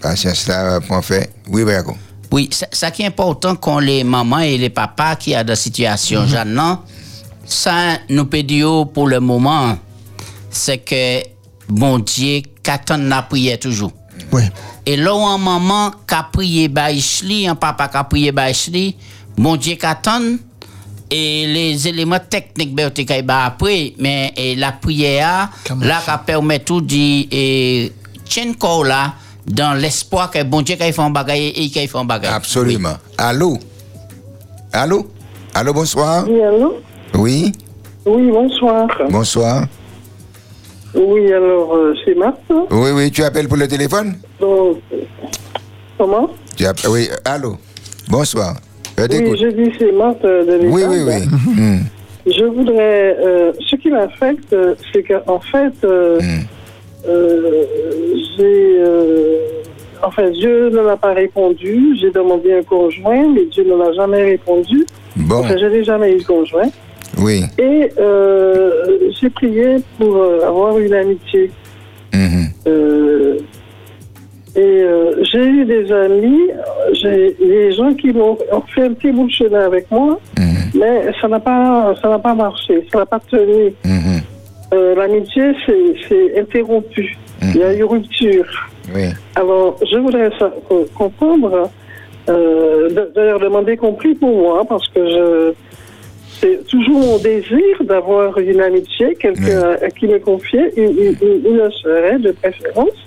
patience 0.00 0.46
là, 0.48 0.80
point 0.80 1.02
fait. 1.02 1.30
Oui, 1.48 1.62
Jaco. 1.68 1.94
Oui, 2.30 2.48
ça, 2.52 2.66
ça 2.70 2.90
qui 2.90 3.02
est 3.02 3.06
important 3.06 3.56
qu'on 3.56 3.78
les 3.78 4.04
mamans 4.04 4.40
et 4.40 4.58
les 4.58 4.70
papas 4.70 5.16
qui 5.16 5.34
a 5.34 5.42
dans 5.44 5.54
situation 5.56 6.22
Mhm. 6.22 6.28
Jeanne, 6.28 6.54
non, 6.54 6.78
ça 7.46 7.98
nous 8.08 8.26
peut 8.26 8.42
dire 8.42 8.86
pour 8.92 9.08
le 9.08 9.20
moment, 9.20 9.78
c'est 10.50 10.78
que 10.78 11.22
bon 11.68 11.98
Dieu, 11.98 12.42
qu'attend 12.62 12.98
la 12.98 13.22
prière 13.22 13.58
toujours. 13.58 13.92
Oui. 14.32 14.42
Et 14.84 14.96
là 14.96 15.14
où 15.14 15.20
un 15.20 15.38
maman 15.38 15.90
qui 16.06 16.14
a 16.14 16.22
prié 16.22 16.70
un 17.48 17.54
papa 17.54 17.88
qui 17.88 17.96
a 17.96 18.04
prié 18.04 18.32
Baïchli, 18.32 18.96
bon 19.36 19.56
Dieu 19.56 19.76
qu'attend, 19.76 20.36
et 21.10 21.46
les 21.46 21.88
éléments 21.88 22.18
techniques, 22.18 22.76
tu 22.94 23.04
sais, 23.06 23.24
après, 23.28 23.94
mais 23.98 24.32
et 24.36 24.54
la 24.56 24.72
prière, 24.72 25.48
là, 25.80 26.02
qui 26.04 26.10
permet 26.26 26.58
tout 26.58 26.80
de, 26.82 27.26
et, 27.30 27.92
tiens, 28.24 28.52
corps 28.52 28.84
là, 28.84 29.14
dans 29.50 29.74
l'espoir 29.74 30.30
que 30.30 30.42
bon 30.42 30.62
Dieu 30.62 30.76
qu'il 30.76 30.92
fait 30.92 31.00
un 31.02 31.10
bagage 31.10 31.38
et 31.56 31.68
qu'il 31.70 31.88
fait 31.88 31.98
un 31.98 32.04
bagage. 32.04 32.32
Absolument. 32.32 32.96
Allô? 33.16 33.58
Allô? 34.72 35.06
Allô, 35.54 35.72
bonsoir. 35.72 36.24
Oui, 36.28 36.42
allô? 36.42 36.76
Oui, 37.14 37.52
Oui, 38.06 38.30
bonsoir. 38.30 38.86
bonsoir. 39.10 39.66
Oui, 40.94 41.32
alors, 41.32 41.74
euh, 41.74 41.94
c'est 42.04 42.14
Marthe. 42.14 42.38
Oui, 42.70 42.90
oui, 42.94 43.10
tu 43.10 43.22
appelles 43.22 43.48
pour 43.48 43.56
le 43.56 43.68
téléphone? 43.68 44.16
Donc, 44.40 44.78
euh, 44.92 44.96
comment? 45.98 46.28
Tu 46.56 46.64
app- 46.66 46.86
Oui, 46.88 47.08
allô? 47.24 47.56
Bonsoir. 48.08 48.56
Je 48.96 49.02
Oui, 49.02 49.08
t'écoute. 49.08 49.38
je 49.40 49.48
dis 49.48 49.70
c'est 49.78 49.92
Marthe 49.92 50.24
euh, 50.24 50.44
de 50.60 50.66
Oui, 50.68 50.82
oui, 50.88 50.98
oui. 51.06 51.26
Hmm. 51.26 51.80
Je 52.26 52.44
voudrais. 52.44 53.16
euh, 53.24 53.52
ce 53.70 53.76
qui 53.76 53.90
m'affecte, 53.90 54.52
euh, 54.52 54.74
c'est 54.92 55.02
qu'en 55.02 55.40
fait, 55.40 55.72
euh, 55.84 56.18
Hmm. 56.20 56.42
Euh, 57.08 57.64
j'ai. 58.36 58.78
euh, 58.80 59.38
enfin, 60.02 60.30
Dieu 60.30 60.70
ne 60.70 60.80
m'a 60.82 60.96
pas 60.96 61.12
répondu. 61.12 61.96
J'ai 62.00 62.10
demandé 62.10 62.52
un 62.52 62.62
conjoint, 62.62 63.28
mais 63.34 63.44
Dieu 63.46 63.64
ne 63.64 63.74
m'a 63.74 63.92
jamais 63.92 64.22
répondu. 64.22 64.86
Bon. 65.16 65.40
Enfin, 65.40 65.56
je 65.58 65.66
n'ai 65.66 65.84
jamais 65.84 66.14
eu 66.14 66.18
de 66.18 66.24
conjoint. 66.24 66.70
Oui. 67.20 67.42
Et 67.58 67.88
euh, 67.98 69.10
j'ai 69.20 69.30
prié 69.30 69.76
pour 69.98 70.22
avoir 70.46 70.78
une 70.78 70.94
amitié. 70.94 71.50
Euh, 72.66 73.38
et 74.56 74.60
euh, 74.60 75.22
j'ai 75.24 75.44
eu 75.44 75.64
des 75.64 75.90
amis, 75.92 76.50
j'ai 76.92 77.36
des 77.38 77.72
gens 77.72 77.94
qui 77.94 78.12
m'ont 78.12 78.36
ont 78.52 78.62
fait 78.74 78.82
un 78.84 78.92
petit 78.92 79.12
bout 79.12 79.26
de 79.26 79.30
chemin 79.32 79.60
avec 79.60 79.90
moi, 79.90 80.18
mais 80.74 81.12
ça 81.20 81.28
n'a 81.28 81.38
pas, 81.38 81.94
ça 82.02 82.08
n'a 82.08 82.18
pas 82.18 82.34
marché, 82.34 82.86
ça 82.92 82.98
n'a 82.98 83.06
pas 83.06 83.20
tenu. 83.20 83.72
Euh, 84.74 84.94
L'amitié 84.94 85.42
s'est 85.66 86.38
interrompue. 86.40 87.16
Il 87.42 87.56
y 87.56 87.62
a 87.62 87.74
eu 87.74 87.84
rupture. 87.84 88.44
Oui. 88.94 89.04
Alors, 89.36 89.78
je 89.90 89.96
voudrais 89.98 90.30
comprendre, 90.94 91.70
euh, 92.28 92.88
d- 92.90 93.00
d'ailleurs 93.14 93.40
demander 93.40 93.76
compris 93.76 94.14
pour 94.14 94.36
moi, 94.36 94.64
parce 94.68 94.86
que 94.88 95.00
je, 95.06 95.52
c'est 96.40 96.66
toujours 96.66 96.98
mon 97.00 97.18
désir 97.18 97.76
d'avoir 97.82 98.36
une 98.38 98.60
amitié, 98.60 99.14
quelqu'un 99.14 99.76
à 99.82 99.88
qui 99.88 100.06
me 100.06 100.18
confier, 100.18 100.60
une, 100.76 100.90
une, 100.98 101.16
une- 101.22 101.46
une 101.54 101.70
sœur, 101.82 102.02
hein, 102.12 102.18
de 102.18 102.32
préférence, 102.32 102.98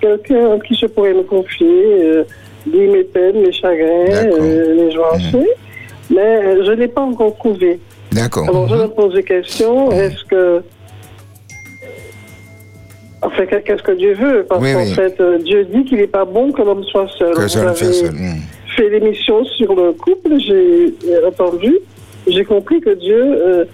quelqu'un 0.00 0.52
à 0.52 0.58
qui 0.60 0.74
je 0.76 0.86
pourrais 0.86 1.14
me 1.14 1.22
confier, 1.22 1.66
euh, 2.02 2.24
dire 2.66 2.92
mes 2.92 3.04
peines, 3.04 3.40
mes 3.40 3.52
chagrins, 3.52 4.28
euh, 4.38 4.76
mes 4.76 4.90
joies 4.92 5.14
aussi. 5.16 5.46
Mais 6.10 6.20
euh, 6.20 6.64
je 6.66 6.72
n'ai 6.72 6.88
pas 6.88 7.00
encore 7.00 7.34
trouvé. 7.36 7.80
D'accord. 8.12 8.46
Alors, 8.48 8.68
je 8.68 8.74
me 8.76 8.86
pose 8.88 9.14
des 9.14 9.22
questions. 9.24 9.90
Est-ce 9.90 10.22
que. 10.26 10.62
Enfin, 13.26 13.46
qu'est- 13.46 13.62
qu'est-ce 13.62 13.82
que 13.82 13.92
Dieu 13.92 14.14
veut? 14.14 14.44
Parce 14.48 14.60
Oui, 14.62 14.72
qu'en 14.72 14.80
oui. 14.82 14.92
fait, 14.94 15.18
euh, 15.20 15.38
Dieu 15.38 15.64
dit 15.64 15.84
qu'il 15.84 15.98
n'est 15.98 16.06
pas 16.06 16.24
bon 16.24 16.52
que 16.52 16.62
l'homme 16.62 16.84
soit 16.84 17.06
seul. 17.18 17.34
Que 17.34 17.42
Vous 17.42 17.48
fait 17.48 17.58
avez 17.60 17.92
seul. 17.92 18.10
Hmm. 18.12 18.36
fait 18.76 18.88
l'émission 18.90 19.44
sur 19.44 19.74
le 19.74 19.92
couple, 19.92 20.30
j'ai 20.38 20.92
entendu, 21.26 21.78
j'ai 22.26 22.44
compris 22.44 22.80
que 22.80 22.90
Dieu 22.90 23.16
euh, 23.22 23.64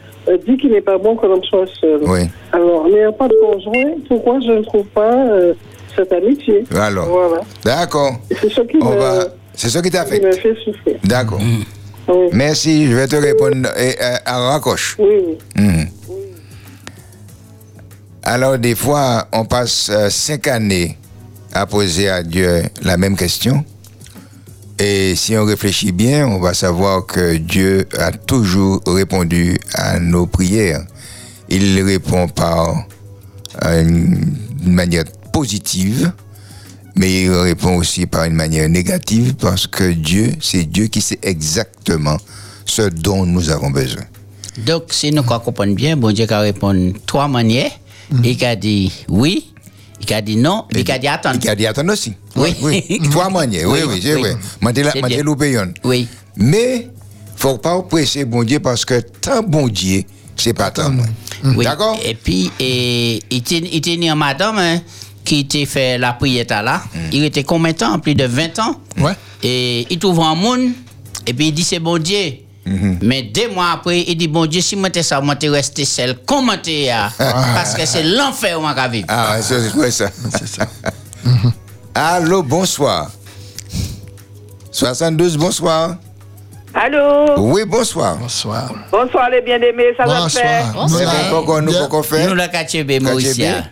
dit 0.46 0.56
qu'il 0.58 0.70
n'est 0.70 0.80
pas 0.80 0.98
bon 0.98 1.16
que 1.16 1.26
l'homme 1.26 1.42
soit 1.44 1.66
seul. 1.80 2.00
Oui. 2.06 2.20
Alors, 2.52 2.86
n'ayant 2.88 3.12
pas 3.12 3.26
de 3.28 3.34
conjoint, 3.40 3.94
pourquoi 4.08 4.38
je 4.40 4.52
ne 4.52 4.62
trouve 4.62 4.86
pas 4.94 5.12
euh, 5.14 5.54
cette 5.96 6.12
amitié? 6.12 6.64
Alors. 6.76 7.06
Voilà. 7.08 7.40
D'accord. 7.64 8.12
C'est 8.40 8.50
ce 8.50 8.60
qui 8.60 8.76
On 8.82 8.90
me, 8.90 8.96
va... 8.98 9.24
C'est 9.54 9.68
ça 9.70 9.82
qui 9.82 9.90
t'a 9.90 10.04
fait. 10.06 10.20
fait 10.36 10.54
souffrir. 10.64 10.96
D'accord. 11.04 11.40
Merci, 12.32 12.86
je 12.90 12.96
vais 12.96 13.06
te 13.06 13.16
répondre 13.16 13.68
à 14.26 14.38
raccroche. 14.52 14.96
Oui, 14.98 15.38
Mhm. 15.56 15.86
Alors, 18.22 18.58
des 18.58 18.74
fois, 18.74 19.28
on 19.32 19.44
passe 19.44 19.88
euh, 19.90 20.10
cinq 20.10 20.46
années 20.46 20.98
à 21.52 21.66
poser 21.66 22.08
à 22.08 22.22
Dieu 22.22 22.62
la 22.82 22.96
même 22.96 23.16
question. 23.16 23.64
Et 24.78 25.14
si 25.14 25.36
on 25.36 25.44
réfléchit 25.44 25.92
bien, 25.92 26.26
on 26.26 26.38
va 26.38 26.54
savoir 26.54 27.06
que 27.06 27.36
Dieu 27.36 27.86
a 27.98 28.12
toujours 28.12 28.80
répondu 28.86 29.58
à 29.74 29.98
nos 29.98 30.26
prières. 30.26 30.84
Il 31.48 31.82
répond 31.82 32.28
par 32.28 32.86
euh, 33.64 33.82
une 33.82 34.36
manière 34.64 35.04
positive, 35.32 36.12
mais 36.96 37.22
il 37.22 37.30
répond 37.30 37.76
aussi 37.76 38.06
par 38.06 38.24
une 38.24 38.34
manière 38.34 38.68
négative 38.68 39.34
parce 39.34 39.66
que 39.66 39.92
Dieu, 39.92 40.32
c'est 40.40 40.64
Dieu 40.64 40.86
qui 40.86 41.00
sait 41.00 41.18
exactement 41.22 42.16
ce 42.64 42.82
dont 42.82 43.26
nous 43.26 43.50
avons 43.50 43.70
besoin. 43.70 44.02
Donc, 44.58 44.84
si 44.90 45.10
nous 45.10 45.22
comprenons 45.22 45.72
bien, 45.74 45.96
bon 45.96 46.12
Dieu 46.12 46.26
a 46.30 46.40
répondu 46.40 46.94
trois 47.06 47.28
manières. 47.28 47.72
Il 48.24 48.44
a 48.44 48.56
dit 48.56 48.92
oui, 49.08 49.52
il 50.00 50.14
a 50.14 50.20
dit 50.20 50.36
non, 50.36 50.64
il 50.72 50.90
a 50.90 50.98
dit 50.98 51.08
attendre. 51.08 51.38
Il 51.42 51.48
a 51.48 51.54
dit 51.54 51.66
attendre 51.66 51.92
aussi. 51.92 52.14
Oui. 52.36 52.54
oui. 52.62 53.00
Trois 53.10 53.30
manières, 53.30 53.68
oui, 53.68 53.80
oui, 53.86 54.00
c'est 54.02 54.14
vrai. 54.14 54.36
Moi, 54.60 54.72
loupé 55.22 55.54
une. 55.54 55.74
Oui. 55.84 56.08
Mais, 56.36 56.88
faut 57.36 57.58
pas 57.58 57.80
presser 57.82 58.24
bon 58.24 58.44
Dieu 58.44 58.60
parce 58.60 58.84
que 58.84 59.00
tant 59.00 59.42
bon 59.42 59.68
Dieu, 59.68 60.02
c'est 60.36 60.54
pas 60.54 60.70
tant. 60.70 60.92
Oui. 61.44 61.64
D'accord? 61.64 61.98
Et 62.04 62.14
puis, 62.14 62.50
et, 62.58 63.20
il 63.30 63.76
était 63.76 64.10
en 64.10 64.16
madame 64.16 64.58
hein, 64.58 64.80
qui 65.24 65.40
était 65.40 65.66
fait 65.66 65.98
la 65.98 66.12
prière 66.12 66.62
là. 66.62 66.82
Il 67.12 67.24
était 67.24 67.44
combien 67.44 67.72
de 67.72 67.78
temps? 67.78 67.98
Plus 67.98 68.14
de 68.14 68.24
20 68.24 68.58
ans. 68.58 68.80
Ouais. 68.98 69.12
Et 69.42 69.86
il 69.90 69.98
trouve 69.98 70.20
un 70.20 70.34
monde. 70.34 70.70
Et 71.26 71.34
puis 71.34 71.48
il 71.48 71.52
dit 71.52 71.64
c'est 71.64 71.78
bon 71.78 71.98
Dieu. 72.02 72.32
Mais 72.66 73.22
deux 73.22 73.48
mois 73.48 73.70
après, 73.74 74.00
il 74.00 74.16
dit 74.16 74.28
bon 74.28 74.46
Dieu, 74.46 74.60
si 74.60 74.76
moi 74.76 74.90
t'es 74.90 75.02
ça, 75.02 75.20
resté 75.20 75.84
seul. 75.84 76.16
Comment 76.26 76.58
t'es 76.62 76.86
là 76.86 77.10
Parce 77.18 77.74
que 77.74 77.86
c'est 77.86 78.02
l'enfer 78.02 78.60
où 78.60 78.64
on 78.64 78.72
va 78.72 78.88
vivre. 78.88 79.06
Ah, 79.08 79.36
c'est 79.40 79.90
ça. 79.90 80.10
C'est 80.38 80.46
ça. 80.46 80.66
Allô, 81.94 82.42
bonsoir. 82.42 83.10
72, 84.70 85.36
bonsoir. 85.36 85.96
Allô? 86.72 87.34
Oui, 87.38 87.64
bonsoir. 87.66 88.16
Bonsoir. 88.16 88.70
Bonsoir 88.92 89.28
les 89.30 89.40
bien-aimés, 89.40 89.92
ça 89.96 90.04
va 90.04 90.28
faire? 90.28 90.66
C'est 90.88 91.04
bon, 91.04 91.10
pourquoi 91.30 91.60
nous, 91.60 91.72
pourquoi 91.72 92.02
faire 92.04 92.28
Nous, 92.28 92.34
la 92.34 92.46
Kachebe, 92.48 93.02
Maurice. 93.02 93.36
Kachebe. 93.36 93.64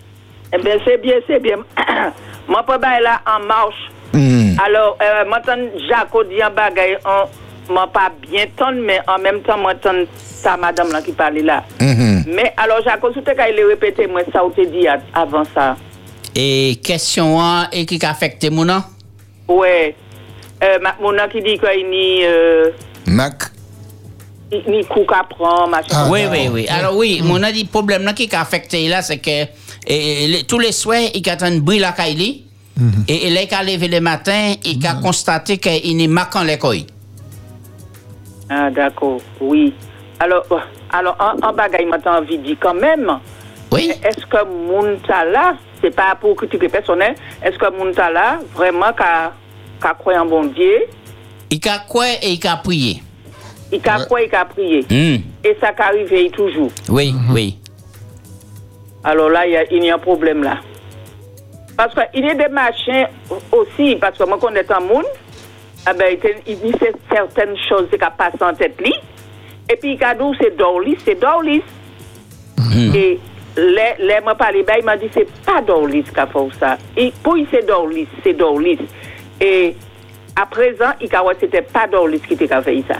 Eh 0.53 0.63
bien, 0.63 0.75
c'est 0.85 1.01
bien, 1.01 1.15
c'est 1.27 1.41
bien. 1.41 1.57
Moi, 2.49 2.63
pas 2.65 2.79
bailler 2.79 3.05
là 3.05 3.21
en 3.27 3.47
marche. 3.47 3.93
Hmm. 4.13 4.57
Alors, 4.65 4.97
euh, 5.01 5.25
t'en 5.45 5.89
Jaco 5.89 6.25
dit 6.25 6.43
un 6.43 6.51
bagay, 6.51 6.99
on 7.05 7.29
m'a 7.69 7.87
pas 7.87 8.11
bien 8.31 8.47
tonne, 8.57 8.81
mais 8.81 9.01
en 9.07 9.19
même 9.19 9.41
temps, 9.43 9.59
t'en 9.75 10.05
sa 10.17 10.57
madame 10.57 10.91
là 10.93 11.03
qui 11.03 11.13
parlait 11.13 11.43
là. 11.43 11.65
Mhm. 11.81 12.25
Mais 12.29 12.53
alors, 12.57 12.79
si 13.13 13.21
tu 13.23 13.31
as 13.31 13.67
répété, 13.67 14.07
moi, 14.07 14.23
ça, 14.33 14.45
ou 14.45 14.51
te 14.51 14.65
dit 14.65 14.87
a- 14.87 15.01
avant 15.15 15.45
ça. 15.55 15.77
Et 16.35 16.79
question 16.83 17.41
hein, 17.41 17.69
et 17.73 17.85
qui 17.87 17.99
a 18.05 18.11
affecté 18.11 18.51
mon 18.51 18.65
nom 18.65 18.83
Ouais. 19.49 19.95
Euh, 20.63 20.79
mon 21.01 21.13
nom 21.13 21.29
qui 21.31 21.41
dit 21.43 21.59
qu'il 21.59 21.89
ni, 21.89 22.25
euh, 22.25 22.71
Mac. 23.07 23.45
ni- 24.69 24.85
coup 24.85 25.05
qu'à 25.09 25.25
prendre, 25.25 25.69
machin. 25.69 26.09
oui, 26.11 26.21
oui, 26.31 26.49
oui. 26.53 26.67
Alors 26.69 26.97
oui, 26.97 27.21
mon 27.23 27.43
a 27.43 27.51
dit 27.53 27.65
problème 27.65 28.03
là 28.05 28.13
qui 28.13 28.29
a 28.35 28.41
affecté 28.41 28.89
là, 28.89 29.03
c'est 29.03 29.19
que 29.19 29.47
et, 29.87 30.45
tous 30.47 30.59
les 30.59 30.73
soirs, 30.73 31.01
il 31.15 31.29
a 31.29 31.37
un 31.45 31.59
bruit 31.59 31.79
la 31.79 31.93
Kaili. 31.93 32.45
Et 33.09 33.27
et 33.27 33.31
là, 33.31 33.41
il 33.43 33.55
a 33.55 33.63
levé 33.65 33.89
le 33.89 34.01
matin, 34.01 34.55
il 34.65 34.87
a 34.87 34.95
constaté 34.95 35.59
qu'il 35.59 35.97
n'est 35.97 36.07
marquant 36.07 36.45
l'école. 36.45 36.83
Ah, 38.51 38.71
d'accord, 38.71 39.21
oui. 39.41 39.75
Alors, 40.21 40.45
euh, 40.51 40.57
alors 40.91 41.17
en, 41.21 41.47
en 41.47 41.53
bagaille, 41.53 41.87
m'a 41.87 41.99
envie 42.07 42.39
de 42.39 42.43
dire 42.45 42.57
quand 42.61 42.75
même. 42.75 43.19
Oui. 43.71 43.93
Est-ce 44.03 44.25
que 44.27 44.45
moun 44.45 44.99
ta 45.07 45.25
là, 45.25 45.57
c'est 45.83 45.95
pas 45.95 46.15
pour 46.21 46.35
critiquer 46.37 46.69
personnel, 46.69 47.15
est-ce 47.45 47.59
que 47.59 47.71
moun 47.71 47.93
ta 47.95 48.11
là, 48.11 48.39
vraiment, 48.55 48.93
qu'a 48.97 49.33
qu'a 49.81 49.95
croyé 49.95 50.19
en 50.19 50.27
bon 50.27 50.45
Dieu, 50.45 50.87
Il 51.51 51.61
a 51.69 51.79
quoi 51.89 52.07
et 52.23 52.33
il 52.33 52.47
a 52.47 52.57
prié. 52.57 53.03
il 53.71 53.81
a 53.89 54.05
quoi, 54.07 54.23
il 54.23 54.35
a 54.35 54.45
prié. 54.45 54.81
Hmm. 54.91 55.23
Et 55.45 55.57
ça 55.61 55.73
qu'arrive 55.73 56.31
toujours. 56.33 56.71
Oui, 56.89 57.15
oui. 57.31 57.59
Alors 59.05 59.29
là, 59.31 59.47
il 59.47 59.53
y 59.53 59.57
a, 59.57 59.65
il 59.71 59.85
y 59.85 59.91
a 59.91 59.95
un 59.95 59.99
problème 59.99 60.43
là. 60.43 60.59
Parce 61.77 61.95
qu'il 61.95 62.25
y 62.25 62.31
a 62.31 62.35
des 62.35 62.49
machins 62.49 63.07
aussi, 63.53 63.95
parce 63.97 64.19
que 64.19 64.25
moi, 64.25 64.39
quand 64.41 64.51
on 64.51 64.55
est 64.57 64.71
en 64.73 64.81
monde, 64.81 65.05
ah 65.87 65.93
ben, 65.95 66.17
il 66.23 66.31
il 66.47 66.61
dit 66.61 66.79
certaines 67.11 67.57
choses 67.69 67.89
qui 67.91 67.99
passent 67.99 68.43
en 68.43 68.55
tête 68.55 68.81
lui. 68.81 68.95
Et 69.71 69.77
puis, 69.77 69.95
il 69.95 70.05
a 70.05 70.15
dit 70.15 70.23
c'est 70.41 70.57
Dorlis, 70.57 70.97
c'est 71.05 71.19
Dorlis. 71.19 71.63
Et 72.95 73.19
les, 73.57 74.07
les 74.07 74.21
moi 74.23 74.35
parlé, 74.35 74.63
ben, 74.63 74.75
il 74.79 74.85
m'a 74.85 74.97
dit 74.97 75.09
c'est 75.13 75.31
pas 75.45 75.61
Dorlis 75.61 76.05
qui 76.05 76.21
a 76.21 76.27
fait 76.27 76.49
ça. 76.59 76.79
Et 76.97 77.13
pour 77.23 77.35
lui, 77.35 77.47
c'est 77.51 77.67
Dorlis, 77.67 78.09
c'est 78.23 78.35
Dorlis. 78.35 78.79
Et 79.41 79.75
à 80.37 80.47
présent, 80.47 80.93
il 81.01 81.15
a 81.15 81.21
dit 81.21 81.39
c'était 81.41 81.63
pas 81.63 81.87
Dorlis 81.87 82.21
qui 82.21 82.53
a 82.53 82.63
fait 82.63 82.85
ça. 82.89 82.97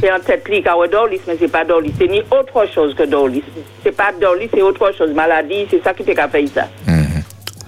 C'est 0.00 0.12
en 0.12 0.20
tête 0.20 0.46
lui, 0.48 0.62
car 0.62 0.76
Dorlis, 0.88 1.20
mais 1.26 1.36
c'est 1.38 1.50
pas 1.50 1.64
Dorlis. 1.64 1.94
C'est 1.98 2.08
ni 2.08 2.20
autre 2.20 2.66
chose 2.74 2.94
que 2.94 3.04
Dorlis. 3.04 3.44
C'est 3.82 3.96
pas 3.96 4.12
Dorlis, 4.20 4.48
c'est 4.52 4.62
autre 4.62 4.92
chose. 4.96 5.12
Maladie, 5.12 5.66
c'est 5.70 5.82
ça 5.82 5.94
qui 5.94 6.04
t'a 6.04 6.28
fait 6.28 6.46
ça. 6.48 6.68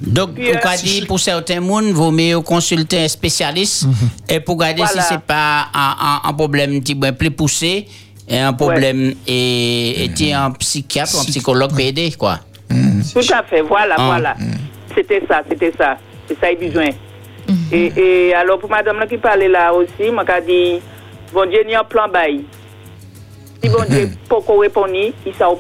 Donc, 0.01 0.35
Puis, 0.35 0.49
on 0.53 0.57
euh, 0.57 0.71
a 0.71 0.77
dit 0.77 1.05
pour 1.07 1.21
certains 1.21 1.61
monde, 1.61 1.87
vaut 1.93 2.11
mieux 2.11 2.41
consulter 2.41 3.05
un 3.05 3.09
spécialiste 3.09 3.87
et 4.29 4.41
pour 4.41 4.57
regarder 4.57 4.83
Voilà. 4.83 5.03
si 5.03 5.09
c'est 5.09 5.21
pas 5.21 5.69
un, 5.73 5.95
un- 6.01 6.29
un 6.29 6.33
problème 6.33 6.81
petit 6.81 6.95
peu 6.95 7.13
plus 7.13 7.31
poussé, 7.31 7.87
et 8.29 8.39
un 8.39 8.53
problème 8.55 9.15
et, 9.27 10.05
et 10.19 10.33
un 10.33 10.51
psychiatre 10.53 11.21
un 11.21 11.25
psychologue 11.25 11.73
peut 11.75 11.81
aider, 11.83 12.13
quoi. 12.19 12.41
Tout 12.69 13.33
à 13.33 13.43
fait, 13.45 13.61
voilà, 13.63 13.95
Ah. 13.99 14.07
voilà. 14.07 14.37
C'était 14.95 15.23
ça, 15.29 15.43
c'était 15.49 15.73
ça. 15.79 15.97
C'est 16.27 16.39
ça, 16.41 16.51
il 16.51 16.57
a 16.65 16.67
besoin. 16.69 16.89
et, 17.71 17.93
et 17.97 18.35
alors, 18.35 18.59
pour 18.59 18.71
madame 18.71 18.99
là 18.99 19.07
qui 19.07 19.19
parlait 19.19 19.49
là 19.49 19.73
aussi, 19.75 20.11
m'a 20.11 20.25
dit, 20.41 20.81
bon 21.33 21.49
Dieu, 21.49 21.63
ni 21.67 21.75
un 21.75 21.85
plan 21.85 22.09
bail. 22.09 22.45
Si 23.63 23.69
bon 23.69 23.85
Dieu, 23.89 24.11
pour 24.29 24.45
qu'on 24.45 24.59
réponde, 24.59 24.91
il 24.95 25.35
s'en 25.39 25.55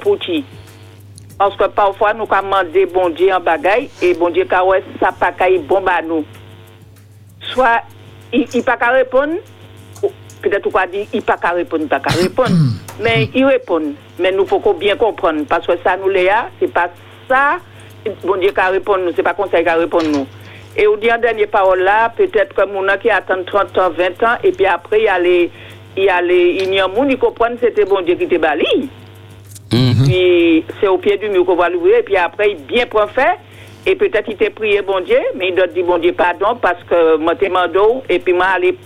pouti. 1.35 1.39
Parce 1.39 1.56
que 1.56 1.65
parfois, 1.65 2.15
nous 2.15 2.27
avons 2.31 2.47
demandé 2.47 2.86
bon 2.86 3.11
Dieu 3.11 3.32
en 3.32 3.40
bagaille, 3.40 3.90
et 4.02 4.15
bon 4.15 4.31
Dieu, 4.31 4.47
quand 4.48 4.66
ouais, 4.66 4.82
ça 5.01 5.12
pas 5.12 5.32
qu'à 5.32 5.47
bon 5.59 5.81
bah 5.81 6.02
nous. 6.06 6.24
Soit, 7.40 7.82
il 8.32 8.47
ne 8.55 8.62
pas 8.62 8.77
qu'à 8.77 8.90
répondre, 8.90 9.35
ou 10.02 10.11
peut-être 10.43 10.70
qu'on 10.70 10.86
dit, 10.90 11.09
il 11.12 11.23
pas 11.23 11.36
qu'à 11.36 11.51
répondre, 11.51 11.89
pas 11.89 12.01
qu'à 12.01 12.15
répondre. 12.15 12.51
mais 13.01 13.28
il 13.35 13.44
répond. 13.44 13.94
Mais 14.19 14.32
nous 14.32 14.47
faut 14.47 14.61
qu'on 14.61 14.74
bien 14.74 14.97
comprendre, 14.97 15.44
parce 15.48 15.66
que 15.66 15.73
ça, 15.82 15.97
nous, 15.97 16.09
Léa, 16.09 16.48
c'est 16.61 16.73
pas 16.73 16.90
ça, 17.28 17.59
bon 18.23 18.36
Dieu, 18.36 18.52
qu'à 18.52 18.69
répondre 18.69 19.05
nous, 19.05 19.12
c'est 19.15 19.23
pas 19.23 19.35
conseil 19.35 19.65
qu'à 19.65 19.74
répondre 19.74 20.09
nous. 20.09 20.27
Et 20.77 20.89
au 20.89 20.97
dit 20.97 21.12
en 21.12 21.19
dernière 21.19 21.48
parole 21.48 21.82
là, 21.82 22.09
peut-être 22.16 22.52
que 22.52 22.66
mon 22.66 22.85
qui 22.98 23.09
attend 23.09 23.44
30 23.47 23.78
ans, 23.78 23.90
20 23.90 24.23
ans, 24.24 24.36
et 24.43 24.51
puis 24.51 24.66
après, 24.66 25.01
il 25.01 25.05
y 25.05 25.09
a 25.09 25.19
les, 25.20 25.51
il 25.97 26.05
y 26.05 26.09
a 26.09 26.20
les, 26.20 26.59
il 26.62 26.74
y 26.74 26.81
a 26.81 26.89
moun, 26.89 27.09
ils 27.09 27.19
comprennent 27.19 27.55
que 27.55 27.66
c'était 27.66 27.85
bon 27.85 28.01
Dieu 28.02 28.16
qui 28.16 28.27
te 28.27 28.36
bali. 28.36 28.89
Puis 30.05 30.64
c'est 30.80 30.88
au 30.88 30.98
pied 30.98 31.16
du 31.16 31.28
mur 31.28 31.44
qu'on 31.44 31.56
va 31.56 31.68
l'ouvrir, 31.68 31.98
et 31.98 32.02
puis 32.02 32.16
après, 32.16 32.52
il 32.52 32.59
bien 32.59 32.86
prend 32.86 33.06
fait, 33.09 33.38
et 33.86 33.94
peut-être 33.94 34.28
il 34.28 34.36
t'a 34.36 34.51
prié 34.51 34.82
bon 34.82 35.01
Dieu, 35.01 35.18
mais 35.36 35.48
il 35.48 35.55
doit 35.55 35.66
dire 35.66 35.84
bon 35.84 35.98
Dieu 35.98 36.12
pardon, 36.12 36.56
parce 36.60 36.82
que 36.84 37.16
moi 37.16 37.34
t'ai 37.34 37.48
mando, 37.48 38.02
et 38.09 38.18
puis 38.18 38.32
moi 38.32 38.46
aller 38.55 38.76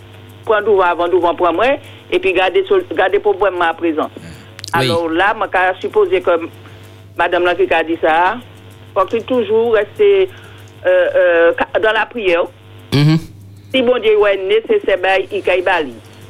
prendre 0.45 0.83
avant 0.83 1.09
d'ouvre 1.09 1.35
pour 1.35 1.53
moi, 1.53 1.67
et 2.11 2.19
puis 2.19 2.33
garder, 2.33 2.65
garder 2.95 3.19
problème 3.19 3.61
à 3.61 3.75
présent. 3.75 4.11
Alors 4.73 5.09
là, 5.09 5.35
moi, 5.35 5.49
je 5.75 5.81
supposer 5.81 6.21
que 6.21 6.31
madame 7.17 7.45
là 7.45 7.55
qui 7.55 7.73
a 7.73 7.83
dit 7.83 7.99
ça, 8.01 8.37
faut 8.95 9.05
qu'il 9.07 9.25
toujours 9.25 9.75
rester 9.75 10.29
euh, 10.87 11.09
euh, 11.17 11.53
dans 11.83 11.93
la 11.93 12.07
prière. 12.07 12.45
Si 13.73 13.83
bon 13.83 13.99
Dieu 13.99 14.13
est 14.27 14.47
nécessaire, 14.47 14.99
ben, 15.03 15.23
il 15.31 15.43
caille 15.43 15.63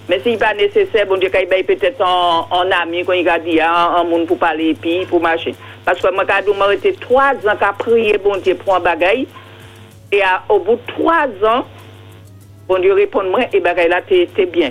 Mais 0.09 0.21
s'il 0.21 0.33
n'est 0.33 0.39
pas 0.39 0.55
nécessaire, 0.55 1.07
bon 1.07 1.17
Dieu 1.19 1.29
caille 1.29 1.47
bali 1.47 1.65
peut-être 1.65 2.01
en, 2.01 2.47
en 2.51 2.71
ami, 2.83 3.05
quand 3.05 3.13
il 3.13 3.29
a 3.29 3.39
dit, 3.39 3.61
en, 3.63 4.01
en 4.01 4.05
monde 4.05 4.27
pour 4.27 4.39
parler, 4.39 4.75
puis 4.81 5.05
pour 5.07 5.21
marcher. 5.21 5.55
Parce 5.85 6.01
que 6.01 6.13
moi, 6.15 6.25
quand 6.27 6.41
j'ai 6.45 6.53
été 6.73 6.93
trois 6.95 7.33
ans 7.47 7.57
qu'à 7.59 7.73
prier, 7.79 8.17
bon 8.23 8.37
Dieu, 8.39 8.55
pour 8.55 8.75
un 8.77 8.81
bagaille, 8.81 9.27
et 10.11 10.23
à- 10.23 10.43
au 10.49 10.59
bout 10.61 10.77
de 10.77 10.93
trois 10.95 11.27
ans, 11.47 11.65
bon 12.67 12.79
Dieu 12.81 12.93
répond 12.95 13.23
moi, 13.25 13.41
et 13.53 13.61
bagaille 13.61 13.89
là, 13.89 14.01
t'es 14.07 14.29
bien. 14.47 14.71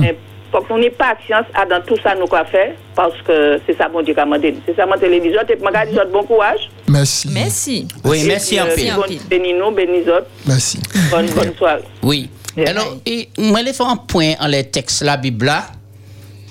Mais 0.00 0.16
faut 0.50 0.60
qu'on 0.62 0.82
ait 0.82 0.90
patience 0.90 1.46
à 1.54 1.64
dans 1.64 1.80
tout 1.82 1.96
ça 2.02 2.14
nous 2.14 2.26
quoi 2.26 2.44
faire, 2.44 2.72
parce 2.94 3.16
que 3.22 3.58
c'est 3.66 3.76
ça, 3.78 3.88
bon 3.88 4.02
Dieu, 4.02 4.14
a 4.18 4.24
demandé. 4.24 4.54
C'est 4.66 4.76
ça, 4.76 4.84
mon 4.84 4.98
télévision, 4.98 5.40
je 5.48 5.54
dis 5.54 6.12
bon 6.12 6.24
courage. 6.24 6.68
Merci. 6.88 7.28
Merci. 7.32 7.88
Oui, 8.04 8.24
merci 8.26 8.56
puis, 8.56 8.60
en 8.60 8.66
euh, 8.66 8.74
pile. 8.74 8.94
bon- 8.94 9.28
Bénis 9.30 9.54
nous, 9.54 9.70
bénis 9.70 10.02
autres. 10.10 10.26
Merci. 10.46 10.78
Bonne, 11.10 11.26
bonne 11.30 11.54
soirée. 11.56 11.82
Oui. 12.02 12.28
Alors, 12.56 12.98
moi, 13.38 13.60
je 13.66 13.72
faire 13.72 13.88
un 13.88 13.96
point 13.96 14.34
en 14.40 14.46
les 14.46 14.64
textes 14.64 15.00
de 15.00 15.06
la 15.06 15.16
Bible 15.16 15.46
là, 15.46 15.70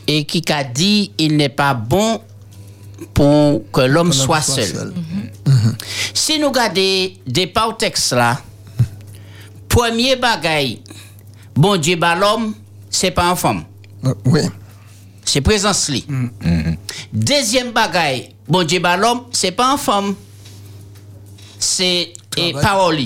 et 0.07 0.25
qui 0.25 0.43
a 0.51 0.63
dit 0.63 1.11
il 1.17 1.37
n'est 1.37 1.49
pas 1.49 1.73
bon 1.73 2.21
pour 3.13 3.63
que 3.71 3.81
l'homme 3.81 4.13
soit 4.13 4.41
seul. 4.41 4.93
Si 6.13 6.39
nous 6.39 6.49
regardons 6.49 7.11
des 7.27 7.47
pas 7.47 7.67
au 7.67 7.73
texte 7.73 8.13
là, 8.13 8.41
premier 9.69 10.15
bagaille, 10.15 10.81
bon 11.55 11.77
Dieu, 11.77 11.95
bah, 11.95 12.15
l'homme, 12.15 12.53
c'est 12.89 13.11
pas 13.11 13.29
un 13.29 13.35
femme. 13.35 13.63
Oui. 14.25 14.41
C'est 15.23 15.41
présence 15.41 15.87
li. 15.89 16.05
Deuxième 17.13 17.71
bagaille, 17.71 18.33
bon 18.47 18.63
Dieu, 18.63 18.79
bah, 18.79 18.97
l'homme, 18.97 19.23
c'est 19.31 19.51
pas 19.51 19.73
un 19.73 19.77
femme. 19.77 20.15
C'est 21.59 22.13
parole. 22.61 23.01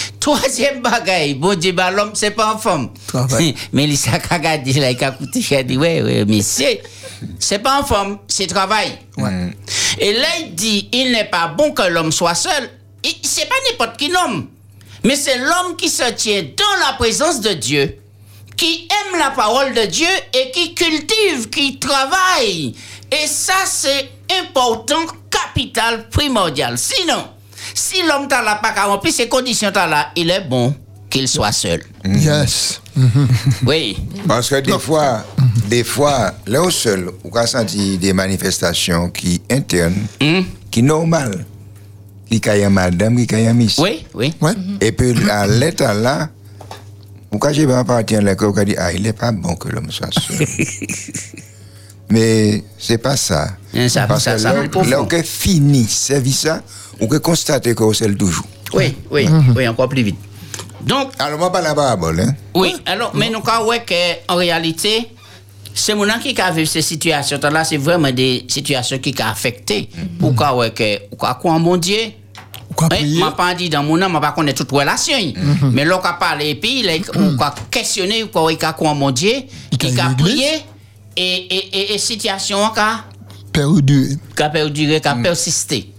Troisième 0.20 0.82
bagaille, 0.82 1.34
bon 1.34 1.58
Dieu, 1.58 1.72
bah, 1.72 1.90
l'homme, 1.90 2.12
c'est 2.14 2.30
pas 2.32 2.58
femme. 2.58 2.90
Travail. 3.06 3.54
Mais 3.72 3.84
il 3.84 3.96
s'est 3.96 4.10
regardé 4.10 4.72
là, 4.74 4.90
il 4.90 5.04
a 5.04 5.08
écouté, 5.08 5.40
il 5.50 5.56
a 5.56 5.62
dit, 5.62 5.76
ouais, 5.76 6.02
ouais, 6.02 6.24
mais 6.26 6.42
c'est, 6.42 6.82
c'est 7.38 7.58
pas 7.58 7.78
un 7.80 7.84
femme, 7.84 8.18
c'est 8.28 8.46
travail. 8.46 8.98
Et 9.98 10.12
là, 10.12 10.28
il 10.40 10.54
dit, 10.54 10.88
il 10.92 11.12
n'est 11.12 11.24
pas 11.24 11.48
bon 11.48 11.72
que 11.72 11.82
l'homme 11.82 12.12
soit 12.12 12.34
seul. 12.34 12.70
C'est 13.22 13.48
pas 13.48 13.54
n'importe 13.70 13.96
qui 13.98 14.10
homme, 14.14 14.46
mais 15.04 15.16
c'est 15.16 15.38
l'homme 15.38 15.76
qui 15.76 15.88
se 15.88 16.10
tient 16.12 16.42
dans 16.42 16.86
la 16.86 16.92
présence 16.94 17.40
de 17.40 17.54
Dieu, 17.54 17.96
qui 18.56 18.86
aime 18.90 19.18
la 19.18 19.30
parole 19.30 19.72
de 19.72 19.86
Dieu 19.86 20.08
et 20.34 20.50
qui 20.50 20.74
cultive, 20.74 21.48
qui 21.48 21.78
travaille. 21.78 22.74
Et 23.10 23.26
ça, 23.26 23.54
c'est 23.64 24.10
important, 24.42 25.00
capital, 25.30 26.08
primordial. 26.10 26.76
Sinon, 26.76 27.24
si 27.74 28.02
l'homme 28.06 28.28
t'a 28.28 28.42
là 28.42 28.56
pas 28.62 28.72
qu'à 28.72 28.84
remplir 28.84 29.12
ces 29.12 29.28
conditions 29.28 29.70
t'as 29.72 29.86
là, 29.86 30.10
il 30.16 30.30
est 30.30 30.40
bon 30.48 30.74
qu'il 31.08 31.26
soit 31.26 31.52
seul. 31.52 31.82
Yes. 32.04 32.80
Oui. 33.66 33.98
Parce 34.28 34.48
que 34.48 34.60
des 34.60 34.78
fois, 34.78 35.24
des 35.68 35.84
fois, 35.84 36.32
là 36.46 36.62
au 36.62 36.70
seul, 36.70 37.10
on 37.24 37.30
a 37.36 37.46
senti 37.46 37.98
des 37.98 38.12
manifestations 38.12 39.10
qui 39.10 39.42
internes, 39.50 40.06
qui 40.70 40.82
normales. 40.82 41.44
Qui 42.30 42.40
caille 42.40 42.68
madame, 42.70 43.16
qui 43.16 43.26
caille 43.26 43.52
monsieur. 43.52 43.82
Oui, 43.82 44.06
oui. 44.14 44.32
Et 44.80 44.92
puis 44.92 45.14
à 45.28 45.48
l'état 45.48 45.92
là, 45.92 46.28
pourquoi 47.30 47.52
j'ai 47.52 47.66
pas 47.66 47.84
parti 47.84 48.16
à 48.16 48.20
l'école, 48.20 48.52
on 48.54 48.58
a 48.58 48.64
dit, 48.64 48.74
ah, 48.78 48.92
il 48.92 49.02
n'est 49.02 49.12
pas 49.12 49.32
bon 49.32 49.54
que 49.54 49.68
l'homme 49.68 49.90
soit 49.90 50.10
seul. 50.12 50.46
Mais 52.10 52.62
c'est 52.78 52.98
pas 52.98 53.16
ça. 53.16 53.48
ça- 53.88 54.06
Parce 54.06 54.24
ça- 54.24 54.32
que 54.34 54.38
ça 54.40 54.52
là, 54.52 55.00
on 55.02 55.06
a 55.06 55.22
fini 55.22 55.84
service 55.84 56.40
ça, 56.40 56.62
on 57.00 57.06
a 57.06 57.18
constaté 57.20 57.74
que 57.74 57.92
c'est 57.92 58.08
le 58.08 58.16
toujours. 58.16 58.44
Oui, 58.74 58.96
oui, 59.10 59.26
oui, 59.56 59.68
encore 59.68 59.88
plus 59.88 60.02
vite. 60.02 60.16
Donc. 60.82 61.12
Alors, 61.18 61.38
moi, 61.38 61.52
pas 61.52 61.60
la 61.60 61.74
parabole, 61.74 62.20
hein? 62.20 62.34
Oui, 62.54 62.74
alors, 62.86 63.12
mais 63.14 63.30
nous 63.30 63.42
avons 63.46 63.70
que 63.86 64.32
en 64.32 64.36
réalité, 64.36 65.08
c'est 65.74 65.94
mon 65.94 66.08
qui 66.18 66.40
a 66.40 66.50
vécu 66.50 66.66
ces 66.66 66.82
situations 66.82 67.38
là, 67.50 67.64
c'est 67.64 67.76
vraiment 67.76 68.10
des 68.10 68.44
situations 68.48 68.98
qui 68.98 69.14
ont 69.20 69.24
affecté. 69.26 69.88
Ou 70.20 70.32
quoi, 70.32 70.56
ouais, 70.56 70.70
que, 70.72 70.96
ou 71.12 71.16
quoi, 71.16 71.34
quoi, 71.34 71.58
mon 71.58 71.76
Dieu. 71.76 71.98
Je 72.80 73.18
m'a 73.20 73.32
pas 73.32 73.54
dit 73.54 73.68
dans 73.68 73.82
mon 73.82 74.00
âme, 74.00 74.12
je 74.14 74.20
pas 74.20 74.32
toute 74.52 74.70
relation. 74.70 75.16
Mais 75.72 75.84
là, 75.84 76.00
on 76.02 76.06
a 76.06 76.12
parlé, 76.14 76.50
et 76.50 76.54
puis, 76.54 76.84
on 77.14 77.38
a 77.40 77.54
questionné, 77.70 78.24
quoi, 78.32 78.50
quoi, 78.56 78.72
quoi, 78.72 78.94
mon 78.94 79.10
Dieu, 79.10 79.32
qui 79.78 80.00
a 80.00 80.10
prié, 80.16 80.48
et, 81.16 81.22
et, 81.56 81.78
et, 81.80 81.94
et 81.94 81.98
situation, 81.98 82.58
qui 82.72 82.80
a 82.80 83.04
Perdu. 83.52 84.18
qui 84.36 84.42
a 84.42 84.48
perduré, 84.48 85.00
qui 85.00 85.08
a 85.08 85.14
persisté. 85.16 85.92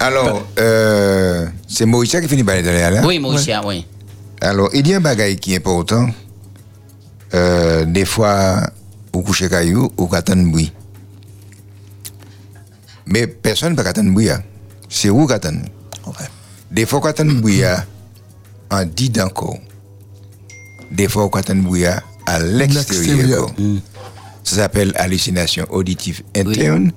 Alors, 0.00 0.46
euh, 0.58 1.46
c'est 1.68 1.84
Mauricia 1.86 2.20
qui 2.20 2.28
finit 2.28 2.44
par 2.44 2.54
aller 2.54 2.62
là 2.62 3.02
Oui, 3.04 3.18
Mauricia, 3.18 3.60
oui. 3.66 3.84
Alors, 4.40 4.70
il 4.72 4.86
y 4.86 4.94
a 4.94 4.98
un 4.98 5.00
bagage 5.00 5.36
qui 5.36 5.52
est 5.54 5.56
important. 5.56 6.08
Euh, 7.34 7.84
des 7.84 8.04
fois, 8.04 8.70
au 9.12 9.22
coucher 9.22 9.48
caillou, 9.48 9.90
au 9.96 10.06
katan 10.06 10.36
bruit. 10.50 10.72
Mais 13.06 13.26
personne 13.26 13.72
ne 13.72 13.76
peut 13.76 13.86
attendre 13.86 14.10
bruit. 14.12 14.30
hein. 14.30 14.42
C'est 14.88 15.10
où 15.10 15.26
katan. 15.26 15.62
Des 16.70 16.86
fois, 16.86 17.00
katan 17.00 17.26
bruit 17.26 17.62
en 18.70 18.84
dit 18.84 19.12
encore. 19.20 19.58
Des 20.92 21.08
fois, 21.08 21.28
katan 21.30 21.56
bruit 21.56 21.86
à 21.86 22.02
l'extérieur. 22.40 23.46
L'extérieur. 23.48 23.50
Ça 24.46 24.56
s'appelle 24.56 24.92
hallucination 24.94 25.66
auditive 25.70 26.22
interne 26.36 26.92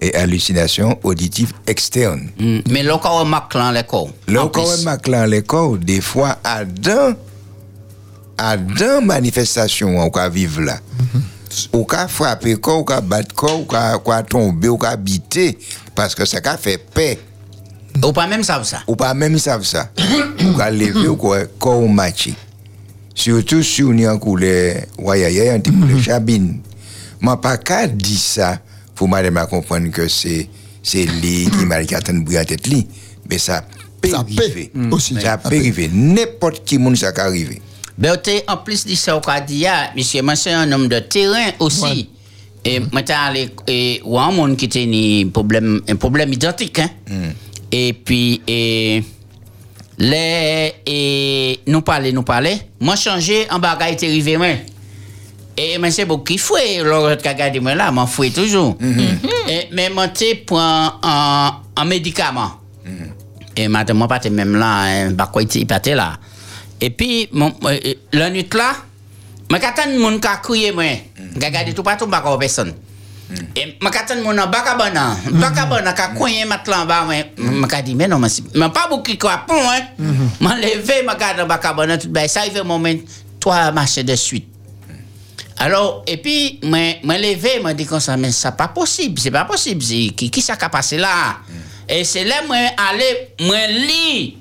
et 0.00 0.14
hallucination 0.14 0.98
auditive 1.02 1.52
externe. 1.66 2.30
Mais 2.70 2.82
là, 2.82 2.98
on 3.04 3.18
remarque 3.18 3.52
là, 3.52 3.70
les 3.72 3.82
corps. 3.84 4.08
Quand 4.26 4.50
on 4.56 4.82
marque 4.84 5.08
là 5.08 5.26
les 5.26 5.42
corps, 5.42 5.76
des 5.76 6.00
fois, 6.00 6.38
à 6.42 6.64
dans, 6.64 7.14
à 8.38 8.56
dans 8.56 9.04
manifestation, 9.04 9.98
on 9.98 10.10
peut 10.10 10.28
vivre 10.30 10.62
là. 10.62 10.78
On 11.74 11.84
peut 11.84 11.96
frapper 12.08 12.54
corps, 12.56 12.80
on 12.80 12.84
peut 12.84 13.00
battre 13.02 13.34
corps, 13.34 13.60
on 13.60 13.98
peut 13.98 14.26
tomber, 14.26 14.70
on 14.70 14.78
peut 14.78 14.86
habiter, 14.86 15.58
parce 15.94 16.14
que 16.14 16.24
ça 16.24 16.38
a 16.42 16.56
fait 16.56 16.78
paix. 16.78 17.18
Ou 18.02 18.12
pas 18.12 18.26
même 18.26 18.42
savent 18.42 18.64
ça. 18.64 18.78
Ou 18.88 18.96
pas 18.96 19.12
même 19.12 19.38
savent 19.38 19.62
ça. 19.62 19.90
On 20.40 20.54
peut 20.54 20.70
lever, 20.70 21.08
ou 21.08 21.16
quoi, 21.16 21.44
corps 21.58 21.86
matché. 21.86 22.34
Surtout 23.14 23.62
si 23.62 23.84
on 23.84 23.96
est 23.98 24.08
en 24.08 24.18
couleur, 24.18 24.76
ouais, 24.98 25.50
un 25.50 25.60
petit 25.60 25.70
couleur 25.70 26.02
chabine. 26.02 26.60
Mais 27.24 27.36
pas 27.40 27.56
qu'à 27.56 27.86
dire 27.86 28.18
ça, 28.18 28.58
pour 28.94 29.08
madame 29.08 29.36
à 29.38 29.46
comprendre 29.46 29.90
que 29.90 30.08
c'est, 30.08 30.48
c'est 30.82 31.06
lui 31.06 31.48
qui 31.50 31.64
m'a 31.64 31.82
dit 31.82 31.86
qu'il 31.86 32.24
bruit 32.24 32.36
à 32.36 32.44
tête 32.44 32.66
li. 32.66 32.86
Mais 33.30 33.38
ça 33.38 33.64
peut 34.00 34.14
arriver. 34.14 34.70
aussi. 34.90 35.14
Ça 35.20 35.38
peut 35.38 35.56
arriver. 35.56 35.88
N'importe 35.92 36.64
qui 36.64 36.78
monde 36.78 36.96
ça 36.96 37.12
peut 37.12 37.22
arriver. 37.22 37.62
Berthe, 37.96 38.44
en 38.48 38.56
plus 38.58 38.84
de 38.84 38.94
ça, 38.94 39.16
on 39.16 39.20
a 39.20 39.40
dit, 39.40 39.64
monsieur, 39.96 40.20
moi, 40.22 40.34
c'est 40.36 40.52
un 40.52 40.70
homme 40.72 40.88
de 40.88 40.98
terrain 40.98 41.50
aussi. 41.60 42.10
Et 42.64 42.80
moi, 42.80 43.02
t'as 43.02 43.26
allé, 43.26 43.50
et, 43.66 44.00
ou 44.04 44.18
un 44.18 44.32
monde 44.32 44.56
qui 44.56 44.66
a 44.66 45.26
un 45.26 45.28
problème, 45.28 45.80
un 45.88 45.96
problème 45.96 46.32
identique, 46.32 46.78
hein. 46.78 46.90
Et 47.70 47.92
puis, 47.92 48.40
et, 48.46 49.02
les, 49.98 50.72
et, 50.86 51.60
nous 51.66 51.82
parler, 51.82 52.12
nous 52.12 52.22
parler. 52.22 52.56
Moi, 52.80 52.96
changer 52.96 53.46
en 53.50 53.58
bagaille, 53.58 53.96
t'es 53.96 54.06
arrivé, 54.06 54.36
moi. 55.56 55.64
Et, 55.64 55.78
mais 55.78 55.90
c'est 55.90 56.04
beaucoup 56.04 56.24
qui 56.24 56.38
fouet, 56.38 56.78
l'autre 56.82 57.22
qui 57.22 57.28
a 57.28 57.34
gardé 57.34 57.60
moi 57.60 57.74
là, 57.74 57.90
m'en 57.90 58.06
fouet 58.06 58.30
toujours. 58.30 58.76
Et, 59.48 59.68
mais 59.72 59.90
moi, 59.90 60.08
t'es 60.08 60.34
pour 60.34 60.58
un, 60.60 60.98
un, 61.02 61.56
un 61.76 61.84
médicament. 61.84 62.52
Et 63.56 63.68
madame, 63.68 63.98
moi, 63.98 64.08
pas 64.08 64.20
même 64.30 64.56
là, 64.56 64.82
hein, 64.82 65.10
bah, 65.12 65.30
quoi, 65.32 65.42
il 65.42 65.66
pas 65.66 65.80
là. 65.84 66.14
Et 66.80 66.90
puis, 66.90 67.28
mon, 67.32 67.54
euh, 67.64 67.78
euh, 67.86 67.94
la 68.12 68.28
nuit 68.30 68.48
là, 68.52 68.74
je 69.50 69.56
suis 69.56 69.98
mon 69.98 70.18
qui 70.18 70.26
a 70.26 70.36
crié, 70.36 70.72
moi. 70.72 70.84
Je 71.16 71.44
regarde 71.44 71.72
tout 71.72 71.82
partout, 71.84 72.06
je 72.10 72.16
ne 72.32 72.36
personne. 72.36 72.74
Et 73.54 73.78
je 73.80 74.14
suis 74.14 74.22
mon 74.22 74.36
en 74.36 74.48
Bakabana. 74.48 75.16
Bakabana 75.30 75.92
qui 75.92 76.02
a 76.02 76.08
crié 76.08 76.44
maintenant 76.44 76.82
en 76.82 76.86
bas, 76.86 77.06
je 77.38 77.42
me 77.42 77.82
dit, 77.82 77.94
mais 77.94 78.08
non, 78.08 78.20
je 78.26 78.58
ne 78.58 78.68
pas 78.68 78.88
beaucoup 78.90 79.02
qui 79.02 79.16
croient, 79.16 79.46
hein. 79.48 79.80
Je 79.98 80.44
me 80.44 80.54
levé, 80.60 80.94
je 81.04 81.08
regarde 81.08 81.38
dans 81.38 81.46
Bakabana, 81.46 81.96
tout 81.96 82.10
ça 82.26 82.40
arrive 82.40 82.58
un 82.58 82.64
moment, 82.64 82.92
toi, 83.38 83.70
marcher 83.70 84.02
de 84.02 84.16
suite. 84.16 84.48
Alors, 85.58 86.02
et 86.06 86.16
puis, 86.16 86.58
moi, 86.64 86.78
moi 87.04 87.16
levé, 87.16 87.60
moi 87.60 87.74
dit 87.74 87.86
comme 87.86 88.00
ça, 88.00 88.16
mais 88.16 88.32
ça 88.32 88.52
pas 88.52 88.68
possible, 88.68 89.20
c'est 89.20 89.30
pas 89.30 89.44
possible, 89.44 89.82
c'est- 89.82 90.10
qui, 90.16 90.30
qui 90.30 90.40
ça 90.42 90.56
qui 90.56 90.64
a 90.64 90.68
passé 90.68 90.96
là? 90.96 91.36
Et 91.88 92.02
c'est 92.04 92.24
là, 92.24 92.36
moi, 92.46 92.56
aller, 92.90 93.28
moi, 93.40 93.66
lis, 93.68 94.36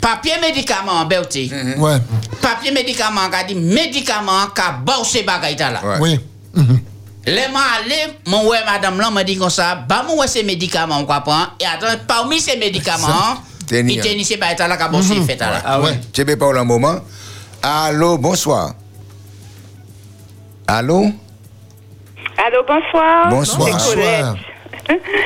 papier 0.00 0.34
médicament, 0.40 1.04
Bertie. 1.06 1.50
Ouais. 1.78 1.96
Papier 2.40 2.70
médicament, 2.70 3.28
qui 3.28 3.36
a 3.36 3.44
dit 3.44 3.54
médicament, 3.56 4.46
qui 4.54 4.60
a 4.60 4.72
bossé 4.72 5.22
bagaille 5.24 5.56
là. 5.56 5.80
Oui. 6.00 6.20
Les 7.26 7.48
moi 7.48 7.60
allé, 7.78 8.14
mon 8.26 8.48
ouais, 8.48 8.58
madame 8.64 8.98
là, 8.98 9.10
m'a 9.10 9.24
dit 9.24 9.36
comme 9.36 9.50
ça, 9.50 9.74
bah, 9.74 10.04
moi, 10.06 10.26
ces 10.26 10.42
médicaments, 10.42 11.04
comprend, 11.04 11.48
et 11.60 11.66
attends, 11.66 11.98
parmi 12.06 12.40
ces 12.40 12.56
médicaments, 12.56 13.36
il 13.70 14.00
tenait 14.00 14.24
ces 14.24 14.36
bagailles 14.36 14.68
là, 14.68 14.76
qui 14.76 14.82
a 14.82 14.88
bossé, 14.88 15.20
fait 15.22 15.36
là. 15.36 15.60
Ah 15.64 15.80
ouais. 15.80 16.00
Tu 16.12 16.24
peux 16.24 16.36
parler 16.36 16.60
un 16.60 16.64
moment. 16.64 17.00
Allô, 17.62 18.16
bonsoir. 18.16 18.74
Allô? 20.72 21.10
Allô, 22.36 22.62
bonsoir. 22.62 23.28
Bonsoir. 23.28 23.76
Colette. 23.88 24.24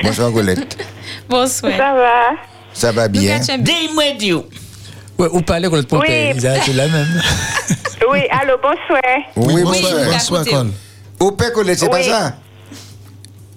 Bonsoir, 0.03 0.33
Colette. 0.33 0.79
Bonsoir. 1.29 1.73
Ça 1.77 1.93
va? 1.93 2.31
Ça 2.73 2.93
va 2.93 3.09
bien? 3.09 3.39
Dis-moi, 3.59 4.15
Dieu. 4.19 4.41
Ouais, 5.19 5.29
ou 5.31 5.43
parler 5.43 5.69
contre 5.69 5.97
le 5.97 6.01
Oui. 6.01 6.41
c'est 6.41 6.73
la 6.73 6.89
même. 6.89 7.23
Oui, 8.11 8.21
allô, 8.31 8.55
bonsoir. 8.57 9.03
Oui, 9.37 9.63
bonsoir. 9.65 9.93
bonsoir. 9.93 10.13
Bonsoir, 10.13 10.45
Col. 10.47 10.71
Au 11.21 11.33
père 11.33 11.53
Colette, 11.53 11.79
c'est 11.79 11.91
pas 11.91 11.97
Oui. 11.99 12.05
ça? 12.05 12.37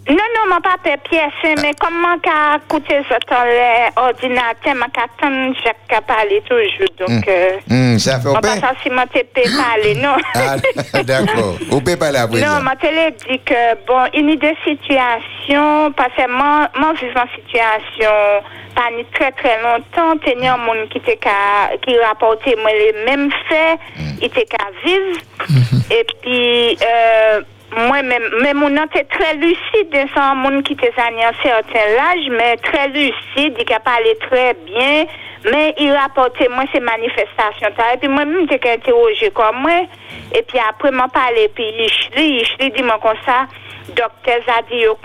Non, 0.09 0.15
non, 0.15 0.55
mon 0.55 0.61
papa 0.61 0.91
est 0.91 1.09
pièce, 1.09 1.55
mais 1.61 1.73
comment 1.79 2.17
qu'a 2.19 2.59
coûté 2.69 3.01
ça 3.09 3.17
dans 3.29 4.01
l'ordinateur, 4.01 4.75
m'a 4.75 4.87
qu'attendre 4.87 5.53
Jacques 5.63 5.91
a 5.97 6.01
parlé 6.01 6.41
toujours, 6.47 6.89
donc, 6.97 7.27
euh, 7.27 7.57
Hum, 7.69 7.99
ça 7.99 8.19
fait 8.19 8.29
au 8.29 8.35
si 8.83 8.89
mon 8.89 9.05
parler, 9.05 9.95
non? 9.95 10.15
Ah, 10.33 10.55
d'accord. 11.03 11.55
Au 11.71 11.81
père 11.81 11.99
parler 11.99 12.19
après 12.19 12.39
Non, 12.39 12.61
ma 12.61 12.75
télé 12.77 13.11
dit 13.27 13.39
que, 13.39 13.75
bon, 13.85 14.05
une 14.13 14.29
idée 14.29 14.55
situation, 14.65 15.91
parce 15.91 16.13
que 16.15 16.29
moi, 16.29 16.69
moi, 16.79 16.93
vivant 16.93 17.25
situation, 17.35 18.09
pas 18.75 18.89
ni 18.95 19.03
très 19.13 19.31
très 19.31 19.61
longtemps, 19.61 20.17
tenir 20.23 20.53
un 20.53 20.57
monde 20.57 20.87
qui 20.89 20.99
était 20.99 21.17
qu'à, 21.17 21.75
qui 21.85 21.97
rapportait 21.99 22.55
moi 22.61 22.71
les 22.71 23.03
mêmes 23.05 23.29
faits, 23.49 23.79
il 24.21 24.25
était 24.25 24.45
qu'à 24.45 24.65
vivre. 24.85 25.19
Et 25.91 26.05
puis, 26.21 26.77
euh, 26.81 27.41
moi, 27.77 28.01
même, 28.01 28.23
nom 28.69 28.85
était 28.85 29.03
très 29.03 29.35
lucide, 29.35 29.91
c'est 29.91 30.19
un 30.19 30.33
monde 30.33 30.63
qui 30.63 30.73
était 30.73 30.91
à 30.97 31.07
un 31.07 31.33
certain 31.43 31.79
âge, 31.79 32.27
mais 32.31 32.57
très 32.57 32.87
lucide, 32.87 33.55
il 33.59 33.73
a 33.73 33.79
parlé 33.79 34.15
très 34.29 34.55
bien, 34.65 35.05
mais 35.51 35.73
il 35.77 35.91
rapportait 35.93 36.47
moi 36.49 36.63
ces 36.73 36.79
manifestations. 36.79 37.69
là. 37.77 37.93
Et 37.93 37.97
puis 37.97 38.07
moi-même, 38.07 38.47
j'étais 38.49 38.73
interrogé 38.73 39.31
comme 39.31 39.61
moi. 39.61 39.87
Et 40.33 40.41
puis 40.43 40.59
après, 40.59 40.91
m'a 40.91 41.07
parlé, 41.07 41.49
puis 41.53 41.65
Ishli, 41.69 42.41
Ishli 42.41 42.71
dit 42.71 42.83
moi 42.83 42.99
comme 43.01 43.15
ça, 43.25 43.45
docteur 43.95 44.39
a 44.47 44.61
dit 44.63 44.79
yo 44.79 44.97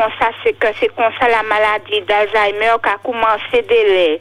c'est 0.45 0.89
comme 0.97 1.13
ça 1.21 1.29
la 1.29 1.43
maladie 1.43 2.01
d'Alzheimer 2.03 2.75
qui 2.83 2.91
a 2.91 2.99
commencé 3.03 3.63
délai. 3.69 4.21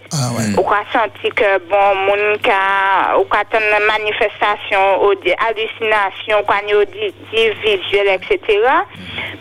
On 0.58 0.72
a 0.72 0.84
senti 0.94 1.30
que, 1.30 1.58
bon, 1.68 1.96
mon 1.96 2.38
cas, 2.38 3.16
on 3.18 3.24
a 3.24 3.80
une 3.80 3.86
manifestation, 3.86 5.04
ou 5.04 5.16
des 5.16 5.36
hallucinations, 5.48 6.44
quand 6.48 6.62
on 6.74 6.84
dit, 6.84 7.14
dit 7.34 7.50
visuel, 7.64 8.20
etc. 8.22 8.60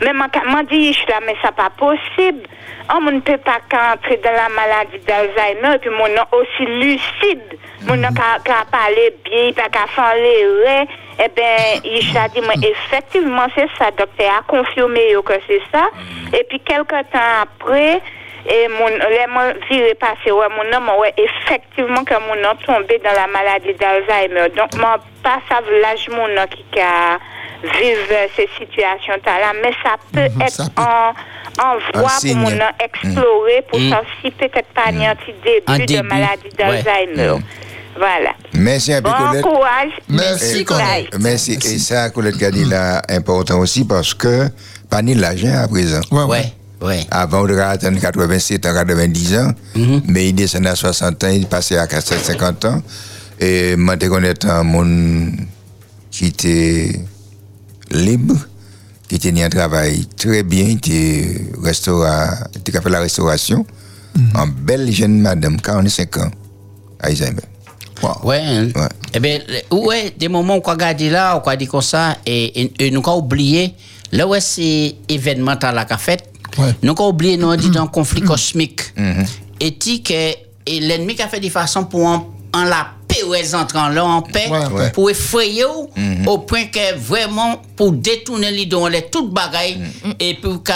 Mais 0.01 0.13
m'a 0.13 0.29
m'a 0.47 0.63
dit, 0.65 0.93
je 0.93 1.07
là, 1.09 1.21
mais 1.25 1.37
ça 1.43 1.53
pas 1.53 1.71
possible. 1.71 2.49
On 2.93 3.01
ne 3.03 3.21
peut 3.21 3.39
pas 3.39 3.61
qu'entrer 3.71 4.17
dans 4.17 4.33
la 4.33 4.49
maladie 4.49 4.99
d'Alzheimer, 5.07 5.75
et 5.75 5.79
puis 5.79 5.91
mon 5.91 6.09
nom 6.09 6.25
aussi 6.33 6.67
lucide. 6.67 7.59
Mon 7.83 7.97
nom 7.97 8.09
qui 8.09 8.51
a 8.51 8.65
parlé 8.71 9.15
bien, 9.25 9.53
pas 9.53 9.69
qu'à 9.69 9.87
faire 9.87 10.15
les. 10.17 10.87
Eh 11.23 11.29
bien, 11.29 11.81
il 11.85 12.17
a 12.17 12.29
dit, 12.29 12.41
moi, 12.41 12.55
effectivement, 12.63 13.47
c'est 13.55 13.69
ça. 13.79 13.91
Docteur 13.91 14.33
a 14.39 14.43
confirmé 14.43 15.15
que 15.25 15.35
c'est 15.47 15.61
ça. 15.71 15.91
Et 16.33 16.45
puis, 16.45 16.61
quelques 16.61 16.89
temps 16.89 17.43
après, 17.43 18.01
et 18.47 18.69
mon, 18.69 18.87
les 18.87 19.27
viré 19.69 19.95
passé, 19.95 20.33
ouais, 20.33 20.47
mon 20.49 20.65
nom, 20.71 20.99
ouais, 20.99 21.13
effectivement, 21.19 22.05
que 22.05 22.15
mon 22.15 22.37
nom 22.37 22.55
tombé 22.65 22.99
dans 22.99 23.13
la 23.13 23.27
maladie 23.27 23.75
d'Alzheimer. 23.75 24.49
Donc, 24.57 24.75
mon 24.77 24.97
pas 25.23 25.41
ça 25.49 25.61
l'âge 25.83 26.09
mon 26.09 26.27
nom 26.29 26.47
qui 26.49 26.81
a 26.81 27.19
vivre 27.63 28.29
ces 28.37 28.49
situations-là, 28.59 29.53
mais 29.63 29.73
ça 29.83 29.97
peut 30.13 30.45
être 30.45 30.71
en, 30.77 31.13
en 31.63 31.77
voie 31.95 32.11
pour 32.21 32.37
nom 32.57 32.67
explorer 32.83 33.63
pour 33.71 33.79
Mm. 33.81 33.91
ça 33.91 34.03
si 34.23 34.31
peut-être 34.31 34.69
pas 34.75 34.89
un 34.89 35.15
petit 35.17 35.33
début, 35.45 35.63
Un 35.67 35.79
de 35.79 35.85
début, 35.85 36.09
maladie 36.09 36.49
d'Alzheimer. 36.59 37.39
Voilà. 37.97 38.31
Merci 38.55 38.93
un 38.95 39.03
peu, 39.03 39.11
Bon 39.11 39.17
Colette. 39.29 39.43
courage. 39.43 39.91
Et- 40.09 40.65
Bye. 40.65 41.09
Merci. 41.21 41.59
Et 41.65 41.79
ça, 41.79 42.09
Colette 42.11 42.37
Gadi, 42.37 42.65
là, 42.65 43.03
important 43.09 43.59
aussi 43.59 43.85
parce 43.85 44.15
que, 44.15 44.49
pas 44.89 45.03
ni 45.03 45.15
l'âge 45.15 45.45
hein, 45.45 45.63
à 45.65 45.69
présent. 45.69 46.01
Ouais, 46.13 46.45
ouais. 46.81 47.01
Avant, 47.11 47.41
on 47.41 47.47
devrait 47.47 47.65
attendre 47.65 48.01
87 48.01 48.65
ans, 48.67 48.75
90 48.75 49.37
ans, 49.37 49.53
mais 50.07 50.29
il 50.29 50.35
descend 50.35 50.67
à 50.67 50.77
60 50.77 51.25
ans, 51.25 51.29
il 51.29 51.47
passait 51.47 51.77
à 51.79 51.87
50 51.89 52.65
ans. 52.65 52.81
Et 53.41 53.75
moi, 53.77 53.97
je 54.01 54.07
connais 54.07 54.45
un 54.47 54.63
monde 54.63 55.33
qui 56.11 56.27
était 56.27 56.93
libre, 57.91 58.37
qui 59.09 59.19
tenait 59.19 59.45
un 59.45 59.49
travail 59.49 60.07
très 60.17 60.43
bien, 60.43 60.77
qui 60.77 61.25
restaura, 61.63 62.29
qui 62.65 62.77
a 62.77 62.81
fait 62.81 62.91
la 62.91 63.01
restauration. 63.01 63.67
Mm-hmm. 64.17 64.37
En 64.41 64.47
belle 64.47 64.91
jeune 64.93 65.21
madame, 65.21 65.61
45 65.61 66.17
ans, 66.19 66.31
Alzheimer. 67.01 67.43
Ouais. 68.25 68.41
hein. 68.75 68.89
Eh 69.15 69.21
bien, 69.21 69.39
ouais, 69.71 70.15
des 70.19 70.29
moments 70.29 70.57
où 70.57 70.63
on 70.65 70.71
regarde 70.71 71.01
là, 71.03 71.43
on 71.45 71.57
dit 71.57 71.67
comme 71.67 71.83
ça, 71.83 72.17
et, 72.25 72.63
et, 72.63 72.87
et 72.87 72.91
nous 72.91 73.01
avons 73.01 73.19
oublié, 73.19 73.75
là 74.13 74.27
où 74.27 74.35
c'est 74.41 74.95
événement 75.09 75.57
dans 75.57 75.73
la 75.73 75.87
fait, 75.99 76.25
nous 76.83 76.93
avons 76.93 77.09
oublié, 77.09 77.37
nous 77.37 77.51
avons 77.51 77.61
dit 77.61 77.71
dans 77.71 77.87
conflit 77.87 78.21
cosmique. 78.27 78.83
Et 79.61 79.71
dit 79.73 80.03
que 80.03 80.15
et 80.67 80.81
l'ennemi 80.81 81.15
qui 81.15 81.23
a 81.23 81.29
fait 81.29 81.41
de 81.41 81.49
façon 81.49 81.85
pour 81.85 82.05
en, 82.05 82.29
en 82.55 82.65
la 82.65 82.89
les 83.33 83.55
entrants 83.55 83.89
là 83.89 84.05
en 84.05 84.23
paix, 84.23 84.49
ouais. 84.49 84.91
pour 84.91 85.11
effrayer 85.11 85.65
ou, 85.65 85.89
au 86.27 86.39
point 86.39 86.67
que 86.67 86.97
vraiment, 86.99 87.61
pour 87.77 87.93
détourner 87.93 88.51
les 88.51 88.67
dons, 88.67 88.87
les 88.87 89.07
toutes 89.11 89.33
bagailles, 89.33 89.79
et 90.19 90.35
pour 90.35 90.63
qu'à 90.63 90.75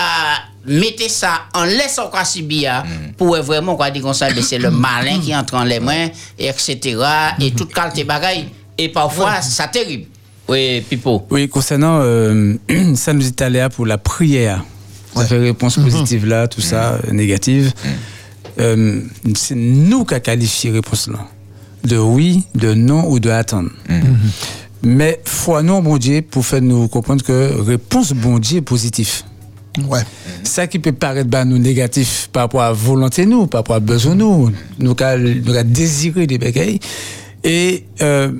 mettre 0.66 1.10
ça 1.10 1.42
en 1.54 1.64
laissant 1.64 2.08
quoi 2.08 2.24
subir, 2.24 2.84
pour 3.16 3.36
vraiment, 3.42 3.76
quoi 3.76 3.90
dire 3.90 4.02
comme 4.02 4.14
ça, 4.14 4.28
c'est 4.42 4.58
le 4.58 4.70
malin 4.70 5.20
qui 5.20 5.34
entre 5.34 5.54
en 5.54 5.64
les 5.64 5.80
mains, 5.80 6.08
et 6.38 6.48
etc., 6.48 6.96
et 7.40 7.50
toute 7.52 7.72
qualité 7.72 8.04
bagaille. 8.04 8.48
Et 8.76 8.88
parfois, 8.88 9.40
c'est 9.40 9.70
terrible. 9.70 10.06
Oui, 10.48 10.82
Pipo. 10.82 11.26
Oui, 11.30 11.48
concernant 11.48 12.00
euh, 12.02 12.54
ça 12.94 13.12
nous 13.12 13.26
est 13.26 13.40
allé 13.40 13.66
pour 13.74 13.86
la 13.86 13.98
prière. 13.98 14.62
Ça 15.14 15.26
fait 15.26 15.38
réponse 15.38 15.76
positive 15.76 16.26
là, 16.26 16.48
tout 16.48 16.60
ça, 16.60 16.94
euh, 16.94 17.12
négative. 17.12 17.72
Euh, 18.60 19.00
c'est 19.34 19.54
nous 19.54 20.04
qui 20.04 20.14
avons 20.14 20.22
qualifié 20.22 20.70
réponse 20.70 21.08
là. 21.08 21.18
De 21.84 21.98
oui, 21.98 22.44
de 22.54 22.74
non 22.74 23.08
ou 23.10 23.20
de 23.20 23.30
attendre. 23.30 23.70
Mais 24.82 25.20
foi 25.24 25.62
nous, 25.62 25.80
bon 25.80 25.96
Dieu, 25.96 26.22
pour 26.22 26.44
faire 26.44 26.62
nous 26.62 26.88
comprendre 26.88 27.24
que 27.24 27.60
réponse 27.60 28.12
bon 28.12 28.38
Dieu 28.38 28.58
est 28.58 28.62
positif. 28.62 29.24
Ouais. 29.88 30.02
Ça 30.44 30.66
qui 30.66 30.78
peut 30.78 30.92
paraître 30.92 31.28
bah, 31.28 31.44
nous 31.44 31.58
négatif 31.58 32.28
par 32.32 32.44
rapport 32.44 32.62
à 32.62 32.72
volonté 32.72 33.26
nous, 33.26 33.46
par 33.46 33.60
rapport 33.60 33.76
à 33.76 33.80
besoin 33.80 34.14
nous, 34.14 34.50
nous 34.78 34.94
avons 35.00 35.62
désiré 35.64 36.26
des 36.26 36.38
bagailles. 36.38 36.78
Et 37.42 37.84
euh, 38.00 38.30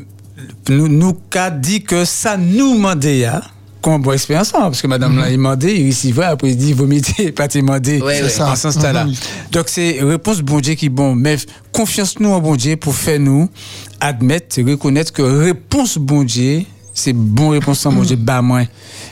nous 0.69 0.89
nous 0.89 1.15
qu'a 1.31 1.51
dit 1.51 1.83
que 1.83 2.05
ça 2.05 2.37
nous 2.37 2.75
demandait 2.75 3.19
ya, 3.19 3.43
qu'on 3.85 3.99
bonne 3.99 4.15
expérience 4.15 4.51
parce 4.51 4.81
que 4.81 4.87
madame 4.87 5.19
l'a 5.19 5.31
demandé, 5.31 5.75
il 5.75 5.91
recevait 5.91 6.25
après 6.25 6.49
il 6.49 6.57
dit 6.57 6.73
vous 6.73 6.87
mettez 6.87 7.33
pas 7.33 7.49
te 7.49 7.59
demander 7.59 8.01
Ouais, 8.01 8.23
ouais. 8.23 8.41
en 8.41 8.57
ce 8.57 8.71
sens 8.71 8.83
là. 8.83 9.05
Mhm. 9.05 9.15
Donc 9.53 9.69
c'est 9.69 9.99
réponse 10.01 10.41
bon 10.41 10.61
Dieu 10.61 10.73
qui 10.75 10.89
bon 10.89 11.15
mais 11.15 11.37
confiance 11.71 12.19
nous 12.19 12.31
en 12.31 12.41
bon 12.41 12.57
Dieu 12.57 12.77
pour 12.77 12.95
faire 12.97 13.21
nous 13.21 13.51
admettre 14.01 14.57
reconnaître 14.63 15.13
que 15.13 15.21
réponse 15.21 15.99
bon 15.99 16.25
Dieu 16.25 16.63
c'est 16.95 17.13
bon 17.13 17.51
réponse 17.51 17.85
en 17.85 17.93
bon 17.93 18.05
Dieu 18.05 18.17
bas 18.17 18.41
moins 18.41 18.65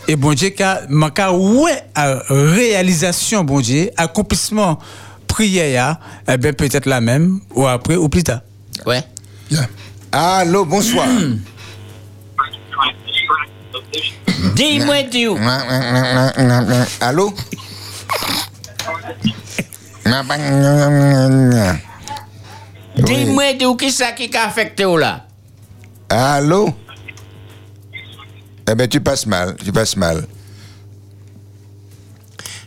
et 0.09 0.17
bon 0.17 0.33
Dieu 0.33 0.51
manqué 0.89 1.27
ouais 1.27 1.85
à 1.95 2.23
réalisation 2.31 3.45
bon 3.45 3.61
Dieu 3.61 3.91
accomplissement 3.99 4.79
prière 5.27 5.99
eh 6.27 6.39
ben 6.39 6.55
peut-être 6.55 6.87
la 6.87 7.03
même 7.03 7.41
ou 7.55 7.67
après 7.67 7.97
ou 7.97 8.09
plus 8.09 8.23
tard. 8.23 8.41
Ouais. 8.87 9.03
Allô, 10.11 10.65
bonsoir. 10.65 11.09
Dis-moi, 14.43 15.03
Dieu. 15.05 15.35
Allô? 17.01 17.33
Dis-moi 22.97 23.55
d'où 23.55 23.77
qui 23.77 23.91
ça 23.91 24.13
qui 24.13 24.31
a 24.37 24.47
affecté 24.47 24.85
ou 24.85 24.97
là? 24.97 25.27
Allô? 26.09 26.75
Eh 28.69 28.75
bien, 28.75 28.87
tu 28.87 29.01
passes 29.01 29.27
mal, 29.27 29.57
tu 29.57 29.73
passes 29.73 29.97
mal. 29.97 30.27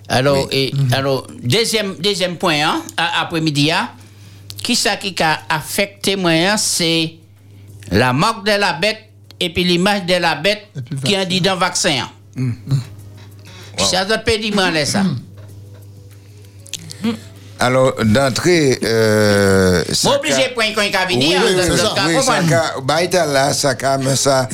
Alors, 0.08 0.48
et, 0.52 0.72
alors 0.94 1.28
deuxième, 1.42 1.96
deuxième 1.96 2.38
point, 2.38 2.62
hein, 2.64 2.84
après-midi, 2.98 3.72
hein, 3.72 3.90
qui 4.64 4.76
ça 4.76 4.98
qui 4.98 5.16
a 5.22 5.40
affecté 5.50 6.16
moi, 6.16 6.32
hein, 6.32 6.58
c'est 6.58 7.16
la 7.92 8.14
marque 8.14 8.46
de 8.46 8.52
la 8.52 8.74
bête 8.74 9.12
et 9.40 9.52
puis 9.54 9.64
l'image 9.64 10.06
de 10.06 10.14
la 10.16 10.36
bête 10.36 10.68
qui 11.04 11.16
a 11.16 11.26
dit 11.26 11.42
dans 11.42 11.54
le 11.56 11.60
vaccin. 11.60 12.06
hein. 12.38 12.52
Qui 13.78 13.86
ça 13.86 14.06
doit 14.06 14.20
payer 14.20 14.52
moi, 14.52 14.72
là, 14.72 14.86
ça. 14.86 15.04
Alors, 17.60 17.94
d'entrée, 18.04 18.80
euh, 18.84 19.84
ça 19.94 20.10
Moi, 20.10 20.18
obligé 20.18 20.54
qu'on 20.54 20.62
a 20.62 20.66
Oui, 21.08 21.14
venir. 21.14 21.42
oui, 21.42 21.48
hein, 21.48 21.56
oui, 21.62 21.70
dans- 21.70 21.78
ça, 21.78 21.94
oui, 22.08 22.16
ça, 22.50 22.82
baïta 22.84 23.26
là, 23.26 23.54
ça, 23.54 23.76
mais 23.98 24.16
ça, 24.18 24.50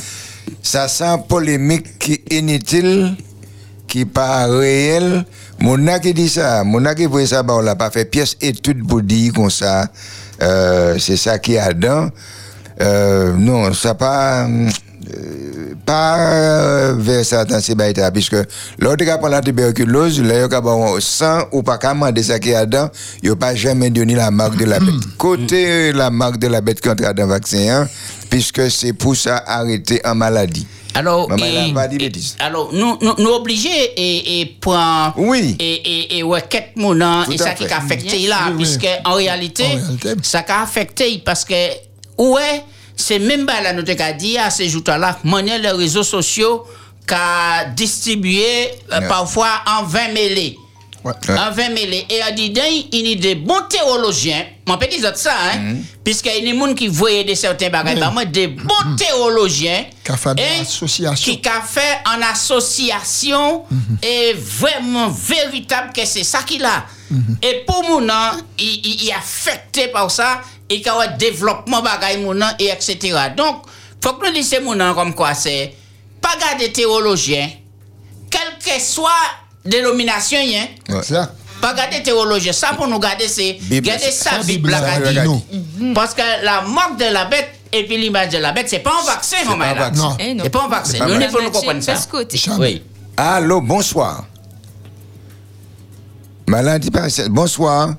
ça 0.62 0.86
sent 0.86 1.16
polémique 1.28 1.98
qui 1.98 2.20
inutile, 2.30 3.16
qui 3.88 4.04
pas 4.04 4.46
réel. 4.46 5.24
Mon 5.58 5.84
a 5.88 5.98
qui 5.98 6.14
dit 6.14 6.28
ça, 6.28 6.62
mon 6.64 6.84
a 6.84 6.94
qui 6.94 7.06
voit 7.06 7.26
ça, 7.26 7.42
bah, 7.42 7.54
on 7.56 7.60
l'a 7.60 7.74
pas 7.74 7.90
fait 7.90 8.04
pièce 8.04 8.36
étude 8.40 8.86
pour 8.86 9.02
dire 9.02 9.32
comme 9.32 9.50
ça, 9.50 9.88
euh, 10.40 10.96
c'est 10.98 11.16
ça 11.16 11.38
qui 11.40 11.58
a 11.58 11.72
dedans. 11.72 12.08
Euh, 12.82 13.32
non, 13.36 13.72
ça 13.72 13.94
pas, 13.94 14.46
euh, 14.46 15.74
pas 15.86 16.18
euh, 16.18 16.94
vers 16.98 17.24
ça 17.24 17.44
dans 17.44 17.60
ces 17.60 17.74
baïta, 17.74 18.10
puisque 18.10 18.36
l'autre 18.78 19.04
qui 19.04 19.18
prend 19.18 19.28
la 19.28 19.40
tuberculose, 19.40 20.20
là, 20.22 20.34
il 20.46 20.52
y 20.52 20.54
a 20.54 21.00
sang 21.00 21.44
ou 21.52 21.62
pas 21.62 21.78
comment 21.78 22.10
de 22.10 22.22
ça 22.22 22.38
qui 22.38 22.54
a 22.54 22.66
dedans, 22.66 22.90
il 23.22 23.28
n'y 23.28 23.32
a 23.32 23.36
pas 23.36 23.54
jamais 23.54 23.90
donné 23.90 24.14
la 24.14 24.30
marque 24.30 24.56
de 24.56 24.64
la 24.64 24.78
bête. 24.80 24.94
Côté 25.18 25.92
la 25.92 26.10
marque 26.10 26.38
de 26.38 26.48
la 26.48 26.60
bête 26.60 26.80
contre 26.80 27.04
un 27.04 27.26
vaccin, 27.26 27.68
hein, 27.82 27.88
puisque 28.30 28.70
c'est 28.70 28.92
pour 28.92 29.16
ça 29.16 29.42
arrêter 29.46 30.00
en 30.04 30.14
maladie. 30.14 30.66
Alors, 30.94 31.26
et- 31.38 31.42
a 31.42 31.86
et- 31.86 32.32
alors 32.38 32.68
nous, 32.72 32.98
nous, 33.00 33.14
nous 33.18 33.30
obligés 33.30 33.68
et, 33.96 34.40
et 34.42 34.46
prendre 34.60 35.14
oui. 35.16 35.56
et, 35.58 35.72
et, 35.74 36.18
et 36.18 36.22
ouais, 36.22 36.42
quête 36.48 36.72
mon 36.76 36.94
nom, 36.94 37.24
Tout 37.24 37.32
et 37.32 37.38
ça 37.38 37.54
qui 37.54 37.64
a 37.66 37.78
affecté 37.78 38.26
là, 38.26 38.36
oui. 38.50 38.56
puisque 38.58 38.86
en 39.06 39.14
réalité, 39.14 39.64
ça 40.22 40.42
qui 40.42 40.52
a 40.52 40.60
affecté 40.62 41.22
parce 41.24 41.46
que, 41.46 41.54
ouais, 42.18 42.62
c'est 42.96 43.18
même 43.18 43.46
pas 43.46 43.60
là, 43.60 43.72
nous 43.72 43.82
te 43.82 44.12
dit 44.18 44.38
à 44.38 44.50
ces 44.50 44.68
jours-là, 44.68 45.18
manière 45.24 45.58
les 45.58 45.70
réseaux 45.70 46.02
sociaux 46.02 46.64
qu'a 47.06 47.64
distribué 47.76 48.70
euh, 48.92 49.00
parfois 49.08 49.48
en 49.66 49.84
20 49.84 50.08
mêlés. 50.12 50.56
En 51.04 51.50
20 51.50 51.70
mêlés. 51.70 52.06
Et 52.10 52.22
à 52.22 52.30
dit, 52.30 52.52
il 52.92 53.06
y 53.08 53.12
a 53.12 53.14
des 53.16 53.34
bons 53.34 53.62
théologiens, 53.68 54.44
mon 54.68 54.78
petit 54.78 55.00
dire 55.00 55.16
ça, 55.16 55.34
hein, 55.52 55.58
Mm. 55.58 55.78
puisqu'il 56.04 56.44
y 56.44 56.48
a 56.48 56.52
des 56.52 56.58
gens 56.58 56.74
qui 56.74 56.86
voyaient 56.86 57.24
de 57.24 57.34
certains 57.34 57.70
bagages, 57.70 57.98
moi, 58.12 58.24
des 58.24 58.46
bons 58.46 58.96
théologiens 58.96 59.84
fait 60.16 60.30
et 60.38 60.58
l'association. 60.60 61.36
qui 61.36 61.48
a 61.48 61.60
fait 61.60 61.98
en 62.06 62.22
association 62.22 63.64
et 64.02 64.32
vraiment 64.34 65.08
véritable 65.08 65.92
que 65.92 66.04
c'est 66.04 66.24
ça 66.24 66.42
qu'il 66.44 66.64
a. 66.64 66.84
Et 67.42 67.64
pour 67.66 67.82
mon 67.82 68.00
nom, 68.00 68.30
il 68.58 69.08
est 69.08 69.12
affecté 69.12 69.88
par 69.88 70.10
ça 70.10 70.40
et 70.72 70.76
qu'il 70.80 70.86
y 70.86 70.88
a 70.90 71.00
un 71.00 71.16
développement 71.16 71.82
bagaille 71.82 72.18
mon 72.22 72.34
nom 72.34 72.46
et 72.58 72.68
etc. 72.68 72.98
Donc, 73.36 73.62
faut 74.02 74.14
que 74.14 74.26
nous 74.26 74.32
disions 74.32 74.62
mon 74.62 74.74
nom 74.74 74.94
comme 74.94 75.14
quoi 75.14 75.34
c'est 75.34 75.74
pas 76.20 76.36
garder 76.40 76.72
théologien, 76.72 77.50
quelle 78.30 78.58
que 78.64 78.80
soit 78.80 79.10
dénomination, 79.64 80.38
hein, 80.38 80.66
pas 81.60 81.74
garder 81.74 82.02
théologien. 82.02 82.52
Ça 82.52 82.68
pour 82.76 82.86
nous 82.88 82.98
garder, 82.98 83.28
c'est 83.28 83.58
garder 83.80 84.04
c'est- 84.04 84.12
ça, 84.12 84.30
ça, 84.30 84.38
Bible. 84.42 84.70
Mhm. 85.52 85.94
Parce 85.94 86.14
que 86.14 86.22
la 86.44 86.62
marque 86.62 86.98
de 86.98 87.04
la 87.12 87.26
bête 87.26 87.50
et 87.72 87.84
puis 87.86 87.96
l'image 87.98 88.30
de 88.30 88.38
la 88.38 88.52
bête, 88.52 88.68
c'est 88.68 88.78
pas 88.80 88.92
un 89.02 89.06
vaccin, 89.06 89.36
C'est 89.40 89.48
mon 89.48 89.58
pas 89.58 89.74
vaccin. 89.74 90.16
Eh 90.20 90.34
non. 90.34 90.44
C'est 90.44 90.50
pas 90.50 90.64
un 90.64 90.68
vaccin. 90.68 90.92
C'est 90.92 90.98
pas 90.98 91.06
Nous, 91.06 91.20
il 91.20 91.28
faut 91.30 91.42
nous 91.42 91.50
comprendre 91.50 91.82
ça. 91.82 91.92
Oui. 92.58 92.82
Allô, 93.16 93.60
bonsoir. 93.60 94.24
Maladie 96.48 96.90
bonsoir. 97.30 97.94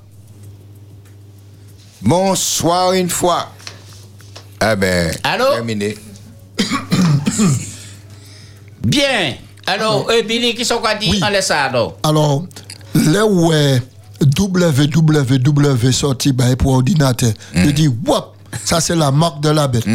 Bonsoir 2.04 2.92
une 2.94 3.10
fois. 3.10 3.48
Ah 4.60 4.76
ben, 4.76 5.16
Allô? 5.24 5.46
terminé. 5.54 5.98
Bien. 8.84 9.36
Alors, 9.66 10.10
euh, 10.10 10.22
Billy, 10.24 10.54
qui 10.54 10.66
sont 10.66 10.80
quoi 10.80 10.96
dit? 10.96 11.22
On 11.24 11.30
laisse 11.30 11.48
ça 11.48 11.64
alors. 11.64 11.98
Alors, 12.04 12.44
là 12.94 13.26
où 13.26 13.54
est 13.54 13.82
www 14.38 15.92
sorti 15.94 16.34
bah, 16.34 16.54
pour 16.58 16.74
ordinateur, 16.74 17.32
je 17.56 17.70
dis, 17.70 17.88
wop, 17.88 18.36
ça 18.66 18.82
c'est 18.82 18.96
la 18.96 19.10
marque 19.12 19.42
de 19.42 19.50
la 19.50 19.70
bête. 19.70 19.86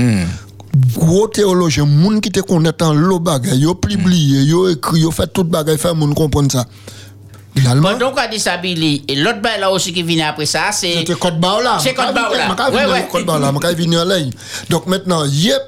Gros 0.95 1.29
théologien, 1.29 1.85
moun 1.85 2.21
qui 2.21 2.31
te 2.31 2.41
connaît 2.41 2.83
en 2.83 2.95
lo 2.95 3.19
bagay, 3.19 3.57
yo 3.57 3.75
publié, 3.75 4.43
yo 4.45 4.69
écrit, 4.69 5.01
yo 5.01 5.11
fait 5.11 5.27
tout 5.27 5.45
bagay, 5.45 5.77
fait 5.77 5.93
moun 5.93 6.15
comprendre 6.15 6.53
ça. 6.53 6.67
Finalement, 7.59 7.93
Bon, 7.93 7.99
donc, 7.99 8.15
on 8.17 8.21
a 8.21 8.29
dit 8.29 8.39
ça, 8.39 8.57
Billy. 8.57 9.05
Et 9.09 9.17
l'autre 9.17 9.41
bail 9.41 9.61
là 9.61 9.71
aussi 9.71 9.93
qui 9.93 10.03
vient 10.03 10.29
après 10.29 10.47
ça, 10.47 10.71
c'est. 10.73 10.93
C'était 10.95 11.15
Côte 11.15 11.39
Baola. 11.41 11.79
C'est 11.81 11.95
Côte 11.95 12.15
Baola. 12.15 12.49
Ouais, 12.71 12.75
Ouais, 12.87 12.93
ouais. 12.93 13.09
Côte 13.11 13.27
Baola, 13.27 13.53
je 13.63 13.75
venir 13.77 14.01
en 14.01 14.05
ligne. 14.05 14.31
Donc 14.71 14.87
maintenant, 14.87 15.25
yep, 15.25 15.61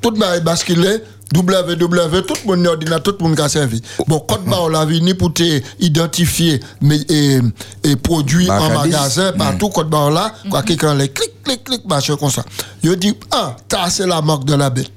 tout 0.00 0.10
le 0.10 0.18
monde 0.18 0.34
est 0.36 0.40
basculé. 0.40 0.98
www, 1.34 2.22
tout 2.22 2.34
le 2.44 2.56
monde 2.56 2.66
est 2.66 2.68
ordinateur, 2.68 3.16
tout 3.16 3.24
le 3.24 3.30
monde 3.30 3.40
a 3.40 3.48
servi. 3.48 3.80
Bon, 4.06 4.18
Côte 4.20 4.44
Baola 4.44 4.84
venu 4.84 5.14
pour 5.14 5.32
te 5.32 5.60
identifier 5.80 6.60
mais, 6.80 6.98
et, 7.08 7.38
et 7.84 7.96
produits 7.96 8.50
en 8.50 8.58
Marchandise. 8.60 8.92
magasin, 8.92 9.32
partout, 9.32 9.68
Côte 9.70 9.88
Baola, 9.88 10.32
quoi, 10.50 10.62
quelqu'un 10.62 10.94
les 10.94 11.08
clic, 11.08 11.30
clic, 11.42 11.64
clic, 11.64 11.84
machin 11.86 12.16
comme 12.16 12.30
ça. 12.30 12.44
Je 12.84 12.90
dis, 12.92 13.14
ah, 13.30 13.56
ça 13.70 13.88
c'est 13.88 14.06
la 14.06 14.20
marque 14.20 14.44
de 14.44 14.54
la 14.54 14.68
bête. 14.68 14.90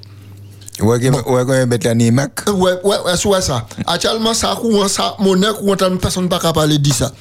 Ouais, 0.82 1.00
que- 1.00 1.30
ouais, 1.30 1.46
qu'on 1.46 1.68
mettre 1.68 1.88
la 1.88 1.96
Nimac. 1.96 2.42
Ouais, 2.50 2.74
ouais, 2.84 2.98
ouais, 3.06 3.16
c'est 3.16 3.28
ouais, 3.28 3.42
ça. 3.42 3.66
Actuellement, 3.86 4.34
ça 4.34 4.56
courant, 4.60 4.88
ça, 4.88 5.16
monnaie 5.20 5.48
courante, 5.58 6.00
personne 6.02 6.28
pas 6.28 6.40
parler 6.40 6.78
de 6.78 6.92
ça. 6.92 7.12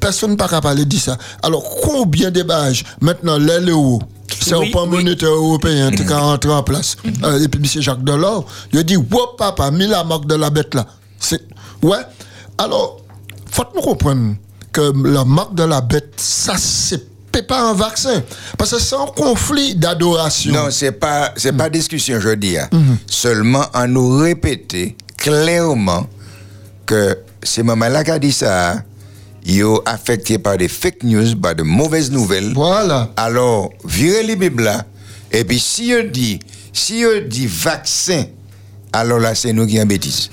Personne 0.00 0.36
pas 0.36 0.48
parler 0.60 0.84
de 0.84 0.96
ça. 0.96 1.16
Alors, 1.42 1.62
combien 1.82 2.30
de 2.30 2.42
barrages 2.42 2.84
maintenant, 3.00 3.38
les 3.38 3.60
l'euro, 3.60 4.02
c'est 4.40 4.54
Oui, 4.56 4.68
au 4.68 4.70
plan 4.72 4.86
monétaire 4.86 5.28
européen 5.30 5.90
qui 5.92 6.02
a 6.12 6.18
rentré 6.18 6.50
en 6.50 6.62
place. 6.62 6.96
Euh, 7.22 7.40
et 7.42 7.48
puis, 7.48 7.60
M. 7.60 7.82
Jacques 7.82 8.02
Delors, 8.04 8.44
il 8.72 8.80
a 8.80 8.82
dit, 8.82 8.96
ouais, 8.96 9.04
papa, 9.38 9.70
mis 9.70 9.86
la 9.86 10.02
marque 10.04 10.26
de 10.26 10.34
la 10.34 10.50
bête 10.50 10.74
là. 10.74 10.84
C'est, 11.20 11.40
ouais. 11.82 11.98
Alors, 12.58 12.98
faut 13.50 13.64
nous 13.74 13.80
comprendre 13.80 14.34
que 14.72 14.92
la 15.08 15.24
marque 15.24 15.54
de 15.54 15.62
la 15.62 15.80
bête, 15.80 16.14
ça, 16.16 16.54
c'est 16.58 17.06
pas 17.42 17.60
un 17.60 17.74
vaccin. 17.74 18.22
Parce 18.56 18.70
que 18.72 18.78
c'est 18.80 18.94
un 18.94 19.06
conflit 19.06 19.74
d'adoration. 19.74 20.52
Non, 20.52 20.70
c'est 20.70 20.92
pas, 20.92 21.32
c'est 21.36 21.52
pas 21.52 21.68
discussion, 21.68 22.20
je 22.20 22.30
dis. 22.30 22.56
hein. 22.58 22.68
Mhm. 22.72 22.96
Seulement 23.06 23.64
en 23.74 23.86
nous 23.88 24.16
répéter 24.18 24.96
clairement 25.16 26.06
que 26.86 27.18
c'est 27.42 27.62
maman-là 27.62 28.04
qui 28.04 28.10
a 28.10 28.18
dit 28.18 28.32
ça. 28.32 28.82
Ils 29.46 29.60
sont 29.60 29.82
affectés 29.84 30.38
par 30.38 30.56
des 30.56 30.68
fake 30.68 31.02
news, 31.02 31.36
par 31.36 31.54
de 31.54 31.62
mauvaises 31.62 32.10
nouvelles. 32.10 32.52
Voilà. 32.54 33.10
Alors, 33.16 33.70
virez 33.84 34.22
les 34.22 34.36
Bibles 34.36 34.62
là. 34.64 34.84
Et 35.30 35.44
puis, 35.44 35.58
si 35.58 35.92
on 35.98 36.08
dit, 36.10 36.38
si 36.72 37.04
on 37.04 37.28
dit 37.28 37.46
vaccin, 37.46 38.24
alors 38.92 39.18
là, 39.18 39.34
c'est 39.34 39.52
nous 39.52 39.66
qui 39.66 39.80
en 39.82 39.84
bêtise. 39.86 40.30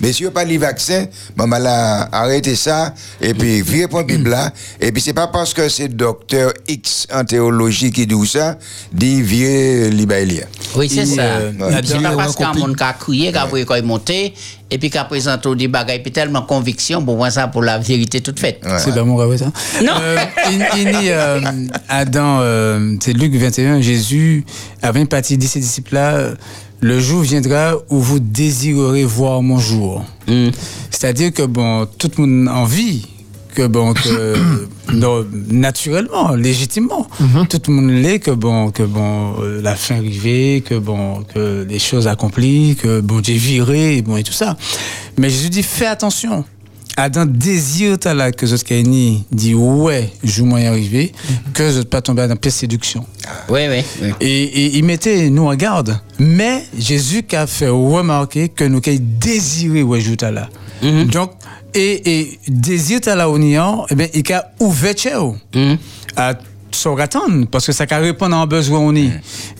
Mais 0.00 0.12
si 0.12 0.26
on 0.26 0.30
parle 0.30 0.48
de 0.48 0.58
vaccin, 0.58 1.06
maman 1.36 1.58
là, 1.58 2.08
arrêtez 2.12 2.56
ça, 2.56 2.94
et 3.20 3.32
puis 3.34 3.62
virez 3.62 3.88
pour 3.88 3.98
la 4.00 4.04
Bible 4.04 4.30
là. 4.30 4.50
Et 4.80 4.92
puis, 4.92 5.00
c'est 5.00 5.12
pas 5.12 5.28
parce 5.28 5.54
que 5.54 5.68
c'est 5.68 5.88
docteur 5.88 6.52
X 6.68 7.06
en 7.12 7.24
théologie 7.24 7.90
qui 7.92 8.06
dit 8.06 8.26
ça, 8.26 8.58
dit 8.92 9.22
virez 9.22 9.90
l'Ibaïlia. 9.90 10.46
Oui, 10.76 10.88
c'est 10.88 11.02
Et, 11.02 11.06
ça. 11.06 11.22
euh. 11.22 11.52
C'est 11.84 12.00
pas 12.02 12.16
parce 12.16 12.34
qu'un 12.36 12.52
monde 12.54 12.76
qui 12.76 12.82
a 12.82 12.92
crié, 12.92 13.32
qui 13.32 13.38
a 13.38 13.46
pris 13.46 13.64
quand 13.64 13.76
il 13.76 13.84
monté, 13.84 14.34
et 14.70 14.78
puis 14.78 14.90
qui 14.90 14.98
a 14.98 15.04
présenté 15.04 15.54
des 15.54 15.68
bagages, 15.68 16.02
puis 16.02 16.10
tellement 16.12 16.42
conviction, 16.42 17.04
pour 17.04 17.16
voir 17.16 17.30
ça 17.30 17.46
pour 17.48 17.62
la 17.62 17.78
vérité 17.78 18.20
toute 18.20 18.40
faite. 18.40 18.60
C'est 18.78 18.94
pas 18.94 19.04
mon 19.04 19.36
ça. 19.38 19.46
Non. 19.82 19.92
Euh, 20.00 20.16
il, 20.50 20.66
il 20.78 20.84
dit, 20.86 21.10
euh, 21.10 21.40
Adam, 21.88 22.38
euh, 22.40 22.96
c'est 23.00 23.12
Luc 23.12 23.34
21, 23.34 23.80
Jésus 23.80 24.44
avait 24.82 25.00
une 25.00 25.06
partie 25.08 25.38
de 25.38 25.44
ses 25.46 25.60
disciples-là, 25.60 26.14
euh, 26.14 26.34
le 26.80 27.00
jour 27.00 27.22
viendra 27.22 27.76
où 27.90 27.98
vous 27.98 28.20
désirerez 28.20 29.04
voir 29.04 29.42
mon 29.42 29.58
jour. 29.58 30.04
Mm. 30.28 30.48
C'est-à-dire 30.90 31.32
que, 31.32 31.42
bon, 31.42 31.86
tout 31.98 32.10
le 32.16 32.26
monde 32.26 32.48
a 32.48 32.56
envie 32.56 33.06
que, 33.54 33.66
bon, 33.66 33.94
que, 33.94 34.34
non, 34.92 35.24
naturellement, 35.48 36.34
légitimement, 36.34 37.08
tout 37.48 37.60
le 37.68 37.72
monde 37.72 37.90
l'est, 37.90 38.18
que, 38.18 38.30
bon, 38.30 38.70
que, 38.70 38.82
bon, 38.82 39.34
la 39.62 39.76
fin 39.76 39.96
arrivée, 39.96 40.62
que, 40.66 40.74
bon, 40.74 41.22
que 41.22 41.64
les 41.68 41.78
choses 41.78 42.06
accomplies, 42.06 42.76
que, 42.76 43.00
bon, 43.00 43.20
Dieu 43.20 43.36
viré, 43.36 44.02
bon, 44.02 44.16
et 44.16 44.22
tout 44.22 44.32
ça. 44.32 44.56
Mais 45.16 45.30
Jésus 45.30 45.50
dit, 45.50 45.62
fais 45.62 45.86
attention. 45.86 46.44
Adam 46.96 47.26
désire 47.26 47.98
ta 47.98 48.14
là 48.14 48.30
que 48.30 48.46
Zot 48.46 48.58
Kaini 48.58 49.24
dit 49.32 49.54
ouais, 49.54 50.10
joue 50.22 50.44
moyen 50.44 50.70
arrivé, 50.70 51.12
que 51.52 51.70
Zot 51.70 51.84
pas 51.84 52.00
tomber 52.00 52.22
dans 52.22 52.28
la 52.28 52.36
pièce 52.36 52.54
séduction. 52.56 53.04
Oui, 53.48 53.62
oui. 53.68 54.12
Et, 54.20 54.42
et 54.44 54.78
il 54.78 54.84
mettait 54.84 55.28
nous 55.30 55.46
en 55.46 55.54
garde. 55.56 55.98
Mais 56.20 56.64
Jésus 56.78 57.24
qui 57.24 57.34
a 57.34 57.46
fait 57.46 57.68
remarquer 57.68 58.48
que 58.48 58.64
nous 58.64 58.80
qui 58.80 59.00
désiré 59.00 59.82
ouais, 59.82 60.02
ta 60.16 60.30
là. 60.30 60.48
Donc, 60.82 61.32
et, 61.74 62.20
et 62.20 62.38
désir 62.46 63.00
ta 63.00 63.16
là 63.16 63.28
au 63.28 63.38
niant, 63.38 63.86
eh 63.90 63.94
bien, 63.96 64.06
il 64.14 64.32
a 64.32 64.52
ouvert 64.60 64.94
chez 64.96 65.14
eux 65.14 65.76
à 66.16 66.34
ça 66.74 66.90
attendre 66.98 67.46
parce 67.50 67.66
que 67.66 67.72
ça 67.72 67.86
peut 67.86 67.96
répondre 67.96 68.36
à 68.36 68.40
un 68.40 68.46
besoin 68.46 68.78
on 68.80 68.94
est. 68.94 69.10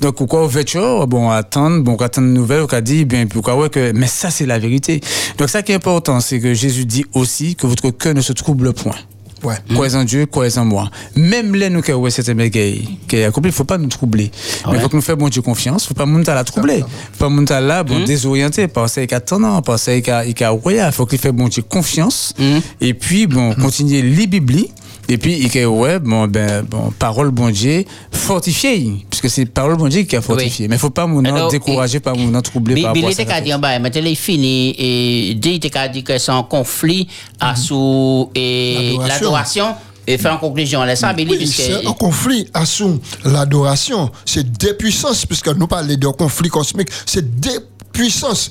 Donc 0.01 0.17
pourquoi 0.17 0.45
on 0.45 1.07
bon 1.07 1.31
attendre 1.31 1.83
bon 1.83 1.97
attendre 1.97 2.29
une 2.29 2.35
nouvelle 2.35 2.65
on 2.71 2.81
dit 2.81 3.05
bien 3.05 3.27
pourquoi 3.27 3.57
ouais 3.57 3.71
que 3.71 3.93
mais 3.93 4.07
ça 4.07 4.31
c'est 4.31 4.47
la 4.47 4.59
vérité. 4.59 5.01
Donc 5.39 5.49
ça 5.49 5.63
qui 5.63 5.73
est 5.73 5.77
important 5.77 6.21
c'est 6.21 6.41
que 6.41 6.55
Jésus 6.55 6.85
dit 6.85 7.05
aussi 7.15 7.57
que 7.57 7.67
votre 7.67 7.91
cœur 7.91 8.15
ne 8.15 8.21
se 8.21 8.33
trouble 8.33 8.73
point. 8.73 8.97
Ouais. 9.45 9.57
Croyez 9.75 9.95
en 9.95 10.05
Dieu, 10.05 10.27
croyez 10.27 10.57
en 10.59 10.65
moi. 10.65 10.91
Même 11.17 11.55
les 11.55 11.69
nous 11.69 11.83
qui 11.83 11.93
ouais, 11.93 12.11
c'était 12.11 12.35
mégaï, 12.35 12.99
qui 13.07 13.17
est 13.17 13.25
accompli, 13.25 13.51
il 13.51 13.55
faut 13.55 13.65
pas 13.65 13.77
nous 13.77 13.89
troubler. 13.89 14.31
Mais 14.67 14.79
il 14.79 14.81
faut 14.81 14.89
que 14.89 14.97
nous 14.97 15.03
fassions 15.03 15.19
bon 15.19 15.29
Dieu 15.29 15.43
confiance, 15.43 15.87
faut 15.87 15.95
pas 15.95 16.07
à 16.31 16.35
la 16.35 16.45
troubler. 16.45 16.81
Faut 17.13 17.25
pas 17.25 17.29
monter 17.29 17.53
à 17.53 17.61
la, 17.61 17.85
bon, 17.85 18.05
désorienter, 18.05 18.69
penser 18.69 19.07
qu'à 19.07 19.17
attendant, 19.17 19.61
penser 19.61 20.01
qu'à, 20.01 20.25
qu'à, 20.33 20.55
ouais, 20.55 20.81
faut 20.93 21.05
qu'il 21.05 21.19
fait 21.19 21.33
bon 21.33 21.49
Dieu 21.49 21.63
confiance. 21.63 22.35
Et 22.81 22.95
puis, 22.95 23.27
bon, 23.27 23.55
continuer 23.55 24.03
les 24.03 24.27
Biblies. 24.27 24.71
Et 25.09 25.19
puis, 25.19 25.39
il 25.39 25.49
dit, 25.49 25.65
ouais, 25.65 25.99
bon, 25.99 26.27
ben, 26.27 26.63
bon, 26.63 26.93
parole 26.99 27.31
bon 27.31 27.51
Dieu, 27.51 27.85
fortifiée. 28.11 29.05
Puisque 29.11 29.29
c'est 29.29 29.45
parole 29.47 29.77
bon 29.77 29.89
Dieu 29.89 30.03
qui 30.03 30.17
a 30.17 30.23
fortifié. 30.23 30.69
Mais 30.69 30.79
faut 30.79 30.91
pas 30.91 31.07
mon 31.07 31.25
Alors, 31.25 31.51
décourager, 31.51 32.01
pas 32.01 32.15
mon 32.15 32.41
troubler 32.41 32.75
par 32.83 32.91
rapport 32.91 32.95
Billy 32.95 33.13
à 33.13 33.17
ça. 33.17 33.25
te 33.25 33.29
ka 33.29 33.41
di 33.41 33.53
an 33.53 33.59
ba, 33.59 33.79
mais 33.79 33.91
il 33.95 34.17
fini 34.17 34.75
et 34.79 35.35
dit 35.35 35.61
te 35.61 35.69
ka 35.69 35.89
di 35.89 36.03
que 36.03 36.17
c'est 36.19 36.33
un 36.33 36.43
conflit 36.43 37.07
à 37.41 37.55
sous 37.57 38.31
et 38.35 38.97
L'adoration. 38.99 39.09
l'adoration 39.09 39.75
et 40.07 40.19
fait 40.19 40.29
en 40.29 40.39
conclusion 40.39 40.81
ça 40.95 41.15
Oui, 41.17 41.25
puisque 41.25 41.55
c'est 41.63 41.87
un 41.87 41.93
conflit 41.93 42.47
à 42.53 42.67
sous 42.67 43.01
l'adoration. 43.25 44.11
C'est 44.25 44.51
des 44.53 44.75
puissances, 44.75 45.27
puisque 45.27 45.49
nous 45.49 45.67
parlons 45.67 45.95
de 45.95 46.07
conflit 46.09 46.49
cosmique. 46.49 46.89
C'est 47.07 47.41
des 47.41 47.59
puissances. 47.93 48.51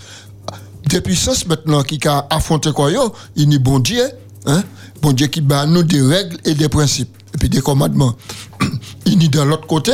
Des 0.88 1.02
puissances 1.02 1.46
maintenant 1.46 1.82
qui 1.84 2.00
a 2.08 2.28
affronté 2.30 2.72
quoi 2.72 2.92
yo, 2.92 3.14
il 3.36 3.52
y 3.52 3.56
a 3.56 3.60
bon 3.60 3.80
Dieu, 3.80 4.04
hein? 4.46 4.64
Bon 5.04 5.12
Dieu 5.12 5.28
qui 5.28 5.42
bat 5.42 5.66
nous 5.66 5.84
des 5.84 6.02
règles 6.02 6.38
et 6.46 6.54
des 6.54 6.70
principes, 6.70 7.14
et 7.36 7.38
puis 7.38 7.50
des 7.50 7.60
commandements. 7.60 8.16
il 9.06 9.22
y 9.22 9.26
a 9.26 9.30
de 9.30 9.42
l'autre 9.42 9.68
côté, 9.68 9.92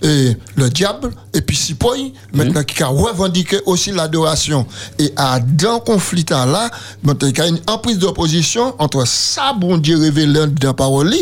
et 0.00 0.36
le 0.54 0.70
diable, 0.70 1.10
et 1.34 1.40
puis 1.40 1.56
Sipoy, 1.56 2.12
maintenant 2.32 2.62
qui 2.62 2.80
a 2.80 2.86
revendiqué 2.86 3.58
aussi 3.66 3.90
l'adoration. 3.90 4.64
Et 5.00 5.12
à 5.16 5.40
dans 5.40 5.74
le 5.74 5.80
conflit 5.80 6.24
là, 6.30 6.70
il 7.04 7.36
y 7.36 7.40
a 7.40 7.48
une 7.48 7.58
emprise 7.66 7.98
d'opposition 7.98 8.76
entre 8.78 9.04
ça, 9.04 9.52
bon 9.52 9.78
Dieu 9.78 9.98
révélé 9.98 10.46
dans 10.46 10.68
la 10.68 10.74
parole, 10.74 11.12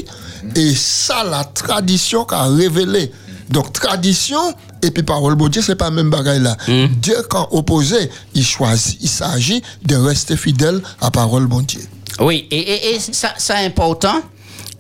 et 0.54 0.74
ça, 0.74 1.24
la 1.24 1.42
tradition 1.44 2.26
qu'a 2.26 2.44
révélé. 2.44 3.10
Donc, 3.48 3.72
tradition 3.72 4.54
et 4.82 4.90
puis 4.90 5.02
parole 5.02 5.34
bon 5.34 5.48
Dieu, 5.48 5.62
c'est 5.62 5.76
pas 5.76 5.88
le 5.88 5.96
même 5.96 6.10
bagaille 6.10 6.40
là. 6.40 6.58
Dieu, 7.00 7.16
quand 7.30 7.48
opposé, 7.52 8.10
il 8.34 8.44
choisit, 8.44 8.98
il 9.00 9.08
s'agit 9.08 9.62
de 9.82 9.96
rester 9.96 10.36
fidèle 10.36 10.82
à 11.00 11.10
parole 11.10 11.46
bon 11.46 11.60
Dieu. 11.60 11.80
Oui, 12.18 12.46
et, 12.50 12.58
et, 12.58 12.94
et 12.94 12.98
ça, 12.98 13.34
c'est 13.38 13.54
important. 13.54 14.22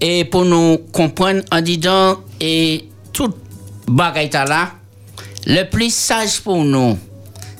Et 0.00 0.24
pour 0.24 0.44
nous 0.44 0.78
comprendre 0.92 1.42
en 1.52 1.60
disant, 1.60 2.20
et 2.40 2.88
tout 3.12 3.32
bagaille 3.86 4.30
là, 4.32 4.72
le 5.46 5.64
plus 5.64 5.92
sage 5.94 6.40
pour 6.40 6.64
nous, 6.64 6.98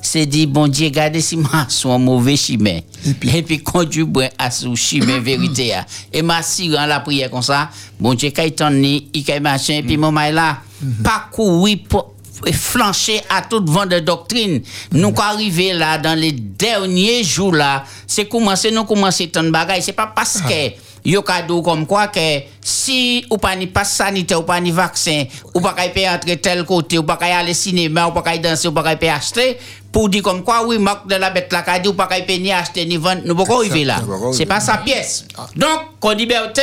c'est 0.02 0.26
dire, 0.26 0.48
bon 0.48 0.66
Dieu, 0.68 0.88
gardez 0.88 1.20
si 1.20 1.36
ma 1.36 1.66
son 1.68 1.98
mauvais 1.98 2.36
chemin. 2.36 2.80
Et 3.06 3.42
puis, 3.42 3.62
conduire 3.62 4.06
à 4.38 4.50
ce 4.50 4.74
chemin 4.74 5.18
vérité. 5.20 5.72
ah. 5.74 5.86
Et 6.12 6.22
ma 6.22 6.40
en 6.40 6.86
la 6.86 7.00
prière 7.00 7.30
comme 7.30 7.42
ça, 7.42 7.70
bon 7.98 8.14
Dieu, 8.14 8.30
quand 8.34 8.42
il 8.42 8.52
t'en 8.52 8.72
est, 8.82 9.04
il 9.14 9.40
machin, 9.42 9.74
et 9.74 9.82
puis 9.82 9.96
mon 9.96 10.10
maï 10.12 10.32
là, 10.32 10.58
pas 11.02 11.28
courir 11.30 11.78
pour 11.88 12.14
et 12.18 12.19
flancher 12.52 13.20
à 13.28 13.42
toute 13.42 13.68
vent 13.68 13.86
de 13.86 13.98
doctrine. 13.98 14.62
Nous 14.92 15.14
arriver 15.18 15.72
là 15.72 15.98
dans 15.98 16.18
les 16.18 16.32
derniers 16.32 17.22
jours 17.24 17.54
là, 17.54 17.84
c'est 18.06 18.26
commencer 18.26 18.70
nous 18.70 18.84
commencer 18.84 19.28
tant 19.28 19.42
de 19.42 19.50
bagaille, 19.50 19.82
c'est 19.82 19.92
pas 19.92 20.12
parce 20.14 20.40
que 20.40 20.72
yo 21.04 21.22
cadeau 21.22 21.62
comme 21.62 21.86
quoi 21.86 22.08
que 22.08 22.42
si 22.60 23.24
ou 23.30 23.38
pas 23.38 23.56
ni 23.56 23.66
passe 23.66 23.96
sanitaire 23.96 24.40
ou 24.40 24.42
pas 24.42 24.60
ni 24.60 24.70
vaccin 24.70 25.24
ou 25.54 25.60
pas 25.60 25.72
qu'à 25.72 26.14
entrer 26.14 26.36
tel 26.36 26.64
côté 26.64 26.98
ou 26.98 27.02
pas 27.02 27.16
qu'à 27.16 27.38
aller 27.38 27.54
cinéma 27.54 28.08
ou 28.08 28.12
pas 28.12 28.22
qu'à 28.22 28.38
danser 28.38 28.68
ou 28.68 28.72
pas 28.72 28.94
qu'à 28.94 29.14
acheter 29.14 29.58
pour 29.92 30.08
dire 30.08 30.22
comme 30.22 30.44
quoi 30.44 30.66
oui 30.66 30.78
marque 30.78 31.08
de 31.08 31.14
la 31.14 31.30
bête 31.30 31.52
la 31.52 31.62
cadeau 31.62 31.90
ou 31.90 31.94
pas 31.94 32.06
qu'à 32.06 32.20
ni 32.20 32.52
acheter 32.52 32.84
ni 32.84 32.96
vendre 32.96 33.22
nous 33.24 33.34
pas 33.34 33.54
arriver 33.54 33.84
là. 33.84 34.00
c'est 34.32 34.46
pas 34.46 34.60
sa 34.60 34.76
pièce. 34.78 35.24
Donc 35.56 35.80
qu'on 36.00 36.10
liberté 36.10 36.62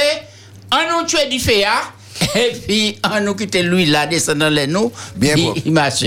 on 0.71 0.99
nous 0.99 1.07
tue 1.07 1.17
du 1.29 1.39
fait 1.39 1.65
hein, 1.65 1.81
et 2.35 2.52
puis 2.68 2.98
on 3.03 3.22
nous 3.23 3.35
quitte 3.35 3.56
lui 3.64 3.85
là 3.85 4.06
descendant 4.07 4.49
les 4.49 4.68
nous 4.68 4.91
Bien 5.15 5.35
propre. 5.35 5.61
il 5.65 5.72
marche 5.72 6.03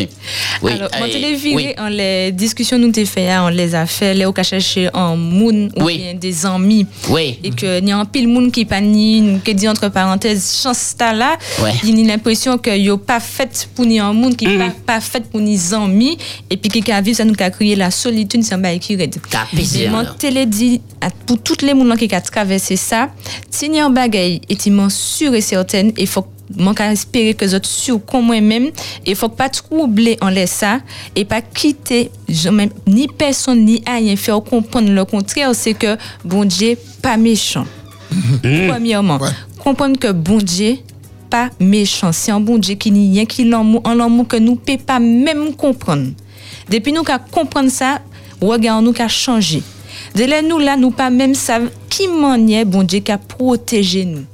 oui 0.62 0.72
Alors, 0.72 0.90
quand 0.90 1.04
est 1.06 1.34
viré, 1.34 1.54
oui. 1.54 1.74
en 1.78 1.88
les 1.88 2.32
discussions 2.32 2.78
nous 2.78 2.90
t'ai 2.92 3.04
fait, 3.04 3.30
hein, 3.30 3.44
on 3.46 3.48
les 3.48 3.74
a 3.74 3.86
fait, 3.86 4.14
les 4.14 4.24
au 4.26 4.34
chercher 4.42 4.88
en 4.94 5.16
moun 5.16 5.70
ou 5.76 5.84
Oui. 5.84 5.98
bien 5.98 6.14
des 6.14 6.46
amis. 6.46 6.86
Oui. 7.08 7.38
Et 7.44 7.50
que 7.50 7.80
n'y 7.80 7.92
a 7.92 7.98
un 7.98 8.04
pile 8.04 8.26
moun 8.28 8.50
qui 8.50 8.64
pas 8.64 8.80
ni, 8.80 9.38
qui 9.44 9.54
dit 9.54 9.68
entre 9.68 9.88
parenthèses, 9.88 10.60
chance 10.62 10.94
ta 10.96 11.12
là, 11.12 11.36
il 11.84 12.00
a 12.10 12.12
l'impression 12.12 12.56
que 12.58 12.76
yo 12.76 12.96
pas 12.96 13.20
fait 13.20 13.68
pour 13.74 13.84
ni 13.84 13.98
un 13.98 14.12
moun 14.12 14.34
qui 14.34 14.46
Mm. 14.46 14.58
pas, 14.58 14.94
pas 14.94 15.00
fait 15.00 15.24
pour 15.30 15.40
ni 15.40 15.58
amis, 15.72 16.16
et 16.48 16.56
puis 16.56 16.70
qui 16.82 16.90
a 16.90 17.00
vu 17.00 17.14
ça 17.14 17.24
nous 17.24 17.34
a 17.38 17.50
créé 17.50 17.76
la 17.76 17.90
solitude, 17.90 18.42
c'est 18.42 18.54
un 18.54 18.58
bail 18.58 18.78
qui 18.80 18.96
raide. 18.96 19.16
plaisir, 19.52 19.82
Vraiment, 19.82 19.98
alors. 19.98 20.16
télé 20.16 20.46
dit 20.46 20.80
à- 21.00 21.10
pour 21.26 21.40
toutes 21.42 21.62
les 21.62 21.74
moun 21.74 21.96
qui 21.96 22.12
a 22.14 22.20
traversé 22.20 22.76
ça, 22.76 23.10
si 23.50 23.68
n'y 23.68 23.78
a 23.80 23.86
un 23.86 23.90
bagay 23.90 24.40
est 24.48 24.66
immense 24.66 24.94
sûr 24.96 25.34
et 25.34 25.40
certaine, 25.40 25.92
il 26.00 26.06
faut 26.06 26.26
man 26.56 26.74
ka 26.74 26.90
espérer 26.90 27.34
que 27.34 27.54
autres 27.54 27.68
sur 27.68 28.04
comme 28.04 28.26
moi-même. 28.26 28.70
Et 29.06 29.14
faut 29.14 29.28
pas 29.28 29.48
troubler 29.48 30.16
en 30.20 30.30
laisse 30.30 30.50
ça. 30.50 30.80
Et 31.14 31.24
pas 31.24 31.42
quitter 31.42 32.10
jamais 32.28 32.70
ni 32.86 33.06
personne 33.06 33.64
ni 33.64 33.82
rien 33.86 34.16
faire 34.16 34.42
comprendre. 34.42 34.90
Le 34.90 35.04
contraire 35.04 35.54
c'est 35.54 35.74
que 35.74 35.96
bon 36.24 36.44
Dieu 36.44 36.76
pas 37.02 37.16
méchant. 37.16 37.66
Premièrement. 38.42 39.18
Comprendre 39.58 39.98
que 39.98 40.10
bon 40.10 40.38
Dieu 40.38 40.78
pas 41.28 41.50
méchant. 41.60 42.12
C'est 42.12 42.32
un 42.32 42.40
bon 42.40 42.58
Dieu 42.58 42.74
qui 42.74 42.90
n'y 42.90 43.14
rien 43.14 43.26
qui 43.26 43.44
l'amour 43.44 43.82
en 43.84 43.94
l'amour 43.94 44.26
que 44.26 44.36
nous 44.36 44.56
peut 44.56 44.78
pas 44.78 44.98
même 44.98 45.54
comprendre. 45.54 46.08
Depuis 46.68 46.92
nous 46.92 47.02
qu'à 47.02 47.18
comprendre 47.18 47.70
ça 47.70 48.00
nous 48.40 48.92
qu'à 48.92 49.08
changer. 49.08 49.62
De 50.14 50.24
là 50.24 50.40
nous 50.40 50.58
là 50.58 50.76
nous 50.76 50.90
pas 50.90 51.10
même 51.10 51.34
savent 51.34 51.70
qui 51.90 52.08
manière 52.08 52.64
bon 52.64 52.82
Dieu 52.82 53.00
qui 53.00 53.12
a 53.12 53.18
protégé 53.18 54.04
nous 54.06 54.24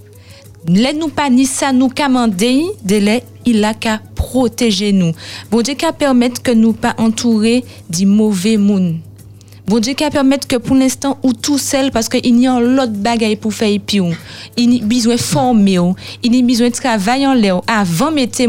Lè 0.68 0.92
nous 0.94 1.08
pas 1.08 1.30
ni 1.30 1.46
ça 1.46 1.72
nous 1.72 1.88
commander, 1.88 2.64
de 2.84 2.96
lè 2.96 3.22
il 3.44 3.64
a 3.64 3.72
qu'à 3.72 4.00
protéger 4.16 4.90
nous. 4.92 5.12
Bon 5.48 5.62
Dieu 5.62 5.74
qu'à 5.74 5.92
permettre 5.92 6.42
que 6.42 6.50
nous 6.50 6.72
pas 6.72 6.94
entourer 6.98 7.64
du 7.88 8.04
mauvais 8.04 8.56
monde. 8.56 8.96
Bon 9.68 9.78
Dieu 9.78 9.94
qu'à 9.94 10.10
permettre 10.10 10.48
que 10.48 10.56
pour 10.56 10.74
l'instant 10.74 11.18
ou 11.22 11.32
tout 11.32 11.58
seul 11.58 11.92
parce 11.92 12.08
que 12.08 12.18
il 12.24 12.40
y 12.40 12.48
a 12.48 12.58
l'autre 12.58 12.94
bagaille 12.94 13.36
pour 13.36 13.54
faire 13.54 13.78
puis 13.86 14.00
il 14.56 14.74
y 14.74 14.82
a 14.82 14.84
besoin 14.84 15.14
de 15.14 15.20
former, 15.20 15.78
il 16.24 16.34
y 16.34 16.40
a 16.40 16.42
besoin 16.42 16.68
de 16.68 16.74
travailler 16.74 17.52
avant 17.68 18.10
mettre 18.10 18.42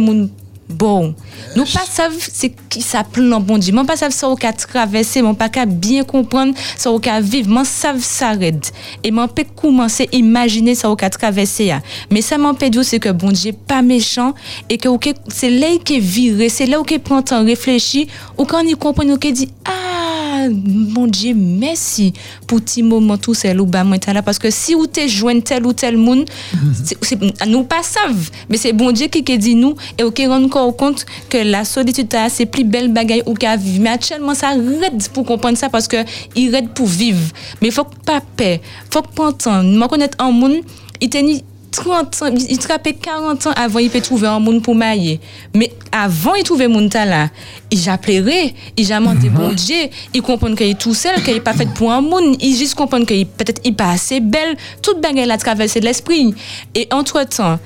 bon. 0.69 1.15
Nous 1.55 1.65
pas 1.65 1.85
savent 1.89 2.17
c'est 2.19 2.53
qui 2.69 2.81
ça 2.81 3.03
plan 3.03 3.39
bon 3.39 3.57
Dieu. 3.57 3.73
Moi 3.73 3.85
pas 3.85 3.95
savent 3.95 4.11
ça 4.11 4.29
au 4.29 4.35
cas 4.35 4.53
traverser, 4.53 5.21
moi 5.21 5.33
pas 5.33 5.49
bien 5.65 6.03
comprendre 6.03 6.53
ça 6.75 6.91
cas 7.01 7.21
vivre, 7.21 7.49
moi 7.49 7.65
savent 7.65 8.03
ça 8.03 8.31
raide. 8.31 8.65
Et 9.03 9.11
moi 9.11 9.27
peut 9.27 9.45
commencer 9.55 10.09
imaginer 10.11 10.75
ça 10.75 10.93
traverser. 10.95 11.65
ya. 11.65 11.81
Mais 12.11 12.21
ça 12.21 12.37
m'empêche 12.37 12.71
dire 12.71 12.85
c'est 12.85 12.99
que 12.99 13.09
bon 13.09 13.31
Dieu 13.31 13.53
pas 13.53 13.81
méchant 13.81 14.33
et 14.69 14.77
que 14.77 14.89
c'est 15.27 15.49
là 15.49 15.67
qui 15.83 15.97
est 15.97 15.99
viré, 15.99 16.49
c'est 16.49 16.65
là 16.65 16.79
où 16.79 16.83
qui 16.83 16.99
prend 16.99 17.21
temps 17.21 17.43
réfléchir 17.43 18.07
ou 18.37 18.45
quand 18.45 18.61
il 18.61 18.75
comprend 18.75 19.17
qui 19.17 19.33
dit 19.33 19.49
ah 19.65 20.26
mon 20.49 21.07
Dieu 21.07 21.33
merci 21.35 22.13
pour 22.47 22.61
petit 22.61 22.83
moment 22.83 23.17
tout 23.17 23.33
bas 23.65 23.83
moi 23.83 23.97
t'es 23.99 24.13
là 24.13 24.21
parce 24.21 24.39
que 24.39 24.49
si 24.49 24.75
ou 24.75 24.87
t'es 24.87 25.07
joint 25.07 25.39
tel 25.41 25.65
ou 25.65 25.73
tel 25.73 25.97
monde 25.97 26.25
c'est- 26.83 26.97
c'est- 27.03 27.45
nous 27.47 27.63
pas 27.63 27.83
savent 27.83 28.29
mais 28.49 28.57
c'est 28.57 28.73
bon 28.73 28.91
Dieu 28.91 29.07
qui 29.07 29.23
qui 29.23 29.37
dit 29.37 29.55
nous 29.55 29.75
et 29.97 30.03
ok 30.03 30.21
rend 30.27 30.43
encore 30.43 30.75
compte 30.75 31.05
que 31.29 31.37
la 31.37 31.63
solitude 31.65 32.07
c'est 32.29 32.45
plus 32.45 32.63
belle 32.63 32.91
bagaille 32.91 33.23
ou 33.25 33.33
vivre. 33.33 33.79
Mais 33.79 33.89
actuellement 33.89 34.33
ça 34.33 34.49
raide 34.49 35.01
pour 35.13 35.25
comprendre 35.25 35.57
ça 35.57 35.69
parce 35.69 35.87
que 35.87 35.97
il 36.35 36.49
raide 36.53 36.69
pour 36.69 36.87
vivre. 36.87 37.19
Mais 37.61 37.71
faut 37.71 37.85
pas 38.05 38.21
peur 38.35 38.57
faut 38.91 39.01
prendre 39.01 39.37
temps 39.37 39.63
moi 39.63 39.87
connaître 39.87 40.17
un 40.23 40.31
monde 40.31 40.57
il 41.01 41.41
30 41.77 42.23
ans, 42.23 42.35
il 42.49 42.57
trappait 42.57 42.93
40 42.93 43.47
ans 43.47 43.51
avant 43.55 43.79
il 43.79 43.89
peut 43.89 44.01
trouver 44.01 44.27
un 44.27 44.39
monde 44.39 44.63
pour 44.63 44.73
marier. 44.73 45.19
Mais 45.53 45.71
avant 45.91 46.33
il 46.33 46.43
trouvait 46.43 46.67
mon 46.67 46.89
là, 46.91 47.29
il 47.69 47.77
j'appellerait, 47.77 48.53
il 48.75 48.87
demandé 48.87 49.29
bon 49.29 49.53
Dieu, 49.53 49.87
il 50.13 50.21
comprend 50.23 50.55
qu'il 50.55 50.67
est 50.67 50.79
tout 50.79 50.95
seul, 50.95 51.21
qu'il 51.23 51.35
est 51.35 51.39
pas 51.39 51.53
fait 51.53 51.71
pour 51.75 51.91
un 51.91 52.01
monde, 52.01 52.35
il 52.41 52.55
juste 52.55 52.73
comprend 52.73 53.05
qu'il 53.05 53.27
peut-être 53.27 53.61
il 53.63 53.75
pas 53.75 53.91
assez 53.91 54.19
belle, 54.19 54.57
toute 54.81 55.01
bagarre 55.01 55.29
a 55.29 55.37
traversé 55.37 55.79
l'esprit. 55.79 56.33
Et 56.73 56.87
entre-temps, 56.91 57.59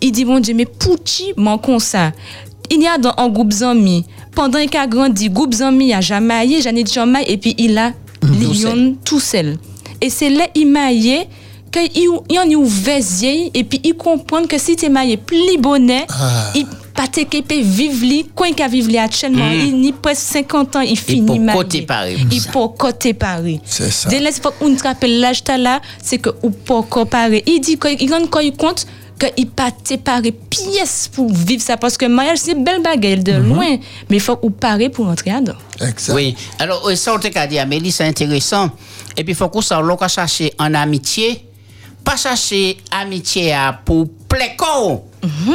il 0.00 0.10
dit 0.10 0.24
bon 0.24 0.40
Dieu 0.40 0.54
mais 0.54 0.66
pour 0.66 1.02
qui 1.04 1.32
m'en 1.36 1.56
comme 1.56 1.78
ça? 1.78 2.10
Il 2.70 2.82
y 2.82 2.88
a 2.88 2.98
dans 2.98 3.14
un 3.16 3.28
groupe 3.28 3.54
d'amis 3.54 4.04
pendant 4.34 4.58
qu'il 4.58 4.76
a 4.76 4.88
grandi 4.88 5.30
groupe 5.30 5.54
d'amis 5.54 5.94
a 5.94 6.00
jamais 6.00 6.26
marié 6.26 6.60
j'en 6.60 6.74
ai 6.74 7.06
marié 7.06 7.32
et 7.32 7.36
puis 7.36 7.54
il 7.58 7.78
a 7.78 7.92
lion 8.22 8.96
tout 9.04 9.20
seul. 9.20 9.58
Et 10.00 10.10
c'est 10.10 10.30
là 10.30 10.46
il 10.56 10.66
marié 10.66 11.28
qu'il 11.74 12.08
il 12.30 12.38
en 12.38 12.48
est 12.48 12.54
ouvert 12.54 13.00
et 13.54 13.64
puis 13.64 13.80
il 13.82 13.94
comprend 13.94 14.44
que 14.44 14.58
si 14.58 14.76
tu 14.76 14.86
es 14.86 14.88
marié 14.88 15.16
plus 15.16 15.36
bonnet 15.58 16.06
il 16.54 16.66
pas 16.94 17.08
te 17.08 17.24
peut 17.24 17.60
vivre 17.60 18.04
li 18.04 18.26
quand 18.34 18.44
il 18.44 18.54
vivre 18.68 18.88
li 18.88 18.98
actuellement 18.98 19.50
Mm. 19.50 19.66
il 19.66 19.80
ni 19.80 19.92
presque 19.92 20.22
50 20.32 20.76
ans 20.76 20.80
il 20.80 20.98
finit 20.98 21.26
pour 21.26 21.40
marié 21.40 21.58
côté 21.58 21.82
Paris, 21.82 22.16
il 22.30 22.42
pour 22.44 22.76
côté 22.76 23.14
Paris 23.14 23.60
C'est 23.64 23.90
ça. 23.90 24.08
Dès 24.08 24.20
où 24.60 24.66
on 24.66 24.74
te 24.74 24.82
rappelle 24.84 25.18
l'âge 25.20 25.42
t'as 25.42 25.58
là, 25.58 25.80
c'est 26.02 26.18
que 26.18 26.30
ou 26.42 26.50
pas 26.50 26.82
comparer. 26.82 27.42
Il 27.46 27.60
dit 27.60 27.78
qu'il 27.78 28.10
quand 28.30 28.40
il 28.40 28.56
compte 28.56 28.86
qu'il 29.18 29.48
pas 29.48 29.70
séparer 29.82 30.32
pièces 30.32 31.08
pour 31.12 31.32
vivre 31.32 31.62
ça. 31.62 31.76
Parce 31.76 31.96
que 31.96 32.06
mariage, 32.06 32.38
c'est 32.38 32.54
belle 32.54 32.82
baguette 32.82 33.22
de 33.24 33.32
loin, 33.32 33.76
mais 34.10 34.16
il 34.16 34.20
faut 34.20 34.38
ou 34.42 34.50
parer 34.50 34.88
pour 34.88 35.06
entrer 35.06 35.30
dedans. 35.40 35.54
Oui. 36.12 36.34
Alors, 36.58 36.88
euh, 36.88 36.96
ça, 36.96 37.14
on 37.14 37.18
t'a 37.18 37.46
dit, 37.46 37.58
Amélie, 37.58 37.92
c'est 37.92 38.04
intéressant. 38.04 38.70
Et 39.16 39.22
puis, 39.24 39.32
il 39.32 39.36
faut 39.36 39.48
qu'on 39.48 39.62
s'en 39.62 39.82
chercher 40.08 40.52
en 40.58 40.74
amitié. 40.74 41.44
Pas 42.04 42.16
chercher 42.16 42.76
amitié 42.90 43.52
à 43.54 43.72
pour 43.72 44.06
plaire 44.28 44.56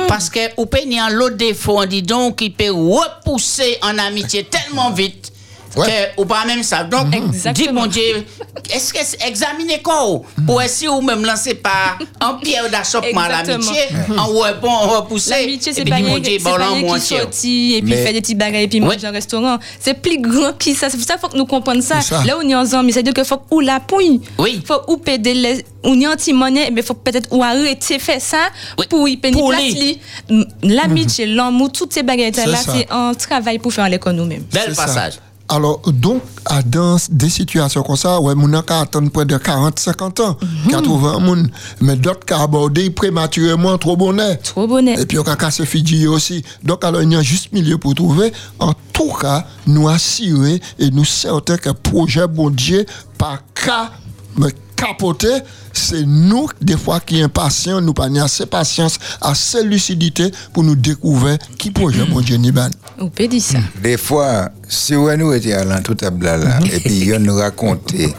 Parce 0.08 0.30
que, 0.30 0.40
ou 0.58 0.66
peut 0.66 0.80
y 0.86 1.00
a 1.00 1.10
l'autre 1.10 1.38
défaut, 1.38 1.80
on 1.80 1.86
dit 1.86 2.02
donc, 2.02 2.38
qui 2.38 2.50
peut 2.50 2.72
repousser 2.72 3.78
en 3.84 3.98
amitié 3.98 4.44
tellement 4.46 4.92
vite. 4.92 5.32
Que, 5.76 6.22
ou 6.22 6.26
pas 6.26 6.46
même 6.46 6.64
ça. 6.64 6.84
Donc, 6.84 7.08
dis 7.54 7.70
mon 7.72 7.86
Dieu, 7.86 8.26
est-ce 8.74 8.94
que 8.94 9.00
c'est 9.04 9.22
examiner 9.28 9.82
quoi 9.82 10.22
pour 10.46 10.62
essayer 10.62 10.90
ou 10.90 11.02
même 11.02 11.24
lancer 11.24 11.56
pas 11.56 11.98
un 12.22 12.34
pierre 12.36 12.70
d'achoppement 12.70 13.22
à 13.22 13.44
l'amitié, 13.44 13.82
en 14.18 14.26
repon, 14.26 14.70
en 14.70 14.88
repousser. 14.88 15.30
L'amitié, 15.32 15.74
c'est 15.74 15.86
pas 15.86 16.00
mon 16.00 16.16
rien 16.16 16.20
Dieu, 16.20 16.38
c'est 16.40 16.82
bon, 16.82 16.94
qui 16.94 17.02
sortit 17.02 17.74
et 17.76 17.82
puis 17.82 17.92
Mais- 17.92 18.06
fait 18.06 18.14
des 18.14 18.22
petits 18.22 18.36
bagages 18.36 18.64
et 18.64 18.68
puis 18.68 18.80
manger 18.80 19.08
au 19.08 19.12
restaurant. 19.12 19.58
C'est 19.80 19.94
plus 19.94 20.20
grand 20.20 20.58
que 20.58 20.74
ça. 20.74 20.90
C'est 20.90 20.98
pour 20.98 21.06
ça 21.06 21.14
qu'il 21.14 21.22
faut 21.22 21.30
que 21.30 21.38
nous 21.38 21.46
comprenions 21.46 21.82
ça. 21.82 22.00
Là 22.26 22.38
où 22.38 22.42
on 22.44 22.50
est 22.50 22.56
ensemble, 22.56 22.92
c'est-à-dire 22.92 23.14
qu'il 23.14 23.26
faut 23.26 23.42
ou 23.52 23.60
la 23.60 23.80
pouille. 23.80 24.22
Oui. 24.38 24.62
faut 24.66 24.82
ou 24.88 24.98
payer 24.98 25.34
les 25.34 25.66
on 25.84 26.00
est 26.00 26.08
anti-monnaie, 26.08 26.72
mais 26.72 26.82
faut 26.82 26.94
peut-être 26.94 27.30
ou 27.32 27.42
arrêter 27.42 28.00
faire 28.00 28.22
ça 28.22 28.50
pour 28.90 29.08
y 29.08 29.16
payer 29.18 29.42
place. 29.42 30.44
L'amitié, 30.62 31.26
l'amour, 31.26 31.72
toutes 31.72 31.94
ces 31.94 32.04
bagages 32.04 32.36
là, 32.36 32.58
C'est 32.58 32.88
un 32.90 33.14
travail 33.14 33.60
pour 33.60 33.74
faire 33.74 33.88
l'économie 33.88 34.10
nous-mêmes. 34.20 34.46
Bel 34.52 34.76
ça. 34.76 35.10
Alors, 35.52 35.82
donc, 35.88 36.22
à 36.46 36.62
dans 36.62 36.98
des 37.10 37.30
situations 37.30 37.82
comme 37.82 37.96
ça, 37.96 38.22
ouais, 38.22 38.36
mon 38.36 38.54
a 38.54 38.60
attendre 38.60 39.10
près 39.10 39.26
de 39.26 39.36
40, 39.36 39.80
50 39.80 40.20
ans, 40.20 40.38
80 40.70 41.20
moun. 41.20 41.50
Mais 41.82 41.96
d'autres 41.96 42.26
qui 42.26 42.34
abordé 42.34 42.92
prématurément 42.92 43.78
trop 43.80 43.98
bonnet. 43.98 44.38
Trop 44.38 44.68
bonnet. 44.68 45.02
Et 45.02 45.06
puis, 45.08 45.18
on 45.18 45.24
a 45.24 45.36
cassé 45.36 45.66
Fidji 45.66 46.08
aussi. 46.08 46.44
Donc, 46.64 46.84
alors, 46.84 47.02
il 47.02 47.12
y 47.12 47.16
a 47.16 47.22
juste 47.24 47.52
milieu 47.52 47.80
pour 47.80 47.96
trouver. 47.96 48.32
En 48.60 48.74
tout 48.94 49.12
cas, 49.20 49.46
nous 49.66 49.90
assurer 49.90 50.62
et 50.78 50.92
nous 50.92 51.06
certains 51.06 51.58
que 51.58 51.72
projet 51.72 52.28
bon 52.28 52.52
Dieu, 52.52 52.86
par 53.18 53.40
cas, 53.56 53.90
mais 54.38 54.54
capoter, 54.80 55.42
c'est 55.74 56.06
nous, 56.06 56.48
des 56.62 56.78
fois, 56.78 57.00
qui 57.00 57.22
impatients, 57.22 57.82
nous 57.82 57.94
pas 57.94 58.10
ni 58.10 58.20
assez 58.20 58.46
patience, 58.46 58.98
assez 59.22 59.64
lucidité 59.64 60.32
pour 60.54 60.64
nous 60.64 60.76
découvrir 60.76 61.38
qui 61.58 61.72
projet 61.72 62.06
bon 62.06 62.22
Dieu 62.22 62.38
ni 62.38 62.52
ban. 62.52 62.70
On 63.00 63.10
peut 63.10 63.28
dire 63.28 63.42
ça. 63.42 63.60
Des 63.82 63.98
fois, 63.98 64.50
si 64.68 64.96
on 64.96 65.16
nous 65.18 65.34
était 65.34 65.54
à 65.54 65.82
tout 65.82 65.98
à 66.02 66.10
bla 66.10 66.38
là, 66.38 66.60
et 66.72 66.80
puis 66.80 67.12
on 67.14 67.20
nous 67.20 67.36
racontait 67.36 68.14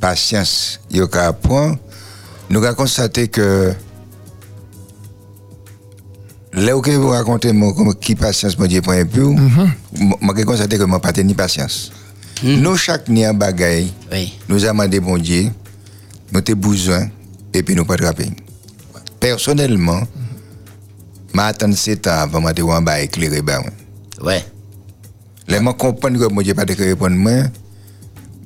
patience, 0.00 0.80
il 0.90 0.98
y 0.98 1.00
a 1.00 1.32
point, 1.32 1.78
nous 2.50 2.62
avons 2.62 2.76
constaté 2.76 3.28
que 3.28 3.72
là 6.52 6.76
où 6.76 6.80
que 6.80 6.90
vous 6.90 7.08
racontez 7.08 7.52
qui 8.00 8.14
patience 8.14 8.58
mon 8.58 8.66
Dieu 8.66 8.80
point 8.80 9.02
moi 10.20 10.34
j'ai 10.36 10.44
constaté 10.44 10.78
que 10.78 10.84
moi 10.84 11.00
pas 11.00 11.12
ni 11.12 11.34
patience. 11.34 11.90
Nous 12.42 12.76
chaque 12.76 13.08
ni 13.08 13.24
un 13.24 13.32
bagaille, 13.32 13.92
nous 14.48 14.64
avons 14.64 14.74
demandé 14.74 15.00
bon 15.00 15.16
Dieu, 15.18 15.50
nous 16.32 16.40
avons 16.40 16.60
besoin 16.60 17.08
et 17.52 17.62
puis 17.62 17.74
nous 17.74 17.84
pas 17.84 17.94
attraper. 17.94 18.30
Personnellement, 19.20 20.02
m'a 21.32 21.46
attendu 21.46 21.76
7 21.76 22.06
ans 22.08 22.10
avant 22.10 22.40
de 22.52 23.02
éclairé 23.02 23.40
bah 23.40 23.60
moi. 23.60 23.70
Ouais. 24.20 24.44
Là, 25.48 25.58
je 25.58 25.70
comprends 25.70 26.12
que 26.12 26.32
mon 26.32 26.42
Dieu 26.42 26.54
pas 26.54 26.64
de 26.64 26.74
répondre 26.74 27.16
moi, 27.16 27.44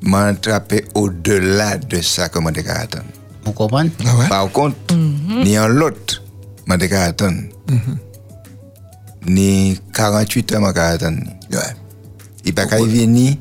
m'a 0.03 0.27
attrapé 0.27 0.85
au-delà 0.95 1.79
de 1.79 2.01
ça 2.01 2.29
que 2.29 2.39
de 2.39 2.69
attendre. 2.69 3.05
Vous 3.45 3.53
comprenez? 3.53 3.91
Par 4.29 4.51
contre, 4.53 4.77
ni 4.95 5.59
en 5.59 5.69
l'autre, 5.69 6.23
de 6.69 6.95
attendre. 6.95 7.43
Ni 9.27 9.81
48 9.95 10.55
ans, 10.55 10.73
de 10.73 10.79
attendre. 10.79 11.21
Il 12.45 12.55
pas 12.55 12.67
qu'à 12.67 12.79
y 12.79 12.87
venir, 12.87 13.37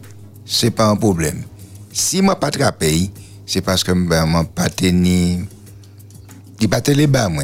c'est 0.48 0.72
pas 0.72 0.88
un 0.88 0.96
problème. 0.96 1.44
Si 1.92 2.22
moi 2.22 2.40
pas 2.40 2.48
attrapé, 2.48 3.12
c'est 3.46 3.62
parce 3.62 3.84
que 3.84 3.92
ben, 3.92 4.26
moi 4.26 4.46
pas 4.46 4.70
tenu 4.70 5.46
il 6.60 6.68
pas 6.70 6.82
les 6.88 7.06
bas 7.06 7.30
moi. 7.30 7.44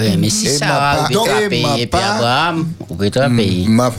Oui, 0.00 0.16
mais 0.18 0.30
si 0.30 0.48
Et 0.48 0.56
Sarah, 0.58 1.02
m'a 1.02 1.08
vous 1.08 1.24
pas- 1.24 1.30
pouvez 1.42 1.44
et 1.44 1.48
puis 1.78 1.86
pas- 1.86 2.14
Abraham, 2.16 2.66
vous 2.80 2.86
pouvez 2.86 3.10
payer. 3.10 3.68
m'a 3.68 3.90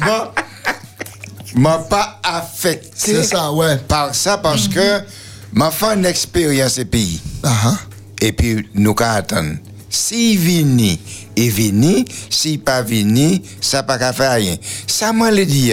m'a- 0.00 0.32
m'a 1.54 1.78
pas 1.78 2.20
affecté 2.22 2.90
C'est 2.94 3.22
ça, 3.22 3.52
ouais. 3.52 3.76
par 3.88 4.14
ça 4.14 4.38
parce 4.38 4.68
que 4.68 5.00
m'a 5.52 5.70
fait 5.70 5.94
une 5.94 6.04
expérience 6.04 6.78
et 6.78 6.84
pays. 6.84 7.20
Et 8.20 8.32
puis 8.32 8.68
nous 8.74 8.94
qu'à 8.94 9.12
attendre. 9.12 9.56
S'il 9.88 10.38
vini, 10.38 11.00
il 11.36 11.50
vini. 11.50 12.04
S'il 12.30 12.60
pas 12.60 12.82
vini, 12.82 13.42
ça 13.60 13.82
pas 13.82 13.98
qu'à 13.98 14.12
faire 14.12 14.32
rien. 14.32 14.56
Ça 14.86 15.12
m'a 15.12 15.30
le 15.30 15.44
dit. 15.44 15.72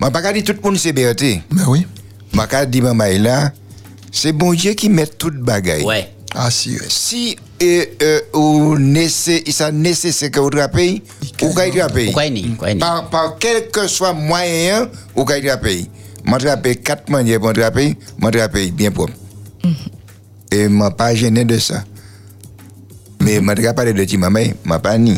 M'a 0.00 0.10
pas 0.10 0.20
dire 0.32 0.44
tout 0.44 0.52
le 0.52 0.60
monde 0.62 0.78
c'est 0.78 0.92
berté. 0.92 1.42
Mais 1.52 1.62
oui. 1.66 1.86
M'a 2.32 2.46
qu'à 2.46 2.66
dire 2.66 2.84
maman 2.84 3.04
là, 3.18 3.52
c'est 4.12 4.32
bon 4.32 4.52
Dieu 4.52 4.72
qui 4.74 4.88
met 4.88 5.06
toute 5.06 5.38
bagaille. 5.38 5.84
Ouais. 5.84 6.12
Ah 6.34 6.50
si. 6.50 6.76
Si 6.88 7.36
euh, 7.62 7.84
euh, 8.02 8.20
ou 8.34 8.76
nécess- 8.76 9.42
il 9.46 9.50
est 9.62 9.72
nécessaire 9.72 10.30
que 10.30 10.40
vous 10.40 10.50
qu'à 11.54 11.66
y 11.66 11.92
pays. 11.92 12.12
Par, 12.78 13.08
par 13.08 13.36
quel 13.38 13.70
que 13.70 13.86
soit 13.88 14.12
moyen, 14.12 14.88
ou 15.14 15.24
qu'à 15.24 15.38
y 15.38 15.60
pays. 15.62 15.88
Moi, 16.24 16.38
je 16.40 16.54
paye 16.56 16.76
quatre 16.76 17.08
manières 17.08 17.40
pour 17.40 17.52
moi, 18.18 18.30
je 18.34 18.46
paye 18.48 18.70
bien 18.72 18.90
propre. 18.90 19.12
Et 20.52 20.64
je 20.64 20.68
ne 20.68 20.88
pas 20.90 21.14
gêné 21.14 21.44
de 21.44 21.56
ça. 21.58 21.84
Mais 23.26 23.34
je 23.36 23.40
ne 23.40 23.72
parler 23.72 23.92
de 23.92 24.04
ti 24.04 24.16
maman, 24.16 24.40
je 24.64 24.70
ne 24.72 24.78
pas 24.78 24.96
ni. 24.98 25.14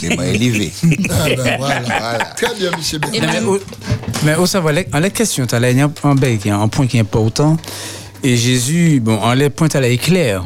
C'est 0.00 0.14
moi 0.16 0.26
élevé. 0.26 0.72
Ah 1.10 1.24
ben 1.36 1.56
voilà. 1.58 2.18
Très 2.36 2.54
bien, 2.58 2.70
monsieur 2.76 2.98
Mais, 3.12 3.20
Bernard. 3.20 3.48
au- 3.48 3.58
mais 4.24 4.34
au 4.36 4.46
savoir, 4.46 4.74
en 4.92 4.98
la 5.00 5.10
question, 5.10 5.46
tu 5.46 5.54
as 5.54 5.60
là, 5.60 5.70
il 5.70 5.76
y 5.78 5.80
a 5.80 5.84
un, 5.84 6.60
un 6.62 6.68
point 6.68 6.86
qui 6.86 6.96
est 6.96 7.00
important. 7.00 7.56
Et 8.24 8.36
Jésus, 8.36 8.98
bon, 9.00 9.16
en 9.18 9.32
les 9.34 9.48
points 9.50 9.68
à 9.74 9.80
la 9.80 9.86
éclair. 9.88 10.44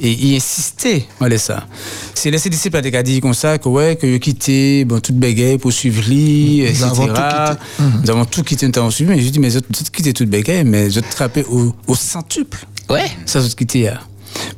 Et 0.00 0.10
il 0.10 0.36
insistait, 0.36 1.06
voilà 1.18 1.38
ça. 1.38 1.66
C'est 2.14 2.30
les 2.30 2.38
disciples 2.38 2.80
qui 2.82 2.96
a 2.96 3.02
dit 3.02 3.20
comme 3.20 3.34
ça, 3.34 3.56
que 3.58 3.68
ouais, 3.68 3.96
que 3.96 4.16
quitté, 4.18 4.84
bon, 4.84 5.00
toute 5.00 5.16
bégaye 5.16 5.56
pour 5.58 5.72
suivre 5.72 6.02
lui, 6.08 6.58
Nous 6.60 6.66
etc. 6.66 6.84
avons 6.84 7.06
tout 7.06 7.14
quitté. 7.14 7.90
Nous 8.04 8.10
avons 8.10 8.24
tout 8.26 8.42
quitté, 8.44 8.68
nous 8.68 8.78
avons 8.78 8.90
suivi. 8.90 9.10
Mais 9.10 9.20
je 9.22 9.28
dis, 9.30 9.40
mais 9.40 9.48
vous 9.48 9.60
tout 9.62 9.84
quitté 9.90 10.12
toute 10.12 10.28
bégaye, 10.28 10.62
mais 10.64 10.90
je 10.90 11.00
trappé 11.00 11.44
au, 11.50 11.74
au 11.86 11.94
centuple. 11.96 12.58
Ouais. 12.90 13.06
Ça, 13.24 13.40
vous 13.40 13.48
quitté, 13.48 13.84
là. 13.84 14.00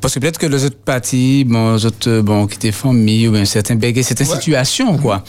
Parce 0.00 0.14
que 0.14 0.20
peut-être 0.20 0.38
que 0.38 0.46
les 0.46 0.64
autres 0.64 0.76
parties, 0.76 1.44
bon, 1.44 1.74
les 1.74 1.86
autres, 1.86 2.20
bon, 2.20 2.46
qui 2.46 2.56
étaient 2.56 2.72
familles, 2.72 3.28
ou 3.28 3.32
bien 3.32 3.44
certains 3.44 3.76
bégayes, 3.76 4.04
certaines 4.04 4.26
situations, 4.26 4.96
quoi. 4.98 5.22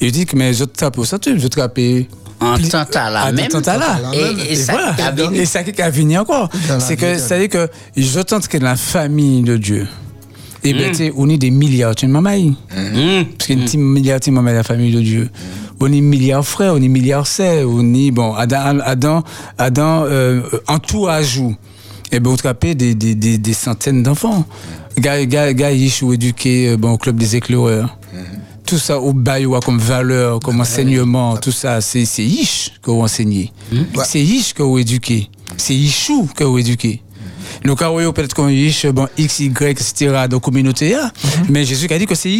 Et 0.00 0.06
je 0.08 0.12
dis 0.12 0.26
que, 0.26 0.36
mais 0.36 0.50
les 0.50 0.62
autres 0.62 0.72
trappé 0.72 1.00
au 1.00 1.04
les 1.04 1.44
autres 1.44 1.48
trappé. 1.56 2.08
En 2.40 2.56
tant 2.58 2.84
à 2.94 3.10
la 3.10 3.24
En 3.28 3.32
même. 3.32 3.50
Et, 4.14 4.52
et 5.42 5.46
ça, 5.46 5.62
qui 5.62 5.80
a 5.82 5.90
venu 5.90 6.18
encore. 6.18 6.48
C'est 6.80 6.96
que, 6.96 7.16
c'est-à-dire 7.18 7.48
que 7.48 7.68
je 7.96 8.20
tente 8.20 8.48
que 8.48 8.58
dans 8.58 8.66
la 8.66 8.76
famille 8.76 9.42
de 9.42 9.56
Dieu, 9.56 9.86
et 10.64 10.72
bien, 10.74 10.88
Mm. 10.88 10.90
tu 10.92 10.96
sais, 10.96 11.12
on 11.16 11.28
est 11.28 11.38
des 11.38 11.50
milliards, 11.50 11.94
tu 11.94 12.06
maman. 12.06 12.54
Parce 12.68 13.46
qu'il 13.46 13.58
y 13.58 13.62
a 13.62 13.66
des 13.66 13.76
milliards, 13.78 14.20
tu 14.20 14.30
maman, 14.30 14.52
la 14.52 14.62
famille 14.62 14.92
de 14.92 15.00
Dieu. 15.00 15.30
On 15.80 15.92
est 15.92 16.00
milliards 16.00 16.46
frères, 16.46 16.74
on 16.74 16.82
est 16.82 16.86
milliards 16.88 17.26
sœurs, 17.26 17.68
on 17.68 17.94
est, 17.94 18.12
bon, 18.12 18.34
Adam, 18.34 18.78
Adam, 18.84 19.24
Adam, 19.58 20.04
euh, 20.04 20.42
en 20.68 20.78
tout 20.78 21.08
ajout. 21.08 21.56
Et 22.12 22.20
bien, 22.20 22.32
on 22.32 22.36
trappait 22.36 22.74
des, 22.74 22.94
des, 22.94 23.14
des, 23.14 23.38
des 23.38 23.52
centaines 23.54 24.02
d'enfants. 24.02 24.44
Gars, 24.98 25.24
gars, 25.24 25.52
gars, 25.54 25.72
ils 25.72 25.90
sont 25.90 26.12
éduqués, 26.12 26.68
euh, 26.68 26.76
bon, 26.76 26.92
au 26.92 26.98
club 26.98 27.16
des 27.16 27.36
éclaireurs. 27.36 27.98
Tout 28.66 28.78
ça 28.78 29.00
au 29.00 29.12
bail 29.12 29.46
comme 29.64 29.78
valeur, 29.78 30.38
comme 30.40 30.60
enseignement, 30.60 31.36
tout 31.36 31.50
ça, 31.52 31.80
c'est 31.80 32.04
c'est 32.04 32.24
Ish 32.24 32.72
que 32.82 32.90
vous 32.90 33.00
enseignez. 33.00 33.52
C'est 34.04 34.20
Ish 34.20 34.54
que 34.54 34.62
vous 34.62 34.78
éduquez. 34.78 35.28
C'est 35.56 35.74
Ishou 35.74 36.28
que 36.34 36.44
vous 36.44 36.58
éduquez. 36.58 37.02
Nous, 37.64 37.74
quand 37.74 37.94
peut-être 38.12 38.34
qu'on 38.34 38.48
Ish, 38.48 38.86
bon, 38.86 39.08
X, 39.18 39.40
Y, 39.40 39.62
etc., 39.62 40.26
dans 40.28 40.36
la 40.36 40.40
communauté, 40.40 40.92
là, 40.92 41.10
mais 41.48 41.64
Jésus 41.64 41.86
a 41.92 41.98
dit 41.98 42.06
que 42.06 42.14
c'est 42.14 42.30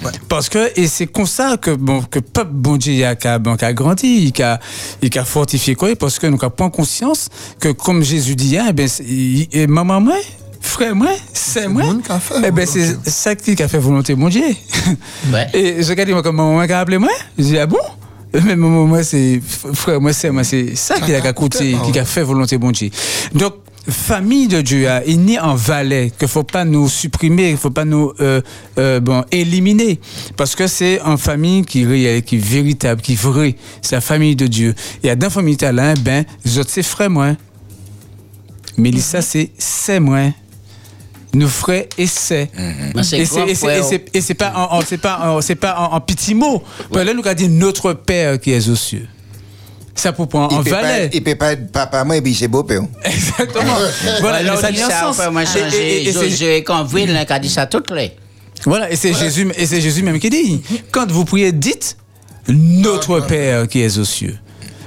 Ishou. 0.00 0.10
Parce 0.28 0.48
que, 0.48 0.70
et 0.78 0.86
c'est 0.86 1.06
comme 1.06 1.26
ça 1.26 1.56
que, 1.56 1.70
bon, 1.70 2.02
que 2.02 2.18
peuple 2.18 2.52
bon 2.52 2.76
Dieu 2.76 3.04
a, 3.04 3.14
a, 3.24 3.38
bon, 3.38 3.56
a 3.60 3.72
grandi, 3.72 4.32
il 4.34 4.42
a, 4.42 4.58
il 5.02 5.18
a 5.18 5.24
fortifié 5.24 5.74
quoi, 5.74 5.94
parce 5.96 6.18
que 6.18 6.26
nous 6.26 6.38
avons 6.40 6.50
prendre 6.50 6.72
conscience 6.72 7.28
que, 7.58 7.68
comme 7.68 8.02
Jésus 8.02 8.36
dit, 8.36 8.56
hein, 8.58 8.66
eh 8.70 8.72
ben, 8.72 8.88
et 9.52 9.66
maman, 9.66 10.00
moi, 10.00 10.16
frère, 10.60 10.94
moi, 10.94 11.10
c'est 11.32 11.68
moi, 11.68 11.84
eh 12.44 12.50
ben, 12.50 12.66
c'est 12.66 13.08
ça 13.08 13.34
qui 13.34 13.60
a 13.62 13.68
fait 13.68 13.78
volonté 13.78 14.14
mon 14.14 14.28
Dieu. 14.28 14.44
Et 15.54 15.82
je 15.82 15.88
regarde, 15.88 16.10
moi, 16.10 16.22
comme 16.22 16.36
maman, 16.36 16.66
qui 16.66 16.72
a 16.72 16.80
appelé 16.80 16.98
moi, 16.98 17.10
je 17.38 17.44
dis, 17.44 17.58
ah 17.58 17.66
bon? 17.66 17.78
Mais 18.32 18.54
maman, 18.54 18.86
moi, 18.86 19.02
c'est, 19.02 19.40
frère, 19.74 20.00
moi, 20.00 20.12
c'est 20.12 20.30
moi, 20.30 20.44
c'est 20.44 20.76
ça 20.76 21.00
qui 21.00 21.14
a 21.14 21.32
coûté, 21.32 21.76
qui 21.92 21.98
a 21.98 22.04
fait 22.04 22.22
volonté 22.22 22.58
bon 22.58 22.70
Dieu. 22.70 22.90
Donc, 23.34 23.54
famille 23.88 24.46
de 24.48 24.60
Dieu, 24.60 24.88
hein, 24.88 25.00
il 25.06 25.20
n'est 25.24 25.38
en 25.38 25.54
valet, 25.54 26.12
qu'il 26.18 26.28
faut 26.28 26.42
pas 26.44 26.64
nous 26.64 26.88
supprimer, 26.88 27.50
il 27.50 27.56
faut 27.56 27.70
pas 27.70 27.84
nous 27.84 28.12
euh, 28.20 28.40
euh, 28.78 29.00
bon, 29.00 29.24
éliminer. 29.32 29.98
Parce 30.36 30.54
que 30.54 30.66
c'est 30.66 31.00
une 31.00 31.18
famille 31.18 31.64
qui 31.64 31.82
est 31.82 31.86
réelle, 31.86 32.22
qui 32.22 32.36
est 32.36 32.44
véritable, 32.44 33.00
qui 33.00 33.12
est 33.14 33.20
vraie. 33.20 33.56
C'est 33.82 33.96
la 33.96 34.00
famille 34.00 34.36
de 34.36 34.46
Dieu. 34.46 34.74
Et 35.02 35.14
dans 35.16 35.26
la 35.26 35.30
famille 35.30 35.56
d'Alain, 35.56 35.94
ben, 36.00 36.24
les 36.44 36.58
autres, 36.58 36.70
c'est 36.70 36.82
frère, 36.82 37.10
moi. 37.10 37.36
Mélissa, 38.76 39.20
c'est 39.22 39.50
c'est 39.58 40.00
moi. 40.00 40.32
nos 41.34 41.48
frères 41.48 41.84
essaient. 41.98 42.50
Mais 42.94 43.02
c'est 43.04 43.18
Et 43.20 44.20
c'est- 44.20 44.34
pas 44.34 44.52
en, 44.56 44.78
en- 44.78 44.80
c'est 44.82 44.98
pas 44.98 45.18
en, 45.36 45.40
c'est 45.40 45.54
pas 45.54 45.76
en, 45.78 45.94
en 45.96 46.00
petit 46.00 46.34
mot. 46.34 46.62
Parce 46.90 47.02
que 47.02 47.06
Là, 47.06 47.14
nous 47.14 47.22
a 47.26 47.34
dit 47.34 47.48
notre 47.48 47.92
Père 47.92 48.40
qui 48.40 48.52
est 48.52 48.68
aux 48.68 48.76
cieux. 48.76 49.06
Ça 50.00 50.12
pour 50.12 50.28
prendre 50.28 50.54
en 50.56 50.60
Il 50.60 50.64
peut 50.64 50.70
pas- 50.70 50.82
valet. 50.82 51.10
il 51.12 51.22
peut 51.22 51.34
pas 51.34 51.52
être 51.52 51.70
papa, 51.70 52.04
moi, 52.04 52.16
et 52.16 52.22
puis 52.22 52.34
c'est 52.34 52.48
beau-père. 52.48 52.80
Exactement. 53.04 53.76
Voilà, 54.20 54.56
ça 54.56 54.68
a 54.68 54.70
un 54.70 55.12
sens. 55.12 55.20
moi, 55.30 55.42
j'ai 55.44 56.64
qui 56.64 57.32
a 57.32 57.38
dit 57.38 57.50
ça 57.50 57.66
toutes 57.66 57.90
les. 57.90 58.12
Voilà, 58.64 58.90
et 58.90 58.96
c'est 58.96 59.12
Jésus, 59.12 59.50
et 59.56 59.66
c'est 59.66 59.80
Jésus 59.80 60.02
même 60.02 60.18
qui 60.18 60.30
dit, 60.30 60.62
quand 60.90 61.10
vous 61.10 61.24
priez, 61.24 61.52
dites 61.52 61.96
notre 62.48 63.20
Père 63.20 63.68
qui 63.68 63.80
est 63.80 63.98
aux 63.98 64.04
cieux. 64.04 64.38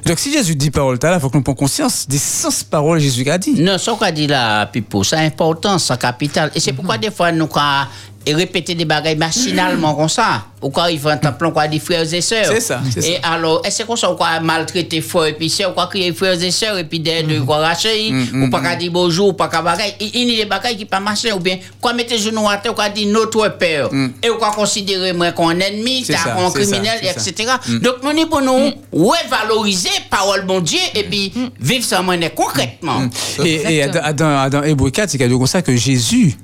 Donc 0.06 0.19
si 0.19 0.34
Jésus 0.34 0.56
dit 0.56 0.69
parole, 0.69 0.98
il 1.02 1.19
faut 1.19 1.30
que 1.30 1.38
nous 1.38 1.44
prenions 1.44 1.56
conscience 1.56 2.06
des 2.07 2.18
sens 2.18 2.64
paroles 2.64 2.98
que 2.98 3.03
Jésus 3.03 3.30
a 3.30 3.38
dit. 3.38 3.53
Non, 3.53 3.77
ce 3.77 3.91
qu'on 3.91 4.11
dit 4.11 4.27
là, 4.27 4.65
Pipo, 4.65 5.03
c'est 5.03 5.15
important, 5.15 5.80
c'est 5.80 5.98
capital. 5.98 6.52
Et 6.56 6.60
c'est 6.60 6.73
pourquoi 6.73 6.98
des 6.98 7.10
fois, 7.11 7.31
nous, 7.31 7.48
quand 7.48 7.85
et 8.26 8.34
répéter 8.34 8.76
des 8.76 8.86
bagailles 8.86 9.16
machinalement 9.16 9.95
comme 9.95 10.10
ça. 10.10 10.45
Ou 10.62 10.70
quand 10.70 10.86
il 10.86 10.98
va 10.98 11.20
un 11.22 11.32
plan 11.34 11.52
quoi 11.52 11.68
des 11.68 11.80
frères 11.80 12.12
et 12.14 12.22
sœurs. 12.22 12.45
C'est 12.48 12.62
ça, 12.62 12.82
c'est 12.90 13.06
Et 13.06 13.20
alors, 13.22 13.62
est-ce 13.66 13.84
ça, 13.98 14.10
ou 14.10 14.16
quoi 14.16 14.40
maltraiter 14.40 15.02
frères 15.02 15.26
et 15.26 15.34
puis 15.34 15.50
sœurs, 15.50 15.72
ou 15.72 15.74
quoi 15.74 15.88
crier 15.88 16.14
frères 16.14 16.41
et 16.41 16.52
sœurs, 16.52 16.78
et 16.78 16.86
puis 16.86 17.02
des 17.02 17.24
de 17.24 17.40
quoi 17.41 17.58
racher, 17.58 18.14
ou 18.34 18.50
pas 18.50 18.62
qu'à 18.62 18.76
dire 18.76 18.91
bonjour, 18.91 19.30
ou 19.30 19.34
pas 19.34 19.50
qu'à 19.50 19.62
bagaille. 19.62 19.94
Il 20.00 20.30
y 20.30 20.41
a 20.41 20.44
des 20.44 20.50
bagailles 20.50 20.78
qui 20.78 20.86
pas 20.86 21.02
marcher, 21.02 21.34
ou 21.34 21.40
bien, 21.40 21.58
quoi 21.82 21.94
mettre 21.94 22.18
genoux 22.18 22.48
à 22.48 22.58
terre, 22.58 22.74
quoi 22.74 22.88
dire 22.90 23.12
notre 23.12 23.58
père. 23.58 23.90
Et 24.22 24.30
ou 24.30 24.38
quoi 24.38 24.52
considérer 24.52 25.12
moi 25.12 25.32
comme 25.34 25.50
un 25.50 25.60
ennemi, 25.60 26.06
ça, 26.06 26.36
criminel, 26.54 27.00
etc. 27.02 27.52
Mm. 27.68 27.80
Donc, 27.80 27.95
nous, 28.04 28.14
ni 28.14 28.26
pour 28.26 28.41
nous, 28.41 28.72
ouais, 28.94 29.18
valoriser 29.30 29.90
parole 30.10 30.45
bon 30.45 30.62
Dieu, 30.62 30.80
et 30.95 31.04
puis 31.04 31.34
vivre 31.60 31.84
ça 31.84 32.02
monnaie 32.02 32.32
concrètement. 32.34 33.02
Et, 33.44 33.80
et 33.80 33.88
dans, 34.16 34.64
Hébreu 34.64 34.91
4, 34.91 35.10
c'est 35.10 35.18
comme 35.18 35.48
ça 35.48 35.62
que 35.62 35.76
Jésus, 35.76 36.38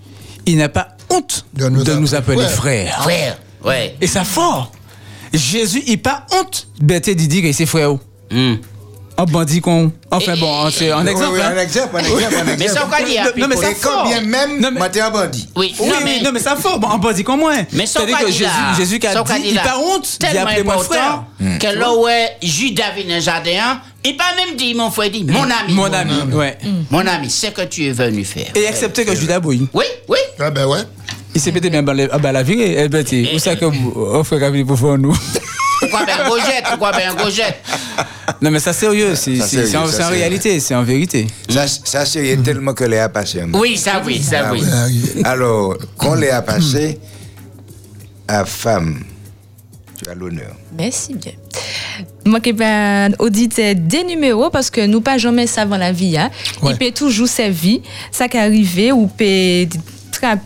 il 0.49 0.57
n'a 0.57 0.69
pas 0.69 0.89
honte 1.09 1.45
de 1.53 1.69
nous, 1.69 2.15
appeler 2.15 2.47
frères. 2.47 3.03
Frères, 3.03 3.38
ouais. 3.63 3.95
Et 4.01 4.07
ça 4.07 4.23
fort. 4.23 4.71
Jésus, 5.34 5.84
il 5.85 5.97
n'a 5.97 6.01
pas 6.01 6.26
honte 6.34 6.67
de 6.80 6.99
dire 6.99 7.43
que 7.43 7.51
c'est 7.51 7.65
frère. 7.65 7.95
Un 9.19 9.25
bandit 9.25 9.59
con. 9.59 9.91
Enfin 10.11 10.35
bon, 10.37 10.69
c'est 10.71 10.91
un 10.91 11.05
exemple. 11.05 11.33
oui, 11.33 11.41
hein. 11.41 11.51
un 11.53 11.57
exemple, 11.61 11.97
un 11.97 11.99
exemple, 11.99 12.35
un 12.39 12.55
Mais 12.57 12.67
ça, 12.69 12.83
on 12.85 12.87
va 12.87 13.01
dire, 13.01 13.23
Non, 13.35 13.47
mais 13.49 13.55
ça 13.57 13.75
fort. 13.75 14.07
bien 14.07 14.21
même, 14.21 14.61
Non, 14.61 14.69
mais- 14.71 14.79
moi, 14.79 14.87
t'es 14.87 15.01
un 15.01 15.09
bandit. 15.09 15.49
Oui, 15.57 15.75
Oui, 15.77 15.89
mais- 16.05 16.21
non, 16.21 16.29
mais 16.31 16.39
ça 16.39 16.55
fort. 16.55 16.79
Bon, 16.79 16.89
un 16.89 16.97
bandit 16.99 17.25
comme 17.25 17.41
moi. 17.41 17.51
Mais 17.73 17.85
ça, 17.85 17.99
on 18.01 18.05
que 18.05 18.11
va 18.13 18.19
Jésus, 18.27 18.37
dire 18.37 18.47
là, 18.47 18.77
Jésus 18.77 18.97
qui 18.97 19.07
a 19.07 19.11
ça, 19.11 19.21
dit, 19.23 19.41
dire 19.41 19.51
il 19.51 19.55
pas 19.59 19.77
honte 19.77 20.03
d'y 20.09 20.17
tellement 20.19 20.41
appeler 20.43 20.63
mon 20.63 20.71
important 20.71 21.25
frère. 21.37 21.59
Que 21.59 21.77
là, 21.77 21.93
ouais, 21.95 22.29
Judas 22.41 22.91
vient 22.95 23.09
dans 23.09 23.15
le 23.15 23.19
jardin, 23.19 23.81
il 24.05 24.15
pas 24.15 24.23
même 24.37 24.55
dit, 24.55 24.73
mon 24.73 24.89
frère, 24.89 25.09
il 25.13 25.25
dit, 25.25 25.33
mon 25.33 25.43
ami. 25.43 25.73
Mon 25.73 25.91
ami, 25.91 26.13
ouais. 26.33 26.57
Mon 26.89 27.05
ami, 27.05 27.29
c'est 27.29 27.53
que 27.53 27.63
tu 27.63 27.87
es 27.87 27.91
venu 27.91 28.23
faire. 28.23 28.47
Et 28.55 28.67
accepter 28.67 29.03
que 29.03 29.13
Judas 29.13 29.41
bouille. 29.41 29.67
Oui, 29.73 29.83
oui. 30.07 30.19
Ah 30.39 30.49
ben 30.49 30.65
ouais. 30.65 30.79
Il 31.35 31.41
s'est 31.41 31.51
pété 31.51 31.69
bien 31.69 31.85
à 31.85 32.17
bas 32.17 32.31
la 32.31 32.41
virée. 32.41 32.77
Eh 32.85 32.87
ben, 32.87 33.03
tu 33.03 33.37
sais 33.37 33.57
que 33.57 33.65
vous 33.65 34.23
frère 34.23 34.49
qui 34.53 34.63
pour 34.63 34.79
faire 34.79 34.97
nous. 35.91 35.98
Pourquoi 35.98 36.06
ben 36.06 36.30
gojette 36.30 36.64
Pourquoi 36.70 36.91
ben 36.91 37.16
gojette 37.16 37.61
Non, 38.41 38.52
mais 38.52 38.60
ça 38.60 38.74
sérieux, 38.74 39.16
c'est 39.16 39.76
en, 39.76 40.10
réalité, 40.10 40.60
c'est 40.60 40.76
en 40.76 40.84
vérité. 40.84 41.28
Ça, 41.49 41.68
ça 41.68 42.06
c'est 42.06 42.38
tellement 42.44 42.74
que 42.74 42.84
les 42.84 42.99
a 42.99 43.10
passé. 43.10 43.44
Oui, 43.53 43.78
ça 43.78 44.02
oui, 44.06 44.22
ça 44.22 44.45
Ah 44.45 44.52
oui. 44.52 44.64
Alors, 45.24 45.78
quand 45.98 46.16
les 46.16 46.30
a 46.30 46.41
passé, 46.41 46.99
à 48.28 48.45
femme, 48.45 49.03
tu 49.98 50.10
as 50.10 50.16
l'honneur. 50.16 50.56
Merci 50.78 51.16
bien. 51.16 51.34
Moi 52.26 52.40
qui 52.40 52.53
ben 52.53 53.14
auditer 53.20 53.76
des 53.76 54.03
numéros 54.03 54.49
parce 54.49 54.70
que 54.70 54.86
nous 54.86 55.02
pas 55.02 55.18
jamais 55.18 55.48
ça 55.48 55.66
dans 55.66 55.78
la 55.78 55.91
vie. 55.91 56.18
Hein. 56.18 56.30
Il 56.64 56.78
peut 56.78 56.91
toujours 56.91 57.28
servir. 57.28 57.82
Ça 58.11 58.28
qui 58.28 58.38
arrive 58.38 58.94
ou 58.94 59.07
peut 59.07 59.66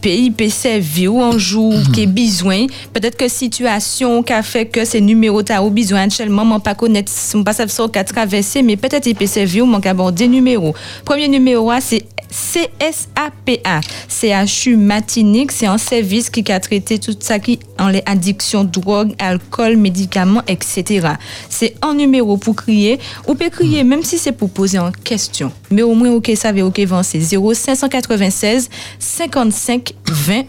il 0.05 0.33
peut 0.33 0.49
servir 0.49 1.13
un 1.13 1.37
jour 1.37 1.73
qui 1.93 2.03
est 2.03 2.07
besoin. 2.07 2.67
Peut-être 2.93 3.17
que 3.17 3.27
situation 3.27 4.23
qui 4.23 4.33
a 4.33 4.43
fait 4.43 4.65
que 4.65 4.85
ces 4.85 5.01
numéros 5.01 5.41
au 5.41 5.69
besoin 5.69 6.01
actuellement, 6.01 6.59
pas 6.59 6.75
connaître, 6.75 7.11
on 7.33 7.43
pas 7.43 7.53
savoir 7.53 7.91
qu'à 7.91 8.03
traverser, 8.03 8.61
mais 8.61 8.77
peut-être 8.77 9.07
il 9.07 9.15
peut 9.15 9.25
servir 9.25 9.63
ou 9.63 9.67
manque 9.67 9.85
aborder 9.85 10.25
des 10.25 10.27
numéros. 10.27 10.73
Premier 11.05 11.27
numéro 11.27 11.69
A, 11.71 11.81
c'est 11.81 12.05
CSAPA, 12.33 13.81
CHU 14.09 14.75
Matinique, 14.75 15.51
c'est 15.51 15.67
un 15.67 15.77
service 15.77 16.31
qui 16.31 16.51
a 16.51 16.59
traité 16.59 16.97
tout 16.97 17.15
ça 17.19 17.37
qui 17.37 17.59
en 17.79 17.89
les 17.89 18.01
addictions, 18.05 18.63
drogue, 18.63 19.13
alcool, 19.19 19.77
médicaments, 19.77 20.41
etc. 20.47 21.09
C'est 21.49 21.75
un 21.81 21.93
numéro 21.93 22.37
pour 22.37 22.55
crier. 22.55 22.99
Ou 23.27 23.35
peut 23.35 23.49
crier 23.49 23.83
même 23.83 24.03
si 24.03 24.17
c'est 24.17 24.31
pour 24.31 24.49
poser 24.49 24.79
en 24.79 24.91
question. 24.91 25.51
Mais 25.69 25.83
au 25.83 25.93
moins, 25.93 26.11
ok, 26.11 26.31
savez, 26.35 26.61
ok, 26.63 26.79
Van, 26.81 27.03
c'est 27.03 27.19
0596 27.19 28.69
55 28.99 29.93
20 30.07 30.43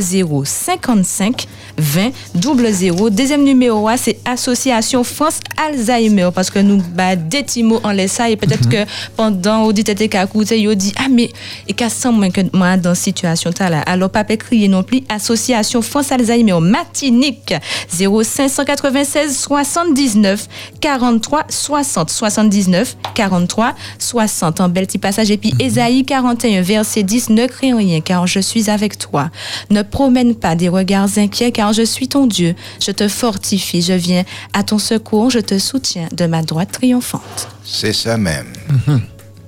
00 0.00 0.44
55 0.44 1.46
20 1.76 2.10
00. 2.40 3.10
Deuxième 3.10 3.44
numéro, 3.44 3.88
A, 3.88 3.96
c'est 3.96 4.18
Association 4.24 5.04
France 5.04 5.40
Alzheimer 5.56 6.30
parce 6.34 6.50
que 6.50 6.58
nous, 6.58 6.82
bah, 6.94 7.16
des 7.16 7.42
petits 7.42 7.62
mots 7.62 7.80
en 7.82 7.92
laisse 7.92 8.12
ça 8.12 8.30
et 8.30 8.36
peut-être 8.36 8.68
que 8.68 8.84
pendant 9.16 9.64
auditeur 9.64 9.94
qui 9.94 10.16
a 10.16 10.24
écouté, 10.24 10.60
il 10.60 10.74
dit, 10.76 10.92
ah, 10.96 11.08
mais, 11.18 11.30
et 11.66 11.72
qu'à 11.72 11.88
ça, 11.88 12.10
moi, 12.12 12.30
que 12.30 12.42
moi, 12.56 12.76
dans 12.76 12.94
cette 12.94 13.04
situation, 13.04 13.50
là. 13.58 13.80
Alors, 13.86 14.10
pas 14.10 14.24
crier 14.24 14.68
non 14.68 14.84
plus. 14.84 15.00
Association 15.08 15.82
France 15.82 16.12
Alzheimer 16.12 16.60
Matinique 16.60 17.54
0596 17.90 19.36
79 19.36 20.48
43 20.80 21.46
60 21.48 22.10
79 22.10 22.96
43 23.14 23.74
60. 23.98 24.60
Un 24.60 24.68
bel 24.68 24.86
petit 24.86 24.98
passage. 24.98 25.30
Et 25.30 25.36
puis, 25.36 25.52
Ésaïe 25.58 26.04
41, 26.04 26.62
verset 26.62 27.02
10, 27.02 27.30
ne 27.30 27.46
crains 27.46 27.76
rien, 27.76 28.00
car 28.00 28.26
je 28.26 28.38
suis 28.38 28.70
avec 28.70 28.98
toi. 28.98 29.30
Ne 29.70 29.82
promène 29.82 30.36
pas 30.36 30.54
des 30.54 30.68
regards 30.68 31.18
inquiets, 31.18 31.50
car 31.50 31.72
je 31.72 31.82
suis 31.82 32.06
ton 32.06 32.26
Dieu. 32.26 32.54
Je 32.80 32.92
te 32.92 33.08
fortifie, 33.08 33.82
je 33.82 33.94
viens 33.94 34.24
à 34.52 34.62
ton 34.62 34.78
secours, 34.78 35.30
je 35.30 35.40
te 35.40 35.58
soutiens 35.58 36.08
de 36.12 36.26
ma 36.26 36.42
droite 36.42 36.70
triomphante. 36.72 37.48
C'est 37.64 37.92
ça 37.92 38.16
même. 38.16 38.52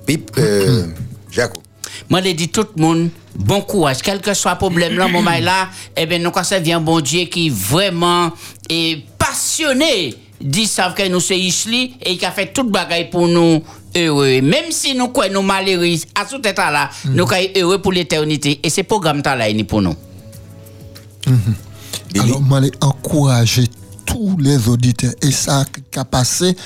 Pip, 0.07 0.33
euh, 0.39 0.87
Jaco. 1.31 1.63
Moi, 2.09 2.23
je 2.23 2.31
dis 2.31 2.49
tout 2.49 2.67
le 2.77 2.83
monde, 2.83 3.11
bon 3.35 3.61
courage. 3.63 3.99
Quel 4.03 4.21
que 4.21 4.35
soit 4.35 4.53
le 4.53 4.59
problème 4.59 4.97
là, 4.97 5.09
moment 5.09 5.39
là, 5.41 5.69
eh 5.97 6.07
bien, 6.07 6.19
nous, 6.19 6.31
quand 6.31 6.45
ça 6.45 6.59
vient 6.59 6.81
bon 6.81 7.01
Dieu 7.01 7.25
qui 7.25 7.51
vraiment 7.51 8.33
est 8.69 9.05
passionné, 9.19 10.15
dit 10.41 10.67
savent 10.67 10.95
que 10.95 11.07
nous 11.09 11.21
c'est 11.21 11.39
Ishli 11.39 11.97
et 12.03 12.17
qui 12.17 12.25
a 12.25 12.31
fait 12.31 12.53
toute 12.53 12.71
bagaille 12.71 13.11
pour 13.11 13.29
nous 13.29 13.63
heureux. 13.95 14.41
Même 14.41 14.71
si 14.71 14.95
nous 14.95 15.09
quoi 15.09 15.29
nous 15.29 15.43
malheureux, 15.43 15.95
à 16.15 16.25
tout 16.25 16.47
état 16.47 16.71
là, 16.71 16.91
nous 17.05 17.27
sommes 17.27 17.39
heureux 17.57 17.79
pour 17.79 17.93
l'éternité. 17.93 18.59
Et 18.63 18.71
ce 18.71 18.83
programme 18.83 19.23
là, 19.25 19.49
il 19.49 19.61
est 19.61 19.65
pour 19.65 19.83
nous. 19.83 19.95
Alors, 22.19 22.41
moi, 22.41 22.61
encourager 22.81 23.67
tous 24.07 24.37
les 24.39 24.69
auditeurs 24.69 25.13
et 25.23 25.31
ça 25.31 25.65
qui 25.93 25.99
a 25.99 26.05
passé, 26.05 26.57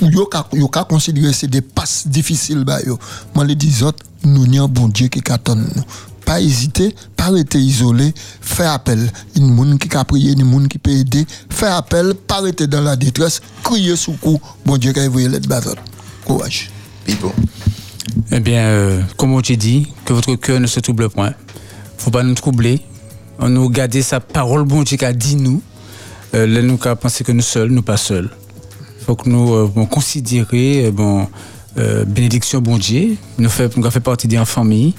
yo 0.00 0.26
ka 0.26 0.46
yo 0.52 0.68
ka 0.68 0.84
considérer 0.84 1.32
c'est 1.32 1.48
des 1.48 1.60
passes 1.60 2.06
difficiles 2.06 2.64
ba 2.64 2.80
yo. 2.82 2.98
Moi 3.34 3.44
les 3.44 3.54
dis 3.54 3.82
autres, 3.82 4.04
nous 4.24 4.46
n'y 4.46 4.58
a 4.58 4.62
un 4.62 4.68
bon 4.68 4.88
Dieu 4.88 5.08
qui 5.08 5.20
attend 5.30 5.56
nous. 5.56 5.66
Pas 6.24 6.40
hésiter, 6.42 6.94
pas 7.16 7.30
rester 7.30 7.58
isolé, 7.58 8.12
faire 8.42 8.72
appel. 8.72 9.10
Une 9.34 9.50
monde 9.54 9.78
qui 9.78 9.96
a 9.96 10.04
prié, 10.04 10.32
une 10.32 10.44
monde 10.44 10.68
qui 10.68 10.78
peut 10.78 10.90
aider, 10.90 11.26
faire 11.48 11.74
appel, 11.74 12.14
pas 12.14 12.40
rester 12.40 12.66
dans 12.66 12.82
la 12.82 12.96
détresse, 12.96 13.40
crier 13.64 13.96
sous 13.96 14.12
coup, 14.12 14.38
bon 14.66 14.76
Dieu 14.76 14.92
qui 14.92 15.00
a 15.00 15.04
envoyé 15.04 15.28
l'aide 15.28 15.46
bazot. 15.46 15.74
Courage. 16.26 16.70
Eh 18.30 18.40
bien, 18.40 18.66
euh, 18.66 19.02
comme 19.16 19.32
on 19.32 19.40
t'a 19.40 19.56
dit, 19.56 19.86
que 20.04 20.12
votre 20.12 20.34
cœur 20.34 20.60
ne 20.60 20.66
se 20.66 20.80
trouble 20.80 21.08
point. 21.08 21.32
faut 21.96 22.10
pas 22.10 22.22
nous 22.22 22.34
troubler. 22.34 22.80
On 23.38 23.48
nous 23.48 23.70
garder 23.70 24.02
sa 24.02 24.20
parole, 24.20 24.64
bon 24.64 24.82
Dieu, 24.82 24.98
qu'a 24.98 25.12
dit 25.12 25.36
nous. 25.36 25.62
Euh, 26.34 26.46
là, 26.46 26.60
nous 26.60 26.76
qu'à 26.76 26.94
penser 26.94 27.24
que 27.24 27.32
nous 27.32 27.40
seuls, 27.40 27.70
nous 27.70 27.82
pas 27.82 27.96
seuls. 27.96 28.28
Faut 29.08 29.16
que 29.16 29.30
nous 29.30 29.54
euh, 29.54 29.70
bon, 29.74 29.86
considérer, 29.86 30.84
euh, 30.84 30.90
bon, 30.90 31.26
euh, 31.78 32.04
bénédiction, 32.04 32.60
bon 32.60 32.76
Dieu. 32.76 33.16
Nous 33.38 33.48
fait, 33.48 33.74
nous 33.74 33.90
fait 33.90 34.00
partie 34.00 34.28
d'une 34.28 34.44
famille. 34.44 34.92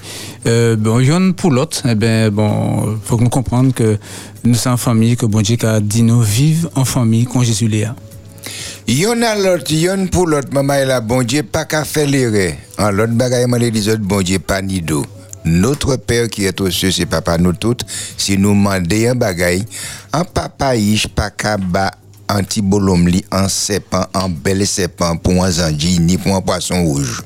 Euh, 0.48 0.74
bon, 0.74 0.98
yon 0.98 1.32
pour 1.32 1.52
l'autre, 1.52 1.82
eh 1.88 1.94
ben, 1.94 2.28
bon, 2.30 2.98
faut 3.04 3.18
que 3.18 3.22
nous 3.22 3.28
comprenions 3.28 3.70
que 3.70 3.98
nous 4.42 4.54
sommes 4.54 4.72
en 4.72 4.76
famille, 4.76 5.16
que 5.16 5.26
bon 5.26 5.42
Dieu 5.42 5.56
a 5.62 5.78
dit 5.78 6.02
nous 6.02 6.22
vivre 6.22 6.68
en 6.74 6.84
famille, 6.84 7.24
quand 7.24 7.44
Jésus 7.44 7.68
l'est. 7.68 7.86
Yon 8.88 9.22
a 9.22 9.36
l'autre, 9.36 9.72
yon 9.72 10.08
pour 10.08 10.26
l'autre, 10.26 10.48
maman 10.52 10.74
est 10.74 10.86
là, 10.86 11.00
bon 11.00 11.22
Dieu, 11.22 11.44
pas 11.44 11.64
qu'à 11.64 11.84
faire 11.84 12.08
l'erreur. 12.08 12.54
En 12.78 12.90
l'autre 12.90 13.12
bagaille, 13.12 13.46
les 13.70 13.88
autres, 13.90 14.02
bon 14.02 14.22
Dieu, 14.22 14.40
pas 14.40 14.60
ni 14.60 14.80
d'eau. 14.80 15.06
Notre 15.44 15.94
Père 15.94 16.28
qui 16.28 16.46
est 16.46 16.60
aux 16.60 16.70
cieux, 16.70 16.90
c'est 16.90 17.06
papa 17.06 17.38
nous 17.38 17.52
toutes. 17.52 17.86
Si 18.16 18.36
nous 18.36 18.50
demandons 18.50 19.10
un 19.10 19.14
bagaille, 19.14 19.64
un 20.12 20.24
papa 20.24 20.74
yish 20.74 21.06
pas 21.06 21.30
qu'à 21.30 21.56
ba 21.56 21.92
anti 22.30 22.62
bolomli 22.62 23.24
en 23.30 23.48
serpent, 23.48 24.06
en 24.14 24.28
bel 24.28 24.66
serpent 24.66 25.16
pour 25.16 25.44
un 25.44 25.50
zanji, 25.50 25.98
ni 26.00 26.16
pour 26.16 26.34
un 26.34 26.40
poisson 26.40 26.82
rouge. 26.84 27.22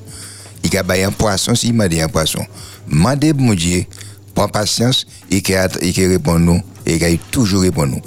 Il 0.64 0.76
a 0.76 1.06
un 1.06 1.12
poisson, 1.12 1.54
s'il 1.54 1.74
m'a 1.74 1.88
dit 1.88 2.00
un 2.00 2.08
poisson. 2.08 2.44
Mandez 2.88 3.32
bon 3.32 3.54
Dieu, 3.54 3.84
prends 4.34 4.48
patience, 4.48 5.06
et 5.30 5.42
qu'il 5.42 6.08
répond 6.08 6.38
nous, 6.38 6.60
et 6.86 6.98
qu'il 6.98 7.18
toujours 7.30 7.62
répond 7.62 7.86
nous. 7.86 8.00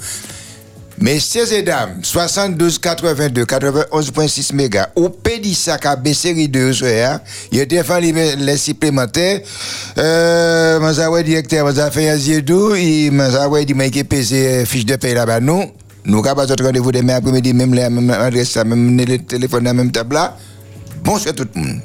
Messieurs 1.00 1.52
et 1.52 1.62
dames, 1.62 2.00
72 2.02 2.80
82 2.80 3.44
91.6 3.44 4.52
mégas, 4.52 4.88
au 4.96 5.08
Pédissa 5.08 5.78
qu'a 5.78 5.94
baissé 5.94 6.48
de 6.48 6.72
soir, 6.72 7.20
il 7.52 7.64
défend 7.68 7.98
les, 8.00 8.34
les 8.34 8.56
supplémentaires. 8.56 9.40
Euh, 9.96 11.22
directeur, 11.22 11.70
zédou, 12.18 12.74
et 12.74 13.10
Mazawa 13.10 13.62
dit, 13.64 13.74
mais 13.74 13.90
qui 13.90 14.02
pèse 14.02 14.34
fiche 14.66 14.84
de 14.86 14.96
paye 14.96 15.14
là-bas, 15.14 15.38
nous. 15.38 15.70
Nous 16.08 16.26
avons 16.26 16.46
notre 16.46 16.64
rendez-vous 16.64 16.90
demain 16.90 17.16
après-midi, 17.16 17.52
même 17.52 17.74
la 17.74 17.90
même 17.90 18.08
adresse, 18.08 18.56
même 18.56 18.96
le 18.96 19.18
téléphone, 19.18 19.64
la 19.64 19.74
même 19.74 19.92
table 19.92 20.14
là. 20.14 20.38
Bonsoir 21.04 21.34
tout 21.34 21.46
le 21.54 21.60
monde. 21.60 21.80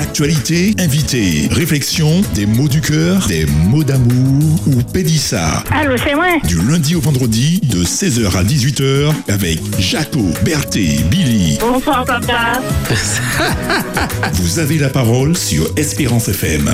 Actualité, 0.00 0.74
invité, 0.78 1.48
réflexion, 1.50 2.22
des 2.34 2.46
mots 2.46 2.68
du 2.68 2.80
cœur, 2.80 3.26
des 3.26 3.46
mots 3.46 3.82
d'amour 3.82 4.60
ou 4.68 4.82
Pédissa. 4.92 5.64
Allô, 5.72 5.96
c'est 5.96 6.14
moi. 6.14 6.38
Du 6.46 6.60
lundi 6.70 6.94
au 6.94 7.00
vendredi, 7.00 7.60
de 7.64 7.82
16h 7.82 8.36
à 8.36 8.44
18h, 8.44 9.12
avec 9.28 9.58
Jaco, 9.80 10.22
Berthé, 10.44 11.00
Billy. 11.10 11.58
Bonsoir, 11.60 12.04
papa. 12.04 12.60
Vous 14.34 14.60
avez 14.60 14.78
la 14.78 14.90
parole 14.90 15.36
sur 15.36 15.66
Espérance 15.76 16.28
FM. 16.28 16.70